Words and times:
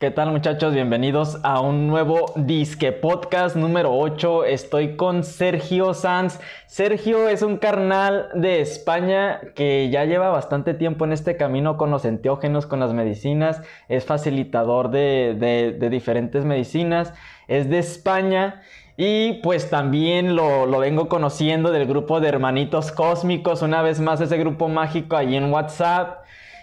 ¿Qué 0.00 0.12
tal 0.12 0.30
muchachos? 0.30 0.74
Bienvenidos 0.74 1.40
a 1.42 1.60
un 1.60 1.88
nuevo 1.88 2.32
Disque 2.36 2.92
Podcast 2.92 3.56
número 3.56 3.98
8. 3.98 4.44
Estoy 4.44 4.94
con 4.94 5.24
Sergio 5.24 5.92
Sanz. 5.92 6.38
Sergio 6.68 7.28
es 7.28 7.42
un 7.42 7.56
carnal 7.56 8.28
de 8.32 8.60
España 8.60 9.40
que 9.56 9.90
ya 9.90 10.04
lleva 10.04 10.28
bastante 10.28 10.74
tiempo 10.74 11.04
en 11.04 11.10
este 11.10 11.36
camino 11.36 11.76
con 11.76 11.90
los 11.90 12.04
enteógenos, 12.04 12.64
con 12.66 12.78
las 12.78 12.92
medicinas. 12.94 13.60
Es 13.88 14.04
facilitador 14.04 14.92
de, 14.92 15.88
diferentes 15.90 16.44
medicinas. 16.44 17.12
Es 17.48 17.68
de 17.68 17.80
España. 17.80 18.62
Y 18.96 19.40
pues 19.42 19.68
también 19.68 20.36
lo, 20.36 20.66
lo, 20.66 20.78
vengo 20.78 21.08
conociendo 21.08 21.72
del 21.72 21.88
grupo 21.88 22.20
de 22.20 22.28
Hermanitos 22.28 22.92
Cósmicos, 22.92 23.62
una 23.62 23.82
vez 23.82 23.98
más 23.98 24.20
ese 24.20 24.38
grupo 24.38 24.68
mágico 24.68 25.16
ahí 25.16 25.34
en 25.34 25.52
WhatsApp. 25.52 26.17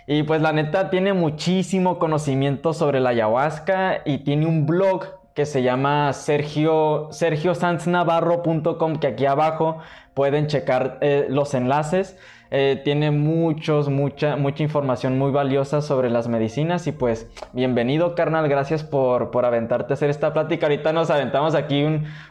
Y 0.08 0.24
pues 0.24 0.42
la 0.42 0.54
neta 0.54 0.90
tiene 0.90 1.14
muchísimo 1.14 1.98
conocimiento 1.98 2.74
sobre 2.74 3.00
la 3.00 3.10
ayahuasca 3.10 4.02
y 4.06 4.20
tiene 4.20 4.46
un 4.46 4.66
blog 4.68 5.06
que 5.34 5.46
se 5.46 5.64
llama 5.64 6.14
Sergio, 6.14 7.10
sergiosanznavarro.com 7.12 8.96
que 8.98 9.07
aquí 9.07 9.26
abajo 9.26 9.79
pueden 10.14 10.48
checar 10.48 11.00
eh, 11.02 11.26
los 11.29 11.54
enlaces. 11.54 12.18
Eh, 12.52 12.80
tiene 12.84 13.10
muchos, 13.10 13.90
mucha, 13.90 14.36
mucha 14.36 14.62
información 14.62 15.18
muy 15.18 15.32
valiosa 15.32 15.82
sobre 15.82 16.10
las 16.10 16.28
medicinas 16.28 16.86
y 16.86 16.92
pues 16.92 17.28
bienvenido 17.54 18.14
carnal, 18.14 18.48
gracias 18.48 18.84
por, 18.84 19.32
por 19.32 19.46
aventarte 19.46 19.94
a 19.94 19.96
hacer 19.96 20.10
esta 20.10 20.32
plática. 20.32 20.68
Ahorita 20.68 20.94
nos 20.94 21.10
aventamos 21.10 21.56
aquí 21.56 21.84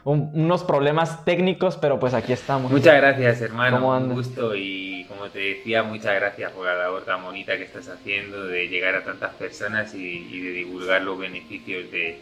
unos 0.05 0.63
problemas 0.63 1.25
técnicos, 1.25 1.75
pero 1.77 1.99
pues 1.99 2.13
aquí 2.13 2.31
estamos. 2.31 2.71
Muchas 2.71 2.95
gracias 2.95 3.41
hermano, 3.41 3.85
un 3.97 4.13
gusto 4.13 4.55
y 4.55 5.05
como 5.09 5.27
te 5.27 5.39
decía, 5.39 5.83
muchas 5.83 6.15
gracias 6.15 6.51
por 6.53 6.65
la 6.65 6.75
labor 6.75 7.03
tan 7.03 7.21
bonita 7.21 7.57
que 7.57 7.63
estás 7.63 7.89
haciendo 7.89 8.47
de 8.47 8.67
llegar 8.67 8.95
a 8.95 9.03
tantas 9.03 9.33
personas 9.33 9.93
y, 9.93 10.41
de 10.41 10.51
divulgar 10.51 11.01
los 11.01 11.19
beneficios 11.19 11.91
de, 11.91 12.19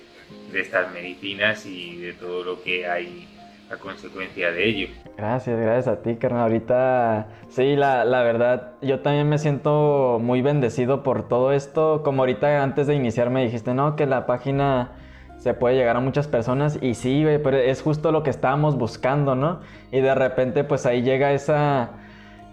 de 0.51 0.61
estas 0.61 0.91
medicinas 0.91 1.65
y 1.65 1.97
de 1.97 2.13
todo 2.13 2.43
lo 2.43 2.63
que 2.63 2.87
hay 2.87 3.27
a 3.71 3.77
consecuencia 3.77 4.51
de 4.51 4.67
ello. 4.67 4.87
Gracias, 5.17 5.59
gracias 5.59 5.87
a 5.87 6.01
ti, 6.01 6.15
carnal. 6.15 6.43
Ahorita, 6.43 7.27
sí, 7.49 7.75
la, 7.75 8.05
la, 8.05 8.23
verdad, 8.23 8.73
yo 8.81 8.99
también 8.99 9.29
me 9.29 9.37
siento 9.37 10.19
muy 10.21 10.41
bendecido 10.41 11.03
por 11.03 11.27
todo 11.27 11.51
esto. 11.53 12.01
Como 12.03 12.21
ahorita 12.23 12.63
antes 12.63 12.87
de 12.87 12.95
iniciar 12.95 13.29
me 13.29 13.43
dijiste, 13.43 13.73
no, 13.73 13.95
que 13.95 14.05
la 14.05 14.25
página 14.25 14.91
se 15.37 15.53
puede 15.53 15.75
llegar 15.75 15.97
a 15.97 15.99
muchas 15.99 16.27
personas. 16.27 16.79
Y 16.81 16.95
sí, 16.95 17.25
pero 17.43 17.57
es 17.57 17.81
justo 17.81 18.11
lo 18.11 18.23
que 18.23 18.29
estábamos 18.29 18.77
buscando, 18.77 19.35
¿no? 19.35 19.59
Y 19.91 19.99
de 19.99 20.15
repente, 20.15 20.63
pues 20.63 20.85
ahí 20.85 21.01
llega 21.01 21.33
esa... 21.33 21.91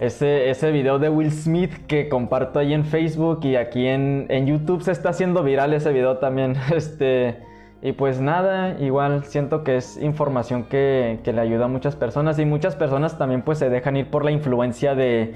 Ese, 0.01 0.49
ese 0.49 0.71
video 0.71 0.99
de 0.99 1.11
Will 1.11 1.31
Smith 1.31 1.87
que 1.87 2.09
comparto 2.09 2.59
ahí 2.59 2.73
en 2.73 2.87
Facebook 2.87 3.41
y 3.43 3.57
aquí 3.57 3.87
en, 3.87 4.25
en 4.31 4.47
YouTube 4.47 4.81
se 4.81 4.93
está 4.93 5.11
haciendo 5.11 5.43
viral 5.43 5.75
ese 5.75 5.93
video 5.93 6.17
también. 6.17 6.57
Este, 6.75 7.37
y 7.83 7.93
pues 7.93 8.21
nada, 8.21 8.77
igual 8.79 9.25
siento 9.25 9.65
que 9.65 9.77
es 9.77 9.97
información 9.97 10.65
que, 10.65 11.19
le 11.25 11.41
ayuda 11.41 11.65
a 11.65 11.69
muchas 11.69 11.97
personas 11.97 12.39
y 12.39 12.45
muchas 12.45 12.77
personas 12.77 13.17
también 13.17 13.43
pues 13.43 13.59
se 13.59 13.71
dejan 13.71 13.97
ir 13.97 14.11
por 14.11 14.25
la 14.25 14.33
influencia 14.33 14.95
de, 14.95 15.35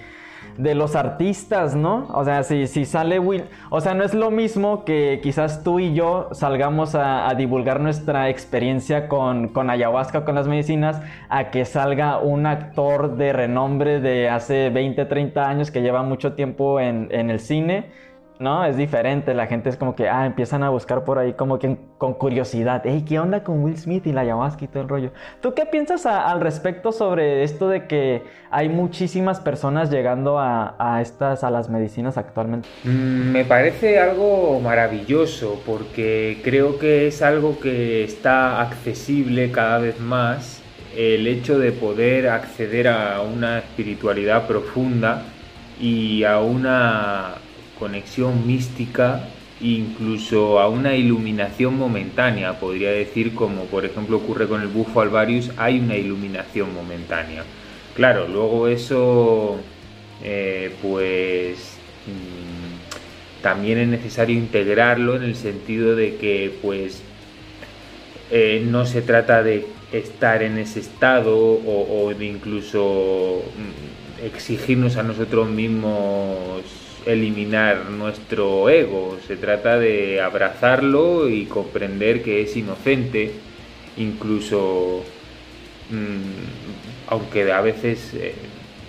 los 0.59 0.95
artistas, 0.95 1.75
¿no? 1.75 2.07
O 2.13 2.23
sea, 2.23 2.43
si, 2.43 2.67
si, 2.67 2.85
sale 2.85 3.19
Will, 3.19 3.45
o 3.71 3.81
sea, 3.81 3.95
no 3.95 4.05
es 4.05 4.13
lo 4.13 4.31
mismo 4.31 4.85
que 4.85 5.21
quizás 5.23 5.65
tú 5.65 5.81
y 5.81 5.95
yo 5.95 6.29
salgamos 6.33 6.95
a, 6.95 7.33
divulgar 7.35 7.81
nuestra 7.81 8.29
experiencia 8.29 9.09
con, 9.09 9.49
con, 9.49 9.71
ayahuasca, 9.71 10.27
con 10.27 10.35
las 10.35 10.47
medicinas, 10.47 11.01
a 11.31 11.51
que 11.51 11.65
salga 11.65 12.19
un 12.19 12.45
actor 12.45 13.17
de 13.17 13.33
renombre 13.33 14.01
de 14.01 14.29
hace 14.29 14.69
20, 14.69 15.07
30 15.07 15.49
años 15.49 15.71
que 15.71 15.81
lleva 15.81 16.03
mucho 16.03 16.35
tiempo 16.35 16.79
en, 16.79 17.09
en 17.11 17.31
el 17.31 17.41
cine 17.41 17.87
¿no? 18.39 18.65
Es 18.65 18.77
diferente, 18.77 19.33
la 19.35 19.47
gente 19.47 19.69
es 19.69 19.77
como 19.77 19.95
que, 19.95 20.09
ah, 20.09 20.27
empiezan 20.27 20.63
a 20.63 20.71
buscar 20.71 21.05
por 21.05 21.19
ahí 21.19 21.35
como 21.35 21.59
que 21.59 21.77
con 21.99 22.15
curiosidad, 22.15 22.83
hey, 22.85 23.05
¿qué 23.07 23.19
onda 23.19 23.45
con 23.45 23.63
Will 23.63 23.77
Smith 23.79 24.07
y 24.07 24.13
la 24.13 24.23
ayahuasca 24.23 24.65
y 24.65 24.69
todo 24.69 24.83
el 24.83 24.89
rollo? 24.89 25.13
¿Tú 25.41 25.55
qué 25.55 25.67
piensas 25.67 26.07
al 26.07 26.41
respecto 26.41 26.91
sobre 26.93 27.45
esto 27.45 27.69
de 27.69 27.87
que 27.87 28.23
hay 28.51 28.69
muchísimas 28.69 29.41
personas 29.41 29.91
llegando 29.91 30.39
a, 30.39 30.99
estas, 31.01 31.45
a 31.45 31.51
las 31.51 31.69
medicinas 31.69 32.19
actualmente? 32.19 32.69
Mm, 32.83 33.33
me 33.33 33.45
parece 33.45 34.01
algo 34.01 34.61
maravilloso 34.61 35.63
porque 35.65 36.41
creo 36.43 36.79
que 36.79 37.07
es 37.07 37.23
algo 37.23 37.59
que 37.61 38.05
está 38.05 38.61
accesible 38.61 39.53
cada 39.53 39.79
vez 39.79 40.01
más, 40.01 40.63
el 40.97 41.27
hecho 41.27 41.59
de 41.59 41.73
poder 41.73 42.29
acceder 42.29 42.89
a 42.89 43.21
una 43.21 43.59
espiritualidad 43.59 44.47
profunda 44.47 45.23
y 45.81 46.23
a 46.23 46.41
una 46.41 47.35
conexión 47.85 48.47
mística 48.47 49.29
incluso 49.61 50.59
a 50.59 50.69
una 50.71 50.95
iluminación 50.97 51.77
momentánea, 51.77 52.59
podría 52.59 52.91
decir, 52.91 53.35
como 53.35 53.65
por 53.67 53.85
ejemplo 53.85 54.17
ocurre 54.17 54.49
con 54.49 54.63
el 54.63 54.69
bufo 54.69 55.03
alvarius, 55.03 55.51
hay 55.59 55.81
una 55.81 55.97
iluminación 55.97 56.75
momentánea. 56.75 57.45
Claro, 57.95 58.27
luego 58.27 58.69
eso, 58.69 59.59
eh, 60.23 60.73
pues 60.81 61.77
mm, 62.07 63.43
también 63.43 63.79
es 63.79 63.89
necesario 63.89 64.35
integrarlo 64.37 65.17
en 65.17 65.25
el 65.25 65.37
sentido 65.37 65.95
de 65.95 66.17
que, 66.17 66.59
pues, 66.63 67.03
eh, 68.31 68.65
no 68.67 68.87
se 68.87 69.03
trata 69.03 69.43
de 69.43 69.67
estar 69.93 70.43
en 70.43 70.57
ese 70.57 70.81
estado 70.81 71.37
o 71.37 72.13
de 72.19 72.25
incluso 72.25 73.43
mm, 73.45 74.25
exigirnos 74.27 74.97
a 74.97 75.03
nosotros 75.03 75.51
mismos 75.51 76.84
eliminar 77.07 77.91
nuestro 77.91 78.69
ego, 78.69 79.19
se 79.27 79.37
trata 79.37 79.79
de 79.79 80.21
abrazarlo 80.21 81.29
y 81.29 81.45
comprender 81.47 82.23
que 82.23 82.43
es 82.43 82.57
inocente, 82.57 83.33
incluso 83.97 85.05
mm, 85.91 87.09
aunque 87.09 87.53
a 87.53 87.61
veces 87.61 88.15
eh, 88.15 88.35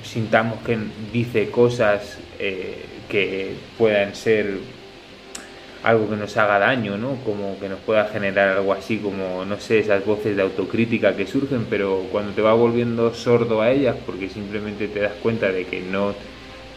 sintamos 0.03 0.59
que 0.61 0.77
dice 1.11 1.49
cosas 1.49 2.19
eh, 2.39 2.85
que 3.09 3.53
puedan 3.77 4.15
ser 4.15 4.59
algo 5.83 6.09
que 6.09 6.15
nos 6.15 6.35
haga 6.37 6.57
daño, 6.57 6.97
¿no? 6.97 7.17
Como 7.23 7.59
que 7.59 7.69
nos 7.69 7.79
pueda 7.79 8.05
generar 8.05 8.57
algo 8.57 8.73
así 8.73 8.97
como, 8.97 9.45
no 9.45 9.59
sé, 9.59 9.79
esas 9.79 10.03
voces 10.03 10.35
de 10.35 10.41
autocrítica 10.41 11.15
que 11.15 11.27
surgen, 11.27 11.67
pero 11.69 12.07
cuando 12.11 12.31
te 12.31 12.41
va 12.41 12.53
volviendo 12.53 13.13
sordo 13.13 13.61
a 13.61 13.69
ellas 13.69 13.95
porque 14.03 14.27
simplemente 14.27 14.87
te 14.87 15.01
das 15.01 15.13
cuenta 15.21 15.51
de 15.51 15.65
que 15.65 15.81
no 15.81 16.15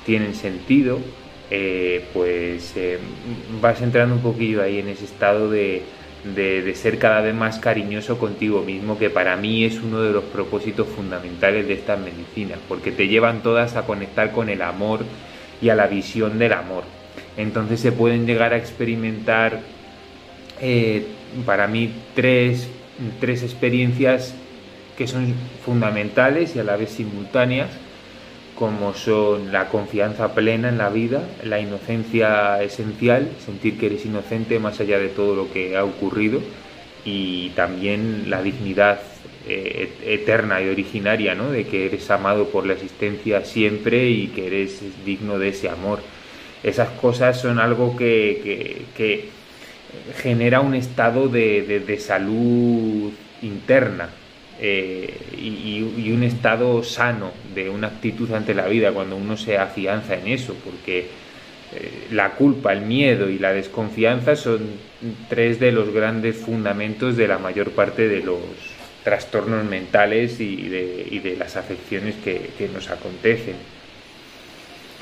tienen 0.05 0.35
sentido, 0.35 0.99
eh, 1.51 2.05
pues 2.13 2.75
eh, 2.77 2.99
vas 3.61 3.81
entrando 3.81 4.15
un 4.15 4.21
poquillo 4.21 4.63
ahí 4.63 4.79
en 4.79 4.89
ese 4.89 5.07
estado 5.07 5.51
de, 5.51 5.83
ser 6.75 6.99
cada 6.99 7.23
vez 7.23 7.35
más 7.35 7.59
cariñoso 7.59 8.19
contigo 8.19 8.63
mismo, 8.63 8.99
que 8.99 9.09
para 9.09 9.37
mí 9.37 9.65
es 9.65 9.81
uno 9.81 10.03
de 10.03 10.13
los 10.13 10.25
propósitos 10.25 10.87
fundamentales 10.89 11.67
de 11.67 11.75
estas 11.75 11.99
medicinas, 11.99 12.59
porque 12.69 12.93
te 12.93 13.09
llevan 13.09 13.43
todas 13.43 13.77
a 13.77 13.87
conectar 13.87 14.33
con 14.33 14.51
el 14.51 14.61
amor 14.61 15.01
y 15.63 15.71
a 15.71 15.75
la 15.75 15.87
visión 15.87 16.39
del 16.39 16.53
amor. 16.53 16.85
Entonces 17.39 17.81
se 17.81 17.93
pueden 17.93 18.27
llegar 18.27 18.53
a 18.53 18.59
experimentar 18.59 19.61
eh, 20.61 21.07
para 21.47 21.67
mí 21.67 21.93
tres, 22.15 22.69
tres 23.21 23.43
experiencias 23.43 24.35
que 24.99 25.07
son 25.07 25.33
fundamentales 25.65 26.57
y 26.57 26.59
a 26.59 26.65
la 26.65 26.77
vez 26.77 26.91
simultáneas 26.91 27.71
como 28.59 28.93
son 28.93 29.53
la 29.53 29.69
confianza 29.69 30.35
plena 30.35 30.69
en 30.69 30.79
la 30.79 30.89
vida, 30.89 31.23
la 31.45 31.61
inocencia 31.61 32.61
esencial, 32.61 33.31
sentir 33.45 33.79
que 33.79 33.87
eres 33.87 34.05
inocente 34.05 34.59
más 34.59 34.81
allá 34.81 34.99
de 34.99 35.09
todo 35.09 35.37
lo 35.37 35.53
que 35.53 35.77
ha 35.77 35.85
ocurrido 35.85 36.41
y 37.05 37.51
también 37.51 38.29
la 38.29 38.43
dignidad 38.43 39.01
eh, 39.47 39.93
eterna 40.05 40.61
y 40.61 40.69
originaria, 40.69 41.37
¿no? 41.37 41.53
de 41.53 41.67
que 41.67 41.87
eres 41.87 42.11
amado 42.11 42.49
por 42.49 42.67
la 42.67 42.73
existencia 42.73 43.45
siempre 43.45 44.09
y 44.11 44.27
que 44.29 44.49
eres 44.49 44.83
digno 45.05 45.39
de 45.39 45.51
ese 45.51 45.69
amor. 45.69 46.01
Esas 46.65 46.89
cosas 47.01 47.41
son 47.41 47.61
algo 47.61 47.97
que, 47.97 48.87
genera 50.21 50.61
un 50.61 50.75
estado 50.75 51.29
de 51.29 51.99
salud 52.01 53.13
interna 53.41 54.09
eh, 54.61 55.15
y, 55.37 56.11
un 56.11 56.23
estado 56.25 56.83
sano 56.83 57.31
de 57.55 57.71
una 57.71 57.89
actitud 57.89 58.33
ante 58.33 58.55
la 58.55 58.67
vida 58.67 58.93
cuando 58.93 59.17
uno 59.17 59.37
se 59.37 59.57
afianza 59.57 60.17
en 60.17 60.29
eso, 60.29 60.55
porque 60.65 61.07
eh, 61.75 62.09
la 62.11 62.31
culpa, 62.31 62.73
el 62.73 62.81
miedo 62.81 63.29
y 63.29 63.39
la 63.39 63.53
desconfianza 63.53 64.35
son 64.35 64.61
tres 65.29 65.61
de 65.61 65.71
los 65.71 65.93
grandes 65.93 66.37
fundamentos 66.37 67.17
de 67.17 67.29
la 67.29 67.39
mayor 67.39 67.71
parte 67.71 68.09
de 68.09 68.23
los 68.23 68.39
trastornos 69.05 69.65
mentales 69.65 70.41
y 70.41 70.69
de, 70.69 71.37
las 71.39 71.57
afecciones 71.57 72.17
que, 72.17 72.69
nos 72.73 72.91
acontecen. 72.91 73.55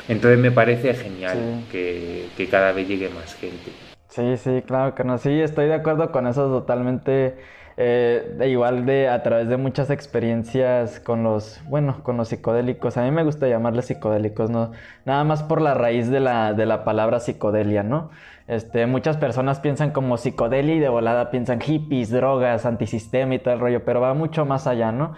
Entonces 0.08 0.38
me 0.38 0.50
parece 0.50 0.94
genial 0.94 1.64
que, 1.72 2.26
que, 2.36 2.46
cada 2.46 2.72
vez 2.72 2.86
llegue 2.86 3.08
más 3.08 3.34
gente. 3.34 3.72
Sí, 4.08 4.36
sí, 4.36 4.62
claro 4.66 4.94
que 4.94 5.02
no. 5.02 5.18
Sí, 5.18 5.40
estoy 5.40 5.66
de 5.66 5.74
acuerdo 5.74 6.12
con 6.12 6.26
eso 6.26 6.48
totalmente 6.48 7.34
eh, 7.76 8.46
igual 8.48 8.86
de 8.86 9.08
a 9.08 9.22
través 9.22 9.48
de 9.48 9.56
muchas 9.58 9.90
experiencias 9.90 10.98
con 11.00 11.22
los, 11.22 11.60
bueno, 11.68 12.02
con 12.02 12.16
los 12.16 12.28
psicodélicos. 12.28 12.96
A 12.96 13.02
mí 13.02 13.10
me 13.10 13.22
gusta 13.22 13.48
llamarles 13.48 13.86
psicodélicos, 13.86 14.50
¿no? 14.50 14.72
Nada 15.04 15.24
más 15.24 15.42
por 15.42 15.60
la 15.60 15.74
raíz 15.74 16.10
de 16.10 16.20
la, 16.20 16.54
de 16.54 16.64
la 16.66 16.84
palabra 16.84 17.20
psicodelia, 17.20 17.82
¿no? 17.82 18.10
Este, 18.48 18.86
muchas 18.86 19.16
personas 19.16 19.60
piensan 19.60 19.90
como 19.90 20.16
psicodelia 20.16 20.76
y 20.76 20.78
de 20.78 20.88
volada 20.88 21.30
piensan 21.30 21.60
hippies, 21.60 22.10
drogas, 22.10 22.64
antisistema 22.64 23.34
y 23.34 23.38
todo 23.40 23.54
el 23.54 23.60
rollo, 23.60 23.84
pero 23.84 24.00
va 24.00 24.14
mucho 24.14 24.46
más 24.46 24.66
allá, 24.66 24.92
¿no? 24.92 25.14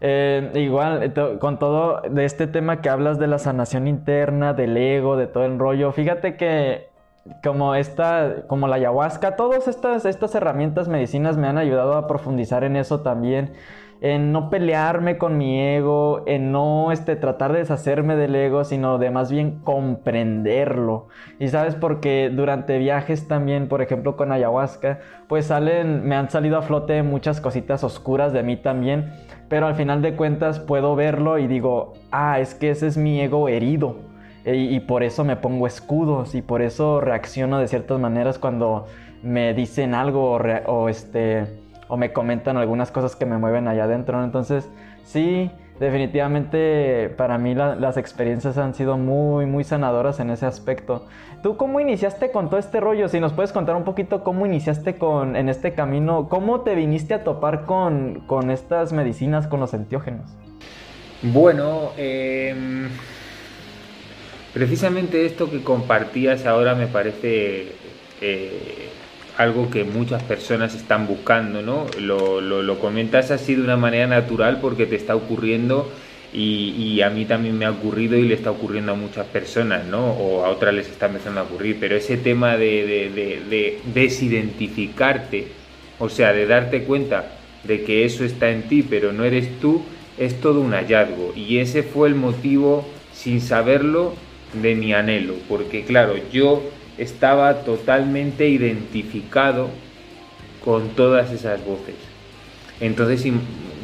Eh, 0.00 0.52
igual, 0.54 1.12
con 1.40 1.58
todo 1.58 2.02
de 2.02 2.24
este 2.24 2.46
tema 2.46 2.80
que 2.80 2.88
hablas 2.88 3.18
de 3.18 3.26
la 3.26 3.38
sanación 3.38 3.88
interna, 3.88 4.54
del 4.54 4.76
ego, 4.76 5.16
de 5.16 5.26
todo 5.26 5.44
el 5.44 5.58
rollo, 5.58 5.90
fíjate 5.92 6.36
que 6.36 6.87
como 7.42 7.74
esta, 7.74 8.46
como 8.46 8.68
la 8.68 8.76
ayahuasca, 8.76 9.36
todas 9.36 9.68
estas, 9.68 10.04
estas 10.04 10.34
herramientas 10.34 10.88
medicinas 10.88 11.36
me 11.36 11.48
han 11.48 11.58
ayudado 11.58 11.96
a 11.96 12.06
profundizar 12.06 12.64
en 12.64 12.76
eso 12.76 13.00
también 13.00 13.52
en 14.00 14.32
no 14.32 14.48
pelearme 14.48 15.18
con 15.18 15.36
mi 15.36 15.60
ego, 15.60 16.22
en 16.26 16.52
no 16.52 16.92
este, 16.92 17.16
tratar 17.16 17.52
de 17.52 17.60
deshacerme 17.60 18.16
del 18.16 18.34
ego, 18.34 18.64
sino 18.64 18.98
de 18.98 19.10
más 19.10 19.30
bien 19.30 19.58
comprenderlo. 19.64 21.08
Y 21.38 21.48
sabes, 21.48 21.74
porque 21.74 22.30
durante 22.32 22.78
viajes 22.78 23.26
también, 23.26 23.68
por 23.68 23.82
ejemplo 23.82 24.16
con 24.16 24.30
ayahuasca, 24.30 25.00
pues 25.28 25.46
salen, 25.46 26.06
me 26.06 26.14
han 26.14 26.30
salido 26.30 26.58
a 26.58 26.62
flote 26.62 27.02
muchas 27.02 27.40
cositas 27.40 27.82
oscuras 27.82 28.32
de 28.32 28.42
mí 28.42 28.56
también, 28.56 29.12
pero 29.48 29.66
al 29.66 29.74
final 29.74 30.02
de 30.02 30.14
cuentas 30.14 30.60
puedo 30.60 30.94
verlo 30.94 31.38
y 31.38 31.46
digo, 31.46 31.94
ah, 32.12 32.38
es 32.38 32.54
que 32.54 32.70
ese 32.70 32.86
es 32.86 32.96
mi 32.96 33.20
ego 33.20 33.48
herido. 33.48 34.07
Y, 34.44 34.80
por 34.80 35.02
eso 35.02 35.24
me 35.24 35.36
pongo 35.36 35.66
escudos 35.66 36.34
y 36.34 36.42
por 36.42 36.62
eso 36.62 37.00
reacciono 37.00 37.58
de 37.58 37.68
ciertas 37.68 37.98
maneras 37.98 38.38
cuando 38.38 38.86
me 39.22 39.52
dicen 39.52 39.94
algo 39.94 40.38
o, 40.66 40.88
este 40.88 41.46
o 41.88 41.96
me 41.96 42.12
comentan 42.12 42.56
algunas 42.56 42.90
cosas 42.90 43.16
que 43.16 43.26
me 43.26 43.36
mueven 43.36 43.68
allá 43.68 43.84
adentro. 43.84 44.22
Entonces, 44.24 44.68
sí, 45.04 45.50
definitivamente 45.80 47.10
para 47.16 47.36
mí 47.36 47.54
las 47.54 47.96
experiencias 47.96 48.56
han 48.58 48.74
sido 48.74 48.96
muy, 48.96 49.44
muy 49.44 49.64
sanadoras 49.64 50.20
en 50.20 50.30
ese 50.30 50.46
aspecto. 50.46 51.06
¿Tú 51.42 51.56
cómo 51.56 51.78
iniciaste 51.78 52.32
con 52.32 52.48
todo 52.48 52.58
este 52.58 52.80
rollo? 52.80 53.08
Si 53.08 53.20
nos 53.20 53.32
puedes 53.32 53.52
contar 53.52 53.76
un 53.76 53.84
poquito 53.84 54.24
cómo 54.24 54.44
iniciaste 54.46 54.96
con, 54.96 55.36
en 55.36 55.48
este 55.48 55.72
camino, 55.72 56.28
cómo 56.28 56.62
te 56.62 56.74
viniste 56.74 57.14
a 57.14 57.22
topar 57.22 57.64
con, 57.64 58.22
con 58.26 58.50
estas 58.50 58.92
medicinas, 58.92 59.46
con 59.46 59.60
los 59.60 59.72
enteógenos. 59.72 60.36
Bueno, 61.22 61.90
em, 61.96 62.88
precisamente 64.58 65.24
esto 65.24 65.48
que 65.48 65.62
compartías 65.62 66.44
ahora 66.44 66.74
me 66.74 66.88
parece 66.88 67.68
eh, 68.20 68.88
algo 69.36 69.70
que 69.70 69.84
muchas 69.84 70.20
personas 70.24 70.74
están 70.74 71.06
buscando, 71.06 71.62
¿no? 71.62 71.86
Lo, 72.00 72.40
lo, 72.40 72.78
comentas 72.80 73.30
así 73.30 73.54
de 73.54 73.62
una 73.62 73.76
manera 73.76 74.08
natural 74.08 74.58
porque 74.60 74.86
te 74.86 74.96
está 74.96 75.14
ocurriendo 75.14 75.88
y, 76.32 77.00
a 77.02 77.08
mí 77.08 77.24
también 77.24 77.56
me 77.56 77.66
ha 77.66 77.70
ocurrido 77.70 78.16
y 78.16 78.22
le 78.22 78.34
está 78.34 78.50
ocurriendo 78.50 78.90
a 78.90 78.94
muchas 78.96 79.26
personas, 79.26 79.86
¿no? 79.86 80.10
O 80.14 80.44
a 80.44 80.48
otras 80.48 80.74
les 80.74 80.88
está 80.88 81.06
empezando 81.06 81.38
a 81.38 81.44
ocurrir, 81.44 81.76
pero 81.78 81.94
ese 81.94 82.16
tema 82.16 82.56
de, 82.56 83.46
de 83.48 83.80
desidentificarte, 83.94 85.46
o 86.00 86.08
sea, 86.08 86.32
de 86.32 86.46
darte 86.46 86.82
cuenta 86.82 87.30
de 87.62 87.84
que 87.84 88.04
eso 88.04 88.24
está 88.24 88.50
en 88.50 88.62
ti, 88.62 88.82
pero 88.82 89.12
no 89.12 89.22
eres 89.22 89.60
tú, 89.60 89.84
es 90.18 90.40
todo 90.40 90.60
un 90.60 90.72
hallazgo. 90.72 91.32
Y 91.36 91.58
ese 91.58 91.84
fue 91.84 92.08
el 92.08 92.16
motivo, 92.16 92.88
sin 93.12 93.40
saberlo, 93.40 94.14
de 94.52 94.74
mi 94.74 94.92
anhelo, 94.92 95.34
porque 95.48 95.84
claro, 95.84 96.14
yo 96.32 96.62
estaba 96.96 97.62
totalmente 97.64 98.48
identificado 98.48 99.70
con 100.64 100.90
todas 100.90 101.30
esas 101.30 101.64
voces. 101.64 101.94
Entonces, 102.80 103.32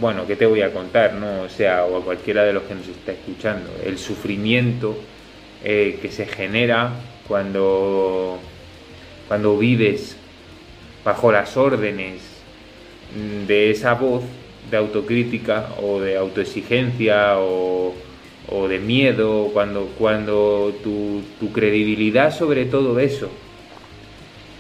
bueno, 0.01 0.27
¿qué 0.27 0.37
te 0.37 0.47
voy 0.47 0.63
a 0.63 0.73
contar? 0.73 1.15
No? 1.15 1.43
O 1.43 1.49
sea, 1.49 1.85
o 1.85 1.99
a 1.99 2.05
cualquiera 2.05 2.45
de 2.45 2.53
los 2.53 2.65
que 2.65 2.75
nos 2.75 2.89
está 2.89 3.13
escuchando, 3.13 3.71
el 3.85 3.99
sufrimiento 3.99 4.97
eh, 5.63 5.99
que 6.01 6.11
se 6.11 6.27
genera 6.27 6.93
cuando, 7.27 8.39
cuando 9.29 9.57
vives 9.57 10.17
bajo 11.05 11.33
las 11.33 11.57
órdenes 11.57 12.23
de 13.47 13.71
esa 13.71 13.95
voz 13.95 14.25
de 14.71 14.77
autocrítica 14.77 15.69
o 15.83 16.01
de 16.01 16.17
autoexigencia 16.17 17.39
o, 17.39 17.95
o 18.49 18.69
de 18.69 18.79
miedo, 18.79 19.51
cuando, 19.53 19.87
cuando 19.99 20.75
tu, 20.83 21.23
tu, 21.41 21.53
credibilidad 21.53 22.37
sobre 22.37 22.67
todo 22.67 22.99
eso 22.99 23.31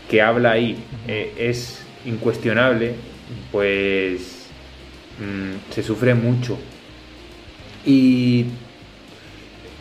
que 0.08 0.22
habla 0.22 0.52
ahí 0.52 0.76
eh, 1.08 1.32
es 1.38 1.82
incuestionable, 2.04 2.94
pues 3.50 4.48
mm, 5.18 5.72
se 5.72 5.82
sufre 5.82 6.14
mucho. 6.14 6.58
Y 7.86 8.46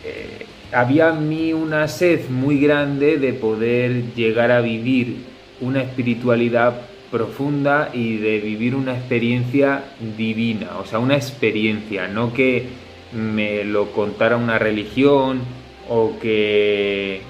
eh, 0.04 0.46
había 0.72 1.10
en 1.10 1.28
mí 1.28 1.52
una 1.52 1.88
sed 1.88 2.28
muy 2.28 2.58
grande 2.58 3.18
de 3.18 3.32
poder 3.32 4.14
llegar 4.14 4.50
a 4.50 4.60
vivir 4.60 5.16
una 5.60 5.82
espiritualidad 5.82 6.74
profunda 7.10 7.90
y 7.92 8.16
de 8.16 8.40
vivir 8.40 8.74
una 8.74 8.94
experiencia 8.94 9.84
divina, 10.16 10.78
o 10.78 10.86
sea, 10.86 10.98
una 10.98 11.14
experiencia, 11.14 12.08
no 12.08 12.32
que 12.32 12.66
me 13.14 13.64
lo 13.64 13.92
contara 13.92 14.36
una 14.36 14.58
religión 14.58 15.40
o 15.88 16.18
que 16.20 17.20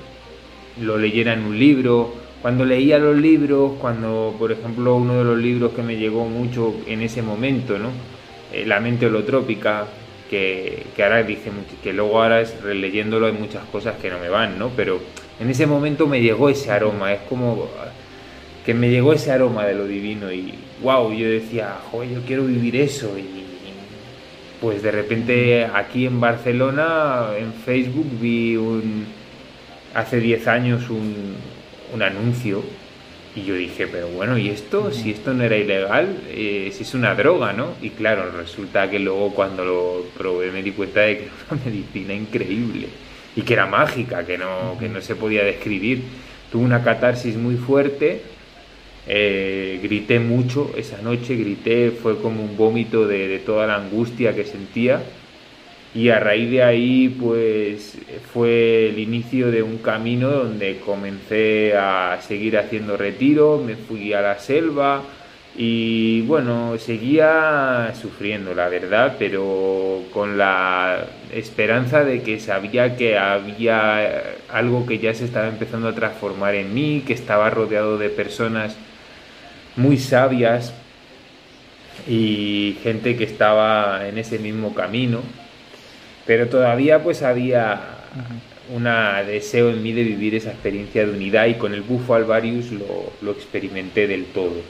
lo 0.80 0.98
leyera 0.98 1.34
en 1.34 1.44
un 1.44 1.58
libro. 1.58 2.14
Cuando 2.42 2.64
leía 2.64 2.98
los 2.98 3.16
libros, 3.16 3.72
cuando 3.80 4.34
por 4.38 4.52
ejemplo 4.52 4.96
uno 4.96 5.18
de 5.18 5.24
los 5.24 5.38
libros 5.38 5.72
que 5.72 5.82
me 5.82 5.96
llegó 5.96 6.26
mucho 6.26 6.74
en 6.86 7.02
ese 7.02 7.22
momento, 7.22 7.78
¿no? 7.78 7.90
Eh, 8.52 8.64
La 8.66 8.80
mente 8.80 9.06
holotrópica, 9.06 9.86
que, 10.28 10.84
que 10.94 11.02
ahora 11.02 11.22
dice 11.22 11.50
que 11.82 11.92
luego 11.92 12.22
ahora 12.22 12.40
es 12.40 12.60
releyéndolo 12.62 13.26
hay 13.26 13.32
muchas 13.32 13.64
cosas 13.66 13.96
que 13.96 14.10
no 14.10 14.18
me 14.18 14.28
van, 14.28 14.58
¿no? 14.58 14.70
Pero 14.76 15.00
en 15.40 15.50
ese 15.50 15.66
momento 15.66 16.06
me 16.06 16.20
llegó 16.20 16.48
ese 16.48 16.70
aroma, 16.70 17.12
es 17.12 17.20
como 17.28 17.66
que 18.64 18.74
me 18.74 18.90
llegó 18.90 19.12
ese 19.12 19.30
aroma 19.30 19.66
de 19.66 19.74
lo 19.74 19.86
divino 19.86 20.32
y 20.32 20.54
wow, 20.82 21.12
yo 21.12 21.28
decía, 21.28 21.78
joder, 21.90 22.10
yo 22.10 22.20
quiero 22.26 22.44
vivir 22.44 22.76
eso 22.76 23.16
y 23.18 23.43
pues 24.60 24.82
de 24.82 24.90
repente 24.90 25.64
aquí 25.66 26.06
en 26.06 26.20
Barcelona, 26.20 27.28
en 27.38 27.52
Facebook, 27.52 28.06
vi 28.20 28.56
un, 28.56 29.06
hace 29.94 30.20
10 30.20 30.48
años 30.48 30.90
un, 30.90 31.36
un 31.92 32.02
anuncio 32.02 32.62
y 33.36 33.42
yo 33.42 33.54
dije, 33.56 33.88
pero 33.88 34.08
bueno, 34.08 34.38
¿y 34.38 34.48
esto? 34.48 34.92
Si 34.92 35.10
esto 35.10 35.34
no 35.34 35.42
era 35.42 35.56
ilegal, 35.56 36.18
eh, 36.28 36.70
si 36.72 36.84
es 36.84 36.94
una 36.94 37.16
droga, 37.16 37.52
¿no? 37.52 37.74
Y 37.82 37.90
claro, 37.90 38.30
resulta 38.30 38.88
que 38.88 39.00
luego 39.00 39.34
cuando 39.34 39.64
lo 39.64 40.04
probé 40.16 40.52
me 40.52 40.62
di 40.62 40.70
cuenta 40.70 41.00
de 41.00 41.18
que 41.18 41.24
era 41.24 41.32
una 41.50 41.60
medicina 41.64 42.14
increíble 42.14 42.88
y 43.34 43.42
que 43.42 43.54
era 43.54 43.66
mágica, 43.66 44.24
que 44.24 44.38
no, 44.38 44.76
que 44.78 44.88
no 44.88 45.00
se 45.00 45.16
podía 45.16 45.42
describir. 45.42 46.02
Tuve 46.52 46.64
una 46.64 46.84
catarsis 46.84 47.36
muy 47.36 47.56
fuerte 47.56 48.22
eh, 49.06 49.80
grité 49.82 50.18
mucho 50.18 50.72
esa 50.76 51.00
noche, 51.02 51.36
grité, 51.36 51.90
fue 51.90 52.20
como 52.20 52.42
un 52.42 52.56
vómito 52.56 53.06
de, 53.06 53.38
toda 53.40 53.66
la 53.66 53.76
angustia 53.76 54.34
que 54.34 54.44
sentía. 54.44 55.02
Y 55.94 56.08
a 56.08 56.18
raíz 56.18 56.50
de 56.50 56.62
ahí, 56.62 57.08
pues 57.08 57.96
fue 58.32 58.88
el 58.88 58.98
inicio 58.98 59.50
de 59.52 59.62
un 59.62 59.78
camino 59.78 60.28
donde 60.30 60.80
comencé 60.80 61.76
a 61.76 62.18
seguir 62.20 62.58
haciendo 62.58 62.96
retiro, 62.96 63.62
me 63.64 63.76
fui 63.76 64.12
a 64.12 64.20
la 64.20 64.38
selva 64.38 65.02
y 65.56 66.22
bueno, 66.22 66.76
seguía 66.78 67.92
sufriendo, 68.00 68.54
la 68.54 68.68
verdad, 68.68 69.14
pero 69.20 70.02
con 70.12 70.36
la 70.36 71.06
esperanza 71.32 72.02
de 72.02 72.22
que 72.22 72.40
sabía 72.40 72.96
que 72.96 73.16
había 73.16 74.34
algo 74.52 74.84
que 74.84 74.98
ya 74.98 75.14
se 75.14 75.24
estaba 75.26 75.46
empezando 75.46 75.86
a 75.86 75.94
transformar 75.94 76.56
en 76.56 76.74
mí, 76.74 77.04
que 77.06 77.12
estaba 77.12 77.50
rodeado 77.50 77.98
de 77.98 78.08
personas 78.08 78.76
muy 79.76 79.98
sabias 79.98 80.72
y 82.08 82.76
gente 82.82 83.16
que 83.16 83.24
estaba 83.24 84.06
en 84.08 84.18
ese 84.18 84.38
mismo 84.38 84.74
camino, 84.74 85.20
pero 86.26 86.48
todavía 86.48 87.02
pues 87.02 87.22
había 87.22 87.80
un 88.74 88.84
deseo 89.26 89.70
en 89.70 89.82
mí 89.82 89.92
de 89.92 90.04
vivir 90.04 90.34
esa 90.34 90.50
experiencia 90.50 91.04
de 91.04 91.12
unidad 91.12 91.46
y 91.46 91.54
con 91.54 91.74
el 91.74 91.82
bufo 91.82 92.14
alvarius 92.14 92.70
lo, 92.72 93.12
lo 93.20 93.32
experimenté 93.32 94.06
del 94.06 94.26
todo. 94.26 94.62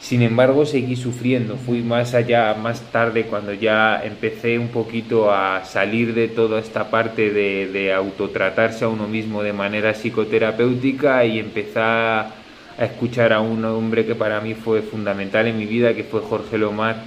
Sin 0.00 0.22
embargo, 0.22 0.64
seguí 0.64 0.94
sufriendo, 0.94 1.56
fui 1.56 1.82
más 1.82 2.14
allá, 2.14 2.54
más 2.54 2.80
tarde, 2.92 3.24
cuando 3.24 3.52
ya 3.52 4.00
empecé 4.04 4.56
un 4.56 4.68
poquito 4.68 5.32
a 5.32 5.64
salir 5.64 6.14
de 6.14 6.28
toda 6.28 6.60
esta 6.60 6.88
parte 6.88 7.30
de, 7.30 7.66
de 7.66 7.92
autotratarse 7.92 8.84
a 8.84 8.88
uno 8.88 9.08
mismo 9.08 9.42
de 9.42 9.52
manera 9.52 9.94
psicoterapéutica 9.94 11.24
y 11.24 11.40
empezar 11.40 12.37
a 12.78 12.84
escuchar 12.84 13.32
a 13.32 13.40
un 13.40 13.64
hombre 13.64 14.06
que 14.06 14.14
para 14.14 14.40
mí 14.40 14.54
fue 14.54 14.82
fundamental 14.82 15.46
en 15.48 15.58
mi 15.58 15.66
vida, 15.66 15.94
que 15.94 16.04
fue 16.04 16.20
Jorge 16.20 16.58
Lomar. 16.58 17.02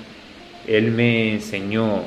Él 0.67 0.91
me 0.91 1.31
enseñó 1.33 2.03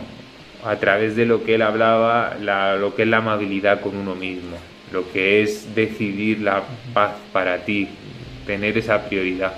a 0.64 0.76
través 0.76 1.16
de 1.16 1.26
lo 1.26 1.42
que 1.44 1.54
él 1.54 1.62
hablaba, 1.62 2.36
lo 2.78 2.94
que 2.94 3.02
es 3.02 3.08
la 3.08 3.18
amabilidad 3.18 3.80
con 3.80 3.96
uno 3.96 4.14
mismo, 4.14 4.56
lo 4.92 5.10
que 5.10 5.42
es 5.42 5.74
decidir 5.74 6.40
la 6.40 6.62
paz 6.92 7.12
para 7.32 7.64
ti, 7.64 7.88
tener 8.46 8.76
esa 8.78 9.08
prioridad 9.08 9.54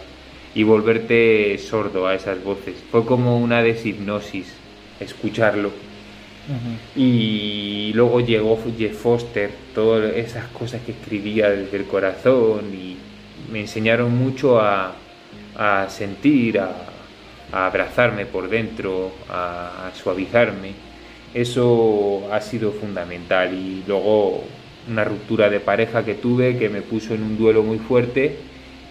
y 0.55 0.63
volverte 0.63 1.59
sordo 1.59 2.07
a 2.07 2.15
esas 2.15 2.43
voces. 2.43 2.75
Fue 2.91 3.05
como 3.05 3.39
una 3.39 3.63
deshipnosis 3.63 4.55
escucharlo. 5.01 5.71
Y 6.95 7.91
luego 7.95 8.21
llegó 8.21 8.59
Jeff 8.79 8.97
Foster, 8.97 9.51
todas 9.75 10.15
esas 10.15 10.47
cosas 10.49 10.81
que 10.83 10.93
escribía 10.93 11.51
desde 11.51 11.77
el 11.77 11.85
corazón 11.85 12.73
y 12.73 12.96
me 13.50 13.61
enseñaron 13.61 14.17
mucho 14.17 14.61
a, 14.61 14.95
sentir, 15.88 16.59
a, 16.59 16.71
abrazarme 17.53 18.26
por 18.26 18.49
dentro, 18.49 19.12
a, 19.29 19.91
suavizarme. 19.95 20.73
Eso 21.35 22.29
ha 22.33 22.41
sido 22.41 22.73
fundamental 22.73 23.53
y 23.53 23.85
luego 23.87 24.45
una 24.88 25.05
ruptura 25.05 25.50
de 25.50 25.61
pareja 25.61 26.05
que 26.05 26.15
tuve 26.15 26.57
que 26.57 26.69
me 26.69 26.81
puso 26.81 27.15
en 27.15 27.23
un 27.23 27.37
duelo 27.37 27.62
muy 27.62 27.79
fuerte 27.79 28.37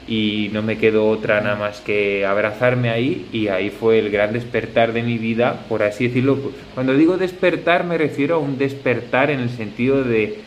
y 0.07 0.49
no 0.53 0.61
me 0.61 0.77
quedó 0.77 1.07
otra 1.07 1.41
nada 1.41 1.55
más 1.55 1.81
que 1.81 2.25
abrazarme 2.25 2.89
ahí 2.89 3.27
y 3.31 3.47
ahí 3.47 3.71
fue 3.71 3.97
el 3.97 4.11
gran 4.11 4.33
despertar 4.33 4.93
de 4.93 5.01
mi 5.01 5.17
vida, 5.17 5.65
por 5.67 5.81
así 5.81 6.07
decirlo. 6.07 6.37
Cuando 6.75 6.93
digo 6.93 7.17
despertar 7.17 7.85
me 7.85 7.97
refiero 7.97 8.35
a 8.35 8.39
un 8.39 8.57
despertar 8.57 9.31
en 9.31 9.39
el 9.39 9.49
sentido 9.49 10.03
de 10.03 10.41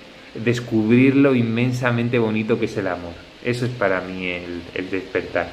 descubrir 0.45 1.17
lo 1.17 1.35
inmensamente 1.35 2.19
bonito 2.19 2.59
que 2.61 2.67
es 2.67 2.77
el 2.77 2.87
amor. 2.87 3.28
Eso 3.49 3.64
es 3.64 3.73
para 3.73 4.02
mí 4.02 4.28
el, 4.28 4.90
despertar. 4.90 5.50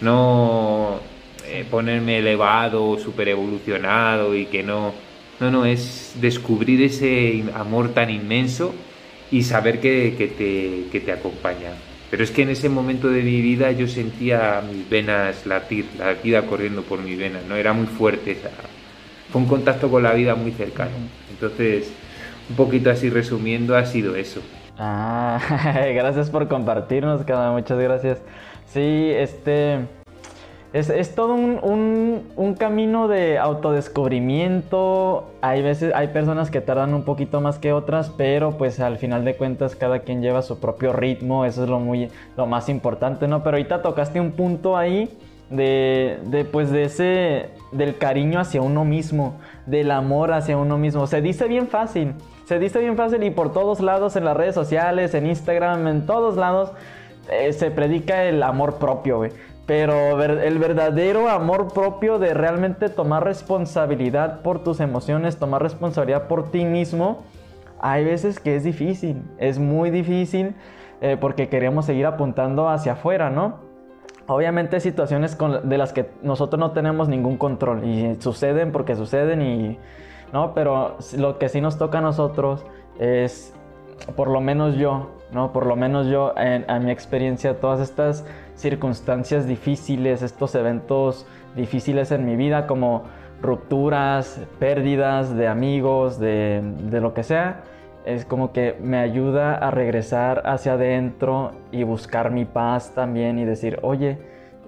No 0.00 0.98
eh, 1.46 1.66
ponerme 1.70 2.20
elevado, 2.20 2.98
super 2.98 3.28
evolucionado 3.28 4.34
y 4.34 4.46
que 4.46 4.62
no... 4.62 4.94
No, 5.40 5.50
no, 5.50 5.66
es 5.66 6.14
descubrir 6.20 6.80
ese 6.80 7.44
amor 7.54 7.92
tan 7.92 8.08
inmenso 8.08 8.74
y 9.30 9.42
saber 9.42 9.78
que, 9.80 10.14
te, 10.16 10.90
que 10.90 11.00
te 11.00 11.12
acompaña. 11.12 11.72
Pero 12.10 12.24
es 12.24 12.30
que 12.30 12.42
en 12.42 12.48
ese 12.48 12.70
momento 12.70 13.10
de 13.10 13.22
mi 13.22 13.42
vida 13.42 13.72
yo 13.72 13.88
sentía 13.88 14.62
mis 14.72 14.88
venas 14.88 15.44
latir, 15.44 15.84
la 15.98 16.14
vida 16.14 16.46
corriendo 16.46 16.82
por 16.82 17.02
mis 17.02 17.18
venas, 17.18 17.42
¿no? 17.46 17.56
Era 17.56 17.74
muy 17.74 17.88
fuerte, 17.88 18.38
fue 19.30 19.42
un 19.42 19.48
contacto 19.48 19.90
con 19.90 20.02
la 20.02 20.14
vida 20.14 20.34
muy 20.34 20.52
cercano. 20.52 20.92
Entonces, 21.28 21.90
un 22.48 22.56
poquito 22.56 22.88
así 22.88 23.10
resumiendo, 23.10 23.76
ha 23.76 23.84
sido 23.84 24.16
eso. 24.16 24.40
Ah, 24.78 25.38
gracias 25.94 26.30
por 26.30 26.48
compartirnos, 26.48 27.24
cada 27.24 27.52
muchas 27.52 27.78
gracias. 27.78 28.18
Sí, 28.66 29.10
este... 29.14 29.86
Es, 30.74 31.14
todo 31.14 31.34
un, 31.34 32.56
camino 32.58 33.06
de 33.06 33.38
autodescubrimiento. 33.38 35.30
Hay 35.40 35.62
veces, 35.62 35.94
hay 35.94 36.08
personas 36.08 36.50
que 36.50 36.60
tardan 36.60 36.94
un 36.94 37.04
poquito 37.04 37.40
más 37.40 37.60
que 37.60 37.72
otras, 37.72 38.10
pero 38.10 38.58
pues 38.58 38.80
al 38.80 38.98
final 38.98 39.24
de 39.24 39.36
cuentas 39.36 39.76
cada 39.76 40.00
quien 40.00 40.20
lleva 40.20 40.42
su 40.42 40.58
propio 40.58 40.92
ritmo. 40.92 41.44
Eso 41.44 41.62
es 41.62 41.68
lo 41.68 41.78
muy, 41.78 42.10
lo 42.36 42.46
más 42.46 42.68
importante, 42.68 43.28
¿no? 43.28 43.44
Pero 43.44 43.56
ahorita 43.56 43.82
tocaste 43.82 44.20
un 44.20 44.32
punto 44.32 44.76
ahí 44.76 45.16
de, 45.54 46.18
de 46.24 46.44
pues 46.44 46.70
de 46.70 46.84
ese, 46.84 47.50
del 47.72 47.96
cariño 47.96 48.40
hacia 48.40 48.62
uno 48.62 48.84
mismo, 48.84 49.38
del 49.66 49.90
amor 49.90 50.32
hacia 50.32 50.56
uno 50.56 50.78
mismo. 50.78 51.06
Se 51.06 51.20
dice 51.20 51.46
bien 51.48 51.68
fácil, 51.68 52.14
se 52.44 52.58
dice 52.58 52.80
bien 52.80 52.96
fácil 52.96 53.22
y 53.22 53.30
por 53.30 53.52
todos 53.52 53.80
lados, 53.80 54.16
en 54.16 54.24
las 54.24 54.36
redes 54.36 54.54
sociales, 54.54 55.14
en 55.14 55.26
Instagram, 55.26 55.86
en 55.88 56.06
todos 56.06 56.36
lados, 56.36 56.72
eh, 57.30 57.52
se 57.52 57.70
predica 57.70 58.24
el 58.24 58.42
amor 58.42 58.76
propio, 58.76 59.18
güey. 59.18 59.32
Pero 59.66 60.22
el 60.22 60.58
verdadero 60.58 61.30
amor 61.30 61.72
propio 61.72 62.18
de 62.18 62.34
realmente 62.34 62.90
tomar 62.90 63.24
responsabilidad 63.24 64.42
por 64.42 64.62
tus 64.62 64.78
emociones, 64.80 65.38
tomar 65.38 65.62
responsabilidad 65.62 66.28
por 66.28 66.50
ti 66.50 66.66
mismo, 66.66 67.22
hay 67.80 68.04
veces 68.04 68.40
que 68.40 68.56
es 68.56 68.64
difícil, 68.64 69.22
es 69.38 69.58
muy 69.58 69.90
difícil 69.90 70.54
eh, 71.00 71.16
porque 71.18 71.48
queremos 71.48 71.86
seguir 71.86 72.04
apuntando 72.04 72.68
hacia 72.68 72.92
afuera, 72.92 73.30
¿no? 73.30 73.63
Obviamente 74.26 74.80
situaciones 74.80 75.36
de 75.64 75.78
las 75.78 75.92
que 75.92 76.10
nosotros 76.22 76.58
no 76.58 76.70
tenemos 76.70 77.08
ningún 77.08 77.36
control 77.36 77.84
y 77.84 78.16
suceden 78.20 78.72
porque 78.72 78.96
suceden 78.96 79.42
y... 79.42 79.78
¿no? 80.32 80.52
Pero 80.52 80.96
lo 81.16 81.38
que 81.38 81.48
sí 81.48 81.60
nos 81.60 81.78
toca 81.78 81.98
a 81.98 82.00
nosotros 82.00 82.66
es, 82.98 83.54
por 84.16 84.28
lo 84.28 84.40
menos 84.40 84.76
yo, 84.76 85.10
¿no? 85.30 85.52
Por 85.52 85.66
lo 85.66 85.76
menos 85.76 86.08
yo, 86.08 86.34
en, 86.36 86.84
mi 86.84 86.90
experiencia, 86.90 87.60
todas 87.60 87.80
estas 87.80 88.26
circunstancias 88.56 89.46
difíciles, 89.46 90.22
estos 90.22 90.54
eventos 90.56 91.26
difíciles 91.54 92.10
en 92.10 92.26
mi 92.26 92.34
vida, 92.34 92.66
como 92.66 93.04
rupturas, 93.42 94.40
pérdidas 94.58 95.36
de 95.36 95.46
amigos, 95.46 96.18
de, 96.18 96.62
lo 96.90 97.14
que 97.14 97.22
sea, 97.22 97.62
es 98.04 98.24
como 98.24 98.52
que 98.52 98.76
me 98.80 98.98
ayuda 98.98 99.54
a 99.54 99.70
regresar 99.70 100.42
hacia 100.46 100.74
adentro 100.74 101.52
y 101.72 101.82
buscar 101.84 102.30
mi 102.30 102.44
paz 102.44 102.94
también 102.94 103.38
y 103.38 103.44
decir, 103.44 103.78
oye, 103.82 104.18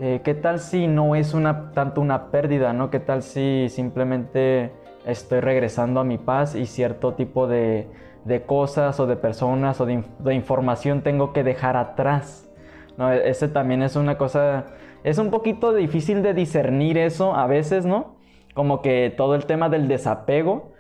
eh, 0.01 0.21
¿qué 0.25 0.35
tal 0.35 0.59
si 0.59 0.87
no 0.87 1.15
es 1.15 1.35
una, 1.35 1.73
tanto 1.73 2.01
una 2.01 2.31
pérdida, 2.31 2.73
¿no? 2.73 2.91
¿Qué 2.91 3.01
tal 3.01 3.23
si 3.23 3.69
simplemente 3.69 4.73
estoy 5.07 5.41
regresando 5.41 6.01
a 6.01 6.05
mi 6.05 6.19
paz 6.19 6.55
y 6.55 6.67
cierto 6.67 7.15
tipo 7.15 7.47
de, 7.47 7.89
de 8.27 8.43
cosas 8.43 8.99
o 8.99 9.07
de 9.07 9.17
personas 9.17 9.81
o 9.81 9.87
de, 9.87 10.35
información 10.35 11.03
tengo 11.03 11.33
que 11.33 11.45
dejar 11.45 11.77
atrás. 11.77 12.51
¿no? 12.99 13.13
E-, 13.13 13.31
ese 13.31 13.49
también 13.49 13.83
es 13.83 13.97
una 13.97 14.19
cosa, 14.19 14.67
es 15.05 15.19
un 15.19 15.31
poquito 15.31 15.73
difícil 15.73 16.23
de 16.23 16.35
discernir 16.35 16.99
eso 16.99 17.35
a 17.35 17.47
veces, 17.47 17.87
¿no? 17.87 18.17
Como 18.53 18.83
que 18.83 19.15
todo 19.17 19.35
el 19.35 19.47
tema 19.47 19.69
del 19.69 19.87
desapego, 19.87 20.73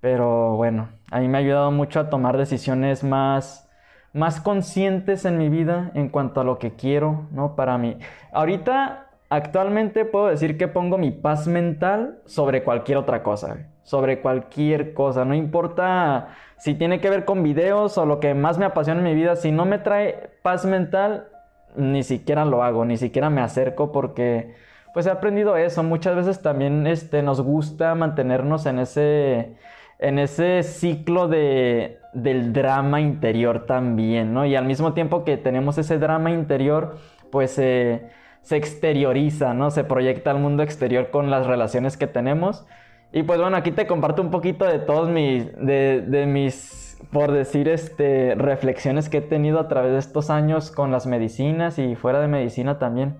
pero 0.00 0.56
bueno, 0.56 0.88
a 1.10 1.20
mí 1.20 1.28
me 1.28 1.38
ha 1.38 1.40
ayudado 1.40 1.70
mucho 1.70 2.00
a 2.00 2.10
tomar 2.10 2.36
decisiones 2.36 3.04
más, 3.04 3.68
más 4.12 4.40
conscientes 4.40 5.24
en 5.24 5.38
mi 5.38 5.48
vida 5.48 5.90
en 5.94 6.08
cuanto 6.08 6.40
a 6.40 6.44
lo 6.44 6.58
que 6.58 6.74
quiero, 6.74 7.26
¿no? 7.32 7.56
Para 7.56 7.78
mí. 7.78 7.98
Ahorita, 8.32 9.08
actualmente 9.28 10.04
puedo 10.04 10.28
decir 10.28 10.56
que 10.56 10.68
pongo 10.68 10.98
mi 10.98 11.10
paz 11.10 11.46
mental 11.46 12.20
sobre 12.26 12.62
cualquier 12.62 12.98
otra 12.98 13.22
cosa, 13.22 13.68
sobre 13.82 14.20
cualquier 14.20 14.94
cosa, 14.94 15.24
no 15.24 15.34
importa 15.34 16.28
si 16.58 16.74
tiene 16.74 17.00
que 17.00 17.10
ver 17.10 17.24
con 17.24 17.42
videos 17.42 17.96
o 17.98 18.06
lo 18.06 18.20
que 18.20 18.34
más 18.34 18.58
me 18.58 18.66
apasiona 18.66 19.00
en 19.00 19.06
mi 19.06 19.14
vida, 19.14 19.36
si 19.36 19.50
no 19.50 19.64
me 19.64 19.78
trae 19.78 20.30
paz 20.42 20.64
mental, 20.66 21.28
ni 21.76 22.02
siquiera 22.02 22.44
lo 22.44 22.62
hago, 22.62 22.84
ni 22.84 22.96
siquiera 22.96 23.30
me 23.30 23.40
acerco 23.40 23.92
porque 23.92 24.54
pues 24.92 25.06
he 25.06 25.10
aprendido 25.10 25.56
eso. 25.56 25.82
Muchas 25.82 26.16
veces 26.16 26.42
también 26.42 26.86
este, 26.86 27.22
nos 27.22 27.40
gusta 27.40 27.94
mantenernos 27.94 28.66
en 28.66 28.80
ese, 28.80 29.56
en 30.00 30.18
ese 30.18 30.62
ciclo 30.62 31.28
de, 31.28 32.00
del 32.12 32.52
drama 32.52 33.00
interior 33.00 33.66
también, 33.66 34.34
¿no? 34.34 34.46
Y 34.46 34.56
al 34.56 34.64
mismo 34.64 34.94
tiempo 34.94 35.24
que 35.24 35.36
tenemos 35.36 35.78
ese 35.78 35.98
drama 35.98 36.30
interior, 36.30 36.96
pues 37.30 37.52
se 37.52 38.10
exterioriza, 38.50 39.54
¿no? 39.54 39.70
Se 39.70 39.84
proyecta 39.84 40.30
al 40.30 40.38
mundo 40.38 40.62
exterior 40.62 41.10
con 41.10 41.30
las 41.30 41.46
relaciones 41.46 41.96
que 41.96 42.06
tenemos. 42.06 42.66
Y 43.12 43.24
pues 43.24 43.40
bueno, 43.40 43.56
aquí 43.56 43.72
te 43.72 43.86
comparto 43.86 44.22
un 44.22 44.30
poquito 44.30 44.64
de 44.64 44.78
todos 44.78 45.08
mis, 45.08 45.52
de, 45.56 46.24
mis, 46.28 46.98
por 47.12 47.32
decir, 47.32 47.68
este, 47.68 48.34
reflexiones 48.36 49.08
que 49.08 49.18
he 49.18 49.22
tenido 49.22 49.58
a 49.58 49.68
través 49.68 49.92
de 49.92 49.98
estos 49.98 50.30
años 50.30 50.70
con 50.70 50.92
las 50.92 51.06
medicinas 51.06 51.78
y 51.78 51.96
fuera 51.96 52.20
de 52.20 52.28
medicina 52.28 52.78
también. 52.78 53.16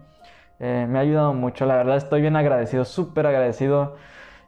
Eh, 0.60 0.86
me 0.88 0.98
ha 0.98 1.02
ayudado 1.02 1.34
mucho, 1.34 1.66
la 1.66 1.74
verdad 1.74 1.96
estoy 1.96 2.20
bien 2.20 2.36
agradecido, 2.36 2.84
súper 2.84 3.26
agradecido. 3.26 3.96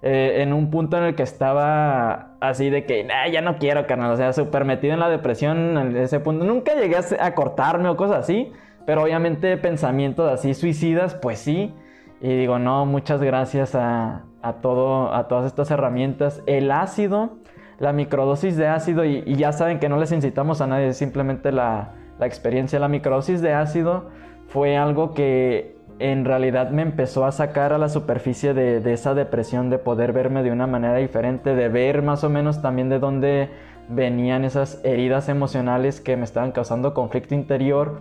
Eh, 0.04 0.42
en 0.42 0.52
un 0.52 0.68
punto 0.68 0.98
en 0.98 1.04
el 1.04 1.14
que 1.14 1.22
estaba 1.22 2.34
así 2.40 2.70
de 2.70 2.84
que 2.84 3.06
ya 3.30 3.40
no 3.40 3.58
quiero, 3.58 3.86
carnal, 3.86 4.10
o 4.10 4.16
sea, 4.16 4.32
súper 4.32 4.64
metido 4.64 4.94
en 4.94 5.00
la 5.00 5.08
depresión, 5.08 5.78
en 5.78 5.96
ese 5.96 6.18
punto. 6.18 6.44
Nunca 6.44 6.74
llegué 6.74 6.96
a 7.20 7.34
cortarme 7.36 7.88
o 7.88 7.96
cosas 7.96 8.18
así, 8.18 8.52
pero 8.84 9.04
obviamente 9.04 9.56
pensamientos 9.58 10.30
así 10.30 10.54
suicidas, 10.54 11.14
pues 11.14 11.38
sí. 11.38 11.72
Y 12.20 12.36
digo, 12.36 12.58
no, 12.58 12.84
muchas 12.84 13.22
gracias 13.22 13.76
a, 13.76 14.24
todo, 14.60 15.14
a 15.14 15.28
todas 15.28 15.46
estas 15.46 15.70
herramientas. 15.70 16.42
El 16.46 16.72
ácido, 16.72 17.38
la 17.78 17.92
microdosis 17.92 18.56
de 18.56 18.66
ácido, 18.66 19.04
y, 19.04 19.22
ya 19.36 19.52
saben 19.52 19.78
que 19.78 19.88
no 19.88 19.98
les 19.98 20.10
incitamos 20.10 20.60
a 20.60 20.66
nadie, 20.66 20.94
simplemente 20.94 21.52
la, 21.52 21.92
la 22.18 22.26
experiencia. 22.26 22.80
La 22.80 22.88
microdosis 22.88 23.40
de 23.40 23.52
ácido 23.52 24.10
fue 24.48 24.76
algo 24.76 25.14
que 25.14 25.76
en 25.98 26.24
realidad 26.24 26.70
me 26.70 26.82
empezó 26.82 27.24
a 27.24 27.32
sacar 27.32 27.72
a 27.72 27.78
la 27.78 27.88
superficie 27.88 28.54
de, 28.54 28.80
de, 28.80 28.92
esa 28.92 29.14
depresión, 29.14 29.70
de 29.70 29.78
poder 29.78 30.12
verme 30.12 30.42
de 30.42 30.50
una 30.50 30.66
manera 30.66 30.96
diferente, 30.96 31.54
de 31.54 31.68
ver 31.68 32.02
más 32.02 32.24
o 32.24 32.30
menos 32.30 32.62
también 32.62 32.88
de 32.88 32.98
dónde 32.98 33.48
venían 33.88 34.44
esas 34.44 34.80
heridas 34.84 35.28
emocionales 35.28 36.00
que 36.00 36.16
me 36.16 36.24
estaban 36.24 36.52
causando 36.52 36.94
conflicto 36.94 37.34
interior. 37.34 38.00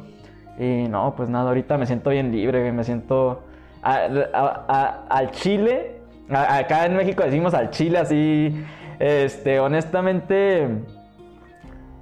Y 0.59 0.87
no, 0.87 1.13
pues 1.15 1.29
nada, 1.29 1.49
ahorita 1.49 1.77
me 1.77 1.85
siento 1.85 2.09
bien 2.09 2.31
libre, 2.31 2.71
me 2.71 2.83
siento 2.83 3.43
al 3.81 5.31
chile 5.31 6.01
Acá 6.33 6.85
en 6.85 6.95
México 6.95 7.23
decimos 7.23 7.53
al 7.53 7.71
chile 7.71 7.97
así. 7.97 8.55
Este, 8.99 9.59
honestamente, 9.59 10.67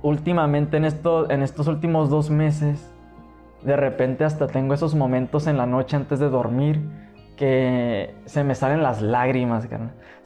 últimamente 0.01 0.77
en, 0.77 0.86
esto, 0.86 1.29
en 1.31 1.41
estos 1.41 1.67
últimos 1.67 2.10
dos 2.10 2.29
meses, 2.29 2.88
de 3.63 3.75
repente 3.75 4.24
hasta 4.24 4.48
tengo 4.48 4.74
esos 4.74 4.96
momentos 4.96 5.48
en 5.48 5.58
la 5.58 5.66
noche 5.66 5.96
antes 5.96 6.20
de 6.20 6.30
dormir 6.30 6.80
que 7.36 8.13
se 8.25 8.44
me 8.44 8.54
salen 8.54 8.84
las 8.84 9.01
lágrimas, 9.01 9.68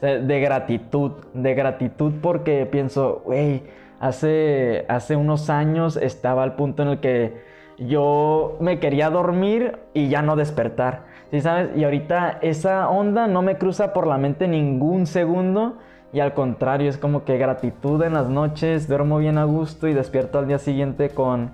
de 0.00 0.40
gratitud, 0.40 1.12
de 1.32 1.54
gratitud 1.54 2.12
porque 2.20 2.66
pienso, 2.66 3.22
güey, 3.24 3.62
hace, 4.00 4.84
hace 4.88 5.14
unos 5.14 5.48
años 5.48 5.96
estaba 5.96 6.42
al 6.42 6.56
punto 6.56 6.82
en 6.82 6.88
el 6.88 6.98
que 6.98 7.40
yo 7.78 8.56
me 8.60 8.80
quería 8.80 9.10
dormir 9.10 9.78
y 9.94 10.08
ya 10.08 10.22
no 10.22 10.34
despertar. 10.34 11.04
¿Sí 11.30 11.40
sabes? 11.40 11.70
Y 11.76 11.84
ahorita 11.84 12.38
esa 12.42 12.88
onda 12.88 13.26
no 13.26 13.42
me 13.42 13.58
cruza 13.58 13.92
por 13.92 14.06
la 14.06 14.18
mente 14.18 14.48
ningún 14.48 15.06
segundo. 15.06 15.78
Y 16.12 16.20
al 16.20 16.34
contrario, 16.34 16.88
es 16.88 16.96
como 16.98 17.24
que 17.24 17.38
gratitud 17.38 18.02
en 18.02 18.12
las 18.14 18.28
noches, 18.28 18.86
duermo 18.88 19.18
bien 19.18 19.38
a 19.38 19.44
gusto 19.44 19.88
y 19.88 19.94
despierto 19.94 20.38
al 20.38 20.46
día 20.46 20.58
siguiente 20.58 21.10
con, 21.10 21.50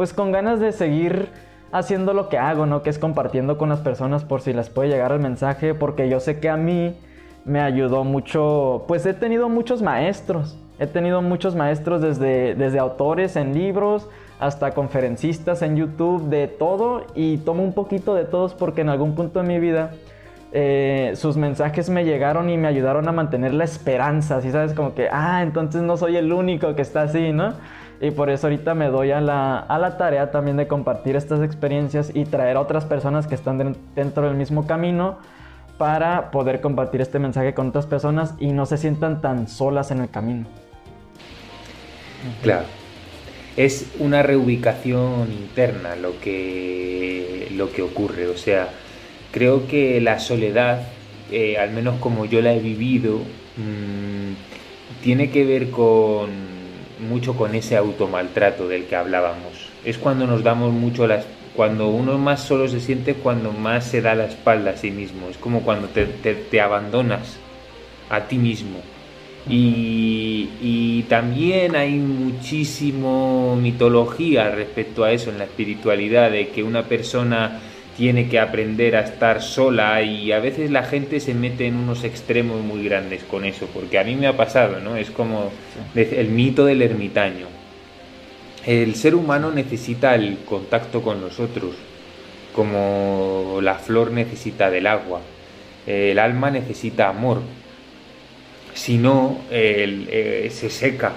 pues 0.00 0.14
con 0.14 0.32
ganas 0.32 0.60
de 0.60 0.72
seguir 0.72 1.28
haciendo 1.72 2.14
lo 2.14 2.30
que 2.30 2.38
hago, 2.38 2.64
¿no? 2.64 2.82
Que 2.82 2.88
es 2.88 2.98
compartiendo 2.98 3.58
con 3.58 3.68
las 3.68 3.80
personas 3.80 4.24
por 4.24 4.40
si 4.40 4.54
les 4.54 4.70
puede 4.70 4.88
llegar 4.88 5.12
el 5.12 5.20
mensaje, 5.20 5.74
porque 5.74 6.08
yo 6.08 6.20
sé 6.20 6.40
que 6.40 6.48
a 6.48 6.56
mí 6.56 6.96
me 7.44 7.60
ayudó 7.60 8.02
mucho, 8.02 8.86
pues 8.88 9.04
he 9.04 9.12
tenido 9.12 9.50
muchos 9.50 9.82
maestros, 9.82 10.56
he 10.78 10.86
tenido 10.86 11.20
muchos 11.20 11.54
maestros 11.54 12.00
desde, 12.00 12.54
desde 12.54 12.78
autores 12.78 13.36
en 13.36 13.52
libros 13.52 14.08
hasta 14.38 14.70
conferencistas 14.70 15.60
en 15.60 15.76
YouTube, 15.76 16.30
de 16.30 16.48
todo, 16.48 17.04
y 17.14 17.36
tomo 17.36 17.62
un 17.62 17.74
poquito 17.74 18.14
de 18.14 18.24
todos 18.24 18.54
porque 18.54 18.80
en 18.80 18.88
algún 18.88 19.14
punto 19.14 19.42
de 19.42 19.46
mi 19.46 19.60
vida 19.60 19.90
eh, 20.52 21.12
sus 21.14 21.36
mensajes 21.36 21.90
me 21.90 22.06
llegaron 22.06 22.48
y 22.48 22.56
me 22.56 22.68
ayudaron 22.68 23.06
a 23.06 23.12
mantener 23.12 23.52
la 23.52 23.64
esperanza, 23.64 24.38
así 24.38 24.50
sabes, 24.50 24.72
como 24.72 24.94
que, 24.94 25.10
ah, 25.12 25.42
entonces 25.42 25.82
no 25.82 25.98
soy 25.98 26.16
el 26.16 26.32
único 26.32 26.74
que 26.74 26.80
está 26.80 27.02
así, 27.02 27.32
¿no? 27.34 27.52
Y 28.00 28.12
por 28.12 28.30
eso 28.30 28.46
ahorita 28.46 28.74
me 28.74 28.88
doy 28.88 29.10
a 29.10 29.20
la, 29.20 29.58
a 29.58 29.78
la 29.78 29.98
tarea 29.98 30.30
también 30.30 30.56
de 30.56 30.66
compartir 30.66 31.16
estas 31.16 31.42
experiencias 31.42 32.10
y 32.14 32.24
traer 32.24 32.56
a 32.56 32.60
otras 32.60 32.86
personas 32.86 33.26
que 33.26 33.34
están 33.34 33.76
dentro 33.94 34.26
del 34.26 34.36
mismo 34.36 34.66
camino 34.66 35.18
para 35.76 36.30
poder 36.30 36.60
compartir 36.60 37.02
este 37.02 37.18
mensaje 37.18 37.52
con 37.52 37.68
otras 37.68 37.86
personas 37.86 38.34
y 38.38 38.52
no 38.52 38.64
se 38.66 38.78
sientan 38.78 39.20
tan 39.20 39.48
solas 39.48 39.90
en 39.90 40.00
el 40.00 40.08
camino. 40.08 40.46
Claro. 42.42 42.66
Es 43.56 43.86
una 43.98 44.22
reubicación 44.22 45.32
interna 45.32 45.96
lo 45.96 46.18
que, 46.20 47.48
lo 47.54 47.72
que 47.72 47.82
ocurre. 47.82 48.28
O 48.28 48.36
sea, 48.36 48.68
creo 49.32 49.66
que 49.66 50.00
la 50.00 50.18
soledad, 50.20 50.86
eh, 51.30 51.58
al 51.58 51.70
menos 51.70 51.98
como 51.98 52.24
yo 52.24 52.40
la 52.40 52.54
he 52.54 52.60
vivido, 52.60 53.18
mm, 53.56 55.02
tiene 55.02 55.30
que 55.30 55.44
ver 55.44 55.70
con 55.70 56.49
mucho 57.00 57.34
con 57.34 57.54
ese 57.54 57.76
automaltrato 57.76 58.68
del 58.68 58.84
que 58.84 58.96
hablábamos. 58.96 59.68
Es 59.84 59.98
cuando 59.98 60.26
nos 60.26 60.42
damos 60.42 60.72
mucho 60.72 61.06
las 61.06 61.24
cuando 61.54 61.88
uno 61.88 62.16
más 62.16 62.44
solo 62.44 62.68
se 62.68 62.80
siente 62.80 63.14
cuando 63.14 63.52
más 63.52 63.84
se 63.84 64.00
da 64.00 64.14
la 64.14 64.26
espalda 64.26 64.70
a 64.70 64.76
sí 64.76 64.90
mismo. 64.90 65.28
Es 65.28 65.36
como 65.36 65.62
cuando 65.62 65.88
te, 65.88 66.60
abandonas 66.60 67.38
a 68.08 68.20
ti 68.22 68.38
mismo. 68.38 68.78
Y, 69.48 70.48
y, 70.60 71.02
también 71.08 71.74
hay 71.74 71.94
muchísimo 71.94 73.56
mitología 73.60 74.50
respecto 74.50 75.02
a 75.02 75.12
eso 75.12 75.30
en 75.30 75.38
la 75.38 75.44
espiritualidad, 75.44 76.30
de 76.30 76.48
que 76.48 76.62
una 76.62 76.84
persona 76.84 77.60
tiene 77.96 78.28
que 78.28 78.38
aprender 78.38 78.96
a 78.96 79.00
estar 79.00 79.42
sola 79.42 80.02
y 80.02 80.32
a 80.32 80.40
veces 80.40 80.70
la 80.70 80.84
gente 80.84 81.20
se 81.20 81.34
mete 81.34 81.66
en 81.66 81.76
unos 81.76 82.04
extremos 82.04 82.62
muy 82.62 82.84
grandes 82.84 83.22
con 83.24 83.44
eso, 83.44 83.66
porque 83.72 83.98
a 83.98 84.04
mí 84.04 84.16
me 84.16 84.26
ha 84.26 84.36
pasado, 84.36 84.80
¿no? 84.80 84.96
Es 84.96 85.10
como 85.10 85.50
el 85.94 86.28
mito 86.28 86.64
del 86.64 86.82
ermitaño. 86.82 87.46
El 88.66 88.94
ser 88.94 89.14
humano 89.14 89.50
necesita 89.50 90.14
el 90.14 90.38
contacto 90.44 91.02
con 91.02 91.20
los 91.20 91.40
otros, 91.40 91.74
como 92.54 93.58
la 93.62 93.74
flor 93.74 94.10
necesita 94.12 94.70
del 94.70 94.86
agua. 94.86 95.20
El 95.86 96.18
alma 96.18 96.50
necesita 96.50 97.08
amor, 97.08 97.40
si 98.74 98.98
no, 98.98 99.40
eh, 99.50 100.48
se 100.52 100.70
seca. 100.70 101.12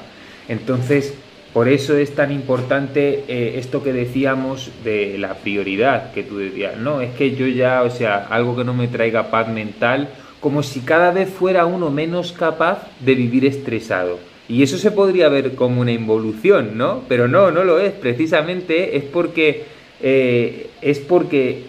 Entonces, 0.47 1.13
por 1.53 1.69
eso 1.69 1.95
es 1.95 2.15
tan 2.15 2.31
importante 2.31 3.25
eh, 3.27 3.59
esto 3.59 3.83
que 3.83 3.93
decíamos 3.93 4.71
de 4.83 5.17
la 5.19 5.35
prioridad, 5.35 6.11
que 6.11 6.23
tú 6.23 6.39
decías, 6.39 6.77
no, 6.77 7.01
es 7.01 7.13
que 7.13 7.35
yo 7.35 7.45
ya, 7.45 7.83
o 7.83 7.91
sea, 7.91 8.25
algo 8.29 8.55
que 8.55 8.63
no 8.63 8.73
me 8.73 8.87
traiga 8.87 9.29
paz 9.29 9.47
mental, 9.47 10.09
como 10.39 10.63
si 10.63 10.81
cada 10.81 11.11
vez 11.11 11.29
fuera 11.29 11.67
uno 11.67 11.91
menos 11.91 12.33
capaz 12.33 12.87
de 12.99 13.13
vivir 13.13 13.45
estresado. 13.45 14.17
Y 14.49 14.63
eso 14.63 14.77
se 14.77 14.91
podría 14.91 15.29
ver 15.29 15.53
como 15.55 15.79
una 15.79 15.91
involución, 15.91 16.77
¿no? 16.77 17.03
Pero 17.07 17.27
no, 17.27 17.51
no 17.51 17.63
lo 17.63 17.79
es. 17.79 17.93
Precisamente 17.93 18.97
es 18.97 19.03
porque 19.03 19.63
eh, 20.01 20.69
es 20.81 20.99
porque 20.99 21.63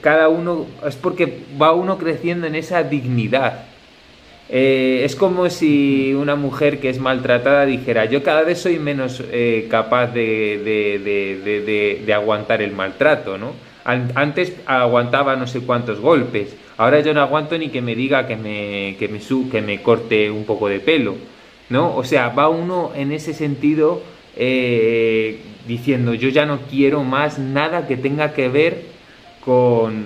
cada 0.00 0.28
uno 0.28 0.66
es 0.84 0.96
porque 0.96 1.42
va 1.60 1.72
uno 1.72 1.98
creciendo 1.98 2.48
en 2.48 2.56
esa 2.56 2.82
dignidad 2.82 3.66
eh, 4.54 5.06
es 5.06 5.16
como 5.16 5.48
si 5.48 6.12
una 6.12 6.36
mujer 6.36 6.78
que 6.78 6.90
es 6.90 6.98
maltratada 6.98 7.64
dijera, 7.64 8.04
yo 8.04 8.22
cada 8.22 8.42
vez 8.42 8.58
soy 8.60 8.78
menos 8.78 9.22
eh, 9.32 9.66
capaz 9.70 10.08
de, 10.08 12.04
aguantar 12.14 12.60
el 12.60 12.72
maltrato, 12.72 13.38
¿no? 13.38 13.54
Antes 13.82 14.52
aguantaba 14.66 15.36
no 15.36 15.46
sé 15.46 15.60
cuántos 15.60 16.00
golpes, 16.00 16.54
ahora 16.76 17.00
yo 17.00 17.14
no 17.14 17.22
aguanto 17.22 17.56
ni 17.56 17.70
que 17.70 17.80
me 17.80 17.94
diga 17.94 18.26
que 18.26 18.36
me, 18.36 18.96
que 18.98 19.62
me, 19.62 19.82
corte 19.82 20.30
un 20.30 20.44
poco 20.44 20.68
de 20.68 20.80
pelo, 20.80 21.16
¿no? 21.70 21.96
O 21.96 22.04
sea, 22.04 22.28
va 22.28 22.50
uno 22.50 22.92
en 22.94 23.12
ese 23.12 23.32
sentido 23.32 24.02
eh, 24.36 25.40
diciendo, 25.66 26.12
yo 26.12 26.28
ya 26.28 26.44
no 26.44 26.58
quiero 26.70 27.04
más 27.04 27.38
nada 27.38 27.86
que 27.88 27.96
tenga 27.96 28.34
que 28.34 28.50
ver 28.50 28.82
con, 29.42 30.04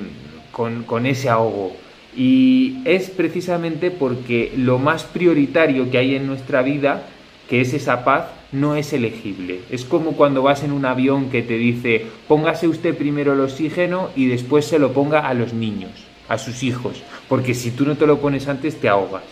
con 0.53 1.05
ese 1.05 1.31
ahogo. 1.31 1.77
Y 2.17 2.79
es 2.87 3.11
precisamente 3.11 3.91
porque 3.91 4.53
lo 4.57 4.79
más 4.79 5.05
prioritario 5.05 5.91
que 5.91 5.99
hay 5.99 6.15
en 6.15 6.27
nuestra 6.27 6.63
vida, 6.63 7.07
que 7.49 7.61
es 7.61 7.75
esa 7.75 8.05
paz, 8.05 8.27
no 8.53 8.75
es 8.75 8.93
elegible. 8.93 9.61
Es 9.71 9.85
como 9.85 10.13
cuando 10.13 10.43
vas 10.43 10.63
en 10.63 10.73
un 10.73 10.87
avión 10.87 11.31
que 11.31 11.43
te 11.43 11.59
dice, 11.59 12.07
póngase 12.27 12.69
usted 12.69 12.97
primero 12.97 13.35
el 13.35 13.41
oxígeno 13.41 14.11
y 14.17 14.27
después 14.27 14.65
se 14.65 14.79
lo 14.79 14.93
ponga 14.93 15.29
a 15.29 15.35
los 15.35 15.53
niños, 15.53 15.91
a 16.29 16.39
sus 16.39 16.63
hijos, 16.63 17.03
porque 17.29 17.55
si 17.55 17.71
tú 17.71 17.85
no 17.85 17.97
te 17.97 18.07
lo 18.07 18.19
pones 18.19 18.49
antes 18.49 18.77
te 18.77 18.89
ahogas. 18.89 19.25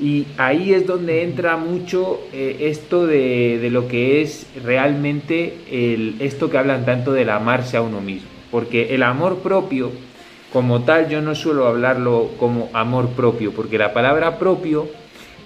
Y 0.00 0.26
ahí 0.38 0.72
es 0.72 0.86
donde 0.86 1.22
entra 1.22 1.56
mucho 1.56 2.20
eh, 2.32 2.56
esto 2.62 3.06
de, 3.06 3.58
de, 3.60 3.70
lo 3.70 3.86
que 3.86 4.22
es 4.22 4.46
realmente 4.64 5.58
el, 5.70 6.16
esto 6.18 6.50
que 6.50 6.58
hablan 6.58 6.84
tanto 6.84 7.12
del 7.12 7.30
amarse 7.30 7.76
a 7.76 7.82
uno 7.82 8.00
mismo. 8.00 8.28
Porque 8.50 8.92
el 8.94 9.04
amor 9.04 9.38
propio 9.38 9.92
como 10.54 10.82
tal 10.82 11.08
yo 11.08 11.20
no 11.20 11.34
suelo 11.34 11.66
hablarlo 11.66 12.30
como 12.38 12.70
amor 12.72 13.08
propio, 13.08 13.50
porque 13.50 13.76
la 13.76 13.92
palabra 13.92 14.38
propio, 14.38 14.86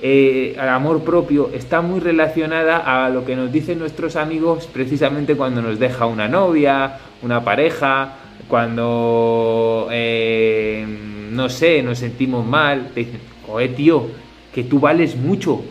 eh, 0.02 0.54
amor 0.60 1.02
propio, 1.02 1.48
está 1.54 1.80
muy 1.80 1.98
relacionada 1.98 2.76
a 2.76 3.08
lo 3.08 3.24
que 3.24 3.34
nos 3.34 3.50
dicen 3.50 3.78
nuestros 3.78 4.16
amigos 4.16 4.68
precisamente 4.70 5.34
cuando 5.34 5.62
nos 5.62 5.78
deja 5.78 6.04
una 6.04 6.28
novia, 6.28 6.98
una 7.22 7.42
pareja, 7.42 8.16
cuando, 8.48 9.88
eh, 9.90 10.86
no 11.30 11.48
sé, 11.48 11.82
nos 11.82 12.00
sentimos 12.00 12.44
mal, 12.44 12.90
te 12.92 13.00
dicen, 13.00 13.20
oye 13.48 13.68
tío, 13.68 14.08
que 14.54 14.64
tú 14.64 14.78
vales 14.78 15.16
mucho, 15.16 15.62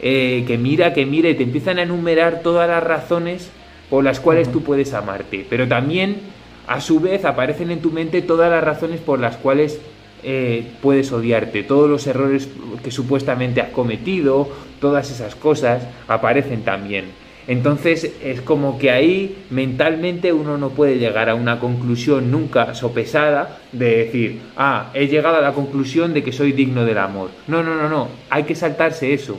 eh, 0.00 0.44
que 0.46 0.56
mira, 0.56 0.94
que 0.94 1.04
mira, 1.04 1.28
y 1.28 1.34
te 1.34 1.42
empiezan 1.42 1.78
a 1.78 1.82
enumerar 1.82 2.40
todas 2.40 2.66
las 2.66 2.82
razones 2.82 3.50
por 3.90 4.02
las 4.02 4.18
cuales 4.18 4.50
tú 4.50 4.62
puedes 4.62 4.94
amarte, 4.94 5.44
pero 5.46 5.68
también 5.68 6.37
a 6.68 6.80
su 6.82 7.00
vez 7.00 7.24
aparecen 7.24 7.70
en 7.70 7.80
tu 7.80 7.90
mente 7.90 8.22
todas 8.22 8.50
las 8.50 8.62
razones 8.62 9.00
por 9.00 9.18
las 9.18 9.36
cuales 9.36 9.80
eh, 10.22 10.66
puedes 10.82 11.10
odiarte, 11.10 11.62
todos 11.62 11.88
los 11.88 12.06
errores 12.06 12.48
que 12.84 12.90
supuestamente 12.90 13.62
has 13.62 13.70
cometido, 13.70 14.48
todas 14.80 15.10
esas 15.10 15.34
cosas 15.34 15.82
aparecen 16.06 16.62
también. 16.62 17.06
Entonces 17.46 18.12
es 18.22 18.42
como 18.42 18.78
que 18.78 18.90
ahí 18.90 19.38
mentalmente 19.48 20.34
uno 20.34 20.58
no 20.58 20.68
puede 20.68 20.98
llegar 20.98 21.30
a 21.30 21.34
una 21.34 21.58
conclusión 21.58 22.30
nunca 22.30 22.74
sopesada 22.74 23.58
de 23.72 24.04
decir, 24.04 24.40
ah, 24.58 24.90
he 24.92 25.06
llegado 25.06 25.36
a 25.36 25.40
la 25.40 25.54
conclusión 25.54 26.12
de 26.12 26.22
que 26.22 26.32
soy 26.32 26.52
digno 26.52 26.84
del 26.84 26.98
amor. 26.98 27.30
No, 27.46 27.62
no, 27.62 27.74
no, 27.76 27.88
no, 27.88 28.08
hay 28.28 28.42
que 28.42 28.54
saltarse 28.54 29.14
eso. 29.14 29.38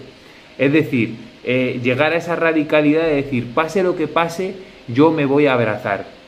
Es 0.58 0.74
decir, 0.74 1.18
eh, 1.44 1.80
llegar 1.84 2.14
a 2.14 2.18
esa 2.18 2.36
radicalidad 2.36 3.04
de 3.04 3.16
decir, 3.16 3.54
pase 3.54 3.84
lo 3.84 3.96
que 3.96 4.08
pase, 4.08 4.56
yo 4.88 5.12
me 5.12 5.28
voy 5.28 5.46
a 5.46 5.54
abrazar 5.54 6.19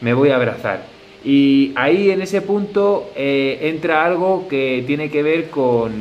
me 0.00 0.14
voy 0.14 0.30
a 0.30 0.36
abrazar. 0.36 0.84
Y 1.24 1.72
ahí 1.74 2.10
en 2.10 2.22
ese 2.22 2.42
punto 2.42 3.10
eh, 3.16 3.58
entra 3.62 4.04
algo 4.04 4.46
que 4.48 4.84
tiene 4.86 5.10
que 5.10 5.22
ver 5.22 5.50
con 5.50 5.92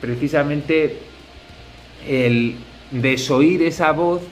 precisamente 0.00 0.96
el 2.06 2.56
desoír 2.90 3.62
esa 3.62 3.92
voz 3.92 4.22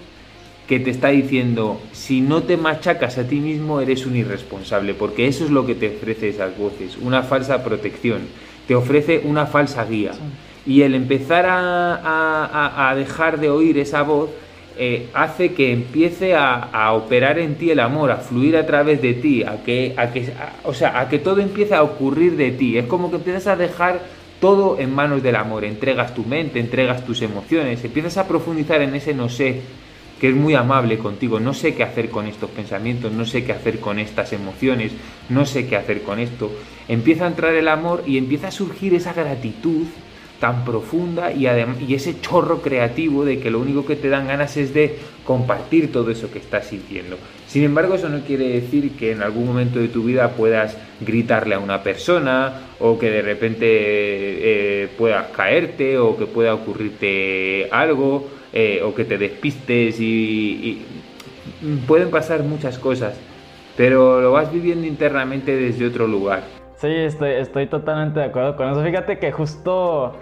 que 0.67 0.81
te 0.81 0.91
está 0.91 1.09
diciendo, 1.09 1.81
si 1.93 2.21
no 2.21 2.43
te 2.43 2.59
machacas 2.59 3.17
a 3.17 3.27
ti 3.27 3.37
mismo 3.37 3.81
eres 3.81 4.05
un 4.05 4.17
irresponsable, 4.17 4.93
porque 4.93 5.27
eso 5.27 5.45
es 5.45 5.51
lo 5.51 5.65
que 5.65 5.75
te 5.75 5.89
ofrece 5.97 6.29
esas 6.29 6.59
voces, 6.59 6.99
una 6.99 7.23
falsa 7.23 7.65
protección, 7.65 8.21
te 8.67 8.75
ofrece 8.75 9.23
una 9.25 9.47
falsa 9.47 9.87
guía. 9.87 10.13
Y 10.67 10.83
el 10.83 10.95
empezar 10.95 11.47
a, 11.49 12.91
a 12.91 12.95
dejar 12.95 13.41
de 13.41 13.49
oír 13.49 13.79
esa 13.79 14.03
voz 14.03 14.29
eh, 14.79 15.09
hace 15.13 15.55
que 15.55 15.73
empiece 15.73 16.37
a, 16.37 16.93
operar 16.93 17.39
en 17.39 17.57
ti 17.57 17.71
el 17.71 17.81
amor, 17.81 18.13
a 18.13 18.19
fluir 18.19 18.57
a 18.57 18.65
través 18.65 19.03
de 19.03 19.15
ti, 19.15 19.43
a 19.43 19.65
que, 19.65 19.95
a 19.97 20.13
que, 20.13 20.33
o 20.65 20.73
sea, 20.73 21.01
a 21.01 21.09
que 21.09 21.19
todo 21.19 21.41
empiece 21.41 21.75
a 21.75 21.83
ocurrir 21.83 22.37
de 22.37 22.53
ti. 22.53 22.79
Es 22.79 22.87
como 22.87 23.11
que 23.11 23.17
empiezas 23.17 23.49
a 23.49 23.57
dejar 23.57 24.01
todo 24.41 24.79
en 24.79 24.95
manos 24.95 25.23
del 25.23 25.35
amor, 25.37 25.65
entregas 25.65 26.15
tu 26.15 26.25
mente, 26.25 26.61
entregas 26.61 27.05
tus 27.05 27.23
emociones, 27.23 27.85
empiezas 27.85 28.19
a 28.19 28.29
profundizar 28.29 28.81
en 28.81 28.95
ese 28.95 29.15
no 29.15 29.29
sé, 29.29 29.63
que 30.21 30.29
es 30.29 30.35
muy 30.35 30.55
amable 30.55 30.99
contigo, 30.99 31.41
no 31.41 31.55
sé 31.55 31.75
qué 31.75 31.83
hacer 31.83 32.11
con 32.11 32.27
estos 32.27 32.51
pensamientos, 32.51 33.13
no 33.13 33.25
sé 33.25 33.45
qué 33.45 33.53
hacer 33.53 33.81
con 33.81 33.99
estas 33.99 34.33
emociones, 34.33 34.93
no 35.29 35.45
sé 35.45 35.67
qué 35.67 35.77
hacer 35.77 36.03
con 36.03 36.19
esto. 36.19 36.53
Empieza 36.87 37.25
a 37.25 37.29
entrar 37.29 37.55
el 37.55 37.69
amor 37.69 38.05
y 38.07 38.17
empieza 38.17 38.49
a 38.49 38.53
surgir 38.53 38.95
esa 38.95 39.13
gratitud 39.13 39.87
tan 40.41 40.65
profunda 40.65 41.33
y, 41.33 41.47
y 41.47 41.95
ese 41.95 42.21
chorro 42.21 42.63
creativo 42.63 43.25
de 43.25 43.41
que 43.41 43.51
lo 43.51 43.59
único 43.59 43.85
que 43.85 43.97
te 43.97 44.09
dan 44.09 44.29
ganas 44.29 44.57
es 44.57 44.73
de 44.73 44.97
compartir 45.25 45.91
todo 45.93 46.11
eso 46.11 46.31
que 46.31 46.39
estás 46.39 46.67
sintiendo. 46.67 47.17
Sin 47.47 47.65
embargo, 47.65 47.95
eso 47.95 48.09
no 48.09 48.21
quiere 48.21 48.49
decir 48.49 48.93
que 48.93 49.13
en 49.13 49.23
algún 49.23 49.47
momento 49.47 49.79
de 49.79 49.89
tu 49.89 50.05
vida 50.05 50.31
puedas 50.31 50.77
gritarle 51.01 51.55
a 51.55 51.59
una 51.59 51.83
persona 51.83 52.61
o 52.79 52.99
que 52.99 53.11
de 53.11 53.23
repente 53.23 53.67
eh, 53.67 54.89
puedas 54.97 55.29
caerte 55.29 55.99
o 55.99 56.17
que 56.17 56.27
pueda 56.27 56.55
ocurrirte 56.55 57.69
algo 57.71 58.29
eh, 58.53 58.81
o 58.85 58.95
que 58.95 59.05
te 59.05 59.19
despistes 59.19 60.01
y 60.01 60.83
pueden 61.87 62.11
pasar 62.11 62.43
muchas 62.43 62.79
cosas, 62.79 63.15
pero 63.77 64.21
lo 64.21 64.33
vas 64.33 64.53
viviendo 64.53 64.87
internamente 64.87 65.57
desde 65.57 65.87
otro 65.87 66.07
lugar. 66.07 66.58
Sí, 66.79 66.87
estoy, 66.87 67.33
estoy 67.33 67.67
totalmente 67.67 68.21
de 68.21 68.27
acuerdo 68.27 68.55
con 68.55 68.71
eso. 68.71 68.83
Fíjate 68.85 69.19
que 69.19 69.33
justo, 69.33 70.15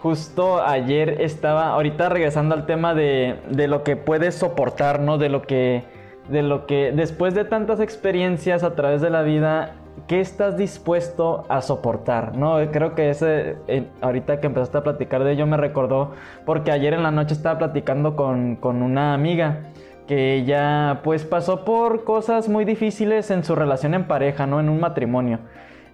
justo 0.00 0.62
ayer 0.62 1.20
estaba, 1.20 1.70
ahorita 1.70 2.08
regresando 2.08 2.54
al 2.54 2.64
tema 2.64 2.94
de, 2.94 3.40
de 3.50 3.66
lo 3.66 3.82
que 3.82 3.96
puedes 3.96 4.36
soportar, 4.36 5.00
¿no? 5.00 5.18
De 5.18 5.28
lo 5.28 5.42
que, 5.42 5.82
de 6.28 6.42
lo 6.42 6.64
que, 6.66 6.92
después 6.92 7.34
de 7.34 7.44
tantas 7.44 7.80
experiencias 7.80 8.62
a 8.62 8.76
través 8.76 9.00
de 9.00 9.10
la 9.10 9.22
vida, 9.22 9.74
¿qué 10.06 10.20
estás 10.20 10.56
dispuesto 10.56 11.44
a 11.48 11.60
soportar? 11.60 12.36
No, 12.36 12.58
creo 12.70 12.94
que 12.94 13.10
ese, 13.10 13.56
eh, 13.66 13.88
ahorita 14.00 14.38
que 14.38 14.46
empezaste 14.46 14.78
a 14.78 14.84
platicar 14.84 15.24
de 15.24 15.32
ello 15.32 15.46
me 15.48 15.56
recordó, 15.56 16.12
porque 16.44 16.70
ayer 16.70 16.94
en 16.94 17.02
la 17.02 17.10
noche 17.10 17.34
estaba 17.34 17.58
platicando 17.58 18.14
con, 18.14 18.54
con 18.54 18.84
una 18.84 19.12
amiga 19.12 19.58
que 20.06 20.34
ella 20.34 21.00
pues 21.02 21.24
pasó 21.24 21.64
por 21.64 22.04
cosas 22.04 22.48
muy 22.48 22.64
difíciles 22.64 23.32
en 23.32 23.42
su 23.42 23.56
relación 23.56 23.92
en 23.94 24.04
pareja, 24.04 24.46
¿no? 24.46 24.60
En 24.60 24.68
un 24.68 24.78
matrimonio. 24.78 25.40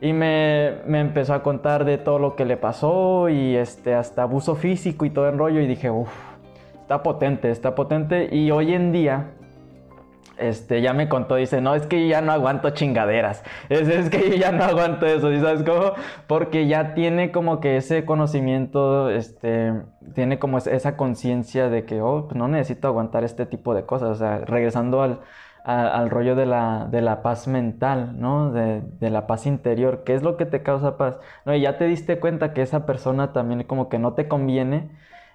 Y 0.03 0.13
me, 0.13 0.81
empezó 0.99 1.33
a 1.33 1.45
contar 1.45 1.85
de 1.85 1.97
todo 1.97 2.19
lo 2.19 2.35
que 2.35 2.45
le 2.45 2.57
pasó 2.57 3.29
y 3.29 3.55
este, 3.55 3.95
hasta 3.95 4.25
abuso 4.25 4.57
físico 4.57 5.05
y 5.05 5.11
todo 5.11 5.29
el 5.29 5.39
rollo. 5.39 5.61
Y 5.61 5.69
dije, 5.69 5.91
uff, 5.91 6.11
está 6.81 7.05
potente, 7.05 7.53
está 7.53 7.77
potente. 7.77 8.29
Y 8.35 8.51
hoy 8.51 8.75
en 8.75 8.91
día, 8.91 9.31
este, 10.39 10.83
ya 10.83 10.93
me 10.93 11.09
contó, 11.09 11.37
dice, 11.37 11.61
no, 11.61 11.77
es 11.77 11.87
que 11.87 12.09
ya 12.09 12.21
no 12.21 12.33
aguanto 12.33 12.71
chingaderas. 12.71 13.45
Es, 13.69 13.87
es 13.87 14.11
que 14.11 14.41
ya 14.41 14.51
no 14.51 14.65
aguanto 14.65 15.07
eso, 15.07 15.31
sabes 15.41 15.63
cómo? 15.63 15.93
Porque 16.27 16.67
ya 16.67 16.95
tiene 16.95 17.31
como 17.31 17.61
que 17.61 17.77
ese 17.77 18.05
conocimiento, 18.05 19.09
este, 19.09 19.73
tiene 20.17 20.41
como 20.41 20.59
esa 20.59 20.97
conciencia 20.97 21.69
de 21.69 21.85
que, 21.85 22.01
oh, 22.01 22.27
pues 22.27 22.37
no 22.37 22.49
necesito 22.49 22.89
aguantar 22.89 23.23
este 23.23 23.47
tipo 23.47 23.73
de 23.73 23.87
cosas. 23.87 24.09
O 24.09 24.15
sea, 24.17 24.39
regresando 24.39 25.01
al 25.01 25.21
al 25.65 26.11
rollo 26.11 26.35
de 26.35 26.47
la, 26.47 26.89
de 26.91 27.01
la, 27.01 27.23
paz 27.23 27.47
mental, 27.49 28.21
¿no? 28.21 28.53
De, 28.53 28.83
de, 29.01 29.11
la 29.11 29.27
paz 29.27 29.47
interior. 29.47 30.03
¿Qué 30.05 30.15
es 30.15 30.23
lo 30.23 30.37
que 30.37 30.47
te 30.47 30.63
causa 30.63 30.97
paz? 30.97 31.19
No, 31.45 31.55
y 31.55 31.61
ya 31.61 31.79
te 31.79 31.85
diste 31.87 32.19
cuenta 32.19 32.53
que 32.53 32.63
esa 32.63 32.87
persona 32.87 33.33
también 33.33 33.63
como 33.65 33.89
que 33.89 33.99
no 33.99 34.15
te 34.15 34.29
conviene. 34.29 34.91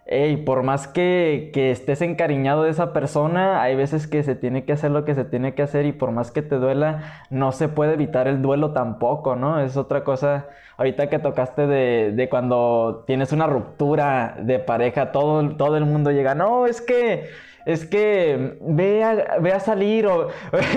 Y 0.10 0.38
por 0.38 0.64
más 0.64 0.88
que, 0.88 1.52
que, 1.54 1.70
estés 1.72 2.02
encariñado 2.02 2.64
de 2.64 2.70
esa 2.70 2.94
persona, 2.94 3.62
hay 3.62 3.76
veces 3.76 4.08
que 4.08 4.24
se 4.24 4.36
tiene 4.36 4.64
que 4.64 4.72
hacer 4.72 4.92
lo 4.92 5.04
que 5.04 5.16
se 5.16 5.26
tiene 5.26 5.54
que 5.54 5.64
hacer 5.64 5.86
y 5.86 5.92
por 5.92 6.12
más 6.12 6.32
que 6.32 6.42
te 6.42 6.56
duela, 6.56 7.26
no 7.30 7.52
se 7.52 7.68
puede 7.68 7.94
evitar 7.94 8.28
el 8.30 8.42
duelo 8.42 8.72
tampoco, 8.72 9.36
¿no? 9.36 9.60
Es 9.60 9.76
otra 9.76 10.06
cosa, 10.06 10.48
ahorita 10.78 11.10
que 11.10 11.20
tocaste 11.20 11.68
de, 11.68 12.14
de 12.14 12.30
cuando 12.30 13.04
tienes 13.06 13.34
una 13.34 13.48
ruptura 13.48 14.38
de 14.40 14.60
pareja, 14.60 15.12
todo, 15.12 15.58
todo 15.58 15.76
el 15.76 15.86
mundo 15.86 16.12
llega, 16.12 16.36
no, 16.36 16.68
es 16.68 16.82
que 16.82 17.30
es 17.68 17.86
que 17.86 18.58
ve 18.62 19.04
a, 19.04 19.60
salir 19.60 20.08
o 20.08 20.30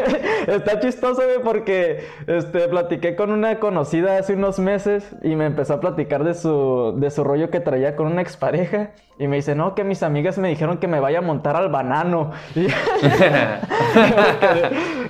está 0.48 0.80
chistoso 0.80 1.22
porque 1.44 2.04
este, 2.26 2.66
platiqué 2.68 3.14
con 3.14 3.30
una 3.30 3.60
conocida 3.60 4.18
hace 4.18 4.34
unos 4.34 4.58
meses 4.58 5.08
y 5.22 5.36
me 5.36 5.46
empezó 5.46 5.74
a 5.74 5.80
platicar 5.80 6.24
de 6.24 6.34
su, 6.34 6.94
de 6.96 7.10
su 7.10 7.22
rollo 7.22 7.48
que 7.48 7.60
traía 7.60 7.94
con 7.94 8.08
una 8.08 8.22
expareja 8.22 8.90
y 9.20 9.28
me 9.28 9.36
dice, 9.36 9.54
no, 9.54 9.74
que 9.74 9.84
mis 9.84 10.02
amigas 10.02 10.38
me 10.38 10.48
dijeron 10.48 10.78
que 10.78 10.88
me 10.88 10.98
vaya 10.98 11.18
a 11.18 11.20
montar 11.20 11.54
al 11.54 11.68
banano. 11.68 12.30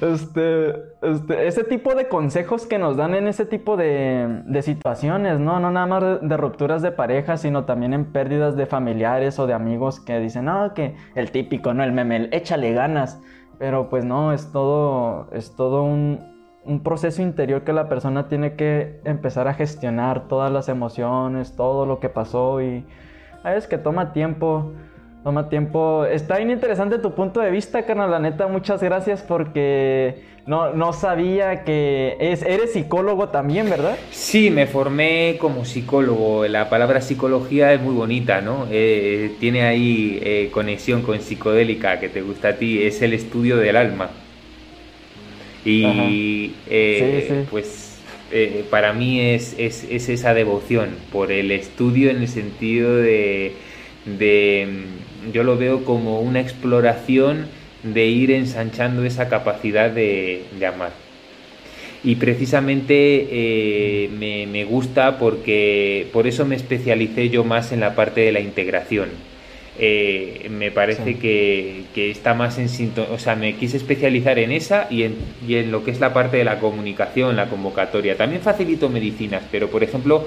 este, 0.00 0.70
este, 1.00 1.46
ese 1.46 1.62
tipo 1.62 1.94
de 1.94 2.08
consejos 2.08 2.66
que 2.66 2.76
nos 2.76 2.96
dan 2.96 3.14
en 3.14 3.28
ese 3.28 3.46
tipo 3.46 3.76
de, 3.76 4.42
de 4.46 4.62
situaciones, 4.62 5.38
¿no? 5.38 5.60
No 5.60 5.70
nada 5.70 5.86
más 5.86 6.20
de, 6.22 6.36
rupturas 6.36 6.82
de 6.82 6.90
pareja, 6.90 7.36
sino 7.36 7.66
también 7.66 7.94
en 7.94 8.04
pérdidas 8.06 8.56
de 8.56 8.66
familiares 8.66 9.38
o 9.38 9.46
de 9.46 9.54
amigos 9.54 10.00
que 10.00 10.18
dicen, 10.18 10.46
no, 10.46 10.74
que 10.74 10.96
el 11.14 11.30
típico, 11.30 11.72
¿no? 11.72 11.84
El 11.84 11.92
meme, 11.92 12.30
échale 12.32 12.72
ganas. 12.72 13.22
Pero 13.60 13.90
pues 13.90 14.04
no, 14.04 14.32
es 14.32 14.50
todo, 14.50 15.28
es 15.30 15.54
todo 15.54 15.84
un, 15.84 16.18
un 16.64 16.82
proceso 16.82 17.22
interior 17.22 17.62
que 17.62 17.72
la 17.72 17.88
persona 17.88 18.26
tiene 18.26 18.56
que 18.56 19.00
empezar 19.04 19.46
a 19.46 19.54
gestionar 19.54 20.26
todas 20.26 20.50
las 20.50 20.68
emociones, 20.68 21.54
todo 21.54 21.86
lo 21.86 22.00
que 22.00 22.08
pasó 22.08 22.60
y 22.60 22.84
es 23.44 23.66
que 23.66 23.78
toma 23.78 24.12
tiempo. 24.12 24.72
Toma 25.22 25.50
tiempo. 25.50 26.06
Está 26.06 26.38
bien 26.38 26.50
interesante 26.50 26.98
tu 26.98 27.14
punto 27.14 27.40
de 27.40 27.50
vista, 27.50 27.84
carnal. 27.84 28.10
La 28.10 28.18
neta, 28.18 28.46
muchas 28.46 28.82
gracias 28.82 29.22
porque 29.22 30.22
no, 30.46 30.72
no 30.72 30.94
sabía 30.94 31.62
que 31.64 32.16
es, 32.18 32.42
eres 32.42 32.72
psicólogo 32.72 33.28
también, 33.28 33.68
¿verdad? 33.68 33.98
Sí, 34.10 34.50
me 34.50 34.66
formé 34.66 35.36
como 35.38 35.66
psicólogo. 35.66 36.46
La 36.46 36.70
palabra 36.70 37.02
psicología 37.02 37.72
es 37.74 37.82
muy 37.82 37.94
bonita, 37.94 38.40
¿no? 38.40 38.66
Eh, 38.70 39.32
tiene 39.40 39.62
ahí 39.62 40.18
eh, 40.22 40.48
conexión 40.52 41.02
con 41.02 41.20
psicodélica 41.20 42.00
que 42.00 42.08
te 42.08 42.22
gusta 42.22 42.48
a 42.48 42.52
ti. 42.54 42.82
Es 42.82 43.02
el 43.02 43.12
estudio 43.12 43.58
del 43.58 43.76
alma. 43.76 44.10
Y 45.66 46.54
eh, 46.70 47.44
pues 47.50 47.89
eh, 48.32 48.64
para 48.70 48.92
mí 48.92 49.20
es, 49.20 49.54
es, 49.58 49.84
esa 49.90 50.34
devoción 50.34 50.90
por 51.12 51.32
el 51.32 51.50
estudio 51.50 52.10
en 52.10 52.18
el 52.18 52.28
sentido 52.28 52.96
de, 52.96 53.54
mm, 54.06 55.32
yo 55.32 55.42
lo 55.42 55.56
veo 55.56 55.84
como 55.84 56.20
una 56.20 56.40
exploración 56.40 57.46
de 57.82 58.06
ir 58.06 58.30
ensanchando 58.30 59.04
esa 59.04 59.28
capacidad 59.28 59.90
de, 59.90 60.44
amar. 60.66 60.92
Y 62.02 62.14
precisamente 62.16 63.28
eh, 63.30 64.10
me, 64.18 64.46
me 64.46 64.64
gusta 64.64 65.18
porque 65.18 66.08
por 66.12 66.26
eso 66.26 66.46
me 66.46 66.56
especialicé 66.56 67.28
yo 67.28 67.44
más 67.44 67.72
en 67.72 67.80
la 67.80 67.94
parte 67.94 68.22
de 68.22 68.32
la 68.32 68.40
integración 68.40 69.10
eh, 69.78 70.48
me 70.50 70.70
parece 70.70 71.16
que, 71.18 71.84
está 71.94 72.34
más 72.34 72.58
en 72.58 72.68
sintonía, 72.68 73.12
o 73.12 73.18
sea, 73.18 73.36
me 73.36 73.54
quise 73.54 73.76
especializar 73.76 74.38
en 74.38 74.52
esa 74.52 74.86
y 74.90 75.04
en, 75.04 75.16
y 75.46 75.56
en 75.56 75.70
lo 75.70 75.84
que 75.84 75.90
es 75.90 76.00
la 76.00 76.12
parte 76.12 76.36
de 76.36 76.44
la 76.44 76.58
comunicación, 76.58 77.36
la 77.36 77.46
convocatoria. 77.46 78.16
También 78.16 78.42
facilito 78.42 78.88
medicinas, 78.88 79.42
pero 79.50 79.68
por 79.68 79.82
ejemplo, 79.82 80.26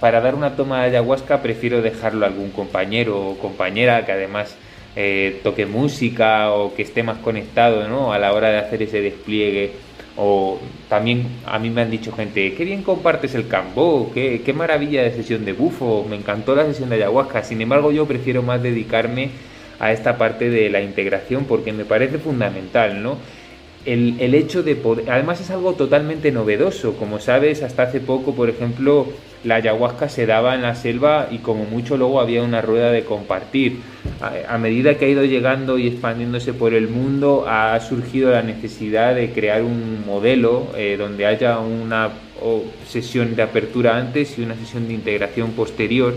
para 0.00 0.20
dar 0.20 0.34
una 0.34 0.56
toma 0.56 0.82
de 0.82 0.90
ayahuasca 0.90 1.42
prefiero 1.42 1.82
dejarlo 1.82 2.24
a 2.24 2.28
algún 2.28 2.50
compañero 2.50 3.20
o 3.20 3.38
compañera 3.38 4.04
que 4.04 4.12
además 4.12 4.56
eh, 4.96 5.40
toque 5.42 5.66
música 5.66 6.52
o 6.52 6.74
que 6.74 6.82
esté 6.82 7.02
más 7.02 7.18
conectado 7.18 7.88
¿no? 7.88 8.12
a 8.12 8.18
la 8.18 8.32
hora 8.32 8.50
de 8.50 8.58
hacer 8.58 8.82
ese 8.82 9.00
despliegue 9.00 9.72
o 10.16 10.58
también 10.88 11.26
a 11.46 11.58
mí 11.58 11.70
me 11.70 11.82
han 11.82 11.90
dicho 11.90 12.12
gente, 12.12 12.54
qué 12.54 12.64
bien 12.64 12.82
compartes 12.82 13.34
el 13.34 13.48
cambo, 13.48 14.10
qué, 14.14 14.42
qué 14.44 14.52
maravilla 14.52 15.02
de 15.02 15.12
sesión 15.12 15.44
de 15.44 15.52
bufo, 15.52 16.06
me 16.08 16.16
encantó 16.16 16.54
la 16.54 16.64
sesión 16.66 16.90
de 16.90 16.96
ayahuasca. 16.96 17.42
Sin 17.42 17.60
embargo, 17.60 17.90
yo 17.90 18.06
prefiero 18.06 18.42
más 18.42 18.62
dedicarme 18.62 19.30
a 19.80 19.92
esta 19.92 20.16
parte 20.16 20.50
de 20.50 20.70
la 20.70 20.80
integración 20.80 21.44
porque 21.44 21.72
me 21.72 21.84
parece 21.84 22.18
fundamental, 22.18 23.02
¿no? 23.02 23.18
El, 23.84 24.16
el 24.20 24.34
hecho 24.34 24.62
de 24.62 24.76
poder, 24.76 25.10
además 25.10 25.40
es 25.40 25.50
algo 25.50 25.74
totalmente 25.74 26.32
novedoso, 26.32 26.94
como 26.96 27.20
sabes, 27.20 27.62
hasta 27.62 27.82
hace 27.82 28.00
poco, 28.00 28.34
por 28.34 28.48
ejemplo, 28.48 29.08
la 29.44 29.56
ayahuasca 29.56 30.08
se 30.08 30.26
daba 30.26 30.54
en 30.54 30.62
la 30.62 30.74
selva 30.74 31.28
y 31.30 31.38
como 31.38 31.64
mucho 31.64 31.96
luego 31.96 32.20
había 32.20 32.42
una 32.42 32.62
rueda 32.62 32.90
de 32.90 33.04
compartir. 33.04 33.80
A, 34.48 34.56
medida 34.58 34.96
que 34.96 35.04
ha 35.04 35.08
ido 35.08 35.24
llegando 35.24 35.76
y 35.76 35.86
expandiéndose 35.86 36.54
por 36.54 36.72
el 36.72 36.88
mundo, 36.88 37.44
ha 37.46 37.78
surgido 37.80 38.30
la 38.30 38.42
necesidad 38.42 39.14
de 39.14 39.32
crear 39.32 39.62
un 39.62 40.04
modelo 40.06 40.68
eh, 40.76 40.96
donde 40.98 41.26
haya 41.26 41.58
una 41.58 42.10
sesión 42.86 43.36
de 43.36 43.42
apertura 43.42 43.96
antes 43.96 44.38
y 44.38 44.42
una 44.42 44.54
sesión 44.54 44.88
de 44.88 44.94
integración 44.94 45.52
posterior. 45.52 46.14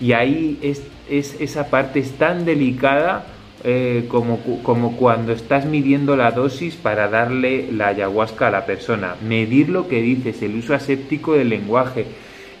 Y 0.00 0.12
ahí 0.12 0.58
es, 0.62 0.82
esa 1.10 1.68
parte 1.68 2.00
es 2.00 2.12
tan 2.12 2.46
delicada 2.46 3.26
eh, 3.64 4.06
como, 4.08 4.40
como, 4.62 4.96
cuando 4.96 5.32
estás 5.32 5.64
midiendo 5.64 6.16
la 6.16 6.30
dosis 6.30 6.76
para 6.76 7.08
darle 7.08 7.70
la 7.72 7.88
ayahuasca 7.88 8.48
a 8.48 8.50
la 8.50 8.66
persona. 8.66 9.16
Medir 9.26 9.68
lo 9.68 9.88
que 9.88 10.00
dices, 10.00 10.42
el 10.42 10.56
uso 10.56 10.74
aséptico 10.74 11.34
del 11.34 11.50
lenguaje 11.50 12.06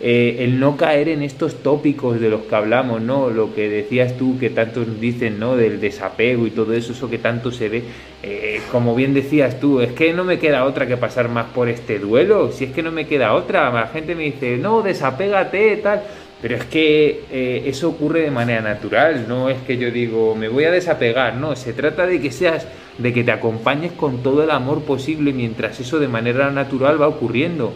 eh, 0.02 0.44
el 0.44 0.58
no 0.58 0.78
caer 0.78 1.10
en 1.10 1.22
estos 1.22 1.62
tópicos 1.62 2.18
de 2.18 2.30
los 2.30 2.42
que 2.42 2.54
hablamos, 2.54 3.02
¿no? 3.02 3.28
Lo 3.28 3.54
que 3.54 3.68
decías 3.68 4.16
tú, 4.16 4.38
que 4.38 4.48
tantos 4.48 4.98
dicen, 4.98 5.38
¿no? 5.38 5.56
Del 5.56 5.78
desapego 5.78 6.46
y 6.46 6.50
todo 6.50 6.72
eso, 6.72 6.92
eso 6.92 7.10
que 7.10 7.18
tanto 7.18 7.52
se 7.52 7.68
ve. 7.68 7.82
Eh, 8.22 8.62
como 8.72 8.94
bien 8.94 9.12
decías 9.12 9.60
tú, 9.60 9.82
es 9.82 9.92
que 9.92 10.14
no 10.14 10.24
me 10.24 10.38
queda 10.38 10.64
otra 10.64 10.86
que 10.86 10.96
pasar 10.96 11.28
más 11.28 11.48
por 11.48 11.68
este 11.68 11.98
duelo, 11.98 12.50
si 12.50 12.64
es 12.64 12.72
que 12.72 12.82
no 12.82 12.90
me 12.92 13.06
queda 13.06 13.34
otra. 13.34 13.70
La 13.70 13.88
gente 13.88 14.14
me 14.14 14.22
dice, 14.22 14.56
no, 14.56 14.80
desapégate, 14.80 15.76
tal. 15.76 16.02
Pero 16.42 16.56
es 16.56 16.64
que 16.64 17.24
eh, 17.30 17.64
eso 17.66 17.90
ocurre 17.90 18.22
de 18.22 18.30
manera 18.30 18.62
natural, 18.62 19.26
no 19.28 19.50
es 19.50 19.58
que 19.62 19.76
yo 19.76 19.90
digo, 19.90 20.34
me 20.34 20.48
voy 20.48 20.64
a 20.64 20.70
desapegar, 20.70 21.36
no, 21.36 21.54
se 21.54 21.72
trata 21.74 22.06
de 22.06 22.20
que 22.20 22.30
seas, 22.30 22.66
de 22.96 23.12
que 23.12 23.24
te 23.24 23.32
acompañes 23.32 23.92
con 23.92 24.22
todo 24.22 24.42
el 24.42 24.50
amor 24.50 24.82
posible 24.82 25.32
mientras 25.32 25.78
eso 25.80 25.98
de 25.98 26.08
manera 26.08 26.50
natural 26.50 27.00
va 27.00 27.08
ocurriendo 27.08 27.72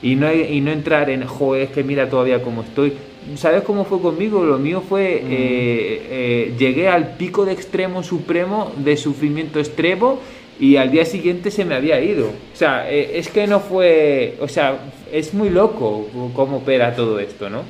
y 0.00 0.14
no, 0.16 0.32
y 0.32 0.60
no 0.60 0.70
entrar 0.70 1.10
en, 1.10 1.24
joder, 1.24 1.62
es 1.62 1.70
que 1.70 1.82
mira 1.82 2.08
todavía 2.08 2.42
cómo 2.42 2.62
estoy. 2.62 2.92
¿sabes 3.36 3.62
cómo 3.62 3.84
fue 3.84 4.00
conmigo? 4.00 4.44
Lo 4.44 4.58
mío 4.58 4.82
fue, 4.86 5.22
mm. 5.22 5.26
eh, 5.30 6.02
eh, 6.10 6.54
llegué 6.58 6.88
al 6.88 7.16
pico 7.16 7.44
de 7.44 7.52
extremo 7.52 8.02
supremo 8.02 8.72
de 8.76 8.96
sufrimiento 8.96 9.58
extremo 9.58 10.18
y 10.60 10.76
al 10.76 10.90
día 10.90 11.04
siguiente 11.04 11.50
se 11.50 11.64
me 11.64 11.74
había 11.74 12.00
ido. 12.00 12.26
O 12.26 12.56
sea, 12.56 12.90
eh, 12.90 13.18
es 13.18 13.28
que 13.28 13.46
no 13.46 13.60
fue, 13.60 14.36
o 14.40 14.48
sea, 14.48 14.78
es 15.12 15.34
muy 15.34 15.50
loco 15.50 16.08
cómo 16.34 16.58
opera 16.58 16.94
todo 16.94 17.18
esto, 17.18 17.48
¿no? 17.48 17.62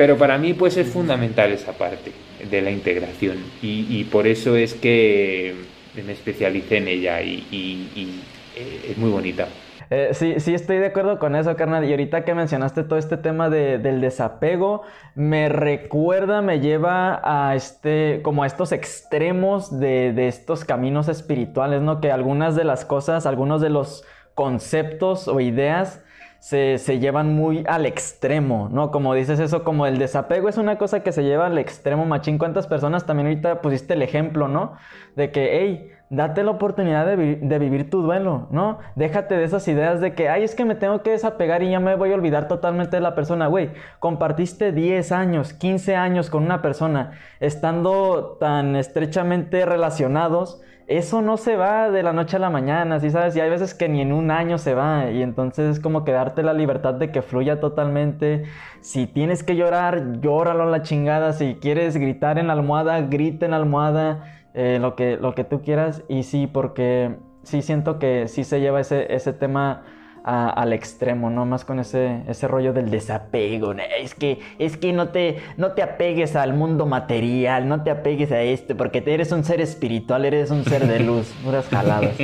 Pero 0.00 0.16
para 0.16 0.38
mí 0.38 0.54
pues 0.54 0.78
es 0.78 0.88
fundamental 0.88 1.52
esa 1.52 1.72
parte 1.72 2.10
de 2.50 2.62
la 2.62 2.70
integración 2.70 3.36
y, 3.60 4.02
por 4.04 4.26
eso 4.26 4.56
es 4.56 4.72
que 4.72 5.54
me 5.94 6.12
especialicé 6.12 6.78
en 6.78 6.88
ella 6.88 7.20
y 7.20 8.22
es 8.56 8.96
muy 8.96 9.10
bonita. 9.10 9.46
Eh, 9.90 10.10
sí, 10.12 10.36
sí, 10.38 10.54
estoy 10.54 10.78
de 10.78 10.86
acuerdo 10.86 11.18
con 11.18 11.36
eso, 11.36 11.54
carnal. 11.54 11.84
Y 11.84 11.90
ahorita 11.90 12.24
que 12.24 12.32
mencionaste 12.32 12.82
todo 12.84 12.98
este 12.98 13.18
tema 13.18 13.50
del 13.50 14.00
desapego, 14.00 14.84
me 15.14 15.50
recuerda, 15.50 16.40
me 16.40 16.60
lleva 16.60 17.20
a 17.22 17.54
este, 17.54 18.20
como 18.22 18.46
estos 18.46 18.72
extremos 18.72 19.80
de, 19.80 20.14
de 20.14 20.28
estos 20.28 20.64
caminos 20.64 21.08
espirituales, 21.08 21.82
¿no? 21.82 22.00
Que 22.00 22.10
algunas 22.10 22.56
de 22.56 22.64
las 22.64 22.86
cosas, 22.86 23.26
algunos 23.26 23.60
de 23.60 23.68
los 23.68 24.02
conceptos 24.34 25.28
o 25.28 25.40
ideas 25.40 26.02
se, 26.40 26.78
se, 26.78 26.98
llevan 26.98 27.34
muy 27.34 27.64
al 27.68 27.86
extremo, 27.86 28.68
¿no? 28.72 28.90
Como 28.90 29.14
dices 29.14 29.38
eso, 29.38 29.62
como 29.62 29.86
el 29.86 29.98
desapego 29.98 30.48
es 30.48 30.56
una 30.56 30.78
cosa 30.78 31.02
que 31.02 31.12
se 31.12 31.22
lleva 31.22 31.46
al 31.46 31.58
extremo, 31.58 32.06
machín. 32.06 32.38
¿Cuántas 32.38 32.66
personas 32.66 33.06
también 33.06 33.28
ahorita 33.28 33.60
pusiste 33.60 33.94
el 33.94 34.02
ejemplo, 34.02 34.48
¿no? 34.48 34.72
De 35.16 35.30
que, 35.30 35.60
hey, 35.60 35.92
Date 36.12 36.42
la 36.42 36.50
oportunidad 36.50 37.06
de, 37.06 37.58
vivir 37.60 37.88
tu 37.88 38.02
duelo, 38.02 38.48
¿no? 38.50 38.80
Déjate 38.96 39.36
de 39.36 39.44
esas 39.44 39.68
ideas 39.68 40.00
de 40.00 40.12
que, 40.12 40.28
ay, 40.28 40.42
es 40.42 40.56
que 40.56 40.64
me 40.64 40.74
tengo 40.74 41.04
que 41.04 41.10
desapegar 41.10 41.62
y 41.62 41.70
ya 41.70 41.78
me 41.78 41.94
voy 41.94 42.10
a 42.10 42.16
olvidar 42.16 42.48
totalmente 42.48 42.96
de 42.96 43.00
la 43.00 43.14
persona. 43.14 43.46
Güey, 43.46 43.70
compartiste 44.00 44.72
10 44.72 45.12
años, 45.12 45.52
15 45.52 45.94
años 45.94 46.28
con 46.28 46.42
una 46.42 46.62
persona, 46.62 47.12
estando 47.38 48.38
tan 48.40 48.74
estrechamente 48.74 49.64
relacionados, 49.64 50.60
eso 50.88 51.22
no 51.22 51.36
se 51.36 51.54
va 51.54 51.88
de 51.88 52.02
la 52.02 52.12
noche 52.12 52.34
a 52.34 52.40
la 52.40 52.50
mañana, 52.50 52.98
¿sí 52.98 53.10
sabes? 53.10 53.36
Y 53.36 53.40
hay 53.40 53.48
veces 53.48 53.74
que 53.74 53.88
ni 53.88 54.00
en 54.00 54.12
un 54.12 54.32
año 54.32 54.58
se 54.58 54.74
va, 54.74 55.12
y 55.12 55.22
entonces 55.22 55.76
es 55.76 55.80
como 55.80 56.04
que 56.04 56.10
darte 56.10 56.42
la 56.42 56.52
libertad 56.52 56.94
de 56.94 57.12
que 57.12 57.22
fluya 57.22 57.60
totalmente. 57.60 58.42
Si 58.80 59.06
tienes 59.06 59.44
que 59.44 59.54
llorar, 59.54 60.20
llóralo 60.20 60.64
a 60.64 60.66
la 60.66 60.82
chingada. 60.82 61.32
Si 61.32 61.54
quieres 61.60 61.96
gritar 61.96 62.40
en 62.40 62.48
la 62.48 62.54
almohada, 62.54 63.00
grita 63.02 63.44
en 63.44 63.52
la 63.52 63.58
almohada 63.58 64.39
eh, 64.54 64.78
lo, 64.80 64.96
que, 64.96 65.16
lo 65.16 65.34
que 65.34 65.44
tú 65.44 65.62
quieras. 65.62 66.02
Y 66.08 66.22
sí, 66.24 66.46
porque 66.46 67.16
sí 67.42 67.62
siento 67.62 67.98
que 67.98 68.28
sí 68.28 68.44
se 68.44 68.60
lleva 68.60 68.80
ese, 68.80 69.14
ese 69.14 69.32
tema 69.32 69.82
al 70.22 70.72
extremo, 70.72 71.30
¿no? 71.30 71.46
Más 71.46 71.64
con 71.64 71.80
ese, 71.80 72.22
ese 72.28 72.46
rollo 72.46 72.72
del 72.72 72.90
desapego. 72.90 73.74
Es 73.98 74.14
que, 74.14 74.38
es 74.58 74.76
que 74.76 74.92
no, 74.92 75.08
te, 75.08 75.38
no 75.56 75.72
te 75.72 75.82
apegues 75.82 76.36
al 76.36 76.52
mundo 76.52 76.86
material, 76.86 77.68
no 77.68 77.82
te 77.82 77.90
apegues 77.90 78.30
a 78.32 78.42
esto, 78.42 78.76
porque 78.76 79.02
eres 79.06 79.32
un 79.32 79.44
ser 79.44 79.60
espiritual, 79.60 80.24
eres 80.24 80.50
un 80.50 80.64
ser 80.64 80.86
de 80.86 81.00
luz, 81.00 81.32
puras 81.44 81.66
jaladas. 81.68 82.14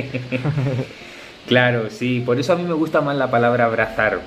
claro, 1.47 1.89
sí, 1.89 2.21
por 2.25 2.39
eso 2.39 2.53
a 2.53 2.55
mí 2.55 2.63
me 2.63 2.73
gusta 2.73 3.01
más 3.01 3.15
la 3.15 3.31
palabra 3.31 3.65
abrazar. 3.65 4.19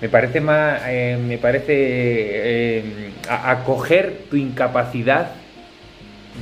Me 0.00 0.08
parece 0.08 0.40
más, 0.40 0.82
eh, 0.86 1.18
me 1.20 1.38
parece 1.38 1.74
eh, 1.74 3.12
acoger 3.28 4.26
tu 4.30 4.36
incapacidad 4.36 5.41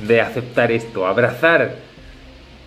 de 0.07 0.21
aceptar 0.21 0.71
esto, 0.71 1.05
abrazar 1.05 1.75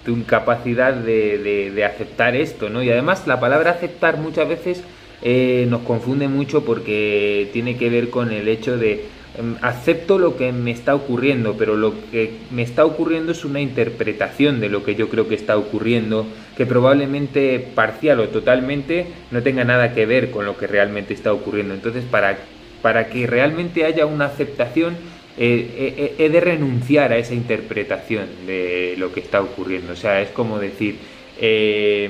tu 0.04 0.12
incapacidad 0.12 0.92
de, 0.94 1.84
aceptar 1.84 2.36
esto, 2.36 2.68
¿no? 2.68 2.82
Y 2.82 2.90
además 2.90 3.26
la 3.26 3.40
palabra 3.40 3.70
aceptar 3.72 4.18
muchas 4.18 4.48
veces 4.48 4.82
eh, 5.22 5.66
nos 5.68 5.82
confunde 5.82 6.28
mucho 6.28 6.64
porque 6.64 7.48
tiene 7.52 7.76
que 7.76 7.88
ver 7.88 8.10
con 8.10 8.30
el 8.30 8.48
hecho 8.48 8.76
de 8.76 9.06
em, 9.38 9.56
acepto 9.62 10.18
lo 10.18 10.36
que 10.36 10.52
me 10.52 10.70
está 10.70 10.94
ocurriendo, 10.94 11.54
pero 11.58 11.76
lo 11.76 11.94
que 12.10 12.32
me 12.50 12.62
está 12.62 12.84
ocurriendo 12.84 13.32
es 13.32 13.44
una 13.44 13.60
interpretación 13.60 14.60
de 14.60 14.68
lo 14.68 14.84
que 14.84 14.94
yo 14.94 15.08
creo 15.08 15.26
que 15.26 15.34
está 15.34 15.56
ocurriendo, 15.56 16.26
que 16.56 16.66
probablemente 16.66 17.66
parcial 17.74 18.20
o 18.20 18.28
totalmente 18.28 19.06
no 19.30 19.42
tenga 19.42 19.64
nada 19.64 19.94
que 19.94 20.04
ver 20.04 20.30
con 20.30 20.44
lo 20.44 20.58
que 20.58 20.66
realmente 20.66 21.14
está 21.14 21.32
ocurriendo. 21.32 21.72
Entonces, 21.72 22.04
para, 22.04 22.36
para 22.82 23.06
que 23.06 23.26
realmente 23.26 23.86
haya 23.86 24.04
una 24.04 24.26
aceptación, 24.26 24.96
he 25.36 26.28
de 26.30 26.40
renunciar 26.40 27.12
a 27.12 27.18
esa 27.18 27.34
interpretación 27.34 28.26
de 28.46 28.94
lo 28.98 29.12
que 29.12 29.20
está 29.20 29.40
ocurriendo. 29.40 29.92
O 29.92 29.96
sea, 29.96 30.20
es 30.20 30.30
como 30.30 30.58
decir, 30.58 30.96
eh, 31.40 32.08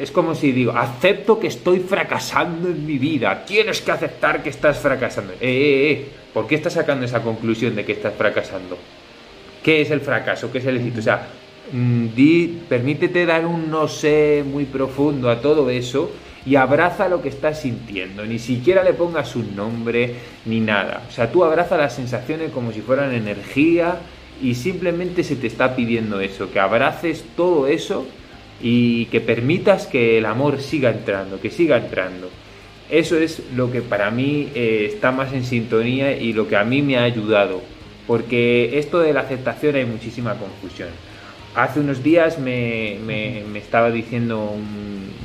es 0.00 0.10
como 0.10 0.34
si 0.34 0.52
digo, 0.52 0.72
acepto 0.72 1.38
que 1.38 1.48
estoy 1.48 1.80
fracasando 1.80 2.68
en 2.68 2.86
mi 2.86 2.96
vida, 2.96 3.44
tienes 3.44 3.82
que 3.82 3.90
aceptar 3.90 4.42
que 4.42 4.48
estás 4.48 4.78
fracasando. 4.78 5.34
Eh, 5.34 5.36
eh, 5.40 5.90
eh, 5.90 6.08
¿por 6.32 6.46
qué 6.46 6.54
estás 6.54 6.72
sacando 6.72 7.04
esa 7.04 7.22
conclusión 7.22 7.76
de 7.76 7.84
que 7.84 7.92
estás 7.92 8.14
fracasando? 8.14 8.78
¿Qué 9.62 9.82
es 9.82 9.90
el 9.90 10.00
fracaso? 10.00 10.50
¿Qué 10.50 10.58
es 10.58 10.64
el 10.64 10.78
éxito? 10.78 11.00
O 11.00 11.02
sea, 11.02 11.28
mm, 11.72 12.06
di, 12.14 12.60
permítete 12.66 13.26
dar 13.26 13.44
un 13.44 13.70
no 13.70 13.88
sé 13.88 14.42
muy 14.46 14.64
profundo 14.64 15.28
a 15.28 15.40
todo 15.42 15.68
eso 15.68 16.10
y 16.46 16.56
abraza 16.56 17.08
lo 17.08 17.22
que 17.22 17.28
estás 17.28 17.60
sintiendo. 17.60 18.24
Ni 18.24 18.38
siquiera 18.38 18.82
le 18.82 18.94
pongas 18.94 19.36
un 19.36 19.54
nombre 19.54 20.14
ni 20.46 20.60
nada. 20.60 21.02
O 21.08 21.12
sea, 21.12 21.30
tú 21.30 21.44
abraza 21.44 21.76
las 21.76 21.94
sensaciones 21.94 22.50
como 22.50 22.72
si 22.72 22.80
fueran 22.80 23.12
energía 23.12 23.98
y 24.42 24.54
simplemente 24.54 25.22
se 25.22 25.36
te 25.36 25.46
está 25.46 25.76
pidiendo 25.76 26.20
eso, 26.20 26.50
que 26.50 26.60
abraces 26.60 27.24
todo 27.36 27.66
eso 27.66 28.06
y 28.62 29.06
que 29.06 29.20
permitas 29.20 29.86
que 29.86 30.18
el 30.18 30.26
amor 30.26 30.60
siga 30.60 30.90
entrando, 30.90 31.40
que 31.40 31.50
siga 31.50 31.76
entrando. 31.76 32.30
Eso 32.90 33.16
es 33.18 33.42
lo 33.54 33.70
que 33.70 33.82
para 33.82 34.10
mí 34.10 34.48
eh, 34.54 34.88
está 34.92 35.12
más 35.12 35.32
en 35.32 35.44
sintonía 35.44 36.16
y 36.16 36.32
lo 36.32 36.48
que 36.48 36.56
a 36.56 36.64
mí 36.64 36.82
me 36.82 36.98
ha 36.98 37.04
ayudado, 37.04 37.62
porque 38.06 38.78
esto 38.78 38.98
de 38.98 39.12
la 39.12 39.20
aceptación 39.20 39.76
hay 39.76 39.84
muchísima 39.84 40.34
confusión. 40.34 40.88
Hace 41.54 41.80
unos 41.80 42.02
días 42.02 42.38
me, 42.38 42.98
me, 43.04 43.58
estaba 43.58 43.90
diciendo, 43.90 44.52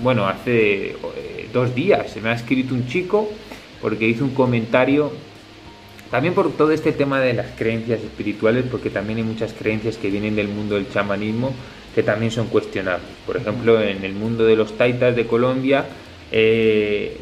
bueno, 0.02 0.28
hace 0.28 0.88
eh, 0.88 1.50
dos 1.54 1.76
días 1.76 2.10
se 2.10 2.20
me 2.20 2.30
ha 2.30 2.34
escrito 2.34 2.74
un 2.74 2.88
chico 2.88 3.30
porque 3.80 4.08
hizo 4.08 4.24
un 4.24 4.34
comentario, 4.34 5.12
también 6.10 6.34
por 6.34 6.52
todo 6.54 6.72
este 6.72 6.92
tema 6.92 7.20
de 7.20 7.34
las 7.34 7.52
creencias 7.56 8.02
espirituales, 8.02 8.66
porque 8.72 8.90
también 8.90 9.20
hay 9.20 9.24
muchas 9.24 9.54
creencias 9.54 9.98
que 9.98 10.10
vienen 10.10 10.36
del 10.36 10.48
mundo 10.48 10.76
del 10.76 10.90
chamanismo 10.90 11.54
que 11.94 12.02
también 12.02 12.32
son 12.32 12.48
cuestionables. 12.48 13.08
Por 13.28 13.38
ejemplo, 13.38 13.80
en 13.80 14.04
el 14.04 14.14
mundo 14.14 14.46
de 14.46 14.56
los 14.56 14.76
taitas 14.78 15.16
de 15.16 15.28
Colombia, 15.28 15.86
eh, 16.38 17.16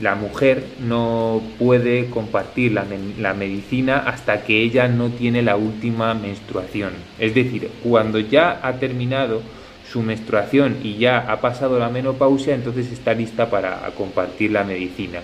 la 0.00 0.14
mujer 0.14 0.62
no 0.78 1.42
puede 1.58 2.06
compartir 2.06 2.70
la, 2.70 2.86
la, 3.18 3.34
medicina 3.34 4.04
hasta 4.06 4.44
que 4.44 4.62
ella 4.62 4.86
no 4.86 5.08
tiene 5.10 5.42
la 5.42 5.56
última 5.56 6.14
menstruación. 6.14 6.92
Es 7.18 7.34
decir, 7.34 7.68
cuando 7.82 8.20
ya 8.20 8.60
ha 8.62 8.74
terminado 8.74 9.42
su 9.90 10.02
menstruación 10.02 10.76
y 10.84 10.98
ya 10.98 11.18
ha 11.18 11.40
pasado 11.40 11.80
la 11.80 11.88
menopausia, 11.88 12.54
entonces 12.54 12.92
está 12.92 13.12
lista 13.12 13.50
para 13.50 13.90
compartir 13.96 14.52
la 14.52 14.62
medicina. 14.62 15.18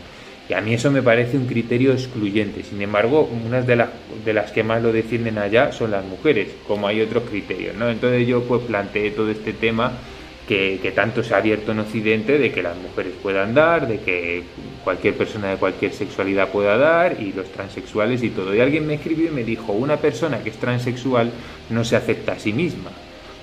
Y 0.49 0.53
a 0.53 0.61
mí 0.61 0.75
eso 0.75 0.91
me 0.91 1.01
parece 1.01 1.37
un 1.37 1.47
criterio 1.47 1.93
excluyente. 1.93 2.65
Sin 2.65 2.83
embargo, 2.83 3.31
unas 3.47 3.65
de 3.65 3.77
las, 3.77 3.91
de 4.25 4.35
las 4.35 4.51
que 4.51 4.65
más 4.65 4.83
lo 4.83 4.91
defienden 4.91 5.39
allá 5.39 5.71
son 5.71 5.93
las 5.93 6.05
mujeres, 6.05 6.49
como 6.67 6.89
hay 6.89 7.01
otros 7.01 7.23
criterios. 7.31 7.77
¿no? 7.77 7.89
Entonces 7.89 8.27
yo 8.27 8.43
pues 8.43 8.63
planteé 8.63 9.13
todo 9.13 9.31
este 9.31 9.53
tema 9.53 9.93
que, 10.51 10.93
tanto 10.93 11.23
se 11.23 11.33
ha 11.33 11.37
abierto 11.37 11.71
en 11.71 11.79
Occidente 11.79 12.37
de 12.37 12.51
que 12.51 12.61
las 12.61 12.77
mujeres 12.77 13.13
puedan 13.23 13.55
dar, 13.55 13.87
de 13.87 14.01
que 14.01 14.43
cualquier 14.83 15.15
persona 15.15 15.51
de 15.51 15.57
cualquier 15.57 15.93
sexualidad 15.93 16.49
pueda 16.49 16.77
dar 16.77 17.21
y 17.21 17.33
los 17.33 17.53
transexuales 17.53 18.21
y 18.25 18.31
todo. 18.31 18.53
Y 18.53 18.61
alguien 18.61 18.85
me 18.85 18.95
escribió 18.95 19.29
y 19.29 19.31
me 19.31 19.45
dijo, 19.45 19.73
una 19.73 19.99
persona 19.99 20.41
que 20.41 20.51
es 20.51 20.57
transexual 20.57 21.31
no 21.69 21.85
se 21.85 21.95
acepta 21.95 22.33
a 22.33 22.39
sí 22.41 22.53
misma 22.53 22.91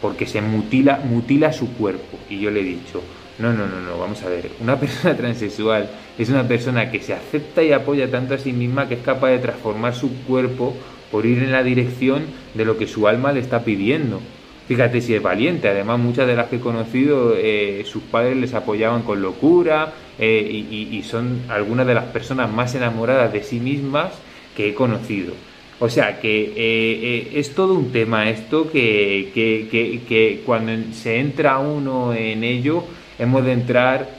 porque 0.01 0.25
se 0.27 0.41
mutila, 0.41 0.99
mutila 1.01 1.53
su 1.53 1.73
cuerpo. 1.75 2.19
Y 2.29 2.39
yo 2.39 2.51
le 2.51 2.59
he 2.59 2.63
dicho, 2.63 3.01
no, 3.39 3.53
no, 3.53 3.67
no, 3.67 3.79
no, 3.79 3.97
vamos 3.97 4.21
a 4.23 4.27
ver, 4.27 4.51
una 4.59 4.75
persona 4.79 5.15
transexual 5.15 5.89
es 6.17 6.27
una 6.27 6.45
persona 6.45 6.91
que 6.91 6.99
se 6.99 7.13
acepta 7.13 7.63
y 7.63 7.71
apoya 7.71 8.11
tanto 8.11 8.33
a 8.33 8.37
sí 8.37 8.51
misma 8.51 8.89
que 8.89 8.95
es 8.95 9.01
capaz 9.01 9.29
de 9.29 9.39
transformar 9.39 9.95
su 9.95 10.11
cuerpo 10.25 10.75
por 11.09 11.25
ir 11.25 11.41
en 11.41 11.53
la 11.53 11.63
dirección 11.63 12.25
de 12.53 12.65
lo 12.65 12.77
que 12.77 12.85
su 12.85 13.07
alma 13.07 13.31
le 13.31 13.39
está 13.39 13.63
pidiendo. 13.63 14.19
Fíjate 14.67 14.99
si 14.99 15.15
es 15.15 15.21
valiente. 15.21 15.69
Además, 15.69 15.99
muchas 15.99 16.27
de 16.27 16.35
las 16.35 16.47
que 16.47 16.57
he 16.57 16.59
conocido, 16.59 17.35
eh, 17.37 17.83
sus 17.85 18.03
padres 18.03 18.35
les 18.35 18.53
apoyaban 18.53 19.03
con 19.03 19.21
locura 19.21 19.93
eh, 20.19 20.65
y, 20.69 21.01
son 21.03 21.43
algunas 21.47 21.87
de 21.87 21.93
las 21.93 22.05
personas 22.05 22.51
más 22.51 22.75
enamoradas 22.75 23.31
de 23.31 23.43
sí 23.43 23.59
mismas 23.59 24.11
que 24.55 24.69
he 24.69 24.73
conocido. 24.73 25.33
O 25.79 25.89
sea 25.89 26.19
que 26.19 26.53
eh, 26.55 27.31
es 27.35 27.53
todo 27.53 27.75
un 27.75 27.91
tema 27.91 28.29
esto 28.29 28.69
que, 28.69 30.41
cuando 30.45 30.93
se 30.93 31.19
entra 31.19 31.59
uno 31.59 32.13
en 32.13 32.43
ello, 32.43 32.83
hemos 33.19 33.45
de 33.45 33.53
entrar 33.53 34.17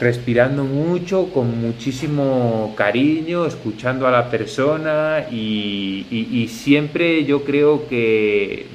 respirando 0.00 0.64
mucho, 0.64 1.30
con 1.32 1.60
muchísimo 1.60 2.74
cariño, 2.76 3.46
escuchando 3.46 4.08
a 4.08 4.10
la 4.10 4.28
persona 4.28 5.28
y 5.30 6.50
siempre 6.50 7.24
yo 7.24 7.44
creo 7.44 7.86
que 7.88 8.66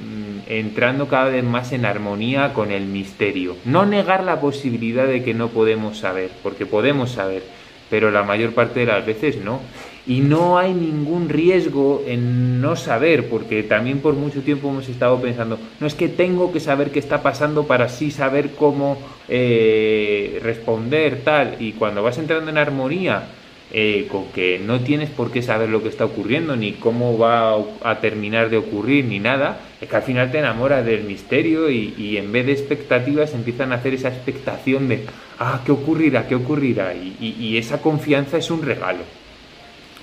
entrando 0.50 1.06
cada 1.06 1.30
vez 1.30 1.44
más 1.44 1.72
en 1.72 1.84
armonía 1.84 2.52
con 2.52 2.72
el 2.72 2.86
misterio. 2.86 3.56
No 3.64 3.86
negar 3.86 4.24
la 4.24 4.40
posibilidad 4.40 5.06
de 5.06 5.22
que 5.22 5.32
no 5.32 5.48
podemos 5.48 5.98
saber, 5.98 6.30
porque 6.42 6.66
podemos 6.66 7.12
saber, 7.12 7.44
pero 7.88 8.10
la 8.10 8.24
mayor 8.24 8.52
parte 8.52 8.80
de 8.80 8.86
las 8.86 9.06
veces 9.06 9.36
no. 9.36 9.60
Y 10.06 10.20
no 10.20 10.58
hay 10.58 10.74
ningún 10.74 11.28
riesgo 11.28 12.02
en 12.04 12.60
no 12.60 12.74
saber, 12.74 13.28
porque 13.28 13.62
también 13.62 14.00
por 14.00 14.14
mucho 14.14 14.42
tiempo 14.42 14.68
hemos 14.70 14.88
estado 14.88 15.20
pensando, 15.20 15.58
no 15.78 15.86
es 15.86 15.94
que 15.94 16.08
tengo 16.08 16.52
que 16.52 16.58
saber 16.58 16.90
qué 16.90 16.98
está 16.98 17.22
pasando 17.22 17.66
para 17.66 17.84
así 17.84 18.10
saber 18.10 18.50
cómo 18.52 18.98
eh, 19.28 20.40
responder 20.42 21.20
tal, 21.22 21.56
y 21.60 21.72
cuando 21.72 22.02
vas 22.02 22.18
entrando 22.18 22.50
en 22.50 22.58
armonía, 22.58 23.28
eh, 23.72 24.08
con 24.10 24.26
que 24.32 24.58
no 24.58 24.80
tienes 24.80 25.10
por 25.10 25.30
qué 25.30 25.42
saber 25.42 25.68
lo 25.68 25.80
que 25.80 25.88
está 25.88 26.04
ocurriendo, 26.04 26.56
ni 26.56 26.72
cómo 26.72 27.16
va 27.16 27.56
a 27.84 28.00
terminar 28.00 28.50
de 28.50 28.56
ocurrir, 28.56 29.04
ni 29.04 29.20
nada, 29.20 29.60
es 29.80 29.88
que 29.88 29.94
al 29.94 30.02
final 30.02 30.32
te 30.32 30.40
enamoras 30.40 30.84
del 30.84 31.04
misterio 31.04 31.70
y, 31.70 32.16
en 32.16 32.32
vez 32.32 32.46
de 32.46 32.52
expectativas 32.52 33.32
empiezan 33.32 33.70
a 33.70 33.76
hacer 33.76 33.94
esa 33.94 34.08
expectación 34.08 34.88
de, 34.88 35.06
ah, 35.38 35.60
¿qué 35.64 35.70
ocurrirá? 35.70 36.26
¿Qué 36.26 36.34
ocurrirá? 36.34 36.94
Y, 36.94 37.56
esa 37.58 37.80
confianza 37.80 38.38
es 38.38 38.50
un 38.50 38.62
regalo. 38.62 39.04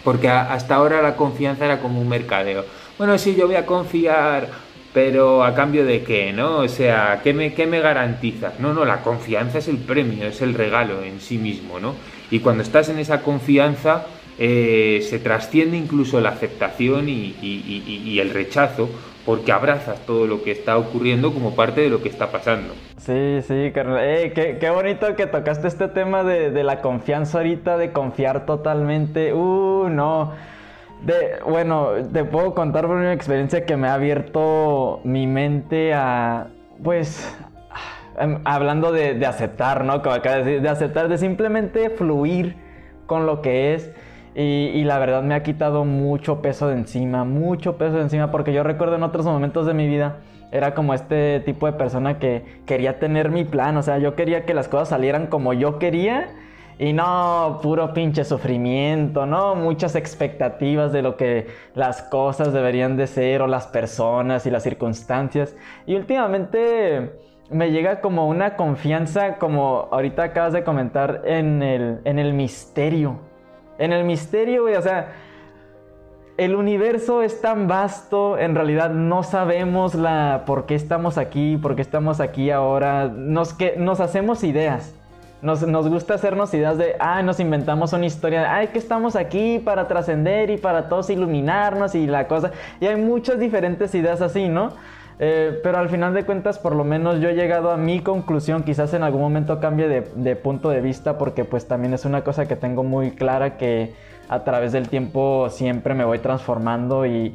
Porque 0.04 0.30
hasta 0.30 0.76
ahora 0.76 1.02
la 1.02 1.18
confianza 1.18 1.66
era 1.66 1.82
como 1.82 2.00
un 2.00 2.08
mercadeo. 2.08 2.64
Bueno, 2.98 3.18
sí, 3.18 3.36
yo 3.38 3.48
voy 3.48 3.58
a 3.58 3.66
confiar, 3.66 4.48
pero 4.94 5.44
a 5.44 5.54
cambio 5.54 5.86
de 5.86 6.04
qué, 6.04 6.34
¿no? 6.34 6.58
O 6.58 6.68
sea, 6.68 7.22
¿qué 7.24 7.34
me, 7.34 7.54
qué 7.54 7.68
me 7.68 7.80
garantizas? 7.80 8.60
No, 8.60 8.74
no, 8.74 8.86
la 8.86 9.02
confianza 9.02 9.60
es 9.60 9.68
el 9.68 9.78
premio, 9.78 10.28
es 10.28 10.42
el 10.42 10.54
regalo 10.54 11.04
en 11.04 11.20
sí 11.20 11.38
mismo, 11.38 11.80
¿no? 11.80 11.96
Y 12.32 12.40
cuando 12.40 12.64
estás 12.64 12.90
en 12.90 13.00
esa 13.00 13.22
confianza, 13.22 14.06
eh, 14.40 15.06
se 15.10 15.18
trasciende 15.20 15.78
incluso 15.78 16.22
la 16.22 16.30
aceptación 16.30 17.10
y, 17.10 18.20
el 18.20 18.30
rechazo, 18.32 18.90
porque 19.26 19.52
abrazas 19.52 20.06
todo 20.06 20.28
lo 20.28 20.44
que 20.44 20.52
está 20.52 20.78
ocurriendo 20.78 21.34
como 21.34 21.56
parte 21.56 21.82
de 21.82 21.90
lo 21.90 22.02
que 22.02 22.10
está 22.10 22.32
pasando. 22.32 22.74
Sí, 22.98 23.40
sí, 23.48 23.72
carnal. 23.74 24.00
Eh, 24.04 24.58
qué, 24.60 24.70
bonito 24.70 25.16
que 25.16 25.28
tocaste 25.28 25.68
este 25.68 25.88
tema 25.88 26.24
de, 26.24 26.64
la 26.64 26.82
confianza 26.82 27.40
ahorita, 27.40 27.78
de 27.78 27.92
confiar 27.92 28.46
totalmente. 28.46 29.34
Uh, 29.34 29.90
no. 29.90 30.34
De, 31.06 31.40
bueno, 31.46 31.90
te 32.12 32.24
puedo 32.24 32.54
contar 32.54 32.88
por 32.88 32.98
una 32.98 33.14
experiencia 33.14 33.66
que 33.66 33.78
me 33.78 33.88
ha 33.88 33.94
abierto 33.94 35.00
mi 35.04 35.28
mente 35.28 35.94
a, 35.94 36.48
pues, 36.84 37.38
Em, 38.18 38.40
hablando 38.46 38.92
de, 38.92 39.24
aceptar, 39.26 39.86
¿no? 39.86 40.02
Como 40.02 40.18
de 40.18 40.44
decir, 40.44 40.62
de 40.62 40.70
aceptar, 40.70 41.08
de 41.08 41.20
simplemente 41.20 41.92
fluir 41.92 42.56
con 43.06 43.28
lo 43.28 43.42
que 43.42 43.76
es. 43.76 43.92
Y, 44.36 44.84
la 44.84 45.00
verdad 45.00 45.24
me 45.24 45.34
ha 45.34 45.42
quitado 45.42 45.84
mucho 45.84 46.42
peso 46.42 46.68
de 46.68 46.76
encima, 46.76 47.24
mucho 47.24 47.78
peso 47.78 47.96
de 47.96 48.04
encima, 48.04 48.30
porque 48.32 48.54
yo 48.54 48.64
recuerdo 48.64 48.96
en 48.96 49.04
otros 49.04 49.26
momentos 49.26 49.66
de 49.66 49.74
mi 49.74 49.88
vida, 49.88 50.18
era 50.52 50.76
como 50.76 50.94
este 50.94 51.40
tipo 51.40 51.66
de 51.66 51.74
persona 51.74 52.20
que 52.20 52.44
quería 52.68 53.00
tener 53.00 53.32
mi 53.32 53.46
plan, 53.46 53.78
o 53.78 53.82
sea, 53.82 53.98
yo 53.98 54.16
quería 54.16 54.46
que 54.46 54.54
las 54.54 54.68
cosas 54.68 54.90
salieran 54.90 55.28
como 55.28 55.54
yo 55.54 55.80
quería. 55.80 56.28
Y 56.80 56.94
no, 56.94 57.60
puro 57.64 57.92
pinche 57.92 58.24
sufrimiento, 58.24 59.26
¿no? 59.26 59.56
Muchas 59.56 59.96
expectativas 59.96 60.92
de 60.92 61.02
lo 61.02 61.18
que 61.18 61.48
las 61.74 62.04
cosas 62.04 62.54
deberían 62.54 62.98
de 62.98 63.08
ser 63.08 63.42
o 63.42 63.48
las 63.48 63.66
personas 63.66 64.46
y 64.46 64.52
las 64.52 64.62
circunstancias. 64.62 65.56
Y 65.88 65.96
últimamente 65.96 67.14
me 67.50 67.72
llega 67.72 68.00
como 68.02 68.28
una 68.28 68.56
confianza, 68.56 69.38
como 69.38 69.88
ahorita 69.92 70.24
acabas 70.24 70.54
de 70.54 70.64
comentar, 70.64 71.24
en 71.26 71.64
el, 71.64 72.00
en 72.04 72.20
el 72.20 72.34
misterio. 72.34 73.18
En 73.80 73.92
el 73.92 74.04
misterio, 74.04 74.64
güey, 74.64 74.76
o 74.76 74.82
sea, 74.82 75.14
el 76.38 76.56
universo 76.56 77.24
es 77.24 77.42
tan 77.42 77.68
vasto, 77.68 78.38
en 78.38 78.54
realidad 78.54 78.92
no 78.92 79.24
sabemos 79.24 79.96
la, 79.96 80.44
por 80.46 80.68
qué 80.68 80.76
estamos 80.76 81.18
aquí, 81.18 81.58
por 81.58 81.76
qué 81.76 81.82
estamos 81.82 82.20
aquí 82.20 82.52
ahora, 82.52 83.08
nos, 83.08 83.54
que, 83.54 83.76
nos 83.78 84.00
hacemos 84.00 84.44
ideas. 84.44 84.94
Nos, 85.42 85.62
nos, 85.68 85.88
gusta 85.88 86.16
hacernos 86.16 86.54
ideas 86.54 86.78
de, 86.78 86.96
ah, 87.00 87.22
nos 87.22 87.40
inventamos 87.40 87.94
una 87.94 88.08
historia, 88.08 88.56
ay, 88.56 88.70
que 88.70 88.80
estamos 88.80 89.16
aquí 89.16 89.60
para 89.60 89.88
trascender 89.88 90.50
y 90.50 90.58
para 90.58 90.90
todos 90.90 91.10
iluminarnos 91.12 91.94
y 91.94 92.08
la 92.08 92.28
cosa. 92.28 92.52
Y 92.80 92.88
hay 92.88 92.96
muchas 92.96 93.40
diferentes 93.40 93.94
ideas 93.94 94.22
así, 94.22 94.50
¿no? 94.50 94.72
Eh, 95.20 95.60
pero 95.64 95.80
al 95.80 95.90
final 95.90 96.14
de 96.14 96.26
cuentas, 96.26 96.60
por 96.60 96.76
lo 96.76 96.84
menos 96.84 97.20
yo 97.20 97.30
he 97.30 97.34
llegado 97.34 97.72
a 97.72 97.78
mi 97.78 98.02
conclusión, 98.02 98.64
quizás 98.64 98.94
en 98.94 99.04
algún 99.04 99.22
momento 99.22 99.60
cambie 99.60 99.88
de, 99.88 100.36
punto 100.36 100.70
de 100.70 100.82
vista, 100.82 101.18
porque 101.18 101.44
pues 101.44 101.68
también 101.68 101.94
es 101.94 102.06
una 102.06 102.24
cosa 102.24 102.48
que 102.48 102.56
tengo 102.56 102.84
muy 102.84 103.12
clara 103.12 103.58
que 103.58 103.94
a 104.30 104.44
través 104.44 104.74
del 104.74 104.90
tiempo 104.90 105.50
siempre 105.50 105.94
me 105.94 106.06
voy 106.06 106.20
transformando 106.20 107.06
y, 107.06 107.34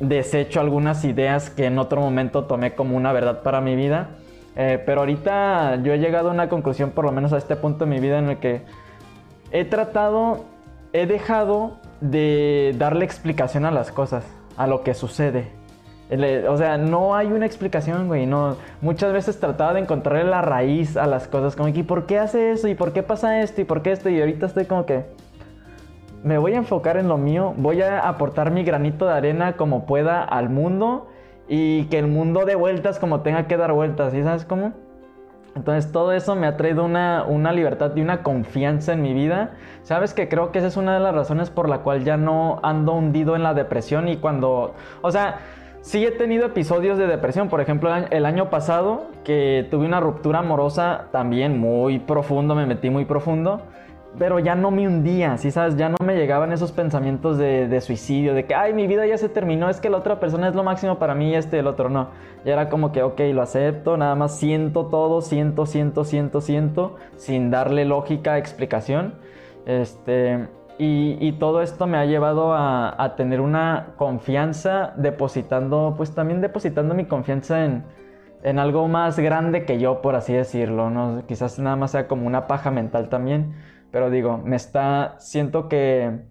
desecho 0.00 0.60
algunas 0.60 1.04
ideas 1.04 1.50
que 1.50 1.66
en 1.66 1.78
otro 1.78 2.00
momento 2.00 2.44
tomé 2.44 2.74
como 2.74 2.96
una 2.96 3.12
verdad 3.12 3.42
para 3.42 3.60
mi 3.60 3.76
vida. 3.76 4.08
Eh, 4.56 4.82
pero 4.84 5.00
ahorita 5.00 5.76
yo 5.82 5.92
he 5.92 5.98
llegado 5.98 6.30
a 6.30 6.32
una 6.32 6.48
conclusión, 6.48 6.90
por 6.90 7.04
lo 7.04 7.12
menos 7.12 7.32
a 7.32 7.38
este 7.38 7.56
punto 7.56 7.84
de 7.84 7.90
mi 7.90 8.00
vida, 8.00 8.18
en 8.18 8.30
el 8.30 8.38
que 8.38 8.62
he 9.50 9.64
tratado, 9.64 10.44
he 10.92 11.06
dejado 11.06 11.78
de 12.00 12.74
darle 12.78 13.04
explicación 13.04 13.64
a 13.64 13.70
las 13.70 13.92
cosas, 13.92 14.24
a 14.56 14.66
lo 14.66 14.82
que 14.82 14.94
sucede 14.94 15.62
o 16.48 16.56
sea, 16.58 16.76
no 16.76 17.14
hay 17.14 17.28
una 17.28 17.46
explicación, 17.46 18.06
güey. 18.06 18.26
No, 18.26 18.56
muchas 18.82 19.12
veces 19.12 19.40
trataba 19.40 19.72
de 19.74 19.80
encontrarle 19.80 20.24
la 20.24 20.42
raíz 20.42 20.96
a 20.96 21.06
las 21.06 21.26
cosas. 21.26 21.56
Como, 21.56 21.68
¿y 21.68 21.82
por 21.82 22.06
qué 22.06 22.18
hace 22.18 22.52
eso? 22.52 22.68
¿Y 22.68 22.74
por 22.74 22.92
qué 22.92 23.02
pasa 23.02 23.40
esto? 23.40 23.62
¿Y 23.62 23.64
por 23.64 23.82
qué 23.82 23.92
esto? 23.92 24.10
Y 24.10 24.20
ahorita 24.20 24.46
estoy 24.46 24.66
como 24.66 24.84
que... 24.84 25.06
Me 26.22 26.38
voy 26.38 26.52
a 26.52 26.58
enfocar 26.58 26.98
en 26.98 27.08
lo 27.08 27.16
mío. 27.16 27.54
Voy 27.56 27.82
a 27.82 28.06
aportar 28.06 28.50
mi 28.50 28.62
granito 28.62 29.06
de 29.06 29.12
arena 29.12 29.56
como 29.56 29.86
pueda 29.86 30.22
al 30.22 30.50
mundo. 30.50 31.08
Y 31.54 31.84
que 31.84 31.98
el 31.98 32.06
mundo 32.06 32.46
dé 32.46 32.54
vueltas 32.54 32.98
como 32.98 33.20
tenga 33.20 33.46
que 33.46 33.58
dar 33.58 33.72
vueltas. 33.72 34.14
¿Y 34.14 34.22
sabes 34.22 34.46
cómo? 34.46 34.72
Entonces 35.54 35.92
todo 35.92 36.12
eso 36.12 36.34
me 36.34 36.46
ha 36.46 36.56
traído 36.56 36.82
una, 36.82 37.24
una, 37.24 37.52
libertad 37.52 37.92
y 37.94 38.00
una 38.00 38.22
confianza 38.22 38.94
en 38.94 39.02
mi 39.02 39.12
vida. 39.12 39.50
Sabes 39.82 40.14
que 40.14 40.30
creo 40.30 40.50
que 40.50 40.60
esa 40.60 40.68
es 40.68 40.78
una 40.78 40.94
de 40.94 41.00
las 41.00 41.14
razones 41.14 41.50
por 41.50 41.68
la 41.68 41.80
cual 41.80 42.04
ya 42.04 42.16
no 42.16 42.58
ando 42.62 42.94
hundido 42.94 43.36
en 43.36 43.42
la 43.42 43.52
depresión 43.52 44.08
y 44.08 44.16
cuando... 44.16 44.74
O 45.02 45.10
sea 45.10 45.40
Sí 45.82 46.06
he 46.06 46.12
tenido 46.12 46.46
episodios 46.46 46.96
de 46.96 47.08
depresión, 47.08 47.48
por 47.48 47.60
ejemplo 47.60 47.92
el 47.92 48.24
año 48.24 48.50
pasado 48.50 49.08
que 49.24 49.66
tuve 49.68 49.84
una 49.84 49.98
ruptura 49.98 50.38
amorosa 50.38 51.06
también 51.10 51.58
muy 51.58 51.98
profundo, 51.98 52.54
me 52.54 52.66
metí 52.66 52.88
muy 52.88 53.04
profundo, 53.04 53.62
pero 54.18 54.38
ya 54.38 54.54
no 54.54 54.70
me 54.70 54.86
hundía, 54.86 55.38
¿sí 55.38 55.50
sabes? 55.50 55.76
Ya 55.76 55.88
no 55.88 55.96
me 56.04 56.14
llegaban 56.14 56.52
esos 56.52 56.72
pensamientos 56.72 57.38
de, 57.38 57.80
suicidio, 57.80 58.34
de 58.34 58.44
que, 58.44 58.54
ay, 58.54 58.74
mi 58.74 58.86
vida 58.86 59.06
ya 59.06 59.16
se 59.16 59.28
terminó, 59.28 59.68
es 59.68 59.80
que 59.80 59.90
la 59.90 59.98
otra 59.98 60.20
persona 60.20 60.48
es 60.48 60.54
lo 60.54 60.62
máximo 60.62 60.98
para 60.98 61.14
mí 61.14 61.30
y 61.30 61.34
este 61.34 61.58
el 61.58 61.66
otro 61.66 61.88
no. 61.88 62.08
Ya 62.44 62.52
era 62.52 62.68
como 62.68 62.92
que, 62.92 63.02
ok, 63.02 63.20
lo 63.32 63.42
acepto, 63.42 63.96
nada 63.96 64.14
más 64.14 64.36
siento 64.36 64.86
todo, 64.86 65.22
siento, 65.22 65.66
siento, 65.66 66.04
siento, 66.04 66.40
siento, 66.40 66.96
sin 67.16 67.50
darle 67.50 67.84
lógica, 67.84 68.38
explicación. 68.38 69.14
Este... 69.66 70.48
Y, 70.84 71.32
todo 71.38 71.62
esto 71.62 71.86
me 71.86 71.96
ha 71.96 72.04
llevado 72.06 72.54
a, 72.54 73.14
tener 73.16 73.40
una 73.40 73.90
confianza 73.96 74.92
depositando, 74.96 75.94
pues 75.96 76.12
también 76.12 76.40
depositando 76.40 76.92
mi 76.94 77.04
confianza 77.04 77.64
en, 77.64 78.58
algo 78.58 78.88
más 78.88 79.16
grande 79.18 79.64
que 79.64 79.78
yo, 79.78 80.02
por 80.02 80.16
así 80.16 80.32
decirlo, 80.32 80.90
¿no? 80.90 81.22
Quizás 81.28 81.60
nada 81.60 81.76
más 81.76 81.92
sea 81.92 82.08
como 82.08 82.26
una 82.26 82.48
paja 82.48 82.72
mental 82.72 83.08
también, 83.08 83.54
pero 83.92 84.10
digo, 84.10 84.38
me 84.38 84.56
está, 84.56 85.16
siento 85.18 85.68
que, 85.68 86.22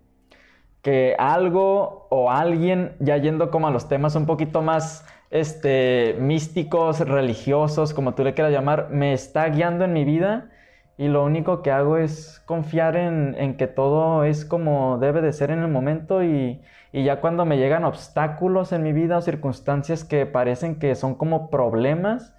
que 0.81 1.15
algo 1.17 2.07
o 2.09 2.31
alguien, 2.31 2.95
ya 2.99 3.17
yendo 3.17 3.51
como 3.51 3.67
a 3.67 3.71
los 3.71 3.87
temas 3.87 4.15
un 4.15 4.25
poquito 4.25 4.61
más 4.61 5.05
este, 5.29 6.17
místicos, 6.19 6.99
religiosos, 6.99 7.93
como 7.93 8.13
tú 8.15 8.23
le 8.23 8.33
quieras 8.33 8.51
llamar, 8.51 8.89
me 8.89 9.13
está 9.13 9.47
guiando 9.47 9.85
en 9.85 9.93
mi 9.93 10.03
vida 10.03 10.49
y 10.97 11.07
lo 11.07 11.23
único 11.23 11.63
que 11.63 11.71
hago 11.71 11.97
es 11.97 12.43
confiar 12.45 12.95
en, 12.95 13.57
que 13.57 13.67
todo 13.67 14.23
es 14.23 14.45
como 14.45 14.99
debe 14.99 15.21
de 15.21 15.33
ser 15.33 15.49
en 15.49 15.59
el 15.59 15.67
momento 15.67 16.23
y, 16.23 16.61
ya 16.93 17.21
cuando 17.21 17.45
me 17.45 17.57
llegan 17.57 17.85
obstáculos 17.85 18.73
en 18.73 18.83
mi 18.83 18.91
vida 18.91 19.17
o 19.17 19.21
circunstancias 19.21 20.03
que 20.03 20.25
parecen 20.25 20.77
que 20.77 20.93
son 20.95 21.15
como 21.15 21.49
problemas, 21.49 22.35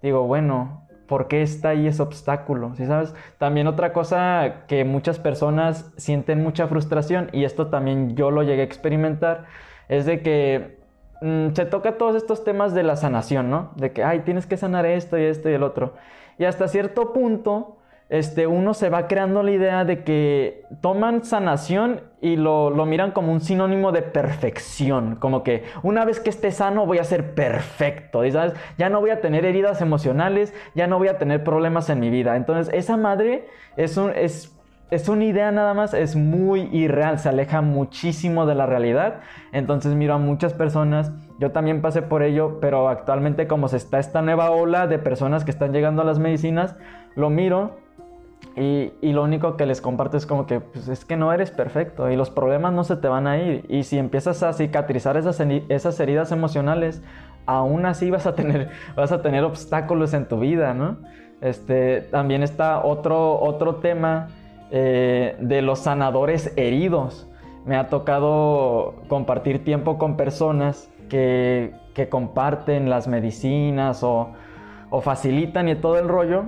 digo, 0.00 0.26
bueno, 0.26 0.85
¿por 1.06 1.28
qué 1.28 1.42
está 1.42 1.70
ahí 1.70 1.86
ese 1.86 2.02
obstáculo? 2.02 2.74
¿Sí 2.76 2.86
sabes? 2.86 3.14
También 3.38 3.66
otra 3.66 3.92
cosa 3.92 4.64
que 4.68 4.84
muchas 4.84 5.18
personas 5.18 5.90
sienten 5.96 6.42
mucha 6.42 6.68
frustración 6.68 7.28
y 7.32 7.44
esto 7.44 7.68
también 7.68 8.16
yo 8.16 8.30
lo 8.30 8.42
llegué 8.42 8.62
a 8.62 8.64
experimentar, 8.64 9.46
es 9.88 10.06
de 10.06 10.22
que 10.22 10.78
mm, 11.22 11.54
se 11.54 11.66
toca 11.66 11.98
todos 11.98 12.16
estos 12.16 12.44
temas 12.44 12.74
de 12.74 12.82
la 12.82 12.96
sanación, 12.96 13.50
¿no? 13.50 13.72
De 13.76 13.92
que, 13.92 14.04
ay, 14.04 14.20
tienes 14.20 14.46
que 14.46 14.56
sanar 14.56 14.86
esto 14.86 15.18
y 15.18 15.24
esto 15.24 15.48
y 15.50 15.54
el 15.54 15.62
otro. 15.62 15.94
Y 16.38 16.44
hasta 16.44 16.68
cierto 16.68 17.12
punto 17.12 17.75
este, 18.08 18.46
uno 18.46 18.72
se 18.72 18.88
va 18.88 19.08
creando 19.08 19.42
la 19.42 19.50
idea 19.50 19.84
de 19.84 20.04
que 20.04 20.64
toman 20.80 21.24
sanación 21.24 22.02
y 22.20 22.36
lo, 22.36 22.70
miran 22.86 23.10
como 23.10 23.32
un 23.32 23.40
sinónimo 23.40 23.90
de 23.90 24.02
perfección, 24.02 25.16
como 25.16 25.42
que 25.42 25.64
una 25.82 26.04
vez 26.04 26.20
que 26.20 26.30
esté 26.30 26.52
sano 26.52 26.86
voy 26.86 26.98
a 26.98 27.04
ser 27.04 27.34
perfecto, 27.34 28.22
¿sabes? 28.30 28.54
Ya 28.78 28.88
no 28.90 29.00
voy 29.00 29.10
a 29.10 29.20
tener 29.20 29.44
heridas 29.44 29.80
emocionales, 29.80 30.54
ya 30.74 30.86
no 30.86 30.98
voy 30.98 31.08
a 31.08 31.18
tener 31.18 31.42
problemas 31.42 31.90
en 31.90 31.98
mi 31.98 32.10
vida. 32.10 32.36
Entonces, 32.36 32.72
esa 32.72 32.96
madre 32.96 33.48
es, 33.76 33.96
un, 33.96 34.12
es, 34.14 34.56
es 34.90 35.08
una 35.08 35.24
idea 35.24 35.50
nada 35.50 35.74
más, 35.74 35.92
es 35.92 36.14
muy 36.14 36.68
irreal, 36.72 37.18
se 37.18 37.28
aleja 37.28 37.60
muchísimo 37.60 38.46
de 38.46 38.54
la 38.54 38.66
realidad. 38.66 39.20
Entonces, 39.52 39.94
miro 39.96 40.14
a 40.14 40.18
muchas 40.18 40.54
personas, 40.54 41.10
yo 41.40 41.50
también 41.50 41.82
pasé 41.82 42.02
por 42.02 42.22
ello, 42.22 42.60
pero 42.60 42.88
actualmente 42.88 43.48
como 43.48 43.66
se 43.66 43.78
está 43.78 43.98
esta 43.98 44.22
nueva 44.22 44.50
ola 44.50 44.86
de 44.86 45.00
personas 45.00 45.44
que 45.44 45.50
están 45.50 45.72
llegando 45.72 46.02
a 46.02 46.04
las 46.04 46.20
medicinas, 46.20 46.76
lo 47.16 47.30
miro 47.30 47.85
y, 48.56 48.94
y, 49.02 49.12
lo 49.12 49.22
único 49.22 49.58
que 49.58 49.66
les 49.66 49.82
comparto 49.82 50.16
es 50.16 50.24
como 50.24 50.46
que 50.46 50.60
pues, 50.60 50.88
es 50.88 51.04
que 51.04 51.18
no 51.18 51.30
eres 51.30 51.50
perfecto 51.50 52.10
y 52.10 52.16
los 52.16 52.30
problemas 52.30 52.72
no 52.72 52.84
se 52.84 52.96
te 52.96 53.06
van 53.06 53.26
a 53.26 53.36
ir. 53.36 53.66
Y 53.68 53.82
si 53.82 53.98
empiezas 53.98 54.42
a 54.42 54.54
cicatrizar 54.54 55.18
esas, 55.18 55.38
esas 55.68 56.00
heridas 56.00 56.32
emocionales, 56.32 57.02
aún 57.44 57.84
así 57.84 58.10
vas 58.10 58.26
a 58.26 58.34
tener, 58.34 58.70
vas 58.96 59.12
a 59.12 59.20
tener 59.20 59.44
obstáculos 59.44 60.14
en 60.14 60.26
tu 60.26 60.40
vida, 60.40 60.72
¿no? 60.72 60.96
Este, 61.42 62.00
también 62.00 62.42
está 62.42 62.82
otro, 62.82 63.38
otro 63.40 63.76
tema 63.76 64.28
eh, 64.70 65.36
de 65.38 65.60
los 65.60 65.80
sanadores 65.80 66.54
heridos. 66.56 67.28
Me 67.66 67.76
ha 67.76 67.88
tocado 67.88 68.94
compartir 69.08 69.64
tiempo 69.64 69.98
con 69.98 70.16
personas 70.16 70.90
que, 71.10 71.74
que 71.92 72.08
comparten 72.08 72.88
las 72.88 73.06
medicinas 73.06 74.02
o, 74.02 74.30
o 74.88 75.02
facilitan 75.02 75.68
y 75.68 75.74
todo 75.74 75.98
el 75.98 76.08
rollo 76.08 76.46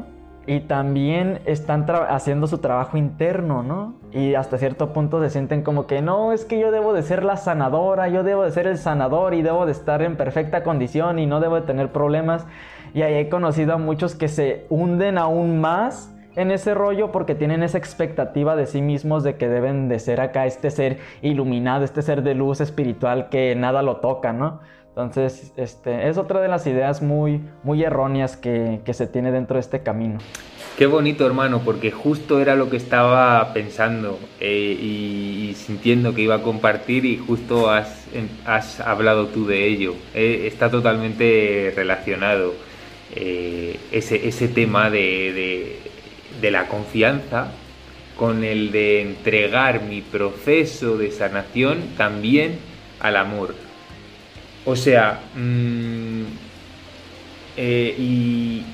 y 0.48 0.60
también 0.60 1.40
están 1.44 1.84
haciendo 2.08 2.46
su 2.46 2.56
trabajo 2.56 2.96
interno, 2.96 3.62
¿no? 3.62 3.96
Y 4.12 4.34
hasta 4.34 4.56
cierto 4.56 4.94
punto 4.94 5.20
se 5.22 5.28
sienten 5.28 5.62
como 5.62 5.86
que 5.86 6.00
no, 6.00 6.32
es 6.32 6.46
que 6.46 6.58
yo 6.58 6.70
debo 6.70 6.94
de 6.94 7.02
ser 7.02 7.22
la 7.22 7.36
sanadora, 7.36 8.08
yo 8.08 8.22
debo 8.22 8.44
de 8.44 8.50
ser 8.50 8.66
el 8.66 8.78
sanador 8.78 9.34
y 9.34 9.42
debo 9.42 9.66
de 9.66 9.72
estar 9.72 10.00
en 10.00 10.16
perfecta 10.16 10.62
condición 10.62 11.18
y 11.18 11.26
no 11.26 11.40
debo 11.40 11.56
de 11.56 11.66
tener 11.66 11.92
problemas. 11.92 12.46
Y 12.94 13.02
ahí 13.02 13.12
he 13.16 13.28
conocido 13.28 13.74
a 13.74 13.76
muchos 13.76 14.14
que 14.14 14.28
se 14.28 14.64
hunden 14.70 15.18
aún 15.18 15.60
más 15.60 16.14
en 16.34 16.50
ese 16.50 16.72
rollo 16.72 17.12
porque 17.12 17.34
tienen 17.34 17.62
esa 17.62 17.76
expectativa 17.76 18.56
de 18.56 18.64
sí 18.64 18.80
mismos 18.80 19.24
de 19.24 19.36
que 19.36 19.50
deben 19.50 19.90
de 19.90 19.98
ser 19.98 20.18
acá 20.22 20.46
este 20.46 20.70
ser 20.70 20.98
iluminado, 21.20 21.84
este 21.84 22.00
ser 22.00 22.22
de 22.22 22.34
luz 22.34 22.62
espiritual 22.62 23.28
que 23.28 23.54
nada 23.54 23.82
lo 23.82 23.98
toca, 23.98 24.32
¿no? 24.32 24.60
Entonces, 24.98 25.52
este, 25.56 26.08
es 26.08 26.18
otra 26.18 26.40
de 26.40 26.48
las 26.48 26.66
ideas 26.66 27.02
muy, 27.02 27.40
muy 27.62 27.84
erróneas 27.84 28.36
que, 28.36 28.80
se 28.90 29.06
tiene 29.06 29.30
dentro 29.30 29.54
de 29.54 29.60
este 29.60 29.80
camino. 29.84 30.18
Qué 30.76 30.86
bonito, 30.86 31.24
hermano, 31.24 31.60
porque 31.64 31.92
justo 31.92 32.40
era 32.40 32.56
lo 32.56 32.68
que 32.68 32.78
estaba 32.78 33.52
pensando 33.52 34.18
eh, 34.40 34.76
y, 34.80 35.54
sintiendo 35.54 36.16
que 36.16 36.22
iba 36.22 36.36
a 36.36 36.42
compartir 36.42 37.04
y 37.04 37.16
justo 37.16 37.70
has, 37.70 38.06
has 38.44 38.80
hablado 38.80 39.26
tú 39.28 39.46
de 39.46 39.68
ello. 39.68 39.94
Eh, 40.14 40.48
está 40.48 40.68
totalmente 40.68 41.72
relacionado 41.76 42.54
eh, 43.14 43.78
ese, 43.92 44.26
ese, 44.26 44.48
tema 44.48 44.90
de, 44.90 45.78
de 46.40 46.50
la 46.50 46.66
confianza 46.66 47.52
con 48.16 48.42
el 48.42 48.72
de 48.72 49.02
entregar 49.02 49.82
mi 49.82 50.00
proceso 50.00 50.98
de 50.98 51.12
sanación 51.12 51.94
también 51.96 52.58
al 52.98 53.16
amor 53.16 53.67
o 54.68 54.76
sea, 54.76 55.22
mm, 55.34 56.22
eh, 57.56 57.94
y, 57.98 58.64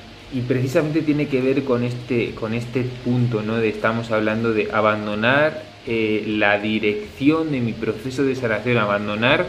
precisamente 0.49 1.01
tiene 1.01 1.27
que 1.29 1.39
ver 1.39 1.63
con 1.63 1.85
este, 1.85 2.35
con 2.35 2.53
este 2.53 2.81
punto, 2.81 3.41
¿no? 3.41 3.55
De 3.55 3.69
estamos 3.69 4.11
hablando 4.11 4.51
de 4.51 4.69
abandonar 4.73 5.63
eh, 5.87 6.25
la 6.27 6.59
dirección 6.59 7.51
de 7.51 7.61
mi 7.61 7.71
proceso 7.71 8.23
de 8.25 8.35
sanación, 8.35 8.77
abandonar 8.77 9.47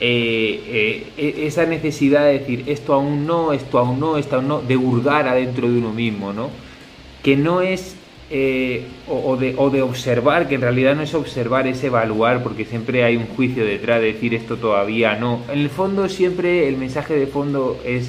eh, 0.00 1.10
e, 1.16 1.46
esa 1.46 1.66
necesidad 1.66 2.24
de 2.24 2.38
decir 2.38 2.64
esto 2.68 2.94
aún 2.94 3.26
no, 3.26 3.52
esto 3.52 3.80
aún 3.80 3.98
no, 3.98 4.16
esto 4.16 4.36
aún 4.36 4.46
no, 4.46 4.60
de 4.62 4.76
hurgar 4.76 5.26
adentro 5.26 5.68
de 5.68 5.78
uno 5.78 5.92
mismo, 5.92 6.32
¿no? 6.32 6.50
Que 7.24 7.36
no 7.36 7.62
es 7.62 7.96
eh, 8.32 8.86
o, 9.08 9.36
de, 9.36 9.82
observar, 9.82 10.46
que 10.46 10.54
en 10.54 10.60
realidad 10.60 10.94
no 10.94 11.02
es 11.02 11.14
observar, 11.14 11.66
es 11.66 11.82
evaluar, 11.82 12.44
porque 12.44 12.64
siempre 12.64 13.02
hay 13.02 13.16
un 13.16 13.26
juicio 13.26 13.64
detrás 13.64 14.00
de 14.00 14.12
decir 14.12 14.34
esto 14.34 14.56
todavía 14.56 15.16
no. 15.16 15.42
En 15.52 15.58
el 15.58 15.68
fondo 15.68 16.08
siempre 16.08 16.68
el 16.68 16.76
mensaje 16.76 17.14
de 17.14 17.26
fondo 17.26 17.80
es 17.84 18.08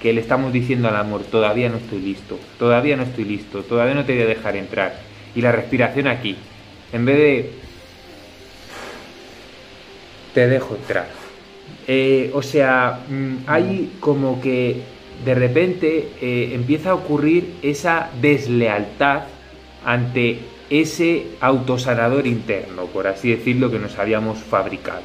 que 0.00 0.12
le 0.12 0.20
estamos 0.20 0.52
diciendo 0.52 0.86
al 0.88 0.94
amor, 0.94 1.22
todavía 1.22 1.68
no 1.68 1.78
estoy 1.78 1.98
listo, 1.98 2.38
todavía 2.60 2.96
no 2.96 3.02
estoy 3.02 3.24
listo, 3.24 3.62
todavía 3.64 3.94
no 3.94 4.04
te 4.04 4.14
voy 4.14 4.22
a 4.22 4.26
dejar 4.26 4.54
entrar. 4.56 5.00
Y 5.34 5.40
la 5.40 5.50
respiración 5.50 6.06
aquí, 6.06 6.36
en 6.92 7.04
vez 7.04 7.16
de 7.16 7.50
te 10.32 10.46
dejo 10.46 10.76
entrar. 10.76 11.08
Eh, 11.88 12.30
o 12.34 12.42
sea, 12.42 13.00
mm, 13.08 13.48
hay 13.48 13.94
como 13.98 14.40
que 14.40 14.82
de 15.24 15.34
repente 15.34 16.10
eh, 16.20 16.50
empieza 16.52 16.90
a 16.90 16.94
ocurrir 16.94 17.54
esa 17.62 18.10
deslealtad 18.20 19.22
ante 19.86 20.40
ese 20.68 21.26
autosanador 21.40 22.26
interno, 22.26 22.86
por 22.86 23.06
así 23.06 23.30
decirlo, 23.30 23.70
que 23.70 23.78
nos 23.78 23.96
habíamos 23.98 24.38
fabricado. 24.38 25.04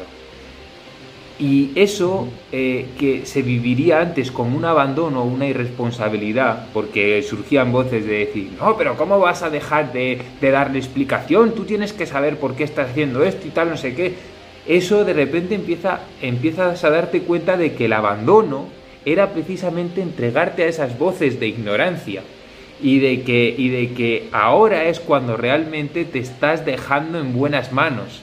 Y 1.39 1.71
eso 1.75 2.27
eh, 2.51 2.87
que 2.99 3.25
se 3.25 3.43
viviría 3.43 3.99
antes 3.99 4.31
como 4.31 4.57
un 4.57 4.65
abandono, 4.65 5.23
una 5.23 5.47
irresponsabilidad, 5.47 6.67
porque 6.73 7.21
surgían 7.21 7.71
voces 7.71 8.05
de 8.05 8.25
decir, 8.25 8.51
no, 8.59 8.75
pero 8.75 8.97
¿cómo 8.97 9.19
vas 9.19 9.43
a 9.43 9.51
dejar 9.51 9.93
de, 9.93 10.19
darle 10.41 10.79
explicación? 10.79 11.53
Tú 11.53 11.63
tienes 11.63 11.93
que 11.93 12.07
saber 12.07 12.37
por 12.37 12.55
qué 12.55 12.63
estás 12.63 12.89
haciendo 12.89 13.23
esto 13.23 13.47
y 13.47 13.51
tal, 13.51 13.69
no 13.69 13.77
sé 13.77 13.95
qué. 13.95 14.13
Eso 14.67 15.05
de 15.05 15.13
repente 15.13 15.55
empieza, 15.55 16.01
empiezas 16.21 16.83
a 16.83 16.89
darte 16.89 17.21
cuenta 17.21 17.55
de 17.55 17.73
que 17.73 17.85
el 17.85 17.93
abandono 17.93 18.67
era 19.05 19.31
precisamente 19.31 20.01
entregarte 20.01 20.63
a 20.63 20.67
esas 20.67 20.97
voces 20.97 21.39
de 21.39 21.47
ignorancia 21.47 22.21
y 22.81 22.99
de 22.99 23.23
que, 23.23 23.53
y 23.57 23.69
de 23.69 23.93
que 23.93 24.29
ahora 24.31 24.85
es 24.85 24.99
cuando 24.99 25.37
realmente 25.37 26.05
te 26.05 26.19
estás 26.19 26.65
dejando 26.65 27.19
en 27.19 27.33
buenas 27.33 27.71
manos, 27.71 28.21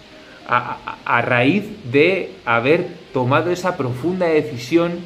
a, 0.48 1.20
raíz 1.20 1.64
de 1.92 2.30
haber 2.46 2.86
tomado 3.12 3.50
esa 3.50 3.76
profunda 3.76 4.26
decisión 4.26 5.00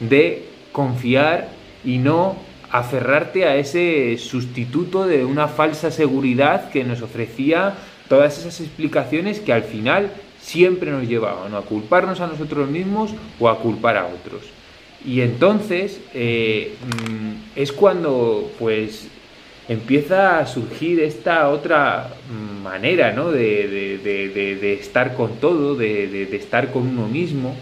de 0.00 0.48
confiar 0.72 1.48
y 1.84 1.98
no 1.98 2.36
aferrarte 2.72 3.46
a 3.46 3.56
ese 3.56 4.18
sustituto 4.18 5.06
de 5.06 5.24
una 5.24 5.48
falsa 5.48 5.90
seguridad 5.90 6.70
que 6.70 6.84
nos 6.84 7.02
ofrecía 7.02 7.74
todas 8.08 8.38
esas 8.38 8.60
explicaciones 8.60 9.38
que 9.38 9.52
al 9.52 9.62
final 9.62 10.10
siempre 10.40 10.90
nos 10.90 11.06
llevaban 11.06 11.54
a 11.54 11.60
culparnos 11.60 12.20
a 12.20 12.26
nosotros 12.26 12.68
mismos 12.68 13.14
o 13.38 13.48
a 13.48 13.58
culpar 13.58 13.96
a 13.96 14.06
otros. 14.06 14.42
Y 15.04 15.22
entonces 15.22 16.00
eh, 16.14 16.74
mm, 17.08 17.58
es 17.58 17.72
cuando 17.72 18.50
pues 18.58 19.08
empieza 19.68 20.40
a 20.40 20.46
surgir 20.46 21.00
esta 21.00 21.48
otra 21.48 22.10
manera 22.62 23.12
¿no? 23.12 23.30
de, 23.30 24.78
estar 24.80 25.14
con 25.14 25.36
todo, 25.36 25.76
de, 25.76 26.28
estar 26.34 26.72
con 26.72 26.88
uno 26.88 27.06
mismo. 27.06 27.54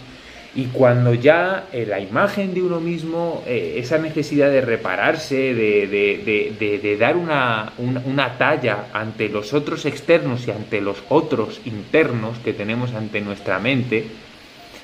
Y 0.55 0.65
cuando 0.65 1.13
ya 1.13 1.67
eh, 1.71 1.85
la 1.85 1.99
imagen 1.99 2.55
de 2.55 2.63
uno 2.63 2.79
mismo, 2.79 3.43
eh, 3.45 3.75
esa 3.77 3.99
necesidad 3.99 4.49
de 4.49 4.61
repararse, 4.61 5.53
de, 5.53 6.97
dar 6.99 7.15
una, 7.15 7.73
una, 7.77 8.37
talla 8.39 8.87
ante 8.91 9.29
los 9.29 9.53
otros 9.53 9.85
externos 9.85 10.47
y 10.47 10.51
ante 10.51 10.81
los 10.81 10.97
otros 11.09 11.61
internos 11.65 12.39
que 12.39 12.53
tenemos 12.53 12.93
ante 12.93 13.21
nuestra 13.21 13.59
mente, 13.59 14.07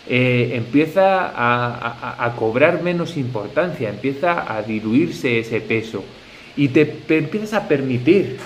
eh, 0.08 0.52
empieza 0.54 1.32
a, 1.36 2.36
cobrar 2.36 2.84
menos 2.84 3.18
importancia, 3.18 3.90
empieza 3.90 4.56
a 4.56 4.62
diluirse 4.62 5.40
ese 5.40 5.62
peso 5.62 6.04
y 6.56 6.68
te, 6.68 7.00
empiezas 7.10 7.54
a 7.54 7.68
permitir, 7.68 8.38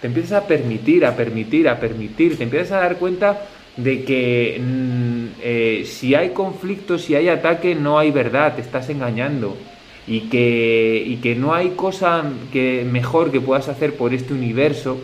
te 0.00 0.06
empiezas 0.06 0.44
a 0.44 0.46
permitir, 0.46 1.04
a 1.04 1.16
permitir, 1.16 1.68
a 1.68 1.80
permitir, 1.80 2.38
te 2.38 2.44
empiezas 2.44 2.72
a 2.72 2.80
dar 2.80 2.96
cuenta 2.96 3.42
de 3.76 4.04
que 4.04 4.60
mm, 4.60 5.24
eh, 5.42 5.82
si 5.84 6.14
hay 6.14 6.30
conflicto, 6.30 6.96
si 6.96 7.16
hay 7.16 7.28
ataque, 7.28 7.74
no 7.74 7.98
hay 7.98 8.12
verdad, 8.12 8.54
te 8.54 8.60
estás 8.62 8.88
engañando. 8.88 9.56
Y 10.06 10.28
que, 10.28 11.02
y 11.06 11.16
que 11.16 11.34
no 11.34 11.54
hay 11.54 11.70
cosa 11.70 12.24
que 12.52 12.86
mejor 12.88 13.32
que 13.32 13.40
puedas 13.40 13.70
hacer 13.70 13.94
por 13.94 14.12
este 14.12 14.34
universo 14.34 15.00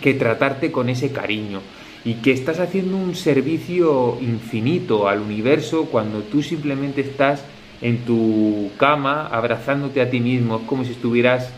que 0.00 0.14
tratarte 0.14 0.72
con 0.72 0.88
ese 0.88 1.12
cariño 1.12 1.60
y 2.06 2.14
que 2.14 2.30
estás 2.30 2.60
haciendo 2.60 2.96
un 2.96 3.16
servicio 3.16 4.16
infinito 4.20 5.08
al 5.08 5.20
universo 5.20 5.86
cuando 5.86 6.20
tú 6.20 6.40
simplemente 6.40 7.00
estás 7.00 7.42
en 7.82 8.04
tu 8.04 8.70
cama 8.76 9.26
abrazándote 9.26 10.00
a 10.00 10.08
ti 10.08 10.20
mismo, 10.20 10.58
es 10.58 10.62
como 10.68 10.84
si 10.84 10.92
estuvieras, 10.92 11.50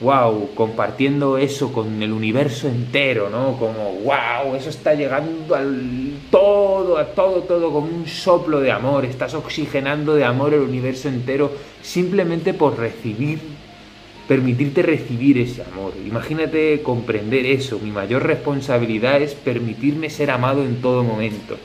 wow, 0.00 0.54
compartiendo 0.54 1.36
eso 1.36 1.74
con 1.74 2.02
el 2.02 2.10
universo 2.10 2.68
entero, 2.68 3.28
¿no? 3.28 3.58
Como, 3.58 3.92
wow, 4.02 4.56
eso 4.56 4.70
está 4.70 4.94
llegando 4.94 5.54
al 5.54 6.14
todo, 6.30 6.96
a 6.96 7.08
todo, 7.08 7.42
todo, 7.42 7.70
como 7.70 7.86
un 7.86 8.06
soplo 8.06 8.60
de 8.60 8.72
amor, 8.72 9.04
estás 9.04 9.34
oxigenando 9.34 10.14
de 10.14 10.24
amor 10.24 10.54
el 10.54 10.60
universo 10.60 11.10
entero 11.10 11.52
simplemente 11.82 12.54
por 12.54 12.78
recibir 12.78 13.40
permitirte 14.28 14.82
recibir 14.82 15.38
ese 15.38 15.62
amor. 15.62 15.94
Imagínate 16.06 16.82
comprender 16.82 17.46
eso. 17.46 17.78
Mi 17.82 17.90
mayor 17.90 18.24
responsabilidad 18.24 19.20
es 19.20 19.34
permitirme 19.34 20.10
ser 20.10 20.30
amado 20.30 20.64
en 20.64 20.80
todo 20.80 21.02
momento. 21.02 21.56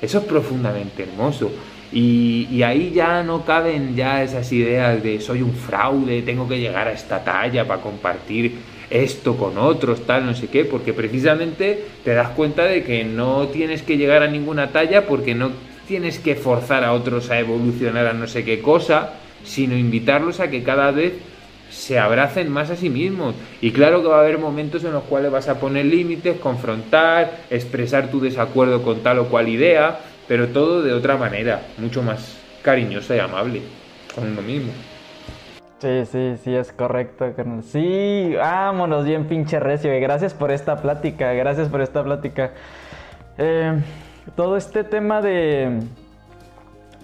Eso 0.00 0.18
es 0.18 0.24
profundamente 0.24 1.04
hermoso. 1.04 1.50
Y, 1.92 2.62
ahí 2.62 2.90
ya 2.94 3.22
no 3.22 3.44
caben 3.44 3.94
ya 3.94 4.22
esas 4.22 4.50
ideas 4.52 5.02
de 5.02 5.20
soy 5.20 5.42
un 5.42 5.52
fraude, 5.52 6.22
tengo 6.22 6.48
que 6.48 6.58
llegar 6.58 6.88
a 6.88 6.92
esta 6.92 7.22
talla 7.22 7.66
para 7.66 7.82
compartir 7.82 8.56
esto 8.88 9.36
con 9.36 9.58
otros, 9.58 10.06
tal, 10.06 10.24
no 10.24 10.34
sé 10.34 10.48
qué, 10.48 10.64
porque 10.64 10.94
precisamente 10.94 11.84
te 12.04 12.14
das 12.14 12.30
cuenta 12.30 12.64
de 12.64 12.82
que 12.82 13.04
no 13.04 13.48
tienes 13.48 13.82
que 13.82 13.98
llegar 13.98 14.22
a 14.22 14.28
ninguna 14.28 14.70
talla 14.70 15.06
porque 15.06 15.34
no 15.34 15.50
tienes 15.86 16.18
que 16.18 16.34
forzar 16.34 16.84
a 16.84 16.92
otros 16.92 17.30
a 17.30 17.38
evolucionar 17.38 18.06
a 18.06 18.12
no 18.12 18.26
sé 18.26 18.44
qué 18.44 18.60
cosa, 18.60 19.14
sino 19.44 19.76
invitarlos 19.76 20.40
a 20.40 20.48
que 20.48 20.62
cada 20.62 20.90
vez 20.92 21.12
se 21.72 21.98
abracen 21.98 22.50
más 22.50 22.70
a 22.70 22.76
sí 22.76 22.90
mismos. 22.90 23.34
Y 23.60 23.72
claro 23.72 24.02
que 24.02 24.08
va 24.08 24.18
a 24.18 24.20
haber 24.20 24.38
momentos 24.38 24.84
en 24.84 24.92
los 24.92 25.04
cuales 25.04 25.32
vas 25.32 25.48
a 25.48 25.58
poner 25.58 25.86
límites, 25.86 26.38
confrontar, 26.38 27.38
expresar 27.50 28.10
tu 28.10 28.20
desacuerdo 28.20 28.82
con 28.82 29.00
tal 29.02 29.18
o 29.18 29.28
cual 29.28 29.48
idea, 29.48 29.98
pero 30.28 30.48
todo 30.48 30.82
de 30.82 30.92
otra 30.92 31.16
manera, 31.16 31.62
mucho 31.78 32.02
más 32.02 32.38
cariñosa 32.62 33.16
y 33.16 33.18
amable 33.18 33.62
con 34.14 34.30
uno 34.30 34.42
mismo. 34.42 34.72
Sí, 35.78 36.04
sí, 36.06 36.34
sí, 36.44 36.54
es 36.54 36.72
correcto. 36.72 37.34
Sí, 37.62 38.34
vámonos 38.36 39.04
bien 39.04 39.26
pinche 39.26 39.58
recio. 39.58 39.90
Gracias 40.00 40.32
por 40.32 40.52
esta 40.52 40.80
plática, 40.80 41.32
gracias 41.32 41.68
por 41.68 41.80
esta 41.80 42.04
plática. 42.04 42.52
Eh, 43.36 43.80
todo 44.36 44.56
este 44.56 44.84
tema 44.84 45.20
de, 45.20 45.80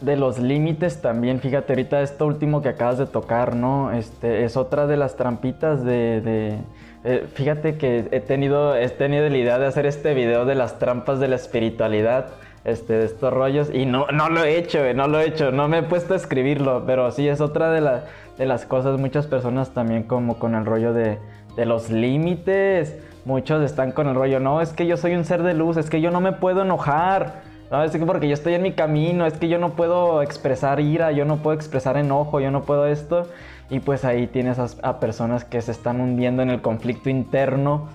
de 0.00 0.16
los 0.16 0.38
límites 0.38 1.00
también, 1.00 1.40
fíjate, 1.40 1.72
ahorita 1.72 2.00
esto 2.02 2.26
último 2.26 2.62
que 2.62 2.68
acabas 2.68 2.98
de 2.98 3.06
tocar, 3.06 3.56
¿no? 3.56 3.92
Este, 3.92 4.44
es 4.44 4.56
otra 4.56 4.86
de 4.86 4.96
las 4.96 5.16
trampitas 5.16 5.84
de... 5.84 6.58
Eh, 7.04 7.26
fíjate 7.32 7.76
que 7.78 8.08
he 8.10 8.20
tenido, 8.20 8.74
he 8.74 8.88
tenido 8.88 9.28
la 9.28 9.36
idea 9.36 9.58
de 9.58 9.66
hacer 9.66 9.86
este 9.86 10.14
video 10.14 10.44
de 10.44 10.56
las 10.56 10.78
trampas 10.78 11.20
de 11.20 11.28
la 11.28 11.36
espiritualidad 11.36 12.26
este, 12.64 12.94
de 12.94 13.04
estos 13.04 13.32
rollos. 13.32 13.70
Y 13.72 13.86
no, 13.86 14.06
no 14.08 14.28
lo 14.28 14.44
he 14.44 14.58
hecho, 14.58 14.80
no 14.94 15.06
lo 15.06 15.20
he 15.20 15.28
hecho, 15.28 15.52
no 15.52 15.68
me 15.68 15.78
he 15.78 15.82
puesto 15.84 16.14
a 16.14 16.16
escribirlo, 16.16 16.84
pero 16.86 17.10
sí 17.12 17.28
es 17.28 17.40
otra 17.40 17.70
de, 17.70 18.00
de 18.36 18.46
las 18.46 18.66
cosas. 18.66 18.98
Muchas 18.98 19.26
personas 19.26 19.70
también 19.70 20.02
como 20.02 20.38
con 20.38 20.54
el 20.54 20.66
rollo 20.66 20.92
de, 20.92 21.18
de 21.56 21.66
los 21.66 21.90
límites. 21.90 22.96
Muchos 23.24 23.62
están 23.62 23.92
con 23.92 24.08
el 24.08 24.14
rollo, 24.14 24.40
no, 24.40 24.60
es 24.60 24.72
que 24.72 24.86
yo 24.86 24.96
soy 24.96 25.14
un 25.14 25.24
ser 25.24 25.42
de 25.42 25.54
luz, 25.54 25.76
es 25.76 25.90
que 25.90 26.00
yo 26.00 26.10
no 26.10 26.20
me 26.20 26.32
puedo 26.32 26.62
enojar. 26.62 27.42
No, 27.70 27.82
es 27.82 27.92
que 27.92 27.98
porque 27.98 28.28
yo 28.28 28.34
estoy 28.34 28.54
en 28.54 28.62
mi 28.62 28.72
camino, 28.72 29.26
es 29.26 29.34
que 29.34 29.48
yo 29.48 29.58
no 29.58 29.70
puedo 29.70 30.22
expresar 30.22 30.80
ira, 30.80 31.12
yo 31.12 31.24
no 31.24 31.38
puedo 31.38 31.54
expresar 31.54 31.96
enojo, 31.96 32.40
yo 32.40 32.50
no 32.50 32.62
puedo 32.62 32.86
esto. 32.86 33.26
Y 33.70 33.80
pues 33.80 34.04
ahí 34.04 34.26
tienes 34.26 34.58
a 34.58 35.00
personas 35.00 35.44
que 35.44 35.60
se 35.60 35.72
están 35.72 36.00
hundiendo 36.00 36.42
en 36.42 36.48
el 36.48 36.62
conflicto 36.62 37.10
interno 37.10 37.88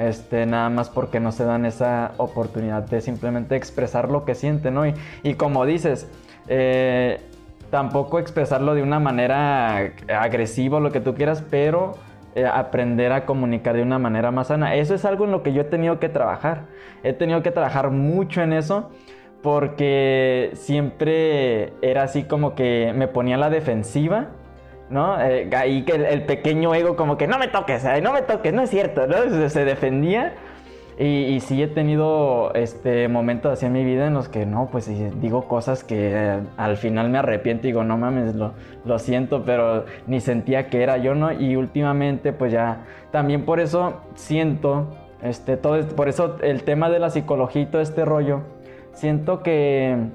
este, 0.00 0.46
nada 0.46 0.70
más 0.70 0.88
porque 0.88 1.20
no 1.20 1.30
se 1.30 1.44
dan 1.44 1.66
esa 1.66 2.12
oportunidad 2.16 2.84
de 2.84 3.02
simplemente 3.02 3.54
expresar 3.56 4.10
lo 4.10 4.24
que 4.24 4.34
sienten, 4.34 4.74
¿no? 4.74 4.84
Y, 4.86 5.34
como 5.34 5.66
dices, 5.66 6.10
eh, 6.48 7.20
tampoco 7.70 8.18
expresarlo 8.18 8.74
de 8.74 8.82
una 8.82 8.98
manera 8.98 9.92
agresiva 10.18 10.80
lo 10.80 10.90
que 10.90 11.00
tú 11.00 11.14
quieras, 11.14 11.44
pero 11.50 11.98
eh, 12.34 12.46
aprender 12.46 13.12
a 13.12 13.26
comunicar 13.26 13.76
de 13.76 13.82
una 13.82 13.98
manera 13.98 14.30
más 14.30 14.46
sana. 14.46 14.74
Eso 14.74 14.94
es 14.94 15.04
algo 15.04 15.26
en 15.26 15.32
lo 15.32 15.42
que 15.42 15.52
yo 15.52 15.60
he 15.60 15.66
tenido 15.66 15.98
que 15.98 16.08
trabajar. 16.08 16.62
He 17.02 17.12
tenido 17.12 17.42
que 17.42 17.50
trabajar 17.50 17.90
mucho 17.90 18.40
en 18.40 18.54
eso 18.54 18.90
porque 19.42 20.50
siempre 20.54 21.72
era 21.82 22.02
así 22.02 22.24
como 22.24 22.54
que 22.54 22.92
me 22.94 23.08
ponía 23.08 23.36
la 23.36 23.50
defensiva 23.50 24.28
¿no? 24.90 25.20
Eh, 25.20 25.48
ahí 25.56 25.82
que 25.84 25.92
el, 25.92 26.24
pequeño 26.24 26.74
ego 26.74 26.96
como 26.96 27.16
que 27.16 27.26
no 27.26 27.38
me 27.38 27.48
toques, 27.48 27.84
no 28.02 28.12
me 28.12 28.22
toques, 28.22 28.52
no 28.52 28.62
es 28.62 28.70
cierto, 28.70 29.06
¿no? 29.06 29.48
Se, 29.48 29.64
defendía. 29.64 30.34
Y, 30.98 31.40
sí 31.40 31.62
he 31.62 31.68
tenido 31.68 32.52
este, 32.52 33.08
momentos 33.08 33.50
así 33.50 33.64
en 33.64 33.72
mi 33.72 33.84
vida 33.84 34.06
en 34.06 34.12
los 34.12 34.28
que 34.28 34.44
no, 34.44 34.68
pues 34.70 34.86
digo 35.22 35.48
cosas 35.48 35.82
que 35.82 36.10
eh, 36.12 36.40
al 36.58 36.76
final 36.76 37.08
me 37.08 37.16
arrepiento 37.16 37.66
y 37.66 37.70
digo, 37.70 37.84
no 37.84 37.96
mames, 37.96 38.34
lo, 38.34 38.52
lo, 38.84 38.98
siento, 38.98 39.44
pero 39.46 39.86
ni 40.06 40.20
sentía 40.20 40.68
que 40.68 40.82
era 40.82 40.98
yo, 40.98 41.14
¿no? 41.14 41.32
Y 41.32 41.56
últimamente 41.56 42.34
pues 42.34 42.52
ya, 42.52 42.84
también 43.12 43.46
por 43.46 43.60
eso 43.60 43.94
siento, 44.14 44.88
este, 45.22 45.56
todo, 45.56 45.80
por 45.88 46.10
eso 46.10 46.36
el 46.42 46.64
tema 46.64 46.90
de 46.90 46.98
la 46.98 47.08
psicología 47.08 47.62
y 47.62 47.66
todo 47.66 47.80
este 47.80 48.04
rollo, 48.04 48.42
siento 48.92 49.42
que 49.42 50.10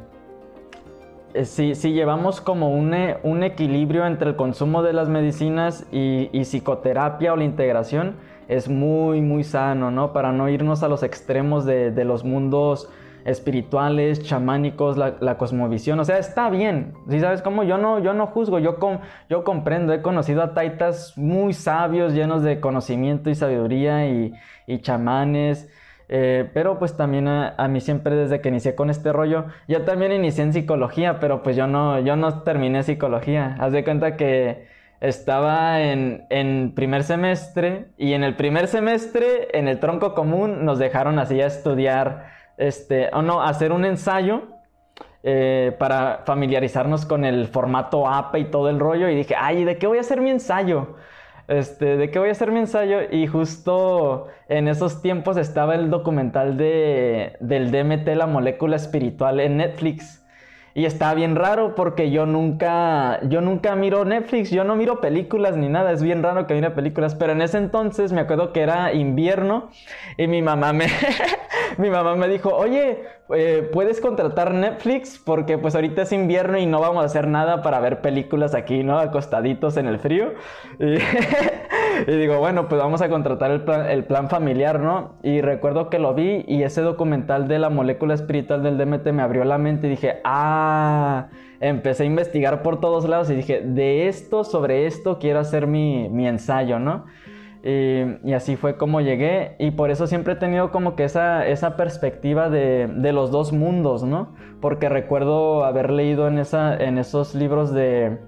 eh, 1.35 1.43
si, 1.43 1.73
llevamos 1.91 2.39
como 2.39 2.73
eh, 2.93 3.17
un, 3.23 3.43
equilibrio 3.43 4.05
entre 4.05 4.29
el 4.29 4.35
consumo 4.37 4.83
de 4.83 4.93
las 4.93 5.09
medicinas 5.09 5.85
y, 5.91 6.29
psicoterapia 6.45 7.33
o 7.33 7.35
la 7.35 7.43
integración, 7.43 8.15
es 8.47 8.69
muy, 8.69 9.19
muy 9.19 9.43
sano, 9.43 9.91
¿no? 9.91 10.13
Para 10.13 10.31
no 10.31 10.47
irnos 10.47 10.81
a 10.81 10.87
los 10.87 11.03
extremos 11.03 11.65
de, 11.65 12.05
los 12.05 12.23
mundos 12.23 12.89
espirituales, 13.25 14.23
chamánicos, 14.23 14.95
la, 14.95 15.37
cosmovisión. 15.37 15.99
O 15.99 16.05
sea, 16.05 16.19
está 16.19 16.49
bien. 16.49 16.93
Si 17.09 17.19
sabes 17.19 17.41
cómo, 17.41 17.63
yo 17.63 17.77
no, 17.77 17.99
yo 17.99 18.13
no 18.13 18.27
juzgo, 18.27 18.59
yo, 18.59 18.77
yo 19.29 19.43
comprendo. 19.43 19.91
He 19.91 20.01
conocido 20.01 20.41
a 20.41 20.53
taitas 20.53 21.17
muy 21.17 21.51
sabios, 21.51 22.13
llenos 22.13 22.43
de 22.43 22.61
conocimiento 22.61 23.29
y 23.29 23.35
sabiduría 23.35 24.07
y, 24.07 24.31
y 24.67 24.79
chamanes. 24.79 25.69
Eh, 26.07 26.49
pero 26.53 26.77
pues 26.77 26.95
también 26.95 27.27
a, 27.27 27.67
mí 27.67 27.81
siempre 27.81 28.15
desde 28.15 28.39
que 28.41 28.49
inicié 28.49 28.75
con 28.75 28.89
este 28.89 29.11
rollo, 29.11 29.45
yo 29.67 29.83
también 29.83 30.11
inicié 30.11 30.43
en 30.43 30.53
psicología, 30.53 31.19
pero 31.19 31.41
pues 31.41 31.55
yo 31.55 31.67
no, 31.67 31.99
yo 31.99 32.15
no 32.15 32.43
terminé 32.43 32.83
psicología. 32.83 33.55
Haz 33.59 33.71
de 33.71 33.83
cuenta 33.83 34.15
que 34.15 34.67
estaba 35.01 35.81
en, 35.81 36.25
en, 36.29 36.73
primer 36.75 37.03
semestre 37.03 37.87
y 37.97 38.13
en 38.13 38.23
el 38.23 38.35
primer 38.35 38.67
semestre 38.67 39.49
en 39.57 39.67
el 39.67 39.79
tronco 39.79 40.13
común 40.13 40.65
nos 40.65 40.79
dejaron 40.79 41.19
así 41.19 41.41
a 41.41 41.47
estudiar, 41.47 42.27
este, 42.57 43.09
o 43.13 43.21
no, 43.21 43.41
hacer 43.41 43.71
un 43.71 43.85
ensayo 43.85 44.43
eh, 45.27 45.75
para 45.79 46.21
familiarizarnos 46.25 47.07
con 47.07 47.25
el 47.25 47.47
formato 47.47 48.07
APA 48.07 48.37
y 48.37 48.45
todo 48.45 48.69
el 48.69 48.79
rollo 48.79 49.09
y 49.09 49.15
dije, 49.15 49.35
ay, 49.35 49.63
¿de 49.65 49.77
qué 49.79 49.87
voy 49.87 49.97
a 49.97 50.01
hacer 50.01 50.21
mi 50.21 50.29
ensayo? 50.29 50.97
Este, 51.47 51.97
de 51.97 52.09
qué 52.09 52.19
voy 52.19 52.29
a 52.29 52.31
hacer 52.31 52.51
mi 52.51 52.59
ensayo 52.59 52.99
y 53.11 53.27
justo 53.27 54.27
en 54.49 54.67
esos 54.67 55.01
tiempos 55.01 55.37
estaba 55.37 55.75
el 55.75 55.89
documental 55.89 56.57
de, 56.57 57.37
del 57.39 57.71
DMT, 57.71 58.07
la 58.15 58.27
molécula 58.27 58.75
espiritual 58.75 59.39
en 59.39 59.57
Netflix. 59.57 60.24
Y 60.77 60.83
estaba 60.83 61.13
bien 61.13 61.37
raro 61.37 61.73
porque 61.73 62.11
yo 62.11 62.25
nunca, 62.25 63.21
yo 63.29 63.39
nunca 63.39 63.77
miro 63.77 64.03
Netflix, 64.03 64.51
yo 64.51 64.65
no 64.65 64.75
miro 64.75 64.99
películas 64.99 65.55
ni 65.55 65.69
nada, 65.69 65.93
es 65.93 66.03
bien 66.03 66.21
raro 66.21 66.47
que 66.47 66.53
mire 66.53 66.69
películas, 66.71 67.15
pero 67.15 67.31
en 67.31 67.41
ese 67.41 67.59
entonces 67.59 68.11
me 68.11 68.19
acuerdo 68.19 68.51
que 68.51 68.59
era 68.59 68.91
invierno 68.91 69.69
y 70.17 70.27
mi 70.27 70.41
mamá 70.41 70.73
me, 70.73 70.87
mi 71.77 71.89
mamá 71.89 72.17
me 72.17 72.27
dijo, 72.27 72.53
oye, 72.53 73.05
eh, 73.33 73.69
puedes 73.73 74.01
contratar 74.01 74.53
Netflix 74.53 75.17
porque 75.17 75.57
pues 75.57 75.75
ahorita 75.75 76.03
es 76.03 76.11
invierno 76.11 76.59
y 76.59 76.65
no 76.65 76.79
vamos 76.79 77.03
a 77.03 77.05
hacer 77.05 77.27
nada 77.27 77.63
para 77.63 77.79
ver 77.79 78.01
películas 78.01 78.53
aquí, 78.53 78.83
¿no? 78.83 78.99
Acostaditos 78.99 79.77
en 79.77 79.87
el 79.87 79.97
frío. 79.97 80.33
Y, 80.77 82.11
digo, 82.11 82.37
bueno, 82.39 82.67
pues 82.67 82.79
vamos 82.79 83.01
a 83.01 83.09
contratar 83.09 83.49
el 83.49 83.61
plan, 83.61 83.89
el 83.89 84.03
plan, 84.03 84.29
familiar, 84.29 84.79
¿no? 84.79 85.15
Y 85.23 85.41
recuerdo 85.41 85.89
que 85.89 85.99
lo 85.99 86.13
vi 86.13 86.43
y 86.47 86.63
ese 86.63 86.81
documental 86.81 87.47
de 87.47 87.59
la 87.59 87.69
molécula 87.69 88.13
espiritual 88.13 88.61
del 88.61 88.77
DMT 88.77 89.07
me 89.07 89.23
abrió 89.23 89.43
la 89.43 89.57
mente 89.57 89.87
y 89.87 89.91
dije, 89.91 90.19
ah, 90.23 90.64
empecé 91.59 92.03
a 92.03 92.05
investigar 92.05 92.61
por 92.61 92.79
todos 92.79 93.07
lados 93.07 93.29
y 93.29 93.35
dije, 93.35 93.61
de 93.61 94.07
esto, 94.07 94.43
sobre 94.43 94.85
esto 94.85 95.19
quiero 95.19 95.39
hacer 95.39 95.67
mi, 95.67 96.09
mi 96.09 96.27
ensayo, 96.27 96.79
¿no? 96.79 97.05
Y, 97.67 98.31
así 98.33 98.57
fue 98.57 98.77
como 98.77 99.01
llegué 99.01 99.55
y 99.57 99.71
por 99.71 99.89
eso 99.89 100.05
siempre 100.05 100.33
he 100.33 100.35
tenido 100.35 100.71
como 100.71 100.95
que 100.95 101.03
esa, 101.03 101.47
esa 101.47 101.75
perspectiva 101.75 102.47
de, 102.47 102.87
de, 102.87 103.11
los 103.11 103.31
dos 103.31 103.53
mundos, 103.53 104.03
¿no? 104.03 104.35
Porque 104.61 104.87
recuerdo 104.87 105.65
haber 105.65 105.89
leído 105.89 106.27
en, 106.27 106.37
esa, 106.37 106.77
en 106.77 106.99
esos 106.99 107.33
libros 107.33 107.73
de, 107.73 108.19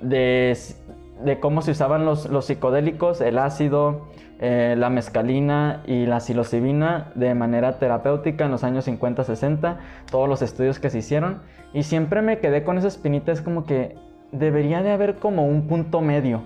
de, 0.00 1.38
cómo 1.38 1.62
se 1.62 1.70
usaban 1.70 2.04
los, 2.04 2.28
los 2.28 2.46
psicodélicos, 2.46 3.20
el 3.20 3.38
ácido, 3.38 4.08
eh, 4.40 4.74
la 4.76 4.90
mescalina 4.90 5.84
y 5.86 6.06
la 6.06 6.18
psilocibina 6.18 7.12
de 7.14 7.36
manera 7.36 7.78
terapéutica 7.78 8.46
en 8.46 8.50
los 8.50 8.64
años 8.64 8.88
50-60, 8.88 9.76
todos 10.10 10.28
los 10.28 10.42
estudios 10.42 10.80
que 10.80 10.90
se 10.90 10.98
hicieron 10.98 11.40
y 11.76 11.84
siempre 11.84 12.22
me 12.22 12.38
quedé 12.38 12.64
con 12.64 12.78
esa 12.78 12.88
espinita, 12.88 13.30
es 13.30 13.40
como 13.40 13.64
que 13.64 13.96
debería 14.32 14.82
de 14.82 14.90
haber 14.90 15.16
como 15.16 15.46
un 15.46 15.68
punto 15.68 16.00
medio 16.00 16.42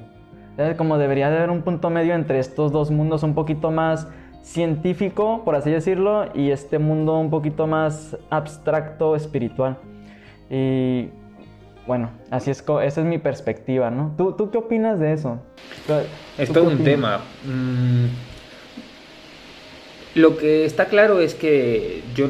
como 0.76 0.98
debería 0.98 1.30
de 1.30 1.38
haber 1.38 1.50
un 1.50 1.62
punto 1.62 1.90
medio 1.90 2.14
entre 2.14 2.38
estos 2.38 2.72
dos 2.72 2.90
mundos 2.90 3.22
un 3.22 3.34
poquito 3.34 3.70
más 3.70 4.08
científico, 4.42 5.42
por 5.44 5.54
así 5.54 5.70
decirlo, 5.70 6.26
y 6.34 6.50
este 6.50 6.78
mundo 6.78 7.18
un 7.18 7.30
poquito 7.30 7.66
más 7.66 8.16
abstracto, 8.30 9.16
espiritual. 9.16 9.78
Y 10.50 11.08
bueno, 11.86 12.10
así 12.30 12.50
es, 12.50 12.60
esa 12.60 13.00
es 13.00 13.06
mi 13.06 13.18
perspectiva, 13.18 13.90
¿no? 13.90 14.14
¿Tú, 14.16 14.32
tú 14.32 14.50
qué 14.50 14.58
opinas 14.58 14.98
de 14.98 15.12
eso? 15.12 15.38
Es 16.38 16.52
todo 16.52 16.68
un 16.68 16.78
tema. 16.84 17.20
Mm, 17.44 18.06
lo 20.14 20.36
que 20.36 20.64
está 20.64 20.86
claro 20.86 21.20
es 21.20 21.34
que 21.34 22.02
yo 22.14 22.26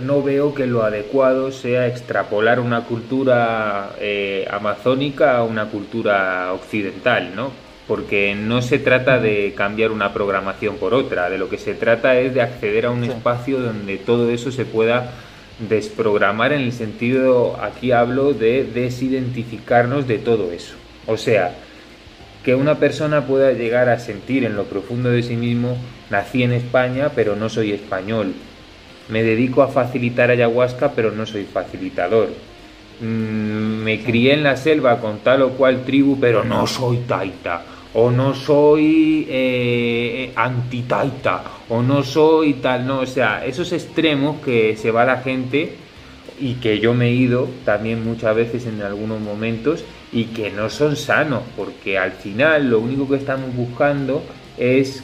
no, 0.00 0.22
veo 0.22 0.54
que 0.54 0.66
lo 0.66 0.82
adecuado 0.82 1.52
sea 1.52 1.86
extrapolar 1.86 2.58
una 2.58 2.84
cultura 2.84 3.92
eh, 4.00 4.46
amazónica 4.50 5.36
a 5.36 5.44
una 5.44 5.66
cultura 5.66 6.52
occidental, 6.52 7.34
¿no? 7.36 7.52
Porque 7.86 8.34
no 8.34 8.62
se 8.62 8.78
trata 8.78 9.20
de 9.20 9.54
cambiar 9.56 9.92
una 9.92 10.12
programación 10.12 10.76
por 10.76 10.94
otra, 10.94 11.30
de 11.30 11.38
lo 11.38 11.48
que 11.48 11.58
se 11.58 11.74
trata 11.74 12.18
es 12.18 12.34
de 12.34 12.42
acceder 12.42 12.86
a 12.86 12.90
un 12.90 13.04
espacio 13.04 13.60
donde 13.60 13.98
todo 13.98 14.30
eso 14.30 14.50
se 14.50 14.64
pueda 14.64 15.12
desprogramar 15.68 16.52
en 16.52 16.62
el 16.62 16.72
sentido, 16.72 17.58
aquí 17.62 17.92
hablo 17.92 18.32
de 18.32 18.64
desidentificarnos 18.64 20.08
de 20.08 20.18
todo 20.18 20.50
eso. 20.52 20.74
O 21.06 21.16
sea, 21.16 21.54
que 22.44 22.54
una 22.54 22.76
persona 22.76 23.26
pueda 23.26 23.52
llegar 23.52 23.88
a 23.88 23.98
sentir 23.98 24.44
en 24.44 24.56
lo 24.56 24.64
profundo 24.64 25.10
de 25.10 25.22
sí 25.22 25.36
mismo, 25.36 25.76
nací 26.12 26.42
en 26.42 26.52
España 26.52 27.10
pero 27.14 27.34
no 27.34 27.48
soy 27.48 27.72
español, 27.72 28.34
me 29.08 29.22
dedico 29.22 29.62
a 29.62 29.68
facilitar 29.68 30.30
ayahuasca 30.30 30.92
pero 30.92 31.10
no 31.10 31.26
soy 31.26 31.44
facilitador. 31.44 32.28
mm, 33.00 33.82
me 33.82 34.00
crié 34.04 34.34
en 34.34 34.44
la 34.44 34.56
selva 34.56 35.00
con 35.00 35.18
tal 35.20 35.42
o 35.42 35.50
cual 35.50 35.84
tribu, 35.84 36.20
pero 36.20 36.44
no 36.44 36.66
soy 36.66 36.98
taita, 37.08 37.64
o 37.94 38.10
no 38.10 38.34
soy 38.34 39.26
eh, 39.28 40.32
anti-taita, 40.36 41.42
o 41.68 41.82
no 41.82 42.04
soy 42.04 42.54
tal, 42.54 42.86
no, 42.86 43.00
o 43.00 43.06
sea, 43.06 43.44
esos 43.44 43.72
extremos 43.72 44.40
que 44.44 44.76
se 44.76 44.90
va 44.90 45.04
la 45.04 45.18
gente 45.18 45.76
y 46.38 46.54
que 46.54 46.78
yo 46.78 46.94
me 46.94 47.08
he 47.08 47.12
ido 47.12 47.48
también 47.64 48.04
muchas 48.04 48.36
veces 48.36 48.66
en 48.66 48.82
algunos 48.82 49.20
momentos 49.20 49.84
y 50.12 50.24
que 50.26 50.50
no 50.50 50.68
son 50.68 50.96
sanos, 50.96 51.42
porque 51.56 51.98
al 51.98 52.12
final 52.12 52.70
lo 52.70 52.80
único 52.80 53.08
que 53.08 53.16
estamos 53.16 53.54
buscando 53.54 54.22
es 54.58 55.02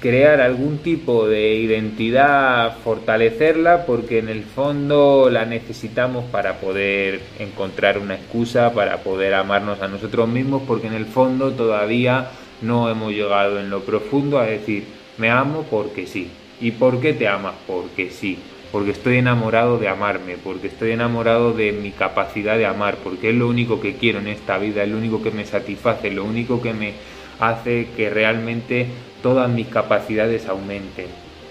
crear 0.00 0.40
algún 0.40 0.78
tipo 0.78 1.26
de 1.26 1.54
identidad, 1.54 2.78
fortalecerla, 2.82 3.84
porque 3.84 4.18
en 4.18 4.28
el 4.28 4.42
fondo 4.44 5.28
la 5.30 5.44
necesitamos 5.44 6.24
para 6.24 6.54
poder 6.54 7.20
encontrar 7.38 7.98
una 7.98 8.14
excusa, 8.14 8.72
para 8.72 8.98
poder 8.98 9.34
amarnos 9.34 9.82
a 9.82 9.88
nosotros 9.88 10.28
mismos, 10.28 10.62
porque 10.66 10.86
en 10.86 10.94
el 10.94 11.06
fondo 11.06 11.52
todavía 11.52 12.30
no 12.62 12.88
hemos 12.90 13.12
llegado 13.12 13.60
en 13.60 13.70
lo 13.70 13.80
profundo 13.80 14.38
a 14.38 14.46
decir, 14.46 14.84
me 15.18 15.30
amo 15.30 15.66
porque 15.70 16.06
sí. 16.06 16.30
¿Y 16.60 16.70
por 16.70 17.00
qué 17.00 17.12
te 17.12 17.28
amas? 17.28 17.54
Porque 17.66 18.10
sí. 18.10 18.38
Porque 18.72 18.90
estoy 18.90 19.18
enamorado 19.18 19.78
de 19.78 19.88
amarme, 19.88 20.36
porque 20.42 20.68
estoy 20.68 20.92
enamorado 20.92 21.52
de 21.52 21.72
mi 21.72 21.90
capacidad 21.92 22.56
de 22.56 22.66
amar, 22.66 22.96
porque 23.04 23.30
es 23.30 23.36
lo 23.36 23.46
único 23.46 23.80
que 23.80 23.96
quiero 23.96 24.18
en 24.18 24.28
esta 24.28 24.58
vida, 24.58 24.82
es 24.82 24.88
lo 24.88 24.96
único 24.96 25.22
que 25.22 25.30
me 25.30 25.44
satisface, 25.44 26.10
lo 26.10 26.24
único 26.24 26.60
que 26.60 26.72
me 26.72 26.94
hace 27.38 27.88
que 27.96 28.10
realmente 28.10 28.86
todas 29.26 29.50
mis 29.50 29.66
capacidades 29.66 30.46
aumenten. 30.46 31.06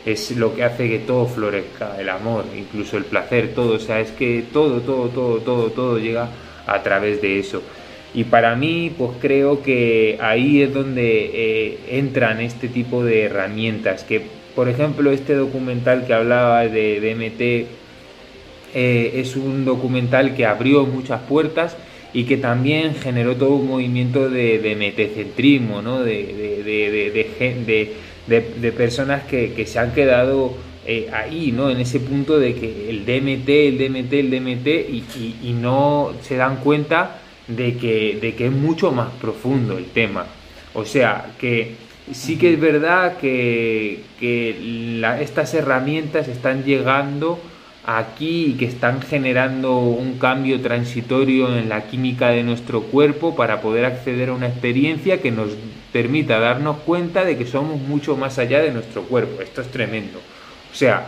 Es 0.05 0.31
lo 0.31 0.55
que 0.55 0.63
hace 0.63 0.87
que 0.87 0.99
todo 0.99 1.25
florezca, 1.25 1.99
el 1.99 2.07
amor, 2.07 2.45
incluso 2.57 2.95
el 2.95 3.03
placer, 3.03 3.49
todo. 3.53 3.73
O 3.73 3.79
sea, 3.79 3.99
es 3.99 4.11
que 4.11 4.45
todo, 4.53 4.79
todo, 4.79 5.09
todo, 5.09 5.39
todo, 5.39 5.71
todo 5.71 5.99
llega 5.99 6.29
a 6.65 6.81
través 6.83 7.21
de 7.21 7.37
eso. 7.37 7.61
Y 8.13 8.23
para 8.23 8.55
mí, 8.55 8.93
pues 8.97 9.11
creo 9.19 9.61
que 9.61 10.17
ahí 10.21 10.61
es 10.61 10.73
donde 10.73 11.31
eh, 11.33 11.79
entran 11.89 12.39
este 12.39 12.69
tipo 12.69 13.03
de 13.03 13.23
herramientas. 13.23 14.05
Que, 14.05 14.25
por 14.55 14.69
ejemplo, 14.69 15.11
este 15.11 15.33
documental 15.33 16.05
que 16.07 16.13
hablaba 16.13 16.65
de, 16.65 17.01
de 17.01 17.13
MT 17.13 17.41
eh, 18.73 19.19
es 19.19 19.35
un 19.35 19.65
documental 19.65 20.33
que 20.33 20.45
abrió 20.45 20.85
muchas 20.85 21.19
puertas 21.23 21.75
y 22.15 22.23
que 22.23 22.37
también 22.37 22.95
generó 22.95 23.35
todo 23.35 23.55
un 23.55 23.67
movimiento 23.67 24.29
de, 24.29 24.59
de 24.59 24.73
metecentrismo, 24.77 25.81
¿no? 25.81 26.01
de, 26.01 26.63
de, 28.25 28.53
de 28.57 28.71
personas 28.71 29.23
que, 29.25 29.65
se 29.67 29.79
han 29.79 29.91
quedado 29.91 30.53
eh, 30.85 31.09
ahí, 31.11 31.51
¿no? 31.51 31.69
en 31.69 31.81
ese 31.81 31.99
punto 31.99 32.39
de 32.39 32.55
que 32.55 32.89
el 32.89 33.05
DMT, 33.05 33.49
el 33.49 33.77
DMT, 33.77 34.13
el 34.13 34.31
DMT, 34.31 34.67
y, 34.67 35.03
y, 35.43 35.53
no 35.59 36.13
se 36.21 36.37
dan 36.37 36.61
cuenta 36.61 37.19
de 37.49 37.75
que, 37.75 38.17
de 38.21 38.33
que 38.33 38.45
es 38.45 38.51
mucho 38.53 38.93
más 38.93 39.09
profundo 39.19 39.77
el 39.77 39.87
tema. 39.87 40.25
O 40.73 40.85
sea, 40.85 41.33
que 41.37 41.73
sí 42.13 42.37
que 42.37 42.53
es 42.53 42.59
verdad 42.61 43.17
que, 43.17 43.99
que 44.21 45.01
estas 45.19 45.53
herramientas 45.53 46.29
están 46.29 46.63
llegando 46.63 47.41
aquí 47.85 48.47
y 48.47 48.53
que 48.53 48.65
están 48.65 49.01
generando 49.01 49.77
un 49.79 50.17
cambio 50.17 50.59
transitorio 50.61 51.55
en 51.55 51.69
la 51.69 51.87
química 51.87 52.29
de 52.29 52.43
nuestro 52.43 52.83
cuerpo 52.83 53.35
para 53.35 53.61
poder 53.61 53.85
acceder 53.85 54.29
a 54.29 54.33
una 54.33 54.47
experiencia 54.47 55.21
que 55.21 55.31
nos 55.31 55.49
permita 55.93 56.39
darnos 56.39 56.77
cuenta 56.77 57.23
de 57.23 57.37
que 57.37 57.45
somos 57.45 57.79
mucho 57.79 58.17
más 58.17 58.39
allá 58.39 58.61
de 58.61 58.71
nuestro 58.71 59.03
cuerpo. 59.03 59.41
Esto 59.41 59.61
es 59.61 59.69
tremendo. 59.69 60.19
O 60.71 60.75
sea, 60.75 61.07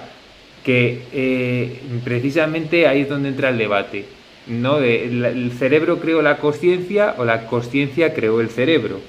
que 0.64 1.04
eh, 1.12 1.82
precisamente 2.04 2.88
ahí 2.88 3.02
es 3.02 3.10
donde 3.10 3.30
entra 3.30 3.50
el 3.50 3.58
debate. 3.58 4.06
¿no? 4.48 4.80
El 4.80 5.52
cerebro 5.58 6.00
creó 6.00 6.22
la 6.22 6.38
conciencia 6.38 7.16
o 7.18 7.26
la 7.26 7.48
conciencia 7.48 8.14
creó 8.14 8.40
el 8.40 8.50
cerebro. 8.50 9.00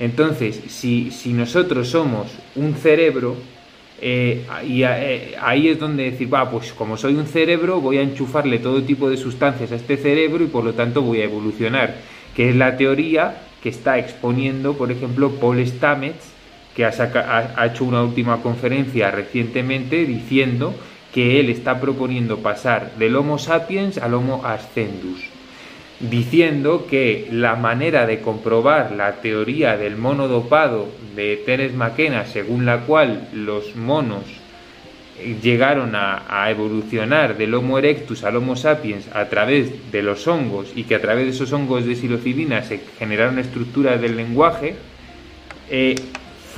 Entonces, 0.00 0.60
si, 0.68 1.10
si 1.10 1.32
nosotros 1.32 1.88
somos 1.88 2.28
un 2.54 2.74
cerebro, 2.74 3.36
eh, 4.00 4.46
y 4.66 4.82
eh, 4.84 5.34
ahí 5.40 5.68
es 5.68 5.78
donde 5.78 6.10
decir, 6.10 6.32
va, 6.32 6.50
pues 6.50 6.72
como 6.72 6.96
soy 6.96 7.14
un 7.14 7.26
cerebro, 7.26 7.80
voy 7.80 7.98
a 7.98 8.02
enchufarle 8.02 8.58
todo 8.58 8.82
tipo 8.82 9.10
de 9.10 9.16
sustancias 9.16 9.72
a 9.72 9.76
este 9.76 9.96
cerebro 9.96 10.44
y 10.44 10.48
por 10.48 10.64
lo 10.64 10.74
tanto 10.74 11.02
voy 11.02 11.20
a 11.20 11.24
evolucionar, 11.24 11.96
que 12.34 12.50
es 12.50 12.56
la 12.56 12.76
teoría 12.76 13.42
que 13.62 13.70
está 13.70 13.98
exponiendo, 13.98 14.74
por 14.74 14.92
ejemplo, 14.92 15.30
Paul 15.32 15.66
Stamets, 15.66 16.32
que 16.76 16.84
ha, 16.84 16.92
ha 17.56 17.66
hecho 17.66 17.84
una 17.84 18.02
última 18.02 18.40
conferencia 18.40 19.10
recientemente 19.10 20.04
diciendo 20.06 20.74
que 21.12 21.40
él 21.40 21.50
está 21.50 21.80
proponiendo 21.80 22.38
pasar 22.38 22.92
del 22.98 23.16
Homo 23.16 23.38
sapiens 23.38 23.98
al 23.98 24.14
Homo 24.14 24.42
ascendus 24.44 25.37
diciendo 26.00 26.86
que 26.88 27.28
la 27.32 27.56
manera 27.56 28.06
de 28.06 28.20
comprobar 28.20 28.92
la 28.92 29.16
teoría 29.16 29.76
del 29.76 29.96
mono 29.96 30.28
dopado 30.28 30.88
de 31.16 31.42
Teres 31.44 31.74
McKenna, 31.74 32.24
según 32.24 32.66
la 32.66 32.80
cual 32.80 33.28
los 33.32 33.74
monos 33.74 34.22
llegaron 35.42 35.94
a, 35.94 36.48
evolucionar 36.48 37.36
del 37.36 37.54
Homo 37.54 37.78
erectus 37.78 38.22
al 38.22 38.36
Homo 38.36 38.54
sapiens 38.54 39.08
a 39.12 39.28
través 39.28 39.90
de 39.90 40.02
los 40.02 40.26
hongos 40.28 40.72
y 40.74 40.84
que 40.84 40.94
a 40.94 41.00
través 41.00 41.24
de 41.24 41.30
esos 41.30 41.52
hongos 41.52 41.84
de 41.84 41.96
psilocibina 41.96 42.62
se 42.62 42.80
generaron 42.98 43.38
estructuras 43.38 44.00
del 44.00 44.16
lenguaje, 44.16 44.76
eh, 45.70 45.96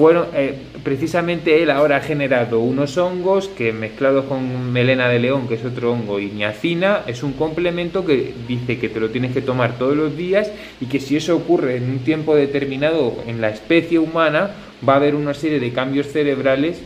fueron, 0.00 0.28
eh, 0.34 0.54
precisamente 0.82 1.62
él 1.62 1.70
ahora 1.70 1.96
ha 1.96 2.00
generado 2.00 2.60
unos 2.60 2.96
hongos 2.96 3.48
que 3.48 3.70
mezclados 3.70 4.24
con 4.24 4.72
melena 4.72 5.10
de 5.10 5.18
león, 5.18 5.46
que 5.46 5.56
es 5.56 5.64
otro 5.66 5.92
hongo, 5.92 6.18
y 6.18 6.30
niacina, 6.30 7.02
es 7.06 7.22
un 7.22 7.34
complemento 7.34 8.06
que 8.06 8.32
dice 8.48 8.78
que 8.78 8.88
te 8.88 8.98
lo 8.98 9.10
tienes 9.10 9.32
que 9.32 9.42
tomar 9.42 9.76
todos 9.76 9.94
los 9.94 10.16
días 10.16 10.50
y 10.80 10.86
que 10.86 11.00
si 11.00 11.16
eso 11.16 11.36
ocurre 11.36 11.76
en 11.76 11.90
un 11.90 11.98
tiempo 11.98 12.34
determinado 12.34 13.14
en 13.26 13.42
la 13.42 13.50
especie 13.50 13.98
humana, 13.98 14.52
va 14.88 14.94
a 14.94 14.96
haber 14.96 15.14
una 15.14 15.34
serie 15.34 15.60
de 15.60 15.70
cambios 15.70 16.06
cerebrales 16.06 16.80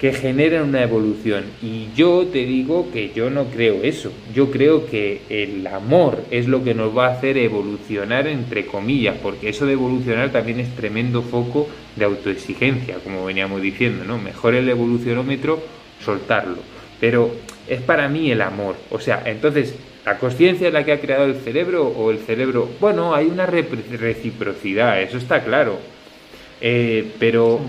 que 0.00 0.14
generan 0.14 0.70
una 0.70 0.82
evolución. 0.82 1.44
Y 1.60 1.88
yo 1.94 2.26
te 2.26 2.46
digo 2.46 2.90
que 2.90 3.12
yo 3.14 3.28
no 3.28 3.44
creo 3.44 3.82
eso. 3.82 4.10
Yo 4.34 4.50
creo 4.50 4.86
que 4.86 5.20
el 5.28 5.66
amor 5.66 6.24
es 6.30 6.48
lo 6.48 6.64
que 6.64 6.72
nos 6.72 6.96
va 6.96 7.08
a 7.08 7.12
hacer 7.12 7.36
evolucionar, 7.36 8.26
entre 8.26 8.64
comillas, 8.64 9.16
porque 9.22 9.50
eso 9.50 9.66
de 9.66 9.74
evolucionar 9.74 10.32
también 10.32 10.58
es 10.58 10.74
tremendo 10.74 11.20
foco 11.20 11.68
de 11.96 12.06
autoexigencia, 12.06 12.96
como 13.04 13.26
veníamos 13.26 13.60
diciendo, 13.60 14.04
¿no? 14.06 14.16
Mejor 14.16 14.54
el 14.54 14.70
evolucionómetro, 14.70 15.62
soltarlo. 16.02 16.58
Pero 16.98 17.30
es 17.68 17.82
para 17.82 18.08
mí 18.08 18.30
el 18.30 18.40
amor. 18.40 18.76
O 18.90 19.00
sea, 19.00 19.22
entonces, 19.26 19.74
¿la 20.06 20.16
conciencia 20.16 20.68
es 20.68 20.72
la 20.72 20.82
que 20.82 20.92
ha 20.92 21.00
creado 21.00 21.26
el 21.26 21.34
cerebro 21.34 21.86
o 21.86 22.10
el 22.10 22.20
cerebro? 22.20 22.70
Bueno, 22.80 23.14
hay 23.14 23.26
una 23.26 23.44
reciprocidad, 23.44 25.02
eso 25.02 25.18
está 25.18 25.44
claro. 25.44 25.78
Eh, 26.62 27.12
pero 27.18 27.60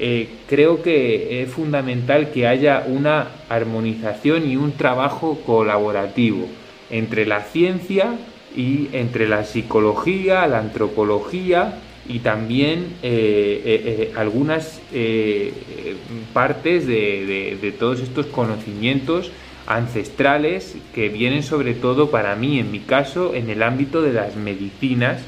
eh, 0.00 0.28
creo 0.48 0.82
que 0.82 1.42
es 1.42 1.50
fundamental 1.50 2.30
que 2.30 2.46
haya 2.46 2.84
una 2.86 3.28
armonización 3.48 4.48
y 4.48 4.56
un 4.56 4.72
trabajo 4.72 5.40
colaborativo 5.44 6.46
entre 6.90 7.26
la 7.26 7.40
ciencia 7.42 8.14
y 8.56 8.88
entre 8.92 9.28
la 9.28 9.44
psicología, 9.44 10.46
la 10.46 10.60
antropología 10.60 11.80
y 12.08 12.20
también 12.20 12.96
eh, 13.02 13.62
eh, 13.64 14.12
algunas 14.16 14.80
partes 16.32 16.86
de, 16.86 17.58
de 17.60 17.72
todos 17.72 18.00
estos 18.00 18.26
conocimientos 18.26 19.32
ancestrales 19.66 20.76
que 20.94 21.08
vienen 21.08 21.42
sobre 21.42 21.74
todo 21.74 22.10
para 22.10 22.36
mí, 22.36 22.58
en 22.58 22.70
mi 22.70 22.80
caso, 22.80 23.34
en 23.34 23.50
el 23.50 23.62
ámbito 23.62 24.00
de 24.00 24.12
las 24.12 24.36
medicinas 24.36 25.20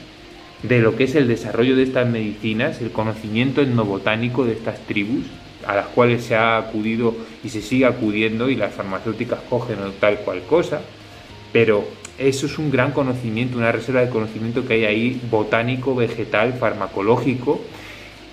de 0.63 0.81
lo 0.81 0.97
que 0.97 1.05
es 1.05 1.15
el 1.15 1.27
desarrollo 1.27 1.77
de 1.77 1.85
estas 1.85 2.09
medicinas, 2.09 2.81
el 2.81 2.91
conocimiento 2.91 3.63
etnobotánico 3.63 4.45
de 4.45 4.53
estas 4.53 4.79
tribus, 4.81 5.25
a 5.67 5.75
las 5.75 5.87
cuales 5.87 6.25
se 6.25 6.37
ha 6.37 6.59
acudido 6.59 7.15
y 7.45 7.49
se 7.49 7.63
sigue 7.63 7.87
acudiendo 7.87 8.49
y 8.49 8.57
las 8.57 8.73
farmacéuticas 8.75 9.41
cogen 9.49 9.77
tal 10.01 10.19
cual 10.19 10.43
cosa, 10.43 10.81
pero 11.53 11.85
eso 12.19 12.47
es 12.47 12.59
un 12.59 12.71
gran 12.71 12.93
conocimiento, 12.93 13.57
una 13.57 13.73
reserva 13.73 14.03
de 14.03 14.11
conocimiento 14.11 14.67
que 14.67 14.75
hay 14.75 14.85
ahí 14.85 15.21
botánico, 15.31 15.95
vegetal, 15.95 16.55
farmacológico, 16.55 17.61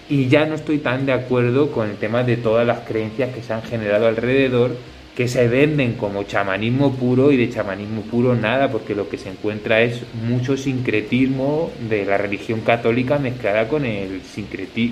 y 0.09 0.27
ya 0.27 0.45
no 0.45 0.55
estoy 0.55 0.77
tan 0.77 1.05
de 1.05 1.13
acuerdo 1.13 1.71
con 1.71 1.89
el 1.89 1.97
tema 1.97 2.23
de 2.23 2.37
todas 2.37 2.65
las 2.65 2.79
creencias 2.81 3.33
que 3.33 3.43
se 3.43 3.53
han 3.53 3.63
generado 3.63 4.07
alrededor 4.07 4.75
que 5.17 5.27
se 5.27 5.47
venden 5.47 5.93
como 5.93 6.25
chamanismo 6.25 6.93
puro 6.93 7.31
y 7.31 7.37
de 7.37 7.49
chamanismo 7.49 8.03
puro 8.03 8.35
nada, 8.35 8.69
porque 8.69 8.93
lo 8.93 9.09
que 9.09 9.17
se 9.17 9.29
encuentra 9.29 9.81
es 9.81 10.03
mucho 10.27 10.55
sincretismo 10.55 11.71
de 11.89 12.05
la 12.05 12.19
religión 12.19 12.61
católica 12.61 13.17
mezclada 13.17 13.67
con 13.67 13.83
el, 13.83 14.21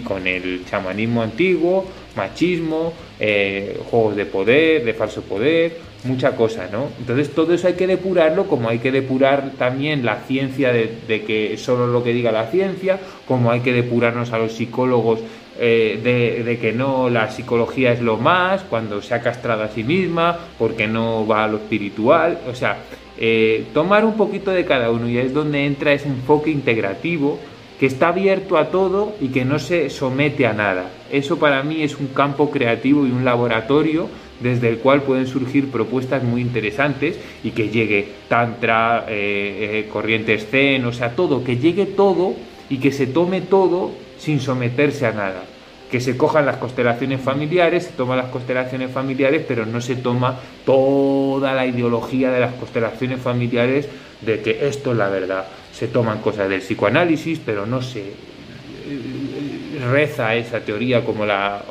con 0.03 0.25
el 0.25 0.65
chamanismo 0.65 1.21
antiguo, 1.21 1.85
machismo, 2.15 2.91
eh, 3.19 3.79
juegos 3.91 4.15
de 4.15 4.25
poder, 4.25 4.83
de 4.83 4.95
falso 4.95 5.21
poder, 5.21 5.77
mucha 6.05 6.35
cosa, 6.35 6.69
¿no? 6.71 6.87
Entonces 6.97 7.29
todo 7.29 7.53
eso 7.53 7.67
hay 7.67 7.75
que 7.75 7.85
depurarlo, 7.85 8.47
como 8.47 8.69
hay 8.69 8.79
que 8.79 8.91
depurar 8.91 9.51
también 9.59 10.03
la 10.03 10.21
ciencia 10.21 10.73
de 10.73 11.23
que 11.23 11.55
solo 11.59 11.85
lo 11.85 12.03
que 12.03 12.13
diga 12.13 12.31
la 12.31 12.47
ciencia, 12.47 12.99
como 13.27 13.51
hay 13.51 13.59
que 13.59 13.73
depurarnos 13.73 14.33
a 14.33 14.39
los 14.39 14.53
psicólogos 14.53 15.19
eh, 15.57 16.43
de, 16.45 16.57
que 16.57 16.73
no, 16.73 17.09
la 17.09 17.31
psicología 17.31 17.93
es 17.93 18.01
lo 18.01 18.17
más, 18.17 18.63
cuando 18.63 19.01
se 19.01 19.13
ha 19.13 19.21
castrado 19.21 19.63
a 19.63 19.69
sí 19.69 19.83
misma, 19.83 20.37
porque 20.59 20.87
no 20.87 21.25
va 21.25 21.45
a 21.45 21.47
lo 21.47 21.57
espiritual, 21.57 22.39
o 22.49 22.53
sea, 22.53 22.77
eh, 23.17 23.65
tomar 23.73 24.03
un 24.03 24.15
poquito 24.17 24.51
de 24.51 24.65
cada 24.65 24.91
uno 24.91 25.07
y 25.07 25.17
es 25.17 25.33
donde 25.33 25.65
entra 25.65 25.93
ese 25.93 26.09
enfoque 26.09 26.51
integrativo 26.51 27.39
que 27.79 27.85
está 27.85 28.09
abierto 28.09 28.57
a 28.57 28.69
todo 28.69 29.15
y 29.21 29.29
que 29.29 29.45
no 29.45 29.59
se 29.59 29.89
somete 29.89 30.45
a 30.45 30.53
nada. 30.53 30.89
Eso 31.09 31.39
para 31.39 31.63
mí 31.63 31.83
es 31.83 31.97
un 31.97 32.07
campo 32.07 32.51
creativo 32.51 33.07
y 33.07 33.11
un 33.11 33.23
laboratorio 33.23 34.09
desde 34.41 34.67
el 34.67 34.79
cual 34.79 35.03
pueden 35.03 35.27
surgir 35.27 35.71
propuestas 35.71 36.23
muy 36.23 36.41
interesantes 36.41 37.17
y 37.43 37.51
que 37.51 37.69
llegue 37.69 38.09
tantra, 38.27 39.05
eh, 39.07 39.87
corrientes 39.91 40.47
zen, 40.49 40.83
o 40.83 40.91
sea, 40.91 41.15
todo, 41.15 41.45
que 41.45 41.57
llegue 41.57 41.85
todo 41.85 42.33
y 42.69 42.77
que 42.79 42.91
se 42.91 43.07
tome 43.07 43.39
todo 43.39 43.91
sin 44.25 44.41
someterse 44.41 45.05
a 45.05 45.11
nada. 45.11 45.43
Que 45.91 46.01
se 46.01 46.17
cojan 46.17 46.47
las 46.47 46.57
constelaciones 46.57 47.21
familiares, 47.21 47.85
se 47.85 47.91
toman 47.91 48.17
las 48.17 48.29
constelaciones 48.29 48.91
familiares, 48.91 49.45
pero 49.47 49.67
no 49.67 49.79
se 49.79 49.95
toma 49.95 50.39
toda 50.65 51.53
la 51.53 51.65
ideología 51.67 52.31
de 52.31 52.39
las 52.39 52.55
constelaciones 52.55 53.21
familiares 53.21 53.87
de 54.21 54.41
que 54.41 54.67
esto 54.67 54.91
es 54.91 54.97
la 54.97 55.09
verdad. 55.09 55.45
Se 55.71 55.87
toman 55.87 56.21
cosas 56.21 56.49
del 56.49 56.61
psicoanálisis, 56.61 57.39
pero 57.45 57.67
no 57.67 57.83
se 57.83 57.99
eh, 57.99 59.79
reza 59.91 60.33
esa 60.33 60.59
teoría 60.61 61.05
como 61.05 61.23
la 61.23 61.61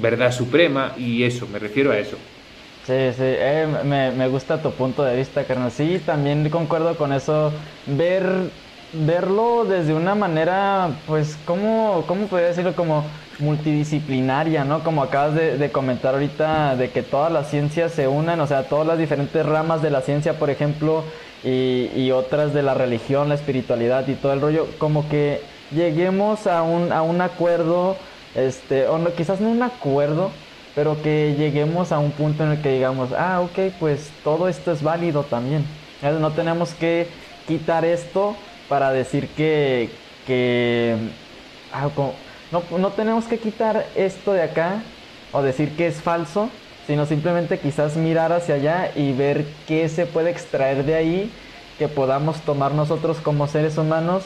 verdad 0.00 0.30
suprema 0.30 0.92
y 0.96 1.24
eso, 1.24 1.48
me 1.48 1.58
refiero 1.58 1.90
a 1.90 1.98
eso. 1.98 2.16
Sí, 2.86 2.94
sí, 3.16 3.22
eh, 3.22 3.66
me, 3.84 4.12
me, 4.12 4.28
gusta 4.28 4.62
tu 4.62 4.70
punto 4.70 5.02
de 5.02 5.16
vista, 5.16 5.44
carnal. 5.44 5.72
Sí, 5.72 6.00
también 6.06 6.48
concuerdo 6.48 6.96
con 6.96 7.12
eso. 7.12 7.52
Ver 7.86 8.24
verlo 8.92 9.64
desde 9.64 9.94
una 9.94 10.14
manera, 10.14 10.90
pues, 11.06 11.36
¿cómo, 11.44 12.04
cómo 12.06 12.26
podría 12.26 12.48
decirlo? 12.48 12.74
Como 12.74 13.04
multidisciplinaria, 13.38 14.64
¿no? 14.64 14.82
Como 14.82 15.02
acabas 15.02 15.34
de, 15.34 15.70
comentar 15.70 16.14
ahorita, 16.14 16.76
de 16.76 16.90
que 16.90 17.02
todas 17.02 17.30
las 17.30 17.50
ciencias 17.50 17.92
se 17.92 18.08
unan, 18.08 18.40
o 18.40 18.46
sea, 18.46 18.64
todas 18.64 18.86
las 18.86 18.98
diferentes 18.98 19.44
ramas 19.44 19.82
de 19.82 19.90
la 19.90 20.00
ciencia, 20.00 20.38
por 20.38 20.50
ejemplo, 20.50 21.04
y, 21.44 22.10
otras 22.10 22.52
de 22.52 22.62
la 22.62 22.74
religión, 22.74 23.28
la 23.28 23.36
espiritualidad 23.36 24.06
y 24.08 24.14
todo 24.14 24.32
el 24.32 24.40
rollo, 24.40 24.66
como 24.78 25.08
que 25.08 25.40
lleguemos 25.70 26.46
a 26.46 26.62
un, 26.62 26.92
a 26.92 27.02
un 27.02 27.20
acuerdo, 27.20 27.96
este, 28.34 28.88
o 28.88 28.98
no, 28.98 29.12
quizás 29.12 29.40
no 29.40 29.48
un 29.48 29.62
acuerdo, 29.62 30.30
pero 30.74 31.00
que 31.00 31.34
lleguemos 31.38 31.92
a 31.92 31.98
un 31.98 32.10
punto 32.10 32.44
en 32.44 32.52
el 32.52 32.62
que 32.62 32.72
digamos, 32.72 33.10
ah, 33.12 33.40
ok, 33.40 33.72
pues 33.78 34.10
todo 34.24 34.48
esto 34.48 34.72
es 34.72 34.82
válido 34.82 35.22
también. 35.22 35.64
No 36.02 36.30
tenemos 36.30 36.70
que 36.74 37.08
quitar 37.46 37.84
esto 37.84 38.36
para 38.68 38.90
decir 38.92 39.28
que, 39.28 39.90
que 40.26 40.96
ah, 41.72 41.88
no, 42.50 42.62
no 42.78 42.90
tenemos 42.90 43.24
que 43.24 43.38
quitar 43.38 43.86
esto 43.94 44.32
de 44.32 44.42
acá 44.42 44.82
o 45.32 45.42
decir 45.42 45.76
que 45.76 45.86
es 45.86 46.00
falso, 46.00 46.48
sino 46.86 47.06
simplemente 47.06 47.58
quizás 47.58 47.96
mirar 47.96 48.32
hacia 48.32 48.54
allá 48.54 48.92
y 48.96 49.12
ver 49.12 49.44
qué 49.66 49.88
se 49.88 50.06
puede 50.06 50.30
extraer 50.30 50.84
de 50.84 50.94
ahí 50.94 51.30
que 51.78 51.88
podamos 51.88 52.40
tomar 52.40 52.72
nosotros 52.72 53.18
como 53.18 53.46
seres 53.46 53.78
humanos 53.78 54.24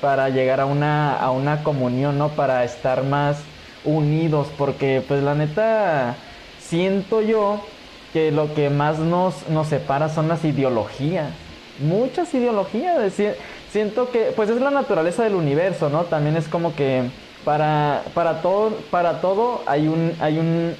para 0.00 0.28
llegar 0.28 0.60
a 0.60 0.66
una, 0.66 1.16
a 1.16 1.30
una 1.30 1.62
comunión, 1.62 2.18
¿no? 2.18 2.28
Para 2.30 2.64
estar 2.64 3.04
más 3.04 3.38
unidos, 3.84 4.48
porque 4.58 5.02
pues 5.06 5.22
la 5.22 5.34
neta 5.34 6.16
siento 6.60 7.22
yo 7.22 7.64
que 8.12 8.32
lo 8.32 8.54
que 8.54 8.70
más 8.70 8.98
nos, 8.98 9.48
nos 9.48 9.68
separa 9.68 10.08
son 10.08 10.28
las 10.28 10.44
ideologías. 10.44 11.30
Muchas 11.78 12.34
ideologías. 12.34 12.98
Decir, 12.98 13.34
siento 13.72 14.10
que, 14.10 14.32
pues 14.34 14.50
es 14.50 14.60
la 14.60 14.70
naturaleza 14.70 15.24
del 15.24 15.34
universo, 15.34 15.88
¿no? 15.88 16.04
También 16.04 16.36
es 16.36 16.48
como 16.48 16.74
que 16.74 17.04
para, 17.44 18.02
para, 18.14 18.42
todo, 18.42 18.70
para 18.90 19.20
todo 19.20 19.62
hay 19.66 19.88
un, 19.88 20.12
hay, 20.20 20.38
un, 20.38 20.74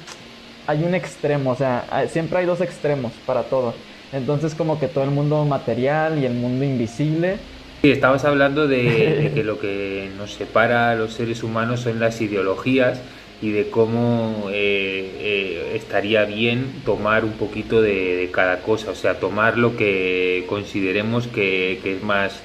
hay 0.67 0.83
un 0.83 0.93
extremo, 0.93 1.51
o 1.51 1.55
sea, 1.55 1.85
siempre 2.09 2.39
hay 2.39 2.45
dos 2.45 2.61
extremos 2.61 3.11
para 3.25 3.43
todo. 3.43 3.73
Entonces 4.13 4.55
como 4.55 4.79
que 4.79 4.87
todo 4.87 5.05
el 5.05 5.11
mundo 5.11 5.45
material 5.45 6.19
y 6.19 6.25
el 6.25 6.33
mundo 6.33 6.65
invisible. 6.65 7.37
Sí, 7.81 7.91
estabas 7.91 8.25
hablando 8.25 8.67
de, 8.67 9.31
que 9.35 9.43
lo 9.43 9.59
que 9.59 10.09
nos 10.17 10.33
separa 10.33 10.91
a 10.91 10.95
los 10.95 11.13
seres 11.13 11.43
humanos 11.43 11.81
son 11.81 11.99
las 11.99 12.19
ideologías 12.21 12.99
y 13.41 13.51
de 13.51 13.69
cómo 13.69 14.49
eh, 14.51 15.15
eh, 15.19 15.71
estaría 15.75 16.25
bien 16.25 16.81
tomar 16.85 17.23
un 17.25 17.31
poquito 17.31 17.81
de, 17.81 18.29
cada 18.31 18.59
cosa, 18.59 18.91
o 18.91 18.95
sea, 18.95 19.19
tomar 19.19 19.57
lo 19.57 19.75
que 19.77 20.45
consideremos 20.47 21.27
que, 21.27 21.79
que 21.81 21.95
es 21.95 22.03
más 22.03 22.39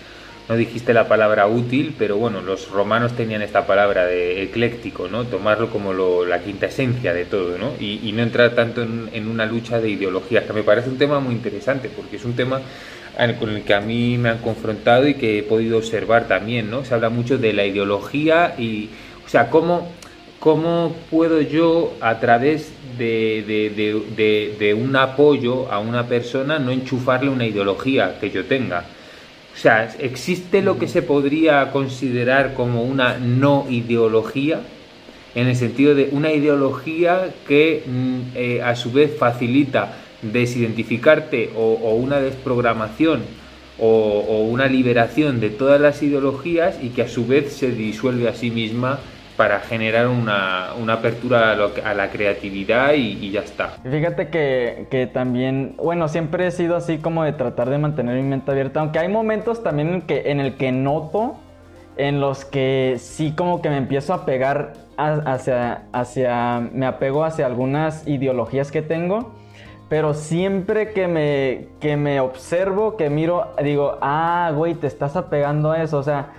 no 0.49 0.57
dijiste 0.57 0.95
la 0.95 1.09
palabra 1.09 1.47
útil, 1.49 1.95
pero 1.99 2.19
bueno, 2.19 2.41
los 2.41 2.71
romanos 2.71 3.13
tenían 3.17 3.43
esta 3.43 3.67
palabra 3.67 4.07
de 4.07 4.45
ecléctico, 4.45 5.09
¿no? 5.09 5.25
Tomarlo 5.25 5.71
como 5.71 5.93
la 6.25 6.41
quinta 6.41 6.67
esencia 6.67 7.13
de 7.13 7.25
todo, 7.25 7.59
¿no? 7.59 7.73
Y, 7.81 8.13
no 8.13 8.23
entrar 8.23 8.55
tanto 8.55 8.83
en, 8.83 9.29
una 9.29 9.45
lucha 9.45 9.81
de 9.81 9.91
ideologías, 9.91 10.45
que 10.45 10.53
me 10.53 10.63
parece 10.63 10.89
un 10.89 10.99
tema 10.99 11.19
muy 11.19 11.35
interesante, 11.35 11.91
porque 11.95 12.17
es 12.17 12.25
un 12.25 12.35
tema 12.35 12.61
con 13.41 13.51
el 13.51 13.63
que 13.63 13.75
a 13.75 13.81
mí 13.81 14.19
me 14.19 14.29
han 14.29 14.39
confrontado 14.39 15.09
y 15.09 15.15
que 15.15 15.41
he 15.41 15.43
podido 15.43 15.79
observar 15.79 16.29
también, 16.29 16.71
¿no? 16.71 16.85
Se 16.85 16.95
habla 16.95 17.09
mucho 17.09 17.39
de 17.39 17.53
la 17.53 17.65
ideología 17.65 18.55
y, 18.57 18.91
o 19.27 19.29
sea, 19.29 19.51
cómo, 19.51 19.91
cómo 20.39 20.95
puedo 21.11 21.41
yo 21.41 21.95
a 22.01 22.21
través 22.21 22.71
de, 22.97 24.55
de 24.59 24.75
un 24.75 24.95
apoyo 24.95 25.71
a 25.73 25.81
una 25.81 26.07
persona 26.07 26.59
no 26.59 26.71
enchufarle 26.71 27.31
una 27.31 27.47
ideología 27.47 28.19
que 28.21 28.31
yo 28.31 28.45
tenga 28.45 28.85
o 29.57 29.59
sea, 29.59 29.91
¿existe 30.01 30.61
lo 30.61 30.79
que 30.79 30.87
se 30.87 31.01
podría 31.01 31.71
considerar 31.73 32.53
como 32.53 32.83
una 32.83 33.17
no 33.17 33.67
ideología? 33.71 34.61
En 35.35 35.47
el 35.49 35.57
sentido 35.57 35.95
de 35.95 36.11
una 36.13 36.31
ideología 36.33 37.31
que 37.49 37.83
mm, 37.87 38.19
eh, 38.35 38.63
a 38.63 38.77
su 38.77 38.93
vez 38.93 39.17
facilita 39.19 39.95
desidentificarte 40.21 41.51
o, 41.57 41.95
una 41.95 42.21
desprogramación 42.21 43.23
o, 43.79 44.47
una 44.51 44.67
liberación 44.67 45.41
de 45.41 45.49
todas 45.49 45.81
las 45.81 46.03
ideologías 46.03 46.77
y 46.83 46.91
que 46.91 47.03
a 47.03 47.09
su 47.09 47.27
vez 47.27 47.55
se 47.55 47.71
disuelve 47.71 48.29
a 48.29 48.35
sí 48.35 48.51
misma 48.51 49.01
para 49.37 49.61
generar 49.61 50.09
una, 50.09 50.71
apertura 50.93 51.53
a, 51.53 51.95
la 51.95 52.11
creatividad 52.11 52.95
y, 52.95 53.31
ya 53.31 53.41
está. 53.41 53.77
Fíjate 53.89 54.29
que, 54.29 55.11
también, 55.13 55.75
bueno, 55.77 56.09
siempre 56.09 56.47
he 56.47 56.51
sido 56.51 56.77
así 56.77 56.99
como 56.99 57.25
de 57.25 57.33
tratar 57.33 57.71
de 57.71 57.79
mantener 57.79 58.17
mi 58.17 58.29
mente 58.29 58.51
abierta, 58.51 58.81
aunque 58.81 58.99
hay 58.99 59.09
momentos 59.09 59.63
también 59.63 59.89
en, 59.95 60.03
que, 60.03 60.31
en 60.31 60.41
el 60.41 60.57
que 60.57 60.73
noto 60.73 61.37
en 61.97 62.21
los 62.21 62.45
que 62.45 62.97
sí 62.99 63.33
como 63.33 63.63
que 63.63 63.71
me 63.71 63.79
empiezo 63.79 64.13
a 64.13 64.27
pegar 64.27 64.75
hacia, 64.97 65.85
hacia, 65.93 66.61
me 66.73 66.87
apego 66.87 67.25
hacia 67.25 67.47
algunas 67.47 68.07
ideologías 68.07 68.71
que 68.71 68.83
tengo, 68.83 69.33
pero 69.89 70.15
siempre 70.15 70.93
que 70.93 71.09
me, 71.09 71.69
que 71.81 71.97
me 71.97 72.21
observo, 72.21 72.97
que 72.97 73.09
miro, 73.09 73.53
digo, 73.63 73.99
ah, 74.01 74.53
güey, 74.55 74.75
te 74.75 74.87
estás 74.87 75.17
apegando 75.17 75.73
a 75.73 75.83
eso, 75.83 75.99
o 75.99 76.03
sea, 76.03 76.33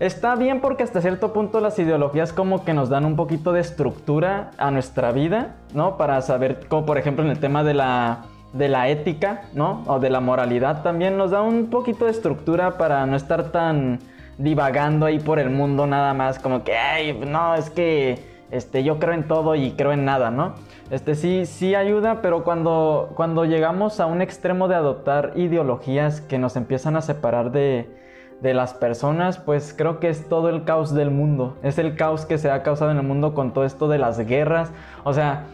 Está 0.00 0.36
bien 0.36 0.60
porque 0.60 0.84
hasta 0.84 1.00
cierto 1.00 1.32
punto 1.32 1.58
las 1.58 1.76
ideologías 1.80 2.32
como 2.32 2.64
que 2.64 2.72
nos 2.72 2.88
dan 2.88 3.04
un 3.04 3.16
poquito 3.16 3.52
de 3.52 3.60
estructura 3.60 4.52
a 4.56 4.70
nuestra 4.70 5.10
vida, 5.10 5.56
¿no? 5.74 5.96
Para 5.96 6.22
saber, 6.22 6.68
como 6.68 6.86
por 6.86 6.98
ejemplo 6.98 7.24
en 7.24 7.32
el 7.32 7.40
tema 7.40 7.64
de 7.64 7.74
la, 7.74 8.26
de 8.52 8.68
la 8.68 8.88
ética, 8.88 9.42
¿no? 9.54 9.82
O 9.88 9.98
de 9.98 10.08
la 10.08 10.20
moralidad 10.20 10.84
también 10.84 11.16
nos 11.16 11.32
da 11.32 11.42
un 11.42 11.66
poquito 11.66 12.04
de 12.04 12.12
estructura 12.12 12.78
para 12.78 13.04
no 13.06 13.16
estar 13.16 13.50
tan 13.50 13.98
divagando 14.38 15.04
ahí 15.04 15.18
por 15.18 15.40
el 15.40 15.50
mundo 15.50 15.84
nada 15.88 16.14
más, 16.14 16.38
como 16.38 16.62
que, 16.62 16.76
ay, 16.76 17.20
no, 17.26 17.56
es 17.56 17.68
que 17.68 18.20
este, 18.52 18.84
yo 18.84 19.00
creo 19.00 19.14
en 19.14 19.26
todo 19.26 19.56
y 19.56 19.72
creo 19.72 19.90
en 19.90 20.04
nada, 20.04 20.30
¿no? 20.30 20.54
Este 20.92 21.16
sí, 21.16 21.44
sí 21.44 21.74
ayuda, 21.74 22.22
pero 22.22 22.44
cuando, 22.44 23.10
cuando 23.16 23.44
llegamos 23.44 23.98
a 23.98 24.06
un 24.06 24.22
extremo 24.22 24.68
de 24.68 24.76
adoptar 24.76 25.32
ideologías 25.34 26.20
que 26.20 26.38
nos 26.38 26.54
empiezan 26.54 26.94
a 26.94 27.02
separar 27.02 27.50
de, 27.50 27.97
de 28.40 28.54
las 28.54 28.74
personas, 28.74 29.38
pues 29.38 29.74
creo 29.76 29.98
que 29.98 30.08
es 30.08 30.28
todo 30.28 30.48
el 30.48 30.64
caos 30.64 30.94
del 30.94 31.10
mundo. 31.10 31.56
Es 31.62 31.78
el 31.78 31.96
caos 31.96 32.24
que 32.24 32.38
se 32.38 32.50
ha 32.50 32.62
causado 32.62 32.90
en 32.90 32.98
el 32.98 33.02
mundo 33.02 33.34
con 33.34 33.52
todo 33.52 33.64
esto 33.64 33.88
de 33.88 33.98
las 33.98 34.18
guerras. 34.20 34.70
O 35.04 35.12
sea, 35.12 35.46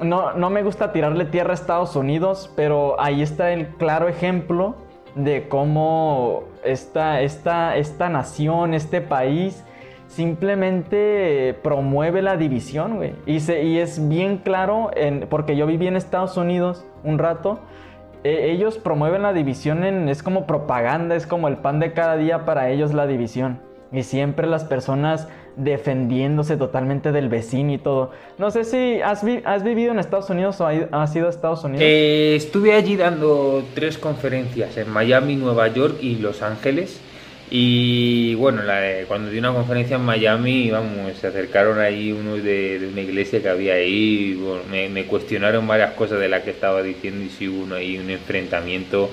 no, 0.00 0.32
no 0.34 0.50
me 0.50 0.62
gusta 0.62 0.92
tirarle 0.92 1.24
tierra 1.24 1.50
a 1.50 1.54
Estados 1.54 1.96
Unidos, 1.96 2.50
pero 2.54 3.00
ahí 3.00 3.22
está 3.22 3.52
el 3.52 3.68
claro 3.68 4.08
ejemplo 4.08 4.76
de 5.14 5.48
cómo 5.48 6.44
esta, 6.64 7.20
esta, 7.22 7.76
esta 7.76 8.08
nación, 8.08 8.74
este 8.74 9.00
país, 9.00 9.64
simplemente 10.06 11.58
promueve 11.62 12.22
la 12.22 12.36
división, 12.36 12.96
güey. 12.96 13.14
Y, 13.26 13.38
y 13.52 13.78
es 13.78 14.08
bien 14.08 14.38
claro, 14.38 14.90
en, 14.94 15.26
porque 15.28 15.56
yo 15.56 15.66
viví 15.66 15.86
en 15.86 15.96
Estados 15.96 16.36
Unidos 16.36 16.84
un 17.02 17.18
rato, 17.18 17.58
e, 18.24 18.50
ellos 18.50 18.78
promueven 18.78 19.22
la 19.22 19.32
división 19.32 19.84
en, 19.84 20.08
es 20.08 20.22
como 20.22 20.46
propaganda, 20.46 21.14
es 21.14 21.26
como 21.26 21.48
el 21.48 21.56
pan 21.56 21.80
de 21.80 21.92
cada 21.92 22.16
día 22.16 22.44
para 22.44 22.70
ellos 22.70 22.94
la 22.94 23.06
división. 23.06 23.60
Y 23.90 24.02
siempre 24.02 24.46
las 24.46 24.64
personas 24.64 25.28
defendiéndose 25.56 26.56
totalmente 26.56 27.10
del 27.10 27.28
vecino 27.28 27.72
y 27.72 27.78
todo. 27.78 28.12
No 28.38 28.50
sé 28.50 28.64
si 28.64 29.00
has, 29.02 29.24
vivido 29.64 29.92
en 29.92 29.98
Estados 29.98 30.30
Unidos 30.30 30.60
o 30.60 30.66
has 30.66 31.16
ido 31.16 31.26
a 31.26 31.30
Estados 31.30 31.64
Unidos. 31.64 31.82
Eh, 31.84 32.36
estuve 32.36 32.74
allí 32.74 32.96
dando 32.96 33.64
tres 33.74 33.98
conferencias 33.98 34.76
en 34.76 34.90
Miami, 34.90 35.36
Nueva 35.36 35.68
York 35.68 35.96
y 36.00 36.16
Los 36.16 36.42
Ángeles. 36.42 37.00
Y 37.50 38.34
bueno, 38.34 38.62
cuando 39.06 39.30
di 39.30 39.38
una 39.38 39.52
conferencia 39.52 39.96
en 39.96 40.04
Miami, 40.04 40.70
vamos, 40.70 41.16
se 41.18 41.28
acercaron 41.28 41.78
ahí 41.78 42.12
unos 42.12 42.42
de, 42.42 42.88
una 42.92 43.00
iglesia 43.00 43.40
que 43.40 43.48
había 43.48 43.74
ahí, 43.74 44.38
me, 44.70 45.04
cuestionaron 45.06 45.66
varias 45.66 45.92
cosas 45.92 46.20
de 46.20 46.28
las 46.28 46.42
que 46.42 46.50
estaba 46.50 46.82
diciendo 46.82 47.24
y 47.24 47.30
si 47.30 47.48
hubo 47.48 47.74
ahí 47.74 47.98
un 47.98 48.10
enfrentamiento. 48.10 49.10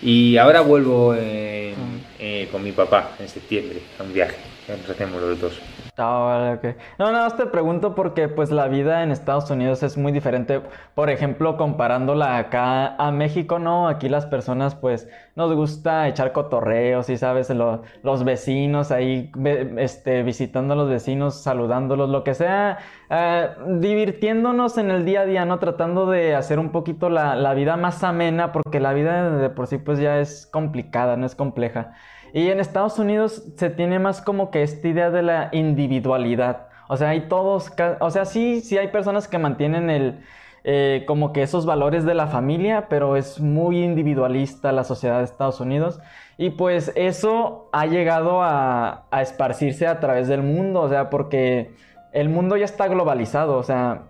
Y 0.00 0.36
ahora 0.36 0.60
vuelvo 0.60 1.14
eh, 1.16 1.74
eh, 2.18 2.48
con 2.50 2.62
mi 2.62 2.72
papá 2.72 3.10
en 3.18 3.28
septiembre 3.28 3.80
a 3.98 4.02
un 4.02 4.12
viaje, 4.12 4.36
nos 4.68 4.88
hacemos 4.88 5.20
los 5.20 5.40
dos. 5.40 5.60
Ah, 5.98 6.58
no, 6.98 7.12
nada 7.12 7.24
más 7.24 7.36
te 7.36 7.44
pregunto 7.46 7.94
porque 7.94 8.26
pues 8.26 8.50
la 8.50 8.66
vida 8.66 9.02
en 9.02 9.12
Estados 9.12 9.50
Unidos 9.50 9.82
es 9.82 9.98
muy 9.98 10.10
diferente. 10.10 10.62
Por 10.94 11.10
ejemplo, 11.10 11.58
comparándola 11.58 12.38
acá 12.38 12.96
a 12.96 13.12
México, 13.12 13.58
¿no? 13.58 13.88
Aquí 13.88 14.08
las 14.08 14.24
personas 14.24 14.74
pues 14.74 15.06
nos 15.34 15.54
gusta 15.54 16.08
echar 16.08 16.32
cotorreos 16.32 17.08
y 17.08 17.16
sabes, 17.16 17.50
los 17.50 18.24
vecinos 18.24 18.90
ahí 18.90 19.30
este, 19.78 20.22
visitando 20.22 20.74
a 20.74 20.76
los 20.76 20.90
vecinos, 20.90 21.42
saludándolos, 21.42 22.10
lo 22.10 22.22
que 22.22 22.34
sea, 22.34 22.78
eh, 23.08 23.48
divirtiéndonos 23.78 24.76
en 24.78 24.90
el 24.90 25.04
día 25.04 25.22
a 25.22 25.24
día, 25.26 25.44
¿no? 25.44 25.58
Tratando 25.58 26.06
de 26.06 26.34
hacer 26.34 26.58
un 26.58 26.70
poquito 26.70 27.08
la, 27.08 27.34
la 27.34 27.54
vida 27.54 27.76
más 27.76 28.04
amena 28.04 28.52
porque 28.52 28.80
la 28.80 28.92
vida 28.92 29.30
de 29.30 29.50
por 29.50 29.66
sí 29.66 29.78
pues 29.78 29.98
ya 29.98 30.18
es 30.20 30.46
complicada, 30.46 31.16
no 31.16 31.24
es 31.26 31.34
compleja. 31.34 31.94
Y 32.34 32.48
en 32.48 32.60
Estados 32.60 32.98
Unidos 32.98 33.44
se 33.56 33.70
tiene 33.70 33.98
más 33.98 34.22
como 34.22 34.50
que 34.50 34.62
esta 34.62 34.88
idea 34.88 35.10
de 35.10 35.22
la 35.22 35.48
individualidad. 35.52 36.68
O 36.88 36.96
sea, 36.96 37.10
hay 37.10 37.28
todos, 37.28 37.72
o 38.00 38.10
sea, 38.10 38.24
sí, 38.24 38.60
sí 38.60 38.76
hay 38.76 38.88
personas 38.88 39.28
que 39.28 39.38
mantienen 39.38 39.88
el, 39.88 40.20
eh, 40.64 41.04
como 41.06 41.32
que 41.32 41.42
esos 41.42 41.66
valores 41.66 42.04
de 42.04 42.14
la 42.14 42.26
familia, 42.26 42.86
pero 42.88 43.16
es 43.16 43.40
muy 43.40 43.82
individualista 43.82 44.72
la 44.72 44.84
sociedad 44.84 45.18
de 45.18 45.24
Estados 45.24 45.60
Unidos. 45.60 46.00
Y 46.38 46.50
pues 46.50 46.92
eso 46.94 47.68
ha 47.72 47.86
llegado 47.86 48.42
a, 48.42 49.04
a 49.10 49.22
esparcirse 49.22 49.86
a 49.86 50.00
través 50.00 50.28
del 50.28 50.42
mundo, 50.42 50.80
o 50.80 50.88
sea, 50.88 51.10
porque 51.10 51.74
el 52.12 52.28
mundo 52.28 52.56
ya 52.56 52.64
está 52.64 52.88
globalizado, 52.88 53.56
o 53.56 53.62
sea, 53.62 54.02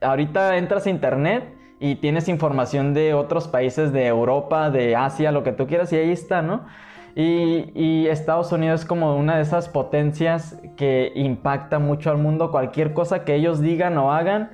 ahorita 0.00 0.56
entras 0.56 0.86
a 0.86 0.90
internet 0.90 1.54
y 1.78 1.96
tienes 1.96 2.28
información 2.28 2.94
de 2.94 3.14
otros 3.14 3.48
países 3.48 3.92
de 3.92 4.06
Europa, 4.06 4.70
de 4.70 4.96
Asia, 4.96 5.32
lo 5.32 5.42
que 5.42 5.52
tú 5.52 5.66
quieras, 5.66 5.92
y 5.92 5.96
ahí 5.96 6.10
está, 6.10 6.42
¿no? 6.42 6.66
Y, 7.14 8.06
Estados 8.06 8.52
Unidos 8.52 8.80
es 8.80 8.86
como 8.86 9.16
una 9.16 9.36
de 9.36 9.42
esas 9.42 9.68
potencias 9.68 10.60
que 10.76 11.12
impacta 11.14 11.78
mucho 11.78 12.10
al 12.10 12.18
mundo. 12.18 12.50
Cualquier 12.50 12.92
cosa 12.92 13.24
que 13.24 13.34
ellos 13.34 13.60
digan 13.60 13.98
o 13.98 14.12
hagan 14.12 14.50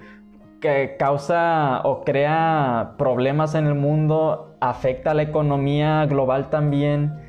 que 0.60 0.96
causa 0.98 1.80
o 1.84 2.02
crea 2.04 2.94
problemas 2.98 3.54
en 3.54 3.66
el 3.66 3.74
mundo, 3.74 4.56
afecta 4.60 5.12
a 5.12 5.14
la 5.14 5.22
economía 5.22 6.06
global 6.06 6.50
también. 6.50 7.20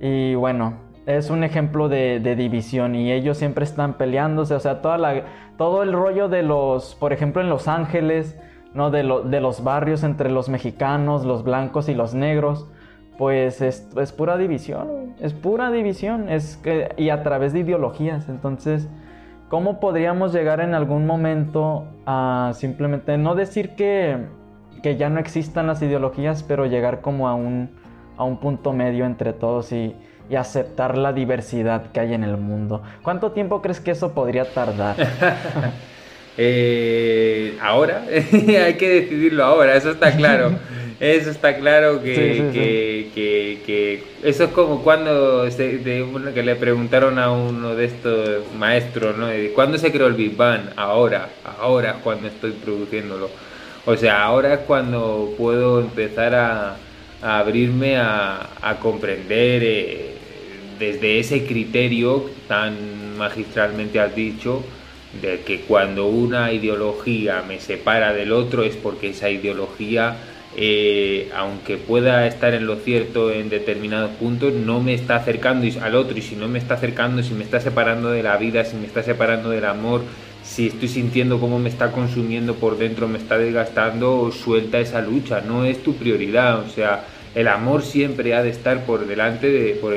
Y 0.00 0.34
bueno, 0.34 0.74
es 1.06 1.30
un 1.30 1.44
ejemplo 1.44 1.88
de, 1.88 2.20
división 2.36 2.94
y 2.94 3.12
ellos 3.12 3.38
siempre 3.38 3.64
están 3.64 3.94
peleándose. 3.94 4.54
O 4.54 4.60
sea, 4.60 4.82
toda 4.82 4.98
la, 4.98 5.22
todo 5.56 5.82
el 5.82 5.92
rollo 5.92 6.28
de 6.28 6.42
los, 6.42 6.94
por 6.94 7.12
ejemplo, 7.12 7.40
en 7.40 7.48
Los 7.48 7.68
Ángeles, 7.68 8.38
¿no? 8.74 8.90
de, 8.90 9.02
de 9.24 9.40
los 9.40 9.64
barrios 9.64 10.04
entre 10.04 10.30
los 10.30 10.48
mexicanos, 10.48 11.24
los 11.24 11.44
blancos 11.44 11.88
y 11.88 11.94
los 11.94 12.14
negros 12.14 12.68
pues 13.18 13.62
es, 13.62 14.12
pura 14.16 14.36
división, 14.36 15.14
es 15.20 15.32
pura 15.32 15.70
división, 15.70 16.28
es 16.28 16.56
que, 16.58 16.90
y 16.96 17.08
a 17.10 17.22
través 17.22 17.52
de 17.52 17.60
ideologías. 17.60 18.28
Entonces, 18.28 18.88
¿cómo 19.48 19.80
podríamos 19.80 20.32
llegar 20.32 20.60
en 20.60 20.74
algún 20.74 21.06
momento 21.06 21.86
a 22.06 22.52
simplemente 22.54 23.16
no 23.18 23.34
decir 23.34 23.70
que, 23.70 24.18
que 24.82 24.96
ya 24.96 25.08
no 25.08 25.20
existan 25.20 25.66
las 25.66 25.82
ideologías, 25.82 26.42
pero 26.42 26.66
llegar 26.66 27.00
como 27.00 27.28
a 27.28 27.34
un, 27.34 27.70
a 28.16 28.24
un 28.24 28.38
punto 28.38 28.72
medio 28.72 29.04
entre 29.04 29.32
todos 29.32 29.72
y, 29.72 29.94
y 30.28 30.36
aceptar 30.36 30.98
la 30.98 31.12
diversidad 31.12 31.90
que 31.92 32.00
hay 32.00 32.14
en 32.14 32.24
el 32.24 32.36
mundo? 32.36 32.82
¿Cuánto 33.02 33.32
tiempo 33.32 33.62
crees 33.62 33.80
que 33.80 33.92
eso 33.92 34.12
podría 34.12 34.52
tardar? 34.52 34.96
Eh, 36.38 37.56
ahora, 37.62 38.02
hay 38.10 38.74
que 38.74 38.88
decidirlo 38.88 39.44
ahora, 39.44 39.74
eso 39.74 39.90
está 39.90 40.14
claro. 40.14 40.50
Eso 40.98 41.30
está 41.30 41.56
claro 41.56 42.02
que, 42.02 43.10
que, 43.14 44.02
eso 44.22 44.44
es 44.44 44.50
como 44.50 44.82
cuando 44.82 45.46
que 45.54 46.42
le 46.42 46.56
preguntaron 46.56 47.18
a 47.18 47.30
uno 47.30 47.74
de 47.74 47.84
estos 47.84 48.54
maestros, 48.58 49.16
¿no? 49.18 49.28
¿Cuándo 49.54 49.76
se 49.76 49.92
creó 49.92 50.06
el 50.06 50.14
Big 50.14 50.36
Bang? 50.36 50.70
Ahora, 50.74 51.28
ahora 51.60 51.90
es 51.90 51.96
cuando 52.02 52.28
estoy 52.28 52.52
produciéndolo. 52.52 53.28
O 53.84 53.94
sea, 53.96 54.24
ahora 54.24 54.54
es 54.54 54.60
cuando 54.60 55.34
puedo 55.36 55.80
empezar 55.80 56.34
a, 56.34 56.76
abrirme 57.20 57.98
a, 57.98 58.48
comprender 58.80 59.62
eh, 59.64 60.14
desde 60.78 61.18
ese 61.18 61.46
criterio 61.46 62.30
tan 62.48 63.16
magistralmente 63.18 64.00
has 64.00 64.14
dicho 64.14 64.64
de 65.20 65.40
que 65.40 65.60
cuando 65.60 66.06
una 66.06 66.52
ideología 66.52 67.42
me 67.46 67.60
separa 67.60 68.12
del 68.12 68.32
otro 68.32 68.62
es 68.64 68.76
porque 68.76 69.10
esa 69.10 69.30
ideología 69.30 70.16
eh, 70.58 71.30
aunque 71.36 71.76
pueda 71.76 72.26
estar 72.26 72.54
en 72.54 72.66
lo 72.66 72.76
cierto 72.76 73.30
en 73.30 73.50
determinados 73.50 74.12
puntos, 74.12 74.54
no 74.54 74.80
me 74.80 74.94
está 74.94 75.16
acercando 75.16 75.66
al 75.82 75.94
otro. 75.94 76.16
Y 76.16 76.22
si 76.22 76.34
no 76.34 76.48
me 76.48 76.58
está 76.58 76.74
acercando, 76.74 77.22
si 77.22 77.34
me 77.34 77.44
está 77.44 77.60
separando 77.60 78.10
de 78.10 78.22
la 78.22 78.38
vida, 78.38 78.64
si 78.64 78.76
me 78.76 78.86
está 78.86 79.02
separando 79.02 79.50
del 79.50 79.66
amor, 79.66 80.00
si 80.42 80.68
estoy 80.68 80.88
sintiendo 80.88 81.38
cómo 81.40 81.58
me 81.58 81.68
está 81.68 81.92
consumiendo 81.92 82.54
por 82.54 82.78
dentro, 82.78 83.06
me 83.06 83.18
está 83.18 83.36
desgastando, 83.36 84.32
suelta 84.32 84.80
esa 84.80 85.02
lucha, 85.02 85.42
no 85.42 85.66
es 85.66 85.82
tu 85.82 85.94
prioridad, 85.96 86.60
o 86.60 86.68
sea, 86.70 87.04
el 87.34 87.48
amor 87.48 87.82
siempre 87.82 88.34
ha 88.34 88.42
de 88.42 88.50
estar 88.50 88.86
por 88.86 89.06
delante 89.06 89.50
de, 89.50 89.74
por, 89.74 89.94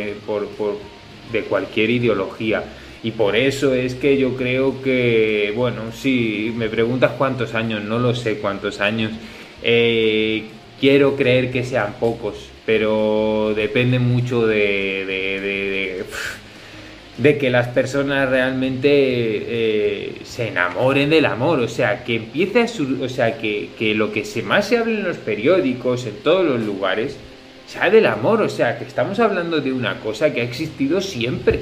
de 1.32 1.41
cualquier 1.43 1.89
ideología. 1.89 2.64
Y 3.01 3.12
por 3.12 3.38
eso 3.38 3.74
es 3.74 3.95
que 3.95 4.18
yo 4.18 4.36
creo 4.36 4.82
que, 4.82 5.53
bueno, 5.55 5.93
si 5.93 6.53
me 6.57 6.68
preguntas 6.68 7.12
cuántos 7.18 7.55
años, 7.55 7.82
no 7.82 7.97
lo 7.97 8.14
sé 8.14 8.39
cuántos 8.39 8.82
años, 8.82 9.14
eh, 9.64 10.45
quiero 10.80 11.16
creer 11.16 11.51
que 11.51 11.64
sean 11.64 11.95
pocos, 11.99 12.49
pero 12.66 13.53
depende 13.55 13.99
mucho 13.99 14.47
de, 14.47 16.05
de, 17.18 17.38
que 17.38 17.49
las 17.49 17.68
personas 17.68 18.30
realmente 18.30 18.89
eh, 18.91 20.22
se 20.24 20.47
enamoren 20.47 21.10
del 21.10 21.26
amor, 21.26 21.60
o 21.60 21.68
sea, 21.68 22.03
que 22.03 22.16
empiece 22.16 22.62
a 22.62 22.66
o 23.03 23.10
sea, 23.10 23.38
que, 23.38 23.70
lo 23.95 24.12
que 24.12 24.24
más 24.43 24.68
se 24.68 24.78
hable 24.78 24.99
en 24.99 25.03
los 25.03 25.18
periódicos, 25.18 26.05
en 26.05 26.16
todos 26.24 26.45
los 26.45 26.62
lugares, 26.62 27.18
sea 27.68 27.89
del 27.89 28.05
amor, 28.05 28.41
o 28.41 28.49
sea, 28.49 28.80
que 28.80 28.86
estamos 28.86 29.20
hablando 29.20 29.60
de 29.60 29.72
una 29.74 29.99
cosa 29.99 30.34
que 30.34 30.41
ha 30.41 30.43
existido 30.43 31.01
siempre. 31.01 31.60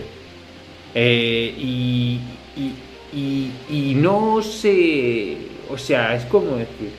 Eh, 0.93 1.53
y, 1.57 2.19
y 3.13 3.93
no 3.95 4.41
se... 4.41 5.37
O 5.69 5.77
sea, 5.77 6.15
es 6.15 6.23
como 6.25 6.55
decir, 6.55 6.91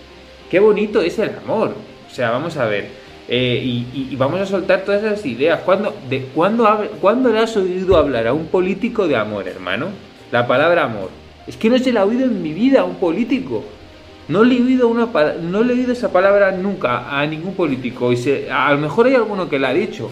Qué 0.50 0.60
bonito 0.60 1.02
es 1.02 1.18
el 1.18 1.30
amor. 1.44 1.74
O 2.10 2.14
sea, 2.14 2.30
vamos 2.30 2.56
a 2.56 2.66
ver. 2.66 2.88
Eh, 3.28 3.84
y, 3.94 4.16
vamos 4.16 4.40
a 4.40 4.46
soltar 4.46 4.82
todas 4.82 5.04
esas 5.04 5.24
ideas. 5.26 5.60
¿Cuándo, 5.60 5.94
de, 6.08 6.22
¿cuándo, 6.34 7.30
le 7.30 7.38
has 7.38 7.56
oído 7.56 7.96
hablar 7.96 8.26
a 8.26 8.32
un 8.32 8.46
político 8.46 9.06
de 9.06 9.16
amor, 9.16 9.46
hermano? 9.46 9.88
La 10.32 10.46
palabra 10.46 10.84
amor. 10.84 11.10
Es 11.46 11.56
que 11.56 11.68
no 11.68 11.78
se 11.78 11.92
la 11.92 12.00
ha 12.00 12.04
oído 12.04 12.24
en 12.24 12.42
mi 12.42 12.52
vida 12.52 12.80
a 12.80 12.84
un 12.84 12.96
político. 12.96 13.64
No 14.28 14.44
le 14.44 14.56
he 14.56 14.62
oído, 14.62 14.88
una, 14.88 15.06
no 15.42 15.62
le 15.62 15.74
he 15.74 15.76
oído 15.76 15.92
esa 15.92 16.10
palabra 16.12 16.52
nunca 16.52 17.18
a 17.18 17.26
ningún 17.26 17.54
político. 17.54 18.12
Y 18.12 18.46
a 18.50 18.72
lo 18.72 18.78
mejor 18.78 19.06
hay 19.06 19.14
alguno 19.14 19.48
que 19.48 19.58
la 19.58 19.68
ha 19.68 19.74
dicho. 19.74 20.10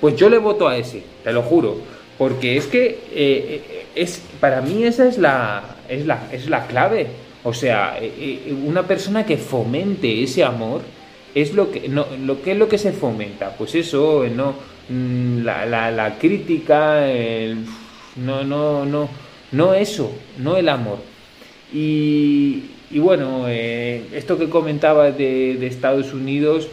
Pues 0.00 0.16
yo 0.16 0.28
le 0.28 0.38
voto 0.38 0.68
a 0.68 0.76
ese, 0.76 1.04
te 1.22 1.32
lo 1.32 1.42
juro. 1.42 1.76
Porque 2.18 2.56
es 2.56 2.66
que 2.66 2.86
eh, 2.86 2.98
eh, 3.12 3.86
es, 3.94 4.22
para 4.40 4.60
mí 4.60 4.84
esa 4.84 5.06
es 5.06 5.18
la, 5.18 5.62
es 5.88 6.06
la, 6.06 6.28
es 6.32 6.48
la 6.48 6.66
clave. 6.66 7.08
O 7.46 7.54
sea, 7.54 7.96
eh, 8.00 8.12
eh, 8.18 8.52
una 8.64 8.88
persona 8.88 9.24
que 9.24 9.36
fomente 9.36 10.20
ese 10.20 10.42
amor 10.42 10.82
es 11.32 11.54
lo 11.54 11.70
que, 11.70 11.88
no, 11.88 12.04
lo 12.24 12.42
que 12.42 12.50
es 12.50 12.58
lo 12.58 12.68
que 12.68 12.76
se 12.76 12.90
fomenta. 12.90 13.54
Pues 13.56 13.76
eso, 13.76 14.24
no, 14.34 14.54
mm, 14.88 15.44
la, 15.44 15.64
la, 15.92 16.18
crítica, 16.18 17.06
no, 18.16 18.42
no, 18.42 18.84
no, 18.84 19.08
no 19.52 19.74
eso, 19.74 20.10
no 20.38 20.56
el 20.56 20.68
amor. 20.68 20.98
Y, 21.72 22.64
bueno, 22.90 23.44
eh, 23.46 24.02
esto 24.12 24.36
que 24.36 24.50
comentaba 24.50 25.12
de 25.12 25.64
Estados 25.68 26.12
Unidos, 26.12 26.66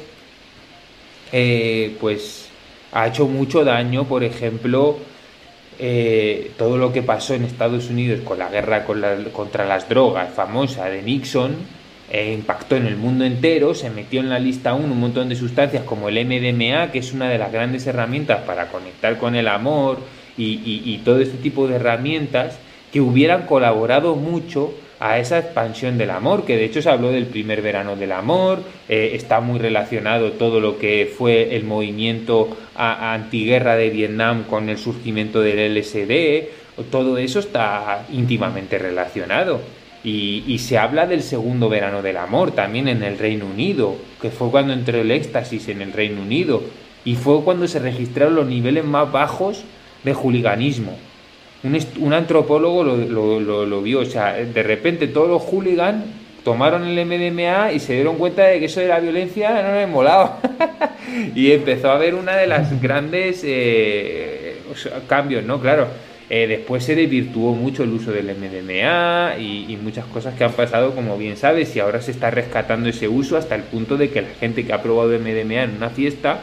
pues 2.00 2.50
ha 2.92 3.08
hecho 3.10 3.28
mucho 3.28 3.64
daño, 3.64 4.06
por 4.06 4.24
ejemplo, 4.24 4.98
eh, 5.80 6.52
todo 6.58 6.78
lo 6.78 6.94
que 6.94 7.02
pasó 7.02 7.34
en 7.34 7.44
Estados 7.44 7.90
Unidos 7.90 8.22
con 8.22 8.40
la 8.40 8.50
guerra 8.50 8.86
contra 8.86 9.66
las 9.66 9.90
drogas 9.90 10.34
famosa 10.34 10.86
de 10.86 11.02
Nixon 11.02 11.56
eh, 12.14 12.32
impactó 12.32 12.76
en 12.76 12.86
el 12.86 12.96
mundo 12.96 13.26
entero, 13.26 13.74
se 13.74 13.90
metió 13.90 14.20
en 14.20 14.30
la 14.30 14.38
lista 14.38 14.76
1 14.76 14.86
un 14.86 15.00
montón 15.00 15.30
de 15.30 15.36
sustancias 15.36 15.84
como 15.84 16.10
el 16.10 16.24
MDMA, 16.26 16.92
que 16.92 17.00
es 17.00 17.12
una 17.12 17.28
de 17.28 17.40
las 17.40 17.52
grandes 17.52 17.88
herramientas 17.88 18.42
para 18.42 18.68
conectar 18.68 19.18
con 19.18 19.36
el 19.36 19.48
amor 19.48 19.98
y, 20.38 21.02
todo 21.06 21.20
este 21.20 21.38
tipo 21.38 21.68
de 21.68 21.76
herramientas 21.76 22.60
que 22.92 23.02
hubieran 23.02 23.48
colaborado 23.48 24.16
mucho 24.16 24.74
a 25.04 25.20
esa 25.20 25.38
expansión 25.38 25.98
del 25.98 26.12
amor, 26.12 26.46
que 26.46 26.56
de 26.56 26.64
hecho 26.64 26.82
se 26.82 26.90
habló 26.90 27.12
del 27.12 27.26
primer 27.26 27.62
verano 27.62 27.98
del 27.98 28.14
amor, 28.14 28.64
eh, 28.88 29.12
está 29.16 29.42
muy 29.42 29.60
relacionado 29.60 30.32
todo 30.32 30.62
lo 30.62 30.80
que 30.80 31.14
fue 31.18 31.58
el 31.58 31.66
movimiento 31.66 32.56
antiguerra 32.74 33.76
de 33.76 33.90
Vietnam 33.90 34.46
con 34.46 34.70
el 34.70 34.78
surgimiento 34.78 35.42
del 35.42 35.78
LSD, 35.78 36.48
todo 36.90 37.18
eso 37.18 37.40
está 37.40 38.06
íntimamente 38.14 38.78
relacionado. 38.78 39.60
Y, 40.06 40.58
se 40.60 40.78
habla 40.78 41.06
del 41.06 41.22
segundo 41.22 41.68
verano 41.68 42.02
del 42.02 42.16
amor 42.16 42.52
también 42.52 42.88
en 42.88 43.04
el 43.04 43.18
Reino 43.18 43.46
Unido, 43.46 43.98
que 44.22 44.30
fue 44.30 44.52
cuando 44.52 44.72
entró 44.72 45.02
el 45.02 45.12
éxtasis 45.12 45.68
en 45.68 45.82
el 45.82 45.92
Reino 45.92 46.22
Unido 46.22 46.64
y 47.04 47.16
fue 47.16 47.44
cuando 47.44 47.68
se 47.68 47.80
registraron 47.80 48.36
los 48.36 48.48
niveles 48.48 48.86
más 48.86 49.12
bajos 49.12 49.66
de 50.06 50.14
juliganismo. 50.14 50.98
Un, 51.64 52.14
antropólogo 52.14 52.84
lo, 52.84 53.82
vio, 53.82 54.02
o 54.02 54.06
sea, 54.06 54.34
de 54.34 54.64
repente 54.64 55.08
todos 55.08 55.30
los 55.30 55.42
hooligans 55.44 56.04
tomaron 56.44 56.86
el 56.86 57.06
MDMA 57.06 57.72
y 57.72 57.80
se 57.80 57.94
dieron 57.94 58.18
cuenta 58.18 58.44
de 58.44 58.60
que 58.60 58.66
eso 58.66 58.82
de 58.82 58.88
la 58.88 59.00
violencia 59.00 59.64
no 59.64 59.76
les 59.76 59.88
molaba. 59.88 60.40
y 61.36 61.52
empezó 61.52 61.90
a 61.90 61.96
haber 61.96 62.16
una 62.16 62.36
de 62.36 62.48
las 62.48 62.82
grandes 62.82 63.42
eh, 63.46 64.58
cambios, 65.08 65.46
¿no? 65.46 65.62
Claro 65.62 65.88
eh, 66.30 66.48
después 66.48 66.84
se 66.84 66.96
desvirtuó 66.96 67.54
mucho 67.54 67.84
el 67.84 67.90
uso 67.92 68.12
del 68.12 68.36
MDMA 68.36 69.38
y, 69.38 69.78
muchas 69.82 70.06
cosas 70.06 70.34
que 70.36 70.44
han 70.44 70.54
pasado, 70.54 70.96
como 70.96 71.16
bien 71.16 71.38
sabes, 71.38 71.76
y 71.76 71.80
ahora 71.80 72.02
se 72.02 72.10
está 72.10 72.32
rescatando 72.32 72.90
ese 72.90 73.08
uso 73.08 73.38
hasta 73.38 73.54
el 73.54 73.62
punto 73.62 73.98
de 73.98 74.10
que 74.10 74.22
la 74.22 74.30
gente 74.40 74.66
que 74.66 74.74
ha 74.74 74.82
probado 74.82 75.12
MDMA 75.12 75.64
en 75.64 75.76
una 75.78 75.90
fiesta, 75.90 76.40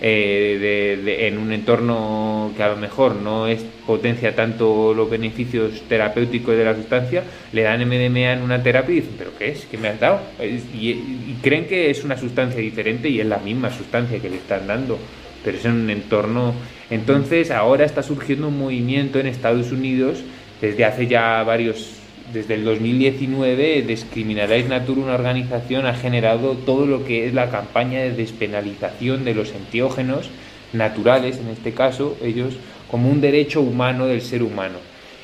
eh, 0.00 1.26
en 1.26 1.38
un 1.38 1.52
entorno 1.52 2.52
que 2.56 2.62
a 2.62 2.68
lo 2.68 2.76
mejor 2.76 3.16
no 3.16 3.46
es 3.46 3.64
potencia 3.86 4.34
tanto 4.34 4.94
los 4.94 5.10
beneficios 5.10 5.82
terapéuticos 5.88 6.56
de 6.56 6.64
la 6.64 6.74
sustancia, 6.74 7.24
le 7.52 7.62
dan 7.62 7.80
MDMA 7.86 8.32
en 8.32 8.42
una 8.42 8.62
terapia 8.62 8.92
y 8.92 9.00
dicen, 9.00 9.14
¿pero 9.18 9.30
qué 9.38 9.52
es? 9.52 9.66
¿Qué 9.66 9.78
me 9.78 9.88
has 9.88 10.00
dado? 10.00 10.20
y 10.40 11.34
creen 11.42 11.66
que 11.66 11.90
es 11.90 12.04
una 12.04 12.16
sustancia 12.16 12.60
diferente 12.60 13.08
y 13.08 13.20
es 13.20 13.26
la 13.26 13.38
misma 13.38 13.70
sustancia 13.70 14.20
que 14.20 14.30
le 14.30 14.36
están 14.36 14.66
dando 14.66 14.98
pero 15.44 15.56
es 15.56 15.64
en 15.64 15.72
un 15.72 15.90
entorno... 15.90 16.54
Entonces 16.90 17.50
ahora 17.50 17.84
está 17.84 18.02
surgiendo 18.02 18.48
un 18.48 18.58
movimiento 18.58 19.18
en 19.18 19.26
Estados 19.26 19.72
Unidos 19.72 20.20
desde 20.60 20.86
hace 20.86 21.06
ya 21.06 21.42
varios, 21.42 21.97
desde 22.32 22.54
el 22.54 22.64
2019, 22.64 23.82
Discriminaráis 23.82 24.68
Natur, 24.68 24.98
una 24.98 25.14
organización, 25.14 25.86
ha 25.86 25.94
generado 25.94 26.54
todo 26.54 26.86
lo 26.86 27.04
que 27.04 27.26
es 27.26 27.34
la 27.34 27.50
campaña 27.50 28.00
de 28.00 28.12
despenalización 28.12 29.24
de 29.24 29.34
los 29.34 29.52
enteógenos 29.52 30.30
naturales, 30.72 31.38
en 31.38 31.48
este 31.48 31.72
caso, 31.72 32.16
ellos 32.22 32.54
como 32.90 33.10
un 33.10 33.20
derecho 33.20 33.60
humano 33.60 34.06
del 34.06 34.22
ser 34.22 34.42
humano 34.42 34.78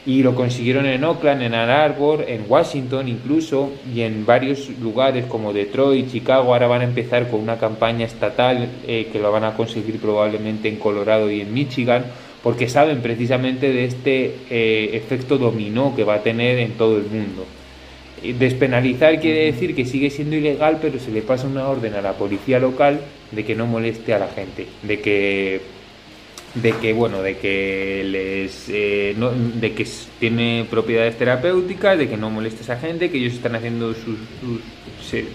y 0.06 0.22
lo 0.22 0.34
consiguieron 0.34 0.86
en 0.86 1.02
Oakland, 1.02 1.42
en 1.42 1.54
Ann 1.54 1.70
Arbor, 1.70 2.24
en 2.28 2.44
Washington 2.46 3.08
incluso 3.08 3.72
y 3.92 4.02
en 4.02 4.26
varios 4.26 4.68
lugares 4.80 5.24
como 5.26 5.52
Detroit, 5.52 6.10
Chicago. 6.10 6.52
Ahora 6.52 6.66
van 6.66 6.82
a 6.82 6.84
empezar 6.84 7.30
con 7.30 7.40
una 7.40 7.56
campaña 7.56 8.04
estatal 8.04 8.68
eh, 8.86 9.08
que 9.10 9.18
lo 9.18 9.32
van 9.32 9.44
a 9.44 9.54
conseguir 9.54 9.98
probablemente 9.98 10.68
en 10.68 10.76
Colorado 10.76 11.30
y 11.30 11.40
en 11.40 11.54
Michigan 11.54 12.04
porque 12.44 12.68
saben 12.68 13.00
precisamente 13.00 13.72
de 13.72 13.86
este 13.86 14.34
eh, 14.50 14.90
efecto 14.92 15.38
dominó 15.38 15.96
que 15.96 16.04
va 16.04 16.16
a 16.16 16.22
tener 16.22 16.58
en 16.58 16.72
todo 16.72 16.98
el 16.98 17.04
mundo. 17.04 17.46
Despenalizar 18.22 19.18
quiere 19.18 19.46
decir 19.46 19.74
que 19.74 19.86
sigue 19.86 20.10
siendo 20.10 20.36
ilegal, 20.36 20.78
pero 20.80 20.98
se 21.00 21.10
le 21.10 21.22
pasa 21.22 21.46
una 21.46 21.66
orden 21.66 21.94
a 21.94 22.02
la 22.02 22.12
policía 22.12 22.58
local 22.58 23.00
de 23.30 23.44
que 23.46 23.54
no 23.54 23.66
moleste 23.66 24.12
a 24.12 24.18
la 24.18 24.28
gente, 24.28 24.66
de 24.82 25.00
que 25.00 25.60
de 26.54 26.70
que 26.72 26.92
bueno 26.92 27.20
de 27.20 27.36
que 27.38 28.04
les 28.04 28.68
eh, 28.68 29.16
de 29.54 29.72
que 29.72 29.88
tiene 30.20 30.64
propiedades 30.70 31.18
terapéuticas 31.18 31.98
de 31.98 32.08
que 32.08 32.16
no 32.16 32.30
moleste 32.30 32.60
a 32.60 32.62
esa 32.62 32.76
gente 32.76 33.10
que 33.10 33.18
ellos 33.18 33.32
están 33.32 33.56
haciendo 33.56 33.92
sus, 33.92 34.16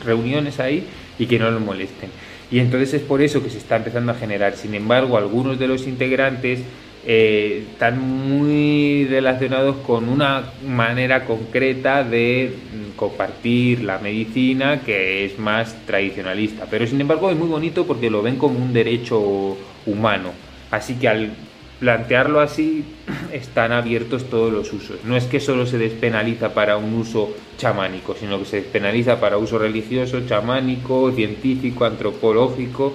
reuniones 0.05 0.59
ahí 0.59 0.83
y 1.17 1.25
que 1.25 1.39
no 1.39 1.49
lo 1.49 1.59
molesten. 1.59 2.09
Y 2.51 2.59
entonces 2.59 2.93
es 2.93 3.01
por 3.01 3.21
eso 3.21 3.43
que 3.43 3.49
se 3.49 3.57
está 3.57 3.77
empezando 3.77 4.11
a 4.11 4.15
generar. 4.15 4.55
Sin 4.55 4.75
embargo 4.75 5.17
algunos 5.17 5.57
de 5.57 5.67
los 5.67 5.87
integrantes 5.87 6.59
eh, 7.05 7.65
están 7.71 7.99
muy 7.99 9.05
relacionados 9.09 9.77
con 9.77 10.09
una 10.09 10.43
manera 10.67 11.25
concreta 11.25 12.03
de 12.03 12.53
compartir 12.95 13.83
la 13.83 13.99
medicina 13.99 14.81
que 14.81 15.25
es 15.25 15.39
más 15.39 15.75
tradicionalista 15.85 16.67
pero 16.69 16.85
sin 16.85 16.99
embargo 16.99 17.31
es 17.31 17.37
muy 17.37 17.47
bonito 17.47 17.87
porque 17.87 18.09
lo 18.09 18.21
ven 18.21 18.35
como 18.35 18.59
un 18.59 18.73
derecho 18.73 19.57
humano 19.85 20.49
Así 20.71 20.95
que 20.95 21.07
al 21.07 21.31
plantearlo 21.79 22.39
así, 22.41 22.83
están 23.33 23.71
abiertos 23.71 24.29
todos 24.29 24.51
los 24.51 24.71
usos. 24.73 25.03
No 25.03 25.15
es 25.15 25.25
que 25.25 25.39
solo 25.39 25.65
se 25.65 25.77
despenaliza 25.77 26.53
para 26.53 26.77
un 26.77 26.93
uso 26.93 27.33
chamánico, 27.57 28.15
sino 28.19 28.39
que 28.39 28.45
se 28.45 28.57
despenaliza 28.57 29.19
para 29.19 29.37
uso 29.37 29.57
religioso, 29.57 30.21
chamánico, 30.27 31.11
científico, 31.11 31.85
antropológico, 31.85 32.93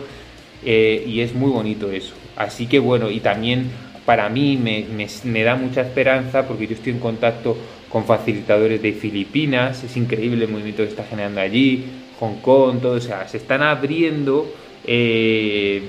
eh, 0.65 1.05
y 1.07 1.21
es 1.21 1.35
muy 1.35 1.51
bonito 1.51 1.91
eso. 1.91 2.15
Así 2.37 2.67
que 2.67 2.79
bueno, 2.79 3.11
y 3.11 3.21
también 3.21 3.71
para 4.05 4.29
mí 4.29 4.57
me, 4.57 5.45
da 5.45 5.55
mucha 5.57 5.81
esperanza 5.81 6.47
porque 6.47 6.67
yo 6.67 6.75
estoy 6.75 6.93
en 6.93 7.01
contacto 7.01 7.57
con 7.89 8.05
facilitadores 8.05 8.83
de 8.83 8.93
Filipinas, 8.93 9.83
es 9.85 9.97
increíble 9.97 10.45
el 10.45 10.51
movimiento 10.51 10.83
que 10.83 10.91
está 10.91 11.05
generando 11.05 11.41
allí, 11.41 11.85
Hong 12.21 12.37
Kong, 12.43 12.81
todo, 12.81 12.97
o 12.97 13.01
sea, 13.01 13.27
se 13.29 13.39
están 13.39 13.63
abriendo 13.63 14.47
eh, 14.87 15.83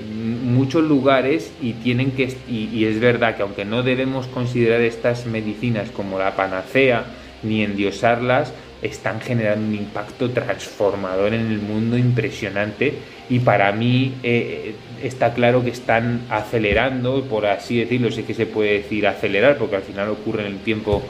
muchos 0.44 0.82
lugares 0.82 1.52
y 1.60 1.74
tienen 1.74 2.12
que 2.12 2.34
y, 2.48 2.84
es 2.84 2.98
verdad 2.98 3.36
que 3.36 3.42
aunque 3.42 3.64
no 3.66 3.82
debemos 3.82 4.26
considerar 4.28 4.80
estas 4.80 5.26
medicinas 5.26 5.90
como 5.90 6.18
la 6.18 6.34
panacea 6.34 7.04
ni 7.42 7.62
endiosarlas 7.62 8.54
están 8.82 9.20
generando 9.20 9.66
un 9.66 9.74
impacto 9.74 10.30
transformador 10.30 11.34
en 11.34 11.46
el 11.46 11.58
mundo 11.58 11.96
impresionante 11.96 12.94
y 13.28 13.40
para 13.40 13.72
mí 13.72 14.14
eh, 14.22 14.74
está 15.02 15.34
claro 15.34 15.64
que 15.64 15.70
están 15.70 16.22
acelerando 16.30 17.24
por 17.24 17.46
así 17.46 17.78
decirlo 17.78 18.10
sé 18.12 18.24
que 18.24 18.34
se 18.34 18.46
puede 18.46 18.74
decir 18.74 19.06
acelerar 19.06 19.56
porque 19.56 19.76
al 19.76 19.82
final 19.82 20.10
ocurre 20.10 20.46
en 20.46 20.52
el 20.52 20.58
tiempo 20.58 21.02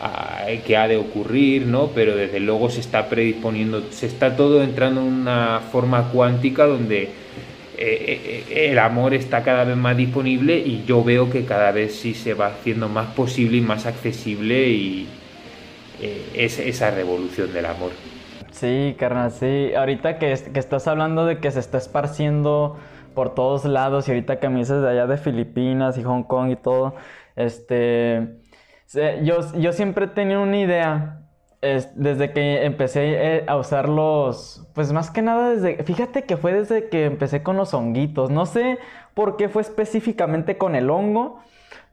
ah, 0.00 0.44
que 0.66 0.76
ha 0.76 0.86
de 0.86 0.96
ocurrir, 0.96 1.66
¿no? 1.66 1.88
Pero 1.94 2.14
desde 2.14 2.40
luego 2.40 2.70
se 2.70 2.80
está 2.80 3.08
predisponiendo, 3.08 3.84
se 3.90 4.06
está 4.06 4.36
todo 4.36 4.62
entrando 4.62 5.00
en 5.00 5.08
una 5.08 5.60
forma 5.72 6.10
cuántica 6.10 6.66
donde 6.66 7.08
eh, 7.78 8.44
eh, 8.48 8.70
el 8.70 8.78
amor 8.78 9.12
está 9.12 9.42
cada 9.42 9.64
vez 9.64 9.76
más 9.76 9.96
disponible 9.96 10.58
y 10.58 10.84
yo 10.86 11.04
veo 11.04 11.28
que 11.30 11.44
cada 11.44 11.72
vez 11.72 11.94
sí 11.94 12.14
se 12.14 12.32
va 12.34 12.46
haciendo 12.46 12.88
más 12.88 13.08
posible 13.08 13.58
y 13.58 13.60
más 13.60 13.84
accesible 13.84 14.68
y 14.68 15.06
eh, 16.00 16.30
es 16.34 16.58
esa 16.58 16.90
revolución 16.90 17.52
del 17.52 17.66
amor. 17.66 17.90
Sí, 18.50 18.96
carnal, 18.98 19.30
sí. 19.32 19.72
Ahorita 19.74 20.18
que, 20.18 20.32
estás 20.32 20.88
hablando 20.88 21.26
de 21.26 21.38
que 21.38 21.50
se 21.50 21.60
está 21.60 21.78
esparciendo 21.78 22.76
por 23.14 23.34
todos 23.34 23.64
lados 23.64 24.08
y 24.08 24.12
ahorita 24.12 24.40
que 24.40 24.48
me 24.48 24.60
dices 24.60 24.82
de 24.82 24.90
allá 24.90 25.06
de 25.06 25.16
Filipinas 25.16 25.98
y 25.98 26.02
Hong 26.02 26.22
Kong 26.22 26.50
y 26.50 26.56
todo, 26.56 26.94
este, 27.34 28.38
yo, 29.22 29.40
yo 29.58 29.72
siempre 29.72 30.06
he 30.06 30.08
tenido 30.08 30.42
una 30.42 30.58
idea 30.58 31.26
desde 31.60 32.32
que 32.32 32.64
empecé 32.64 33.36
eh, 33.38 33.44
a 33.46 33.56
usarlos, 33.56 34.66
pues 34.74 34.92
más 34.92 35.10
que 35.10 35.22
nada 35.22 35.50
desde, 35.50 35.82
fíjate 35.82 36.24
que 36.24 36.36
fue 36.36 36.52
desde 36.52 36.88
que 36.88 37.06
empecé 37.06 37.42
con 37.42 37.56
los 37.56 37.74
honguitos, 37.74 38.30
no 38.30 38.46
sé 38.46 38.78
por 39.14 39.36
qué 39.36 39.48
fue 39.48 39.62
específicamente 39.62 40.58
con 40.58 40.74
el 40.74 40.90
hongo, 40.90 41.40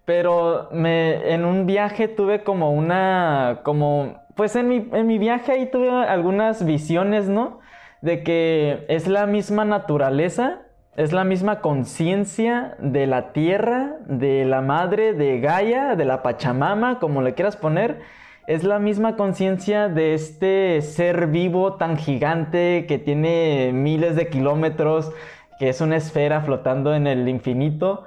pero 0.05 0.69
me, 0.71 1.33
en 1.33 1.45
un 1.45 1.65
viaje 1.65 2.07
tuve 2.07 2.43
como 2.43 2.71
una, 2.71 3.61
como, 3.63 4.21
pues 4.35 4.55
en 4.55 4.67
mi, 4.67 4.89
en 4.91 5.07
mi 5.07 5.17
viaje 5.17 5.51
ahí 5.51 5.65
tuve 5.67 5.89
algunas 5.89 6.65
visiones, 6.65 7.29
¿no? 7.29 7.59
De 8.01 8.23
que 8.23 8.85
es 8.89 9.07
la 9.07 9.25
misma 9.25 9.63
naturaleza, 9.63 10.61
es 10.95 11.11
la 11.13 11.23
misma 11.23 11.61
conciencia 11.61 12.75
de 12.79 13.07
la 13.07 13.31
tierra, 13.31 13.97
de 14.05 14.45
la 14.45 14.61
madre, 14.61 15.13
de 15.13 15.39
Gaia, 15.39 15.95
de 15.95 16.05
la 16.05 16.21
Pachamama, 16.21 16.99
como 16.99 17.21
le 17.21 17.33
quieras 17.33 17.55
poner, 17.55 18.01
es 18.45 18.63
la 18.63 18.77
misma 18.77 19.15
conciencia 19.15 19.87
de 19.87 20.13
este 20.13 20.81
ser 20.81 21.27
vivo 21.27 21.75
tan 21.75 21.97
gigante 21.97 22.85
que 22.87 22.99
tiene 22.99 23.71
miles 23.73 24.15
de 24.17 24.27
kilómetros, 24.27 25.13
que 25.57 25.69
es 25.69 25.79
una 25.79 25.95
esfera 25.95 26.41
flotando 26.41 26.93
en 26.93 27.07
el 27.07 27.27
infinito, 27.29 28.03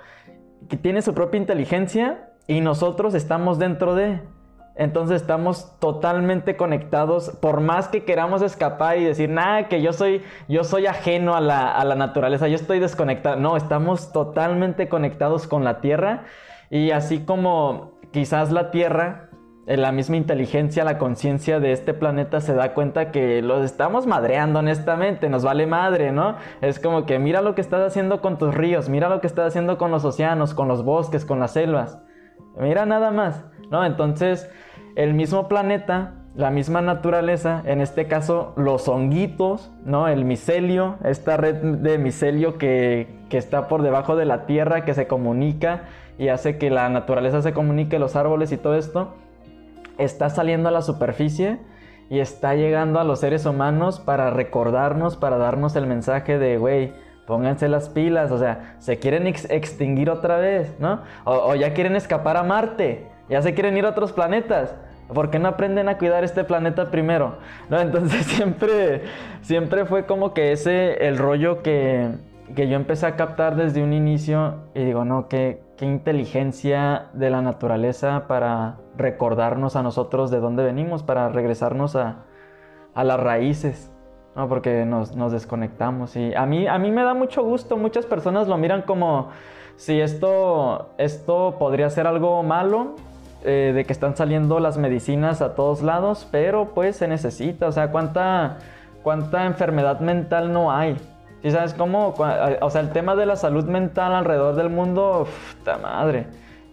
que 0.68 0.76
tiene 0.76 1.02
su 1.02 1.14
propia 1.14 1.38
inteligencia 1.38 2.30
y 2.46 2.60
nosotros 2.60 3.14
estamos 3.14 3.58
dentro 3.58 3.94
de. 3.94 4.20
Entonces 4.74 5.22
estamos 5.22 5.78
totalmente 5.78 6.56
conectados, 6.56 7.30
por 7.40 7.60
más 7.60 7.88
que 7.88 8.04
queramos 8.04 8.42
escapar 8.42 8.98
y 8.98 9.04
decir, 9.04 9.30
nada, 9.30 9.68
que 9.68 9.80
yo 9.80 9.94
soy, 9.94 10.22
yo 10.48 10.64
soy 10.64 10.86
ajeno 10.86 11.34
a 11.34 11.40
la, 11.40 11.72
a 11.72 11.82
la 11.84 11.94
naturaleza, 11.94 12.46
yo 12.46 12.56
estoy 12.56 12.78
desconectado. 12.78 13.36
No, 13.36 13.56
estamos 13.56 14.12
totalmente 14.12 14.88
conectados 14.90 15.46
con 15.46 15.64
la 15.64 15.80
Tierra 15.80 16.24
y 16.68 16.90
así 16.90 17.20
como 17.20 17.98
quizás 18.12 18.52
la 18.52 18.70
Tierra 18.70 19.25
la 19.66 19.90
misma 19.90 20.16
inteligencia, 20.16 20.84
la 20.84 20.96
conciencia 20.96 21.58
de 21.58 21.72
este 21.72 21.92
planeta 21.92 22.40
se 22.40 22.54
da 22.54 22.72
cuenta 22.72 23.10
que 23.10 23.42
los 23.42 23.64
estamos 23.64 24.06
madreando 24.06 24.60
honestamente, 24.60 25.28
nos 25.28 25.42
vale 25.42 25.66
madre, 25.66 26.12
¿no? 26.12 26.36
Es 26.60 26.78
como 26.78 27.04
que 27.04 27.18
mira 27.18 27.42
lo 27.42 27.56
que 27.56 27.60
estás 27.60 27.84
haciendo 27.84 28.20
con 28.20 28.38
tus 28.38 28.54
ríos, 28.54 28.88
mira 28.88 29.08
lo 29.08 29.20
que 29.20 29.26
estás 29.26 29.48
haciendo 29.48 29.76
con 29.76 29.90
los 29.90 30.04
océanos, 30.04 30.54
con 30.54 30.68
los 30.68 30.84
bosques, 30.84 31.24
con 31.24 31.40
las 31.40 31.52
selvas. 31.52 31.98
Mira 32.56 32.86
nada 32.86 33.10
más, 33.10 33.44
¿no? 33.70 33.84
Entonces, 33.84 34.48
el 34.94 35.14
mismo 35.14 35.48
planeta 35.48 36.14
la 36.36 36.50
misma 36.50 36.82
naturaleza, 36.82 37.62
en 37.64 37.80
este 37.80 38.06
caso 38.08 38.52
los 38.56 38.88
honguitos, 38.88 39.72
¿no? 39.86 40.06
El 40.06 40.26
micelio, 40.26 40.96
esta 41.02 41.38
red 41.38 41.56
de 41.56 41.96
micelio 41.96 42.58
que, 42.58 43.08
que 43.30 43.38
está 43.38 43.68
por 43.68 43.82
debajo 43.82 44.16
de 44.16 44.26
la 44.26 44.44
tierra, 44.44 44.84
que 44.84 44.92
se 44.92 45.06
comunica 45.06 45.84
y 46.18 46.28
hace 46.28 46.58
que 46.58 46.68
la 46.68 46.90
naturaleza 46.90 47.40
se 47.40 47.54
comunique, 47.54 47.98
los 47.98 48.16
árboles 48.16 48.52
y 48.52 48.58
todo 48.58 48.74
esto, 48.76 49.14
está 49.98 50.30
saliendo 50.30 50.68
a 50.68 50.72
la 50.72 50.82
superficie 50.82 51.58
y 52.08 52.20
está 52.20 52.54
llegando 52.54 53.00
a 53.00 53.04
los 53.04 53.20
seres 53.20 53.46
humanos 53.46 54.00
para 54.00 54.30
recordarnos, 54.30 55.16
para 55.16 55.38
darnos 55.38 55.74
el 55.76 55.86
mensaje 55.86 56.38
de, 56.38 56.58
güey, 56.58 56.92
pónganse 57.26 57.68
las 57.68 57.88
pilas, 57.88 58.30
o 58.30 58.38
sea, 58.38 58.76
se 58.78 58.98
quieren 58.98 59.26
extinguir 59.26 60.10
otra 60.10 60.38
vez, 60.38 60.74
¿no? 60.78 61.00
O, 61.24 61.54
ya 61.54 61.74
quieren 61.74 61.96
escapar 61.96 62.36
a 62.36 62.42
Marte, 62.42 63.06
ya 63.28 63.42
se 63.42 63.54
quieren 63.54 63.76
ir 63.76 63.84
a 63.84 63.90
otros 63.90 64.12
planetas. 64.12 64.74
¿Por 65.12 65.30
qué 65.30 65.38
no 65.38 65.48
aprenden 65.48 65.88
a 65.88 65.98
cuidar 65.98 66.24
este 66.24 66.42
planeta 66.42 66.90
primero? 66.90 67.38
¿No? 67.70 67.80
Entonces 67.80 68.26
siempre, 68.26 69.02
siempre 69.40 69.84
fue 69.84 70.06
como 70.06 70.32
que 70.32 70.52
ese 70.52 71.06
el 71.06 71.18
rollo 71.18 71.62
que, 71.62 72.08
que 72.54 72.68
yo 72.68 72.76
empecé 72.76 73.06
a 73.06 73.16
captar 73.16 73.56
desde 73.56 73.82
un 73.82 73.92
inicio 73.92 74.54
y 74.74 74.84
digo, 74.84 75.04
no, 75.04 75.28
qué, 75.28 75.62
qué 75.76 75.86
inteligencia 75.86 77.06
de 77.12 77.30
la 77.30 77.42
naturaleza 77.42 78.26
para 78.26 78.78
recordarnos 78.96 79.76
a 79.76 79.82
nosotros 79.82 80.30
de 80.30 80.40
dónde 80.40 80.64
venimos, 80.64 81.02
para 81.02 81.28
regresarnos 81.28 81.96
a, 81.96 82.24
a 82.94 83.04
las 83.04 83.20
raíces, 83.20 83.90
¿no? 84.34 84.48
porque 84.48 84.84
nos, 84.84 85.14
nos, 85.16 85.32
desconectamos. 85.32 86.16
Y 86.16 86.34
a 86.34 86.46
mí, 86.46 86.66
a 86.66 86.78
mí 86.78 86.90
me 86.90 87.02
da 87.02 87.14
mucho 87.14 87.42
gusto, 87.44 87.76
muchas 87.76 88.06
personas 88.06 88.48
lo 88.48 88.56
miran 88.58 88.82
como 88.82 89.28
si 89.76 90.00
esto, 90.00 90.90
esto 90.98 91.56
podría 91.58 91.90
ser 91.90 92.06
algo 92.06 92.42
malo, 92.42 92.94
eh, 93.44 93.72
de 93.74 93.84
que 93.84 93.92
están 93.92 94.16
saliendo 94.16 94.58
las 94.58 94.78
medicinas 94.78 95.40
a 95.40 95.54
todos 95.54 95.82
lados, 95.82 96.26
pero 96.32 96.70
pues 96.74 96.96
se 96.96 97.06
necesita, 97.06 97.68
o 97.68 97.72
sea, 97.72 97.92
¿cuánta, 97.92 98.56
cuánta 99.02 99.44
enfermedad 99.44 100.00
mental 100.00 100.52
no 100.52 100.72
hay? 100.72 100.96
¿Sí 101.42 101.50
sabes 101.52 101.74
cómo? 101.74 102.14
O 102.60 102.70
sea, 102.70 102.80
el 102.80 102.90
tema 102.90 103.14
de 103.14 103.26
la 103.26 103.36
salud 103.36 103.64
mental 103.66 104.14
alrededor 104.14 104.56
del 104.56 104.70
mundo, 104.70 105.28
puta 105.58 105.78
madre. 105.78 106.26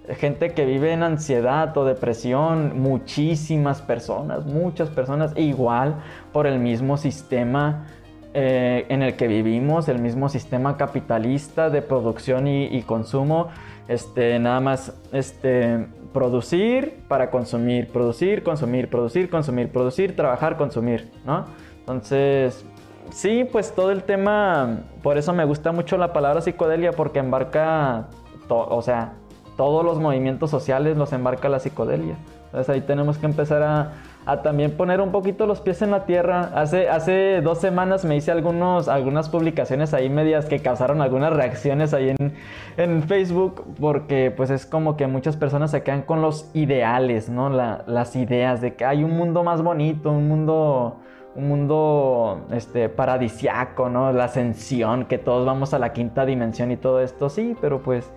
Gente 0.09 0.53
que 0.53 0.65
vive 0.65 0.91
en 0.91 1.01
ansiedad 1.01 1.75
o 1.77 1.85
depresión, 1.85 2.81
muchísimas 2.81 3.81
personas, 3.81 4.45
muchas 4.45 4.89
personas, 4.89 5.31
igual 5.37 5.95
por 6.33 6.45
el 6.45 6.59
mismo 6.59 6.97
sistema 6.97 7.85
eh, 8.33 8.85
en 8.89 9.01
el 9.01 9.15
que 9.15 9.27
vivimos, 9.27 9.87
el 9.87 9.99
mismo 9.99 10.27
sistema 10.27 10.75
capitalista 10.75 11.69
de 11.69 11.81
producción 11.81 12.47
y, 12.47 12.81
consumo, 12.81 13.47
este, 13.87 14.39
nada 14.39 14.59
más 14.59 14.93
este, 15.13 15.87
producir 16.11 17.03
para 17.07 17.29
consumir, 17.29 17.87
producir, 17.87 18.43
consumir, 18.43 18.89
producir, 18.89 19.29
consumir, 19.29 19.71
producir, 19.71 20.15
trabajar, 20.15 20.57
consumir, 20.57 21.11
¿no? 21.25 21.45
Entonces, 21.79 22.65
Sí, 23.11 23.47
pues 23.51 23.73
todo 23.75 23.91
el 23.91 24.03
tema, 24.03 24.79
por 25.03 25.17
eso 25.17 25.33
me 25.33 25.45
gusta 25.45 25.71
mucho 25.71 25.97
la 25.97 26.13
palabra 26.13 26.41
psicodelia, 26.41 26.93
porque 26.93 27.19
embarca, 27.19 28.07
o 28.49 28.81
sea, 28.81 29.13
todos 29.57 29.83
los 29.85 29.99
movimientos 29.99 30.49
sociales 30.49 30.97
los 30.97 31.13
embarca 31.13 31.49
la 31.49 31.59
psicodelia. 31.59 32.15
Entonces 32.45 32.69
ahí 32.69 32.81
tenemos 32.81 33.17
que 33.17 33.25
empezar 33.25 33.63
a, 33.63 34.41
también 34.43 34.77
poner 34.77 35.01
un 35.01 35.11
poquito 35.11 35.47
los 35.47 35.59
pies 35.59 35.81
en 35.81 35.89
la 35.89 36.05
tierra. 36.05 36.51
Hace, 36.53 36.87
hace 36.87 37.41
dos 37.41 37.57
semanas 37.57 38.05
me 38.05 38.15
hice 38.15 38.31
algunos, 38.31 38.87
algunas 38.87 39.27
publicaciones 39.29 39.93
ahí 39.95 40.07
medias 40.07 40.45
que 40.45 40.59
causaron 40.59 41.01
algunas 41.01 41.33
reacciones 41.33 41.95
ahí 41.95 42.11
en, 42.11 42.33
en 42.77 43.03
Facebook, 43.03 43.63
porque 43.79 44.31
pues 44.35 44.51
es 44.51 44.67
como 44.67 44.97
que 44.97 45.07
muchas 45.07 45.35
personas 45.35 45.71
se 45.71 45.81
quedan 45.81 46.03
con 46.03 46.21
los 46.21 46.51
ideales, 46.53 47.27
¿no? 47.27 47.49
las 47.49 48.15
ideas 48.15 48.61
de 48.61 48.75
que 48.75 48.85
hay 48.85 49.03
un 49.03 49.17
mundo 49.17 49.43
más 49.43 49.63
bonito, 49.63 50.11
un 50.11 50.27
mundo 50.27 50.99
un 51.35 51.47
mundo 51.47 52.45
este, 52.51 52.89
paradisiaco, 52.89 53.89
¿no? 53.89 54.11
La 54.11 54.25
ascensión, 54.25 55.05
que 55.05 55.17
todos 55.17 55.45
vamos 55.45 55.73
a 55.73 55.79
la 55.79 55.93
quinta 55.93 56.25
dimensión 56.25 56.71
y 56.71 56.77
todo 56.77 57.01
esto, 57.01 57.29
sí, 57.29 57.55
pero 57.59 57.81
pues, 57.81 58.11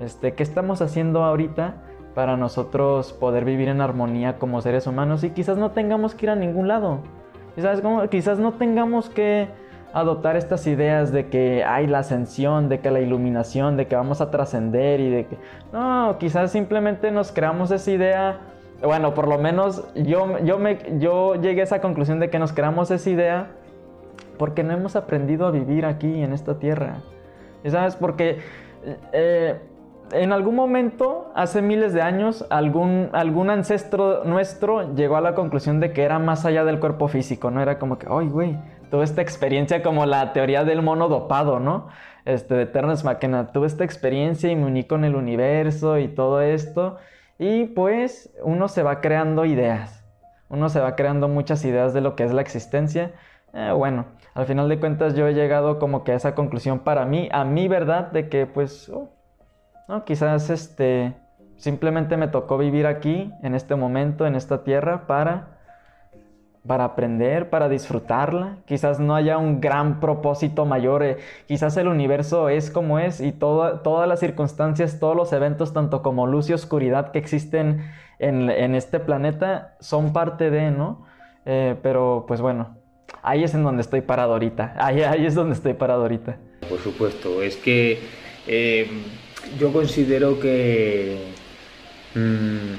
este, 0.00 0.34
¿qué 0.34 0.42
estamos 0.42 0.82
haciendo 0.82 1.24
ahorita 1.24 1.76
para 2.14 2.36
nosotros 2.36 3.12
poder 3.12 3.44
vivir 3.44 3.68
en 3.68 3.80
armonía 3.80 4.38
como 4.38 4.60
seres 4.60 4.86
humanos? 4.86 5.24
Y 5.24 5.30
quizás 5.30 5.56
no 5.56 5.70
tengamos 5.70 6.14
que 6.14 6.26
ir 6.26 6.30
a 6.30 6.36
ningún 6.36 6.68
lado. 6.68 7.00
sabes 7.56 7.80
cómo? 7.80 8.06
Quizás 8.08 8.38
no 8.38 8.52
tengamos 8.52 9.08
que 9.08 9.48
adoptar 9.92 10.36
estas 10.36 10.66
ideas 10.66 11.12
de 11.12 11.28
que 11.28 11.64
hay 11.64 11.86
la 11.86 12.00
ascensión, 12.00 12.68
de 12.68 12.80
que 12.80 12.90
la 12.90 13.00
iluminación, 13.00 13.76
de 13.76 13.86
que 13.86 13.94
vamos 13.94 14.20
a 14.20 14.30
trascender 14.30 15.00
y 15.00 15.10
de 15.10 15.26
que... 15.26 15.38
No, 15.72 16.16
quizás 16.18 16.50
simplemente 16.50 17.10
nos 17.10 17.30
creamos 17.30 17.70
esa 17.70 17.90
idea 17.90 18.40
bueno, 18.82 19.14
por 19.14 19.28
lo 19.28 19.38
menos 19.38 19.84
yo, 19.94 20.38
yo, 20.40 20.58
me, 20.58 20.78
yo 20.98 21.36
llegué 21.36 21.60
a 21.62 21.64
esa 21.64 21.80
conclusión 21.80 22.20
de 22.20 22.28
que 22.28 22.38
nos 22.38 22.52
creamos 22.52 22.90
esa 22.90 23.08
idea 23.08 23.46
porque 24.38 24.62
no 24.62 24.72
hemos 24.72 24.96
aprendido 24.96 25.46
a 25.46 25.50
vivir 25.50 25.86
aquí 25.86 26.22
en 26.22 26.32
esta 26.32 26.58
tierra. 26.58 26.98
¿Y 27.62 27.70
sabes? 27.70 27.96
Porque 27.96 28.40
eh, 29.12 29.58
en 30.14 30.32
algún 30.32 30.54
momento, 30.54 31.32
hace 31.34 31.60
miles 31.60 31.92
de 31.92 32.00
años, 32.00 32.46
algún, 32.50 33.10
algún 33.12 33.50
ancestro 33.50 34.24
nuestro 34.24 34.94
llegó 34.94 35.16
a 35.16 35.20
la 35.20 35.34
conclusión 35.34 35.80
de 35.80 35.92
que 35.92 36.02
era 36.02 36.18
más 36.18 36.44
allá 36.44 36.64
del 36.64 36.78
cuerpo 36.80 37.08
físico, 37.08 37.50
¿no? 37.50 37.60
Era 37.60 37.78
como 37.78 37.98
que, 37.98 38.06
ay, 38.08 38.28
güey, 38.28 38.58
tuve 38.90 39.04
esta 39.04 39.22
experiencia 39.22 39.82
como 39.82 40.06
la 40.06 40.32
teoría 40.32 40.64
del 40.64 40.82
mono 40.82 41.08
dopado, 41.08 41.58
¿no? 41.58 41.88
Este, 42.24 42.54
de 42.54 42.66
Terence 42.66 43.04
McKenna, 43.04 43.52
tuve 43.52 43.66
esta 43.66 43.84
experiencia 43.84 44.50
y 44.50 44.56
me 44.56 44.66
uní 44.66 44.84
con 44.84 45.04
el 45.04 45.16
universo 45.16 45.98
y 45.98 46.08
todo 46.08 46.40
esto. 46.40 46.96
Y 47.38 47.66
pues 47.66 48.32
uno 48.42 48.68
se 48.68 48.82
va 48.82 49.00
creando 49.00 49.44
ideas, 49.44 50.04
uno 50.48 50.68
se 50.68 50.80
va 50.80 50.94
creando 50.94 51.28
muchas 51.28 51.64
ideas 51.64 51.92
de 51.92 52.00
lo 52.00 52.14
que 52.16 52.24
es 52.24 52.32
la 52.32 52.40
existencia. 52.40 53.12
Eh, 53.52 53.72
bueno, 53.76 54.06
al 54.34 54.46
final 54.46 54.68
de 54.68 54.78
cuentas 54.78 55.14
yo 55.14 55.26
he 55.26 55.34
llegado 55.34 55.78
como 55.78 56.04
que 56.04 56.12
a 56.12 56.16
esa 56.16 56.34
conclusión 56.34 56.80
para 56.80 57.04
mí, 57.04 57.28
a 57.32 57.44
mi 57.44 57.68
verdad, 57.68 58.10
de 58.12 58.28
que 58.28 58.46
pues, 58.46 58.88
oh, 58.88 59.10
no, 59.88 60.04
quizás 60.04 60.50
este, 60.50 61.14
simplemente 61.56 62.16
me 62.16 62.28
tocó 62.28 62.58
vivir 62.58 62.86
aquí, 62.86 63.32
en 63.42 63.54
este 63.54 63.74
momento, 63.74 64.26
en 64.26 64.34
esta 64.34 64.64
tierra, 64.64 65.06
para 65.06 65.54
para 66.66 66.84
aprender, 66.84 67.50
para 67.50 67.68
disfrutarla. 67.68 68.56
Quizás 68.64 68.98
no 68.98 69.14
haya 69.14 69.36
un 69.38 69.60
gran 69.60 70.00
propósito 70.00 70.64
mayor. 70.64 71.02
Eh, 71.02 71.18
quizás 71.46 71.76
el 71.76 71.88
universo 71.88 72.48
es 72.48 72.70
como 72.70 72.98
es 72.98 73.20
y 73.20 73.32
todas 73.32 74.08
las 74.08 74.20
circunstancias, 74.20 74.98
todos 74.98 75.16
los 75.16 75.32
eventos, 75.32 75.72
tanto 75.72 76.02
como 76.02 76.26
luz 76.26 76.48
y 76.48 76.54
oscuridad 76.54 77.10
que 77.12 77.18
existen 77.18 77.90
en, 78.18 78.74
este 78.74 79.00
planeta, 79.00 79.76
son 79.80 80.12
parte 80.12 80.50
de, 80.50 80.70
¿no? 80.70 81.06
Eh, 81.44 81.76
pero 81.82 82.24
pues 82.26 82.40
bueno, 82.40 82.78
ahí 83.22 83.44
es 83.44 83.54
en 83.54 83.62
donde 83.62 83.82
estoy 83.82 84.00
parado 84.00 84.32
ahorita. 84.32 84.74
Ahí, 84.78 85.02
ahí 85.02 85.26
es 85.26 85.34
donde 85.34 85.54
estoy 85.54 85.74
parado 85.74 86.02
ahorita. 86.02 86.38
Por 86.70 86.78
supuesto, 86.78 87.42
es 87.42 87.56
que 87.56 88.00
eh, 88.46 88.88
yo 89.58 89.72
considero 89.72 90.38
que... 90.38 91.18
Mm, 92.14 92.74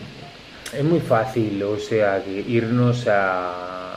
es 0.77 0.83
muy 0.83 0.99
fácil, 0.99 1.61
o 1.63 1.79
sea, 1.79 2.21
irnos 2.47 3.07
a, 3.07 3.95